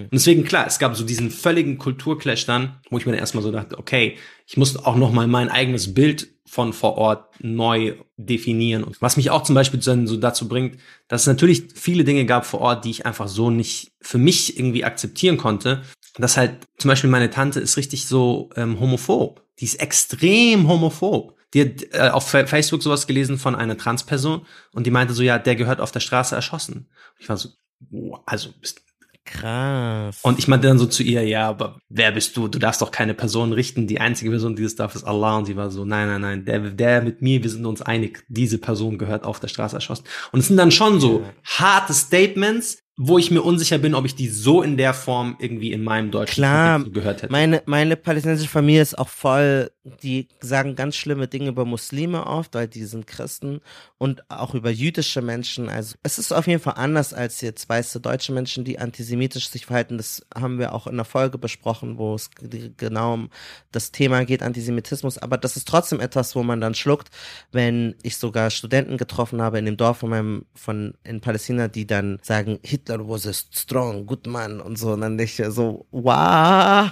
Und 0.03 0.09
deswegen, 0.13 0.43
klar, 0.43 0.67
es 0.67 0.79
gab 0.79 0.95
so 0.95 1.03
diesen 1.03 1.31
völligen 1.31 1.77
Kulturclash 1.77 2.45
dann, 2.45 2.79
wo 2.89 2.97
ich 2.97 3.05
mir 3.05 3.13
dann 3.13 3.19
erstmal 3.19 3.43
so 3.43 3.51
dachte, 3.51 3.77
okay, 3.79 4.17
ich 4.45 4.57
muss 4.57 4.77
auch 4.77 4.95
noch 4.95 5.11
mal 5.11 5.27
mein 5.27 5.49
eigenes 5.49 5.93
Bild 5.93 6.27
von 6.47 6.71
vor 6.71 6.97
Ort 6.97 7.29
neu 7.39 7.95
definieren. 8.15 8.83
Und 8.83 9.01
was 9.01 9.17
mich 9.17 9.29
auch 9.29 9.43
zum 9.43 9.55
Beispiel 9.55 9.81
so 9.81 10.17
dazu 10.17 10.47
bringt, 10.47 10.79
dass 11.07 11.21
es 11.21 11.27
natürlich 11.27 11.63
viele 11.75 12.03
Dinge 12.03 12.25
gab 12.25 12.45
vor 12.45 12.61
Ort, 12.61 12.85
die 12.85 12.89
ich 12.89 13.05
einfach 13.05 13.27
so 13.27 13.49
nicht 13.49 13.91
für 14.01 14.17
mich 14.17 14.57
irgendwie 14.57 14.85
akzeptieren 14.85 15.37
konnte. 15.37 15.83
Dass 16.15 16.37
halt 16.37 16.65
zum 16.77 16.89
Beispiel 16.89 17.09
meine 17.09 17.29
Tante 17.29 17.59
ist 17.59 17.77
richtig 17.77 18.07
so 18.07 18.49
ähm, 18.55 18.79
homophob. 18.79 19.43
Die 19.59 19.65
ist 19.65 19.79
extrem 19.81 20.67
homophob. 20.67 21.36
Die 21.57 21.61
hat 21.61 21.83
äh, 21.91 22.09
auf 22.09 22.29
Fa- 22.29 22.45
Facebook 22.45 22.83
sowas 22.83 23.07
gelesen 23.07 23.39
von 23.39 23.55
einer 23.55 23.77
Transperson 23.77 24.45
und 24.73 24.85
die 24.85 24.91
meinte 24.91 25.13
so, 25.15 25.23
ja, 25.23 25.39
der 25.39 25.55
gehört 25.55 25.81
auf 25.81 25.91
der 25.91 26.01
Straße 26.01 26.35
erschossen. 26.35 26.87
Ich 27.17 27.27
war 27.29 27.37
so, 27.37 27.49
wow, 27.89 28.19
also 28.27 28.49
bist 28.61 28.81
Krass. 29.25 30.19
und 30.21 30.39
ich 30.39 30.47
meinte 30.47 30.67
dann 30.67 30.79
so 30.79 30.85
zu 30.85 31.03
ihr, 31.03 31.23
ja, 31.27 31.49
aber 31.49 31.79
wer 31.89 32.11
bist 32.13 32.37
du? 32.37 32.47
Du 32.47 32.59
darfst 32.59 32.81
doch 32.81 32.91
keine 32.91 33.13
Person 33.13 33.51
richten. 33.51 33.85
Die 33.85 33.99
einzige 33.99 34.29
Person, 34.29 34.55
die 34.55 34.63
das 34.63 34.75
darf, 34.75 34.95
ist 34.95 35.03
Allah. 35.03 35.37
Und 35.37 35.45
sie 35.45 35.57
war 35.57 35.69
so, 35.69 35.83
nein, 35.83 36.07
nein, 36.07 36.21
nein, 36.21 36.45
der, 36.45 36.59
der 36.59 37.01
mit 37.01 37.21
mir, 37.21 37.43
wir 37.43 37.49
sind 37.49 37.65
uns 37.65 37.81
einig. 37.81 38.23
Diese 38.29 38.57
Person 38.57 38.97
gehört 38.97 39.25
auf 39.25 39.41
der 39.41 39.49
Straße 39.49 39.75
erschossen. 39.75 40.05
Und 40.31 40.39
es 40.39 40.47
sind 40.47 40.55
dann 40.55 40.71
schon 40.71 41.01
so 41.01 41.25
harte 41.43 41.93
Statements, 41.93 42.79
wo 42.95 43.17
ich 43.17 43.29
mir 43.29 43.41
unsicher 43.41 43.77
bin, 43.77 43.93
ob 43.95 44.05
ich 44.05 44.15
die 44.15 44.27
so 44.29 44.63
in 44.63 44.77
der 44.77 44.93
Form 44.93 45.35
irgendwie 45.39 45.71
in 45.71 45.83
meinem 45.83 46.09
deutschen 46.09 46.35
Klar, 46.35 46.83
gehört 46.83 47.21
hätte. 47.21 47.31
meine, 47.31 47.61
meine 47.65 47.95
palästinensische 47.95 48.49
Familie 48.49 48.81
ist 48.81 48.97
auch 48.97 49.09
voll, 49.09 49.69
die 50.03 50.27
sagen 50.39 50.75
ganz 50.75 50.95
schlimme 50.95 51.27
Dinge 51.27 51.49
über 51.49 51.65
Muslime 51.65 52.25
oft, 52.25 52.53
weil 52.53 52.67
die 52.67 52.85
sind 52.85 53.07
Christen 53.07 53.61
und 53.97 54.29
auch 54.29 54.53
über 54.53 54.69
jüdische 54.69 55.21
Menschen. 55.21 55.69
Also 55.69 55.95
es 56.03 56.19
ist 56.19 56.31
auf 56.31 56.47
jeden 56.47 56.61
Fall 56.61 56.75
anders 56.77 57.13
als 57.13 57.41
jetzt 57.41 57.67
weiße 57.67 57.99
deutsche 57.99 58.31
Menschen, 58.31 58.63
die 58.63 58.79
antisemitisch 58.79 59.49
sich 59.49 59.65
verhalten. 59.65 59.97
Das 59.97 60.25
haben 60.35 60.59
wir 60.59 60.73
auch 60.73 60.87
in 60.87 60.95
der 60.95 61.05
Folge 61.05 61.37
besprochen, 61.37 61.97
wo 61.97 62.15
es 62.15 62.29
genau 62.77 63.13
um 63.13 63.29
das 63.71 63.91
Thema 63.91 64.25
geht, 64.25 64.43
Antisemitismus. 64.43 65.17
Aber 65.17 65.37
das 65.37 65.57
ist 65.57 65.67
trotzdem 65.67 65.99
etwas, 65.99 66.35
wo 66.35 66.43
man 66.43 66.61
dann 66.61 66.75
schluckt, 66.75 67.09
wenn 67.51 67.95
ich 68.03 68.17
sogar 68.17 68.49
Studenten 68.49 68.97
getroffen 68.97 69.41
habe 69.41 69.59
in 69.59 69.65
dem 69.65 69.77
Dorf 69.77 69.97
von 69.99 70.09
meinem, 70.09 70.45
von, 70.53 70.93
in 71.03 71.21
Palästina, 71.21 71.67
die 71.67 71.87
dann 71.87 72.19
sagen, 72.21 72.59
Hitler 72.63 73.07
was 73.07 73.27
a 73.27 73.33
strong, 73.33 74.05
good 74.05 74.27
man 74.27 74.61
und 74.61 74.77
so. 74.77 74.91
Und 74.91 75.01
dann 75.01 75.17
denke 75.17 75.43
ich 75.43 75.53
so, 75.53 75.85
wow, 75.91 76.89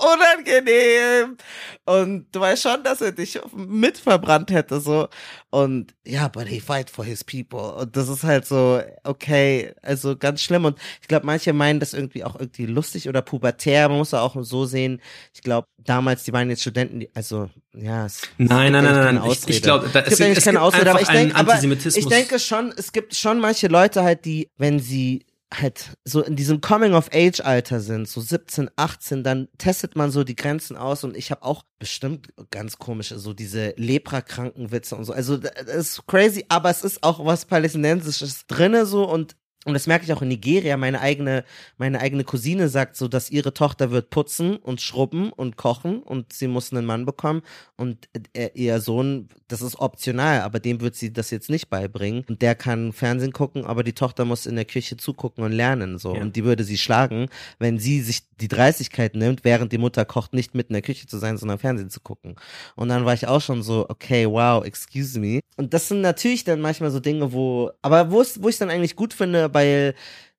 unangenehm. 0.00 1.35
Und 1.84 2.26
du 2.32 2.40
weißt 2.40 2.62
schon, 2.62 2.82
dass 2.82 3.00
er 3.00 3.12
dich 3.12 3.40
mit 3.54 3.98
verbrannt 3.98 4.50
hätte, 4.50 4.80
so. 4.80 5.08
Und 5.50 5.94
ja, 6.06 6.28
but 6.28 6.46
he 6.46 6.60
fight 6.60 6.90
for 6.90 7.04
his 7.04 7.24
people. 7.24 7.74
Und 7.74 7.96
das 7.96 8.08
ist 8.08 8.24
halt 8.24 8.46
so, 8.46 8.80
okay, 9.04 9.74
also 9.82 10.16
ganz 10.16 10.42
schlimm. 10.42 10.64
Und 10.64 10.78
ich 11.00 11.08
glaube, 11.08 11.26
manche 11.26 11.52
meinen 11.52 11.80
das 11.80 11.94
irgendwie 11.94 12.24
auch 12.24 12.38
irgendwie 12.38 12.66
lustig 12.66 13.08
oder 13.08 13.22
pubertär. 13.22 13.88
Man 13.88 13.98
muss 13.98 14.14
auch 14.14 14.36
so 14.40 14.66
sehen. 14.66 15.00
Ich 15.34 15.42
glaube, 15.42 15.66
damals, 15.78 16.24
die 16.24 16.32
waren 16.32 16.50
jetzt 16.50 16.62
Studenten, 16.62 17.00
die, 17.00 17.10
also, 17.14 17.48
ja. 17.74 18.06
Es, 18.06 18.22
nein, 18.38 18.72
nein, 18.72 18.84
nein, 18.84 19.14
nein. 19.16 19.30
Ich, 19.30 19.48
ich 19.48 19.62
glaube, 19.62 19.88
da, 19.92 20.00
es, 20.00 20.18
gibt, 20.18 20.36
es 20.36 20.44
keine 20.44 20.60
Ausrede, 20.60 20.90
aber 20.90 21.00
ich 21.00 21.08
denke, 21.08 21.34
aber 21.34 21.62
ich 21.62 22.06
denke 22.06 22.38
schon, 22.38 22.72
es 22.76 22.92
gibt 22.92 23.14
schon 23.14 23.38
manche 23.38 23.68
Leute 23.68 24.02
halt, 24.02 24.24
die, 24.24 24.50
wenn 24.56 24.78
sie 24.78 25.24
halt 25.52 25.96
so 26.04 26.22
in 26.22 26.36
diesem 26.36 26.60
Coming-of-Age-Alter 26.60 27.80
sind, 27.80 28.08
so 28.08 28.20
17, 28.20 28.70
18, 28.76 29.22
dann 29.22 29.48
testet 29.58 29.94
man 29.94 30.10
so 30.10 30.24
die 30.24 30.34
Grenzen 30.34 30.76
aus 30.76 31.04
und 31.04 31.16
ich 31.16 31.30
habe 31.30 31.42
auch 31.44 31.64
bestimmt 31.78 32.28
ganz 32.50 32.78
komische, 32.78 33.18
so 33.18 33.32
diese 33.32 33.74
Lepra-Krankenwitze 33.76 34.96
und 34.96 35.04
so. 35.04 35.12
Also 35.12 35.36
das 35.36 35.62
ist 35.66 36.06
crazy, 36.06 36.44
aber 36.48 36.70
es 36.70 36.82
ist 36.82 37.02
auch 37.02 37.24
was 37.24 37.44
Palästinensisches 37.44 38.46
drinne 38.46 38.86
so 38.86 39.08
und 39.08 39.36
und 39.66 39.74
das 39.74 39.88
merke 39.88 40.04
ich 40.04 40.12
auch 40.12 40.22
in 40.22 40.28
Nigeria. 40.28 40.76
Meine 40.76 41.00
eigene, 41.00 41.44
meine 41.76 42.00
eigene 42.00 42.22
Cousine 42.22 42.68
sagt 42.68 42.94
so, 42.94 43.08
dass 43.08 43.30
ihre 43.30 43.52
Tochter 43.52 43.90
wird 43.90 44.10
putzen 44.10 44.56
und 44.56 44.80
schrubben 44.80 45.32
und 45.32 45.56
kochen 45.56 46.04
und 46.04 46.32
sie 46.32 46.46
muss 46.46 46.72
einen 46.72 46.86
Mann 46.86 47.04
bekommen. 47.04 47.42
Und 47.76 48.08
äh, 48.32 48.50
ihr 48.54 48.80
Sohn, 48.80 49.28
das 49.48 49.62
ist 49.62 49.80
optional, 49.80 50.42
aber 50.42 50.60
dem 50.60 50.80
wird 50.80 50.94
sie 50.94 51.12
das 51.12 51.32
jetzt 51.32 51.50
nicht 51.50 51.68
beibringen. 51.68 52.24
Und 52.28 52.42
der 52.42 52.54
kann 52.54 52.92
Fernsehen 52.92 53.32
gucken, 53.32 53.66
aber 53.66 53.82
die 53.82 53.92
Tochter 53.92 54.24
muss 54.24 54.46
in 54.46 54.54
der 54.54 54.66
Küche 54.66 54.96
zugucken 54.98 55.42
und 55.42 55.50
lernen. 55.50 55.98
So. 55.98 56.14
Ja. 56.14 56.20
Und 56.20 56.36
die 56.36 56.44
würde 56.44 56.62
sie 56.62 56.78
schlagen, 56.78 57.28
wenn 57.58 57.80
sie 57.80 58.02
sich 58.02 58.22
die 58.40 58.48
Dreistigkeit 58.48 59.16
nimmt, 59.16 59.42
während 59.42 59.72
die 59.72 59.78
Mutter 59.78 60.04
kocht, 60.04 60.32
nicht 60.32 60.54
mit 60.54 60.68
in 60.68 60.74
der 60.74 60.82
Küche 60.82 61.08
zu 61.08 61.18
sein, 61.18 61.38
sondern 61.38 61.58
Fernsehen 61.58 61.90
zu 61.90 61.98
gucken. 61.98 62.36
Und 62.76 62.88
dann 62.88 63.04
war 63.04 63.14
ich 63.14 63.26
auch 63.26 63.40
schon 63.40 63.64
so, 63.64 63.86
okay, 63.88 64.26
wow, 64.26 64.64
excuse 64.64 65.18
me. 65.18 65.40
Und 65.56 65.74
das 65.74 65.88
sind 65.88 66.02
natürlich 66.02 66.44
dann 66.44 66.60
manchmal 66.60 66.92
so 66.92 67.00
Dinge, 67.00 67.32
wo, 67.32 67.72
aber 67.82 68.10
wo 68.12 68.20
es, 68.20 68.42
wo 68.42 68.48
ich 68.48 68.58
dann 68.58 68.70
eigentlich 68.70 68.94
gut 68.94 69.14
finde, 69.14 69.48
weil 69.56 69.94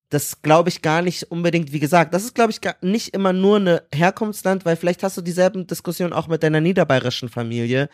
das 0.09 0.41
glaube 0.41 0.69
ich 0.69 0.81
gar 0.81 1.01
nicht 1.01 1.23
unbedingt, 1.31 1.73
wie 1.73 1.79
gesagt, 1.79 2.13
das 2.13 2.23
ist 2.23 2.34
glaube 2.34 2.51
ich 2.51 2.61
gar 2.61 2.75
nicht 2.81 3.13
immer 3.13 3.34
nur 3.34 3.57
eine 3.57 3.84
Herkunftsland, 3.93 4.63
weil 4.63 4.77
vielleicht 4.77 5.03
hast 5.03 5.17
du 5.17 5.21
dieselben 5.21 5.67
Diskussionen 5.67 6.13
auch 6.13 6.27
mit 6.27 6.43
deiner 6.43 6.61
niederbayerischen 6.61 7.27
Familie. 7.27 7.89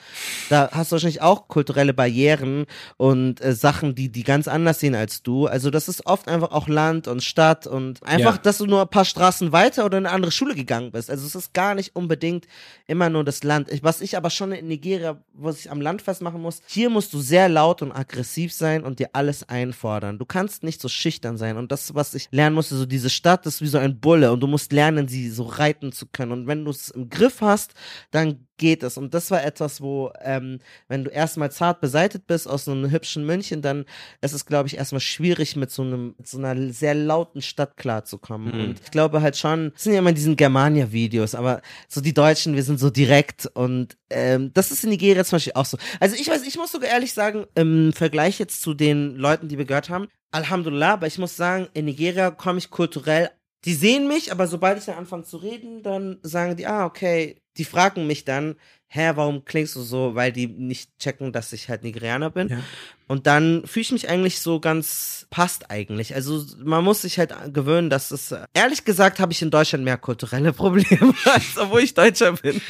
Da 0.50 0.70
hast 0.72 0.92
du 0.92 0.94
wahrscheinlich 0.94 1.22
auch 1.22 1.48
kulturelle 1.48 1.94
Barrieren 1.94 2.66
und 2.98 3.42
äh, 3.42 3.54
Sachen, 3.54 3.96
die 3.96 4.10
die 4.10 4.24
ganz 4.24 4.48
anders 4.48 4.80
sehen 4.80 4.94
als 4.94 5.24
du. 5.24 5.48
Also 5.48 5.72
das 5.72 5.88
ist 5.88 6.06
oft 6.06 6.28
einfach 6.28 6.52
auch 6.52 6.68
Land 6.68 7.08
und 7.08 7.24
Stadt 7.24 7.66
und 7.66 8.04
einfach, 8.04 8.36
ja. 8.36 8.42
dass 8.42 8.60
du 8.60 8.68
nur 8.68 8.82
ein 8.82 8.90
paar 8.90 9.06
Straßen 9.06 9.52
weiter 9.52 9.86
oder 9.86 9.98
in 9.98 10.06
eine 10.06 10.14
andere 10.14 10.32
Schule 10.32 10.54
gegangen 10.54 10.92
bist. 10.92 11.10
Also 11.10 11.26
es 11.26 11.34
ist 11.34 11.54
gar 11.54 11.74
nicht 11.74 11.96
unbedingt 11.96 12.48
immer 12.86 13.10
nur 13.10 13.24
das 13.24 13.44
Land. 13.44 13.70
Was 13.82 14.02
ich 14.02 14.18
aber 14.18 14.30
schon 14.30 14.52
in 14.52 14.68
Nigeria, 14.68 15.18
was 15.34 15.60
ich 15.60 15.72
am 15.72 15.82
Land 15.82 16.04
festmachen 16.04 16.42
muss, 16.42 16.62
hier 16.68 16.92
musst 16.92 17.12
du 17.14 17.22
sehr 17.22 17.50
laut 17.50 17.82
und 17.82 17.92
aggressiv 17.92 18.54
sein 18.54 18.84
und 18.84 19.00
dir 19.00 19.10
alles 19.14 19.50
einfordern. 19.50 20.20
Du 20.20 20.26
kannst 20.26 20.62
nicht 20.62 20.80
so 20.80 20.90
schüchtern 20.90 21.38
sein 21.38 21.58
und 21.58 21.72
das 21.72 21.96
was 21.96 22.03
was 22.04 22.14
ich 22.14 22.28
lernen 22.32 22.56
musste, 22.56 22.76
so 22.76 22.86
diese 22.86 23.10
Stadt 23.10 23.46
ist 23.46 23.62
wie 23.62 23.68
so 23.68 23.78
ein 23.78 24.00
Bulle 24.00 24.32
und 24.34 24.42
du 24.42 24.48
musst 24.48 24.74
lernen, 24.74 25.08
sie 25.08 25.30
so 25.30 25.44
reiten 25.44 25.94
zu 25.94 26.06
können. 26.06 26.32
Und 26.34 26.48
wenn 26.48 26.66
du 26.66 26.72
es 26.72 26.90
im 26.90 27.10
Griff 27.10 27.40
hast, 27.40 27.74
dann 28.12 28.46
geht 28.58 28.84
es. 28.84 28.98
Und 28.98 29.14
das 29.14 29.32
war 29.32 29.44
etwas, 29.44 29.82
wo, 29.82 30.12
ähm, 30.22 30.60
wenn 30.88 31.04
du 31.04 31.10
erstmal 31.10 31.52
zart 31.52 31.82
beseitet 31.82 32.28
bist 32.28 32.48
aus 32.48 32.66
so 32.66 32.72
einem 32.72 32.92
hübschen 32.92 33.26
München, 33.26 33.62
dann 33.62 33.86
ist 34.22 34.34
es, 34.34 34.46
glaube 34.46 34.68
ich, 34.68 34.78
erstmal 34.78 35.00
schwierig, 35.00 35.56
mit 35.56 35.72
so 35.72 35.82
einem, 35.82 36.16
mit 36.18 36.28
so 36.28 36.38
einer 36.38 36.72
sehr 36.72 36.94
lauten 36.94 37.42
Stadt 37.42 37.78
klarzukommen. 37.78 38.54
Mhm. 38.54 38.64
Und 38.66 38.80
ich 38.84 38.92
glaube 38.92 39.22
halt 39.22 39.38
schon, 39.38 39.72
es 39.76 39.84
sind 39.84 39.94
ja 39.94 40.00
immer 40.00 40.12
diesen 40.12 40.36
Germania-Videos, 40.36 41.36
aber 41.36 41.62
so 41.88 42.02
die 42.02 42.14
Deutschen, 42.14 42.56
wir 42.56 42.64
sind 42.64 42.80
so 42.80 42.90
direkt 42.90 43.48
und 43.48 43.98
ähm, 44.10 44.52
das 44.54 44.72
ist 44.72 44.84
in 44.84 44.92
Nigeria 44.92 45.24
zum 45.24 45.38
Beispiel 45.38 45.54
auch 45.56 45.66
so. 45.66 45.78
Also 46.00 46.16
ich 46.16 46.28
weiß, 46.28 46.46
ich 46.46 46.58
muss 46.58 46.72
sogar 46.72 46.90
ehrlich 46.90 47.14
sagen, 47.14 47.46
im 47.56 47.94
Vergleich 47.94 48.40
jetzt 48.40 48.62
zu 48.62 48.74
den 48.74 49.16
Leuten, 49.16 49.48
die 49.48 49.58
wir 49.58 49.66
gehört 49.66 49.90
haben, 49.90 50.08
Alhamdulillah, 50.34 50.94
aber 50.94 51.08
ich 51.08 51.18
muss 51.18 51.36
sagen, 51.38 51.68
in 51.74 51.86
Nigeria 51.86 52.32
komme 52.32 52.60
ich 52.60 52.70
kulturell. 52.70 53.30
Die 53.66 53.74
sehen 53.74 54.08
mich, 54.08 54.32
aber 54.32 54.48
sobald 54.48 54.78
ich 54.78 54.86
dann 54.86 54.98
anfange 54.98 55.24
zu 55.24 55.38
reden, 55.38 55.84
dann 55.84 56.18
sagen 56.22 56.58
die, 56.58 56.68
ah, 56.68 56.86
okay, 56.86 57.42
die 57.58 57.66
fragen 57.66 58.08
mich 58.08 58.26
dann, 58.26 58.56
hä, 58.88 59.12
warum 59.16 59.46
klingst 59.46 59.76
du 59.76 59.82
so, 59.82 60.16
weil 60.16 60.32
die 60.32 60.48
nicht 60.48 60.98
checken, 61.00 61.32
dass 61.32 61.54
ich 61.54 61.70
halt 61.70 61.84
Nigerianer 61.84 62.30
bin. 62.30 62.50
Ja. 62.50 62.60
Und 63.08 63.26
dann 63.26 63.66
fühle 63.66 63.82
ich 63.82 63.92
mich 63.92 64.10
eigentlich 64.10 64.40
so 64.40 64.60
ganz 64.60 65.28
passt 65.30 65.72
eigentlich. 65.72 66.14
Also 66.14 66.46
man 66.64 66.84
muss 66.84 67.02
sich 67.02 67.20
halt 67.20 67.34
gewöhnen, 67.54 67.90
dass 67.90 68.12
es 68.12 68.36
ehrlich 68.54 68.86
gesagt 68.86 69.20
habe 69.20 69.32
ich 69.32 69.42
in 69.42 69.52
Deutschland 69.52 69.84
mehr 69.84 69.98
kulturelle 69.98 70.54
Probleme, 70.54 71.14
als 71.26 71.58
obwohl 71.58 71.82
ich 71.82 71.94
Deutscher 71.94 72.34
bin. 72.34 72.62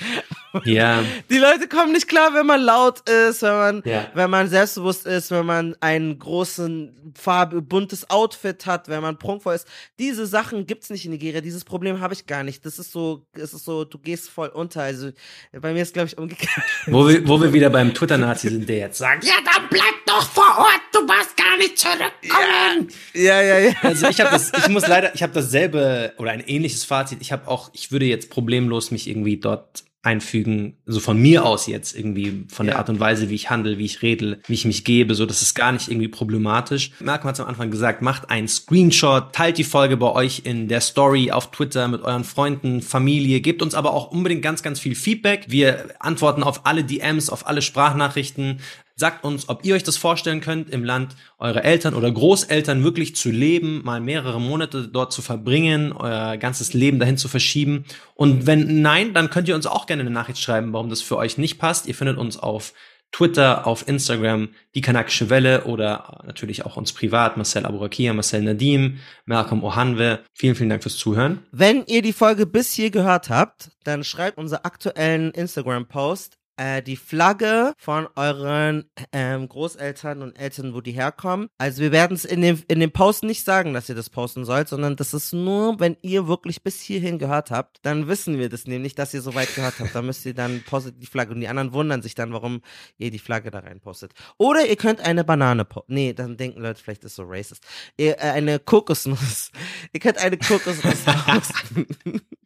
Ja. 0.65 1.03
Die 1.29 1.37
Leute 1.37 1.67
kommen 1.67 1.93
nicht 1.93 2.07
klar, 2.07 2.33
wenn 2.33 2.45
man 2.45 2.61
laut 2.61 3.07
ist, 3.09 3.41
wenn 3.41 3.53
man, 3.53 3.83
ja. 3.85 4.07
wenn 4.13 4.29
man 4.29 4.47
selbstbewusst 4.49 5.05
ist, 5.05 5.31
wenn 5.31 5.45
man 5.45 5.75
ein 5.79 6.17
großen, 6.19 7.13
farb, 7.15 7.53
buntes 7.63 8.09
Outfit 8.09 8.65
hat, 8.65 8.87
wenn 8.87 9.01
man 9.01 9.17
prunkvoll 9.17 9.55
ist. 9.55 9.67
Diese 9.99 10.25
Sachen 10.25 10.65
gibt's 10.65 10.89
nicht 10.89 11.05
in 11.05 11.11
Nigeria. 11.11 11.41
Dieses 11.41 11.63
Problem 11.63 11.99
habe 11.99 12.13
ich 12.13 12.25
gar 12.25 12.43
nicht. 12.43 12.65
Das 12.65 12.79
ist 12.79 12.91
so, 12.91 13.25
es 13.33 13.53
ist 13.53 13.65
so, 13.65 13.83
du 13.83 13.97
gehst 13.97 14.29
voll 14.29 14.49
unter. 14.49 14.83
Also 14.83 15.11
bei 15.51 15.73
mir 15.73 15.81
ist 15.81 15.93
glaube 15.93 16.07
ich 16.07 16.17
umgekehrt. 16.17 16.65
Wo 16.87 17.07
wir, 17.07 17.27
wo 17.27 17.41
wir 17.41 17.53
wieder 17.53 17.69
beim 17.69 17.93
Twitter-Nazi 17.93 18.49
sind, 18.49 18.67
der 18.67 18.77
jetzt 18.77 18.97
sagt, 18.97 19.23
ja, 19.23 19.33
dann 19.53 19.67
bleib 19.69 20.05
doch 20.05 20.29
vor 20.29 20.57
Ort, 20.57 20.81
du 20.91 21.01
musst 21.01 21.35
gar 21.37 21.57
nicht 21.57 21.77
zurückkommen. 21.77 22.89
Ja, 23.13 23.41
ja, 23.41 23.59
ja. 23.59 23.73
Also 23.81 24.07
ich 24.07 24.19
habe 24.19 24.31
das, 24.31 24.51
ich 24.57 24.69
muss 24.69 24.87
leider, 24.87 25.13
ich 25.15 25.23
habe 25.23 25.33
dasselbe 25.33 26.13
oder 26.17 26.31
ein 26.31 26.41
ähnliches 26.41 26.83
Fazit. 26.83 27.19
Ich 27.21 27.31
habe 27.31 27.47
auch, 27.47 27.69
ich 27.73 27.91
würde 27.91 28.05
jetzt 28.05 28.29
problemlos 28.29 28.91
mich 28.91 29.07
irgendwie 29.07 29.37
dort 29.37 29.83
einfügen, 30.03 30.77
so 30.85 30.99
von 30.99 31.17
mir 31.17 31.45
aus 31.45 31.65
jetzt 31.65 31.97
irgendwie, 31.97 32.45
von 32.49 32.65
der 32.65 32.77
Art 32.77 32.89
und 32.89 32.99
Weise, 32.99 33.29
wie 33.29 33.35
ich 33.35 33.49
handle, 33.49 33.77
wie 33.77 33.85
ich 33.85 34.01
rede, 34.01 34.39
wie 34.47 34.53
ich 34.53 34.65
mich 34.65 34.83
gebe, 34.83 35.15
so 35.15 35.25
das 35.25 35.41
ist 35.41 35.55
gar 35.55 35.71
nicht 35.71 35.87
irgendwie 35.87 36.09
problematisch. 36.09 36.91
Malcolm 36.99 37.29
hat 37.29 37.35
es 37.35 37.39
am 37.39 37.47
Anfang 37.47 37.71
gesagt, 37.71 38.01
macht 38.01 38.29
einen 38.29 38.49
Screenshot, 38.49 39.31
teilt 39.31 39.57
die 39.57 39.63
Folge 39.63 39.95
bei 39.95 40.11
euch 40.11 40.41
in 40.43 40.67
der 40.67 40.81
Story 40.81 41.31
auf 41.31 41.51
Twitter 41.51 41.87
mit 41.87 42.01
euren 42.01 42.25
Freunden, 42.25 42.81
Familie, 42.81 43.39
gebt 43.39 43.61
uns 43.61 43.75
aber 43.75 43.93
auch 43.93 44.11
unbedingt 44.11 44.41
ganz, 44.41 44.61
ganz 44.61 44.77
viel 44.79 44.95
Feedback. 44.95 45.45
Wir 45.47 45.95
antworten 45.99 46.43
auf 46.43 46.65
alle 46.65 46.83
DMs, 46.83 47.29
auf 47.29 47.47
alle 47.47 47.61
Sprachnachrichten. 47.61 48.59
Sagt 48.95 49.23
uns, 49.23 49.49
ob 49.49 49.65
ihr 49.65 49.73
euch 49.73 49.83
das 49.83 49.97
vorstellen 49.97 50.39
könnt, 50.39 50.69
im 50.69 50.83
Land 50.83 51.15
eure 51.39 51.63
Eltern 51.63 51.95
oder 51.95 52.11
Großeltern 52.11 52.83
wirklich 52.83 53.15
zu 53.15 53.31
leben, 53.31 53.81
mal 53.83 53.99
mehrere 53.99 54.39
Monate 54.39 54.87
dort 54.87 55.11
zu 55.11 55.21
verbringen, 55.23 55.93
euer 55.93 56.37
ganzes 56.37 56.73
Leben 56.73 56.99
dahin 56.99 57.17
zu 57.17 57.27
verschieben. 57.27 57.85
Und 58.13 58.45
wenn 58.45 58.81
nein, 58.81 59.13
dann 59.13 59.31
könnt 59.31 59.47
ihr 59.47 59.55
uns 59.55 59.65
auch 59.65 59.87
gerne 59.87 60.01
eine 60.01 60.11
Nachricht 60.11 60.39
schreiben, 60.39 60.73
warum 60.73 60.89
das 60.89 61.01
für 61.01 61.17
euch 61.17 61.39
nicht 61.39 61.57
passt. 61.57 61.87
Ihr 61.87 61.95
findet 61.95 62.17
uns 62.17 62.37
auf 62.37 62.73
Twitter, 63.13 63.65
auf 63.67 63.87
Instagram, 63.87 64.49
die 64.75 64.81
Kanakische 64.81 65.29
Welle 65.29 65.63
oder 65.65 66.21
natürlich 66.25 66.65
auch 66.65 66.77
uns 66.77 66.91
privat, 66.93 67.37
Marcel 67.37 67.65
Aburakia, 67.65 68.11
Marcel 68.13 68.41
Nadim, 68.41 68.99
Malcolm 69.25 69.63
Ohanwe. 69.63 70.19
Vielen, 70.33 70.55
vielen 70.55 70.69
Dank 70.69 70.83
fürs 70.83 70.97
Zuhören. 70.97 71.39
Wenn 71.51 71.85
ihr 71.85 72.01
die 72.01 72.11
Folge 72.11 72.47
bis 72.47 72.73
hier 72.73 72.89
gehört 72.89 73.29
habt, 73.29 73.71
dann 73.83 74.03
schreibt 74.03 74.37
unser 74.37 74.65
aktuellen 74.65 75.31
Instagram-Post 75.31 76.39
äh, 76.57 76.81
die 76.81 76.95
Flagge 76.95 77.73
von 77.77 78.07
euren 78.15 78.85
ähm, 79.11 79.47
Großeltern 79.47 80.21
und 80.21 80.37
Eltern, 80.37 80.73
wo 80.73 80.81
die 80.81 80.91
herkommen. 80.91 81.49
Also 81.57 81.81
wir 81.81 81.91
werden 81.91 82.15
es 82.15 82.25
in 82.25 82.41
dem, 82.41 82.61
in 82.67 82.79
dem 82.79 82.91
Post 82.91 83.23
nicht 83.23 83.43
sagen, 83.43 83.73
dass 83.73 83.89
ihr 83.89 83.95
das 83.95 84.09
posten 84.09 84.45
sollt, 84.45 84.67
sondern 84.67 84.95
das 84.95 85.13
ist 85.13 85.33
nur, 85.33 85.79
wenn 85.79 85.97
ihr 86.01 86.27
wirklich 86.27 86.63
bis 86.63 86.81
hierhin 86.81 87.19
gehört 87.19 87.51
habt, 87.51 87.79
dann 87.83 88.07
wissen 88.07 88.37
wir 88.37 88.49
das 88.49 88.65
nämlich, 88.65 88.95
dass 88.95 89.13
ihr 89.13 89.21
so 89.21 89.35
weit 89.35 89.53
gehört 89.55 89.79
habt. 89.79 89.95
Da 89.95 90.01
müsst 90.01 90.25
ihr 90.25 90.33
dann 90.33 90.63
postet 90.63 91.01
die 91.01 91.07
Flagge 91.07 91.33
und 91.33 91.41
die 91.41 91.47
anderen 91.47 91.73
wundern 91.73 92.01
sich 92.01 92.15
dann, 92.15 92.33
warum 92.33 92.61
ihr 92.97 93.11
die 93.11 93.19
Flagge 93.19 93.51
da 93.51 93.59
rein 93.59 93.79
postet. 93.79 94.13
Oder 94.37 94.67
ihr 94.67 94.75
könnt 94.75 95.01
eine 95.01 95.23
Banane 95.23 95.65
posten. 95.65 95.93
Nee, 95.93 96.13
dann 96.13 96.37
denken 96.37 96.61
Leute, 96.61 96.81
vielleicht 96.81 97.03
ist 97.03 97.15
so 97.15 97.23
racist. 97.23 97.63
Ihr, 97.97 98.17
äh, 98.17 98.31
eine 98.31 98.59
Kokosnuss. 98.59 99.51
ihr 99.91 99.99
könnt 99.99 100.17
eine 100.17 100.37
Kokosnuss 100.37 101.03
posten. 101.25 101.87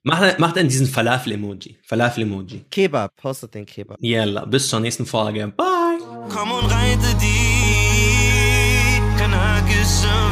Mach, 0.04 0.38
mach 0.38 0.54
dann 0.54 0.70
diesen 0.70 0.88
Falafel-Emoji. 0.88 1.78
Falafel-Emoji. 1.84 2.66
Kebab, 2.72 3.16
postet 3.18 3.56
den 3.56 3.66
Kebab. 3.66 3.97
Yalla, 4.00 4.46
bis 4.46 4.70
zur 4.70 4.80
nächsten 4.80 5.06
Folge. 5.06 5.48
Bye. 5.56 5.66
Komm 6.30 6.52
und 6.52 6.66
reite 6.72 7.16
die 7.22 9.02
kanakische 9.18 10.27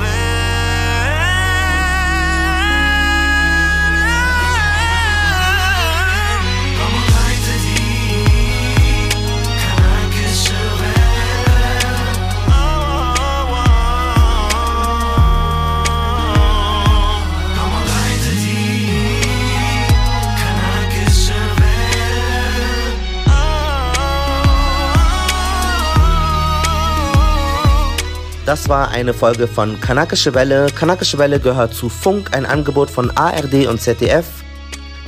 Das 28.46 28.70
war 28.70 28.90
eine 28.90 29.16
Folge 29.16 29.48
von 29.48 29.80
Kanakische 29.82 30.36
Welle. 30.36 30.68
Kanakische 30.68 31.18
Welle 31.18 31.40
gehört 31.40 31.74
zu 31.74 31.90
Funk, 31.90 32.30
ein 32.32 32.46
Angebot 32.46 32.92
von 32.92 33.10
ARD 33.18 33.66
und 33.66 33.82
ZDF. 33.82 34.26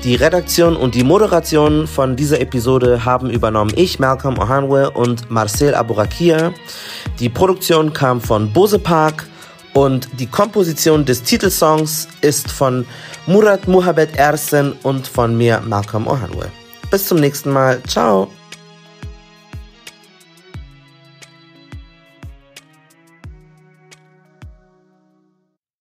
Die 0.03 0.15
Redaktion 0.15 0.75
und 0.75 0.95
die 0.95 1.03
Moderation 1.03 1.85
von 1.85 2.15
dieser 2.15 2.41
Episode 2.41 3.05
haben 3.05 3.29
übernommen 3.29 3.73
ich, 3.75 3.99
Malcolm 3.99 4.39
Ohanwe 4.39 4.89
und 4.89 5.29
Marcel 5.29 5.75
Aburakia. 5.75 6.51
Die 7.19 7.29
Produktion 7.29 7.93
kam 7.93 8.21
von 8.21 8.51
Bose 8.51 8.79
Park 8.79 9.27
und 9.73 10.07
die 10.19 10.27
Komposition 10.27 11.05
des 11.05 11.21
Titelsongs 11.21 12.07
ist 12.21 12.49
von 12.49 12.87
Murat 13.27 13.67
Muhabbet 13.67 14.17
Ersen 14.17 14.73
und 14.81 15.07
von 15.07 15.37
mir, 15.37 15.61
Malcolm 15.63 16.07
Ohanwe. 16.07 16.47
Bis 16.89 17.07
zum 17.07 17.19
nächsten 17.19 17.51
Mal. 17.51 17.83
Ciao. 17.83 18.29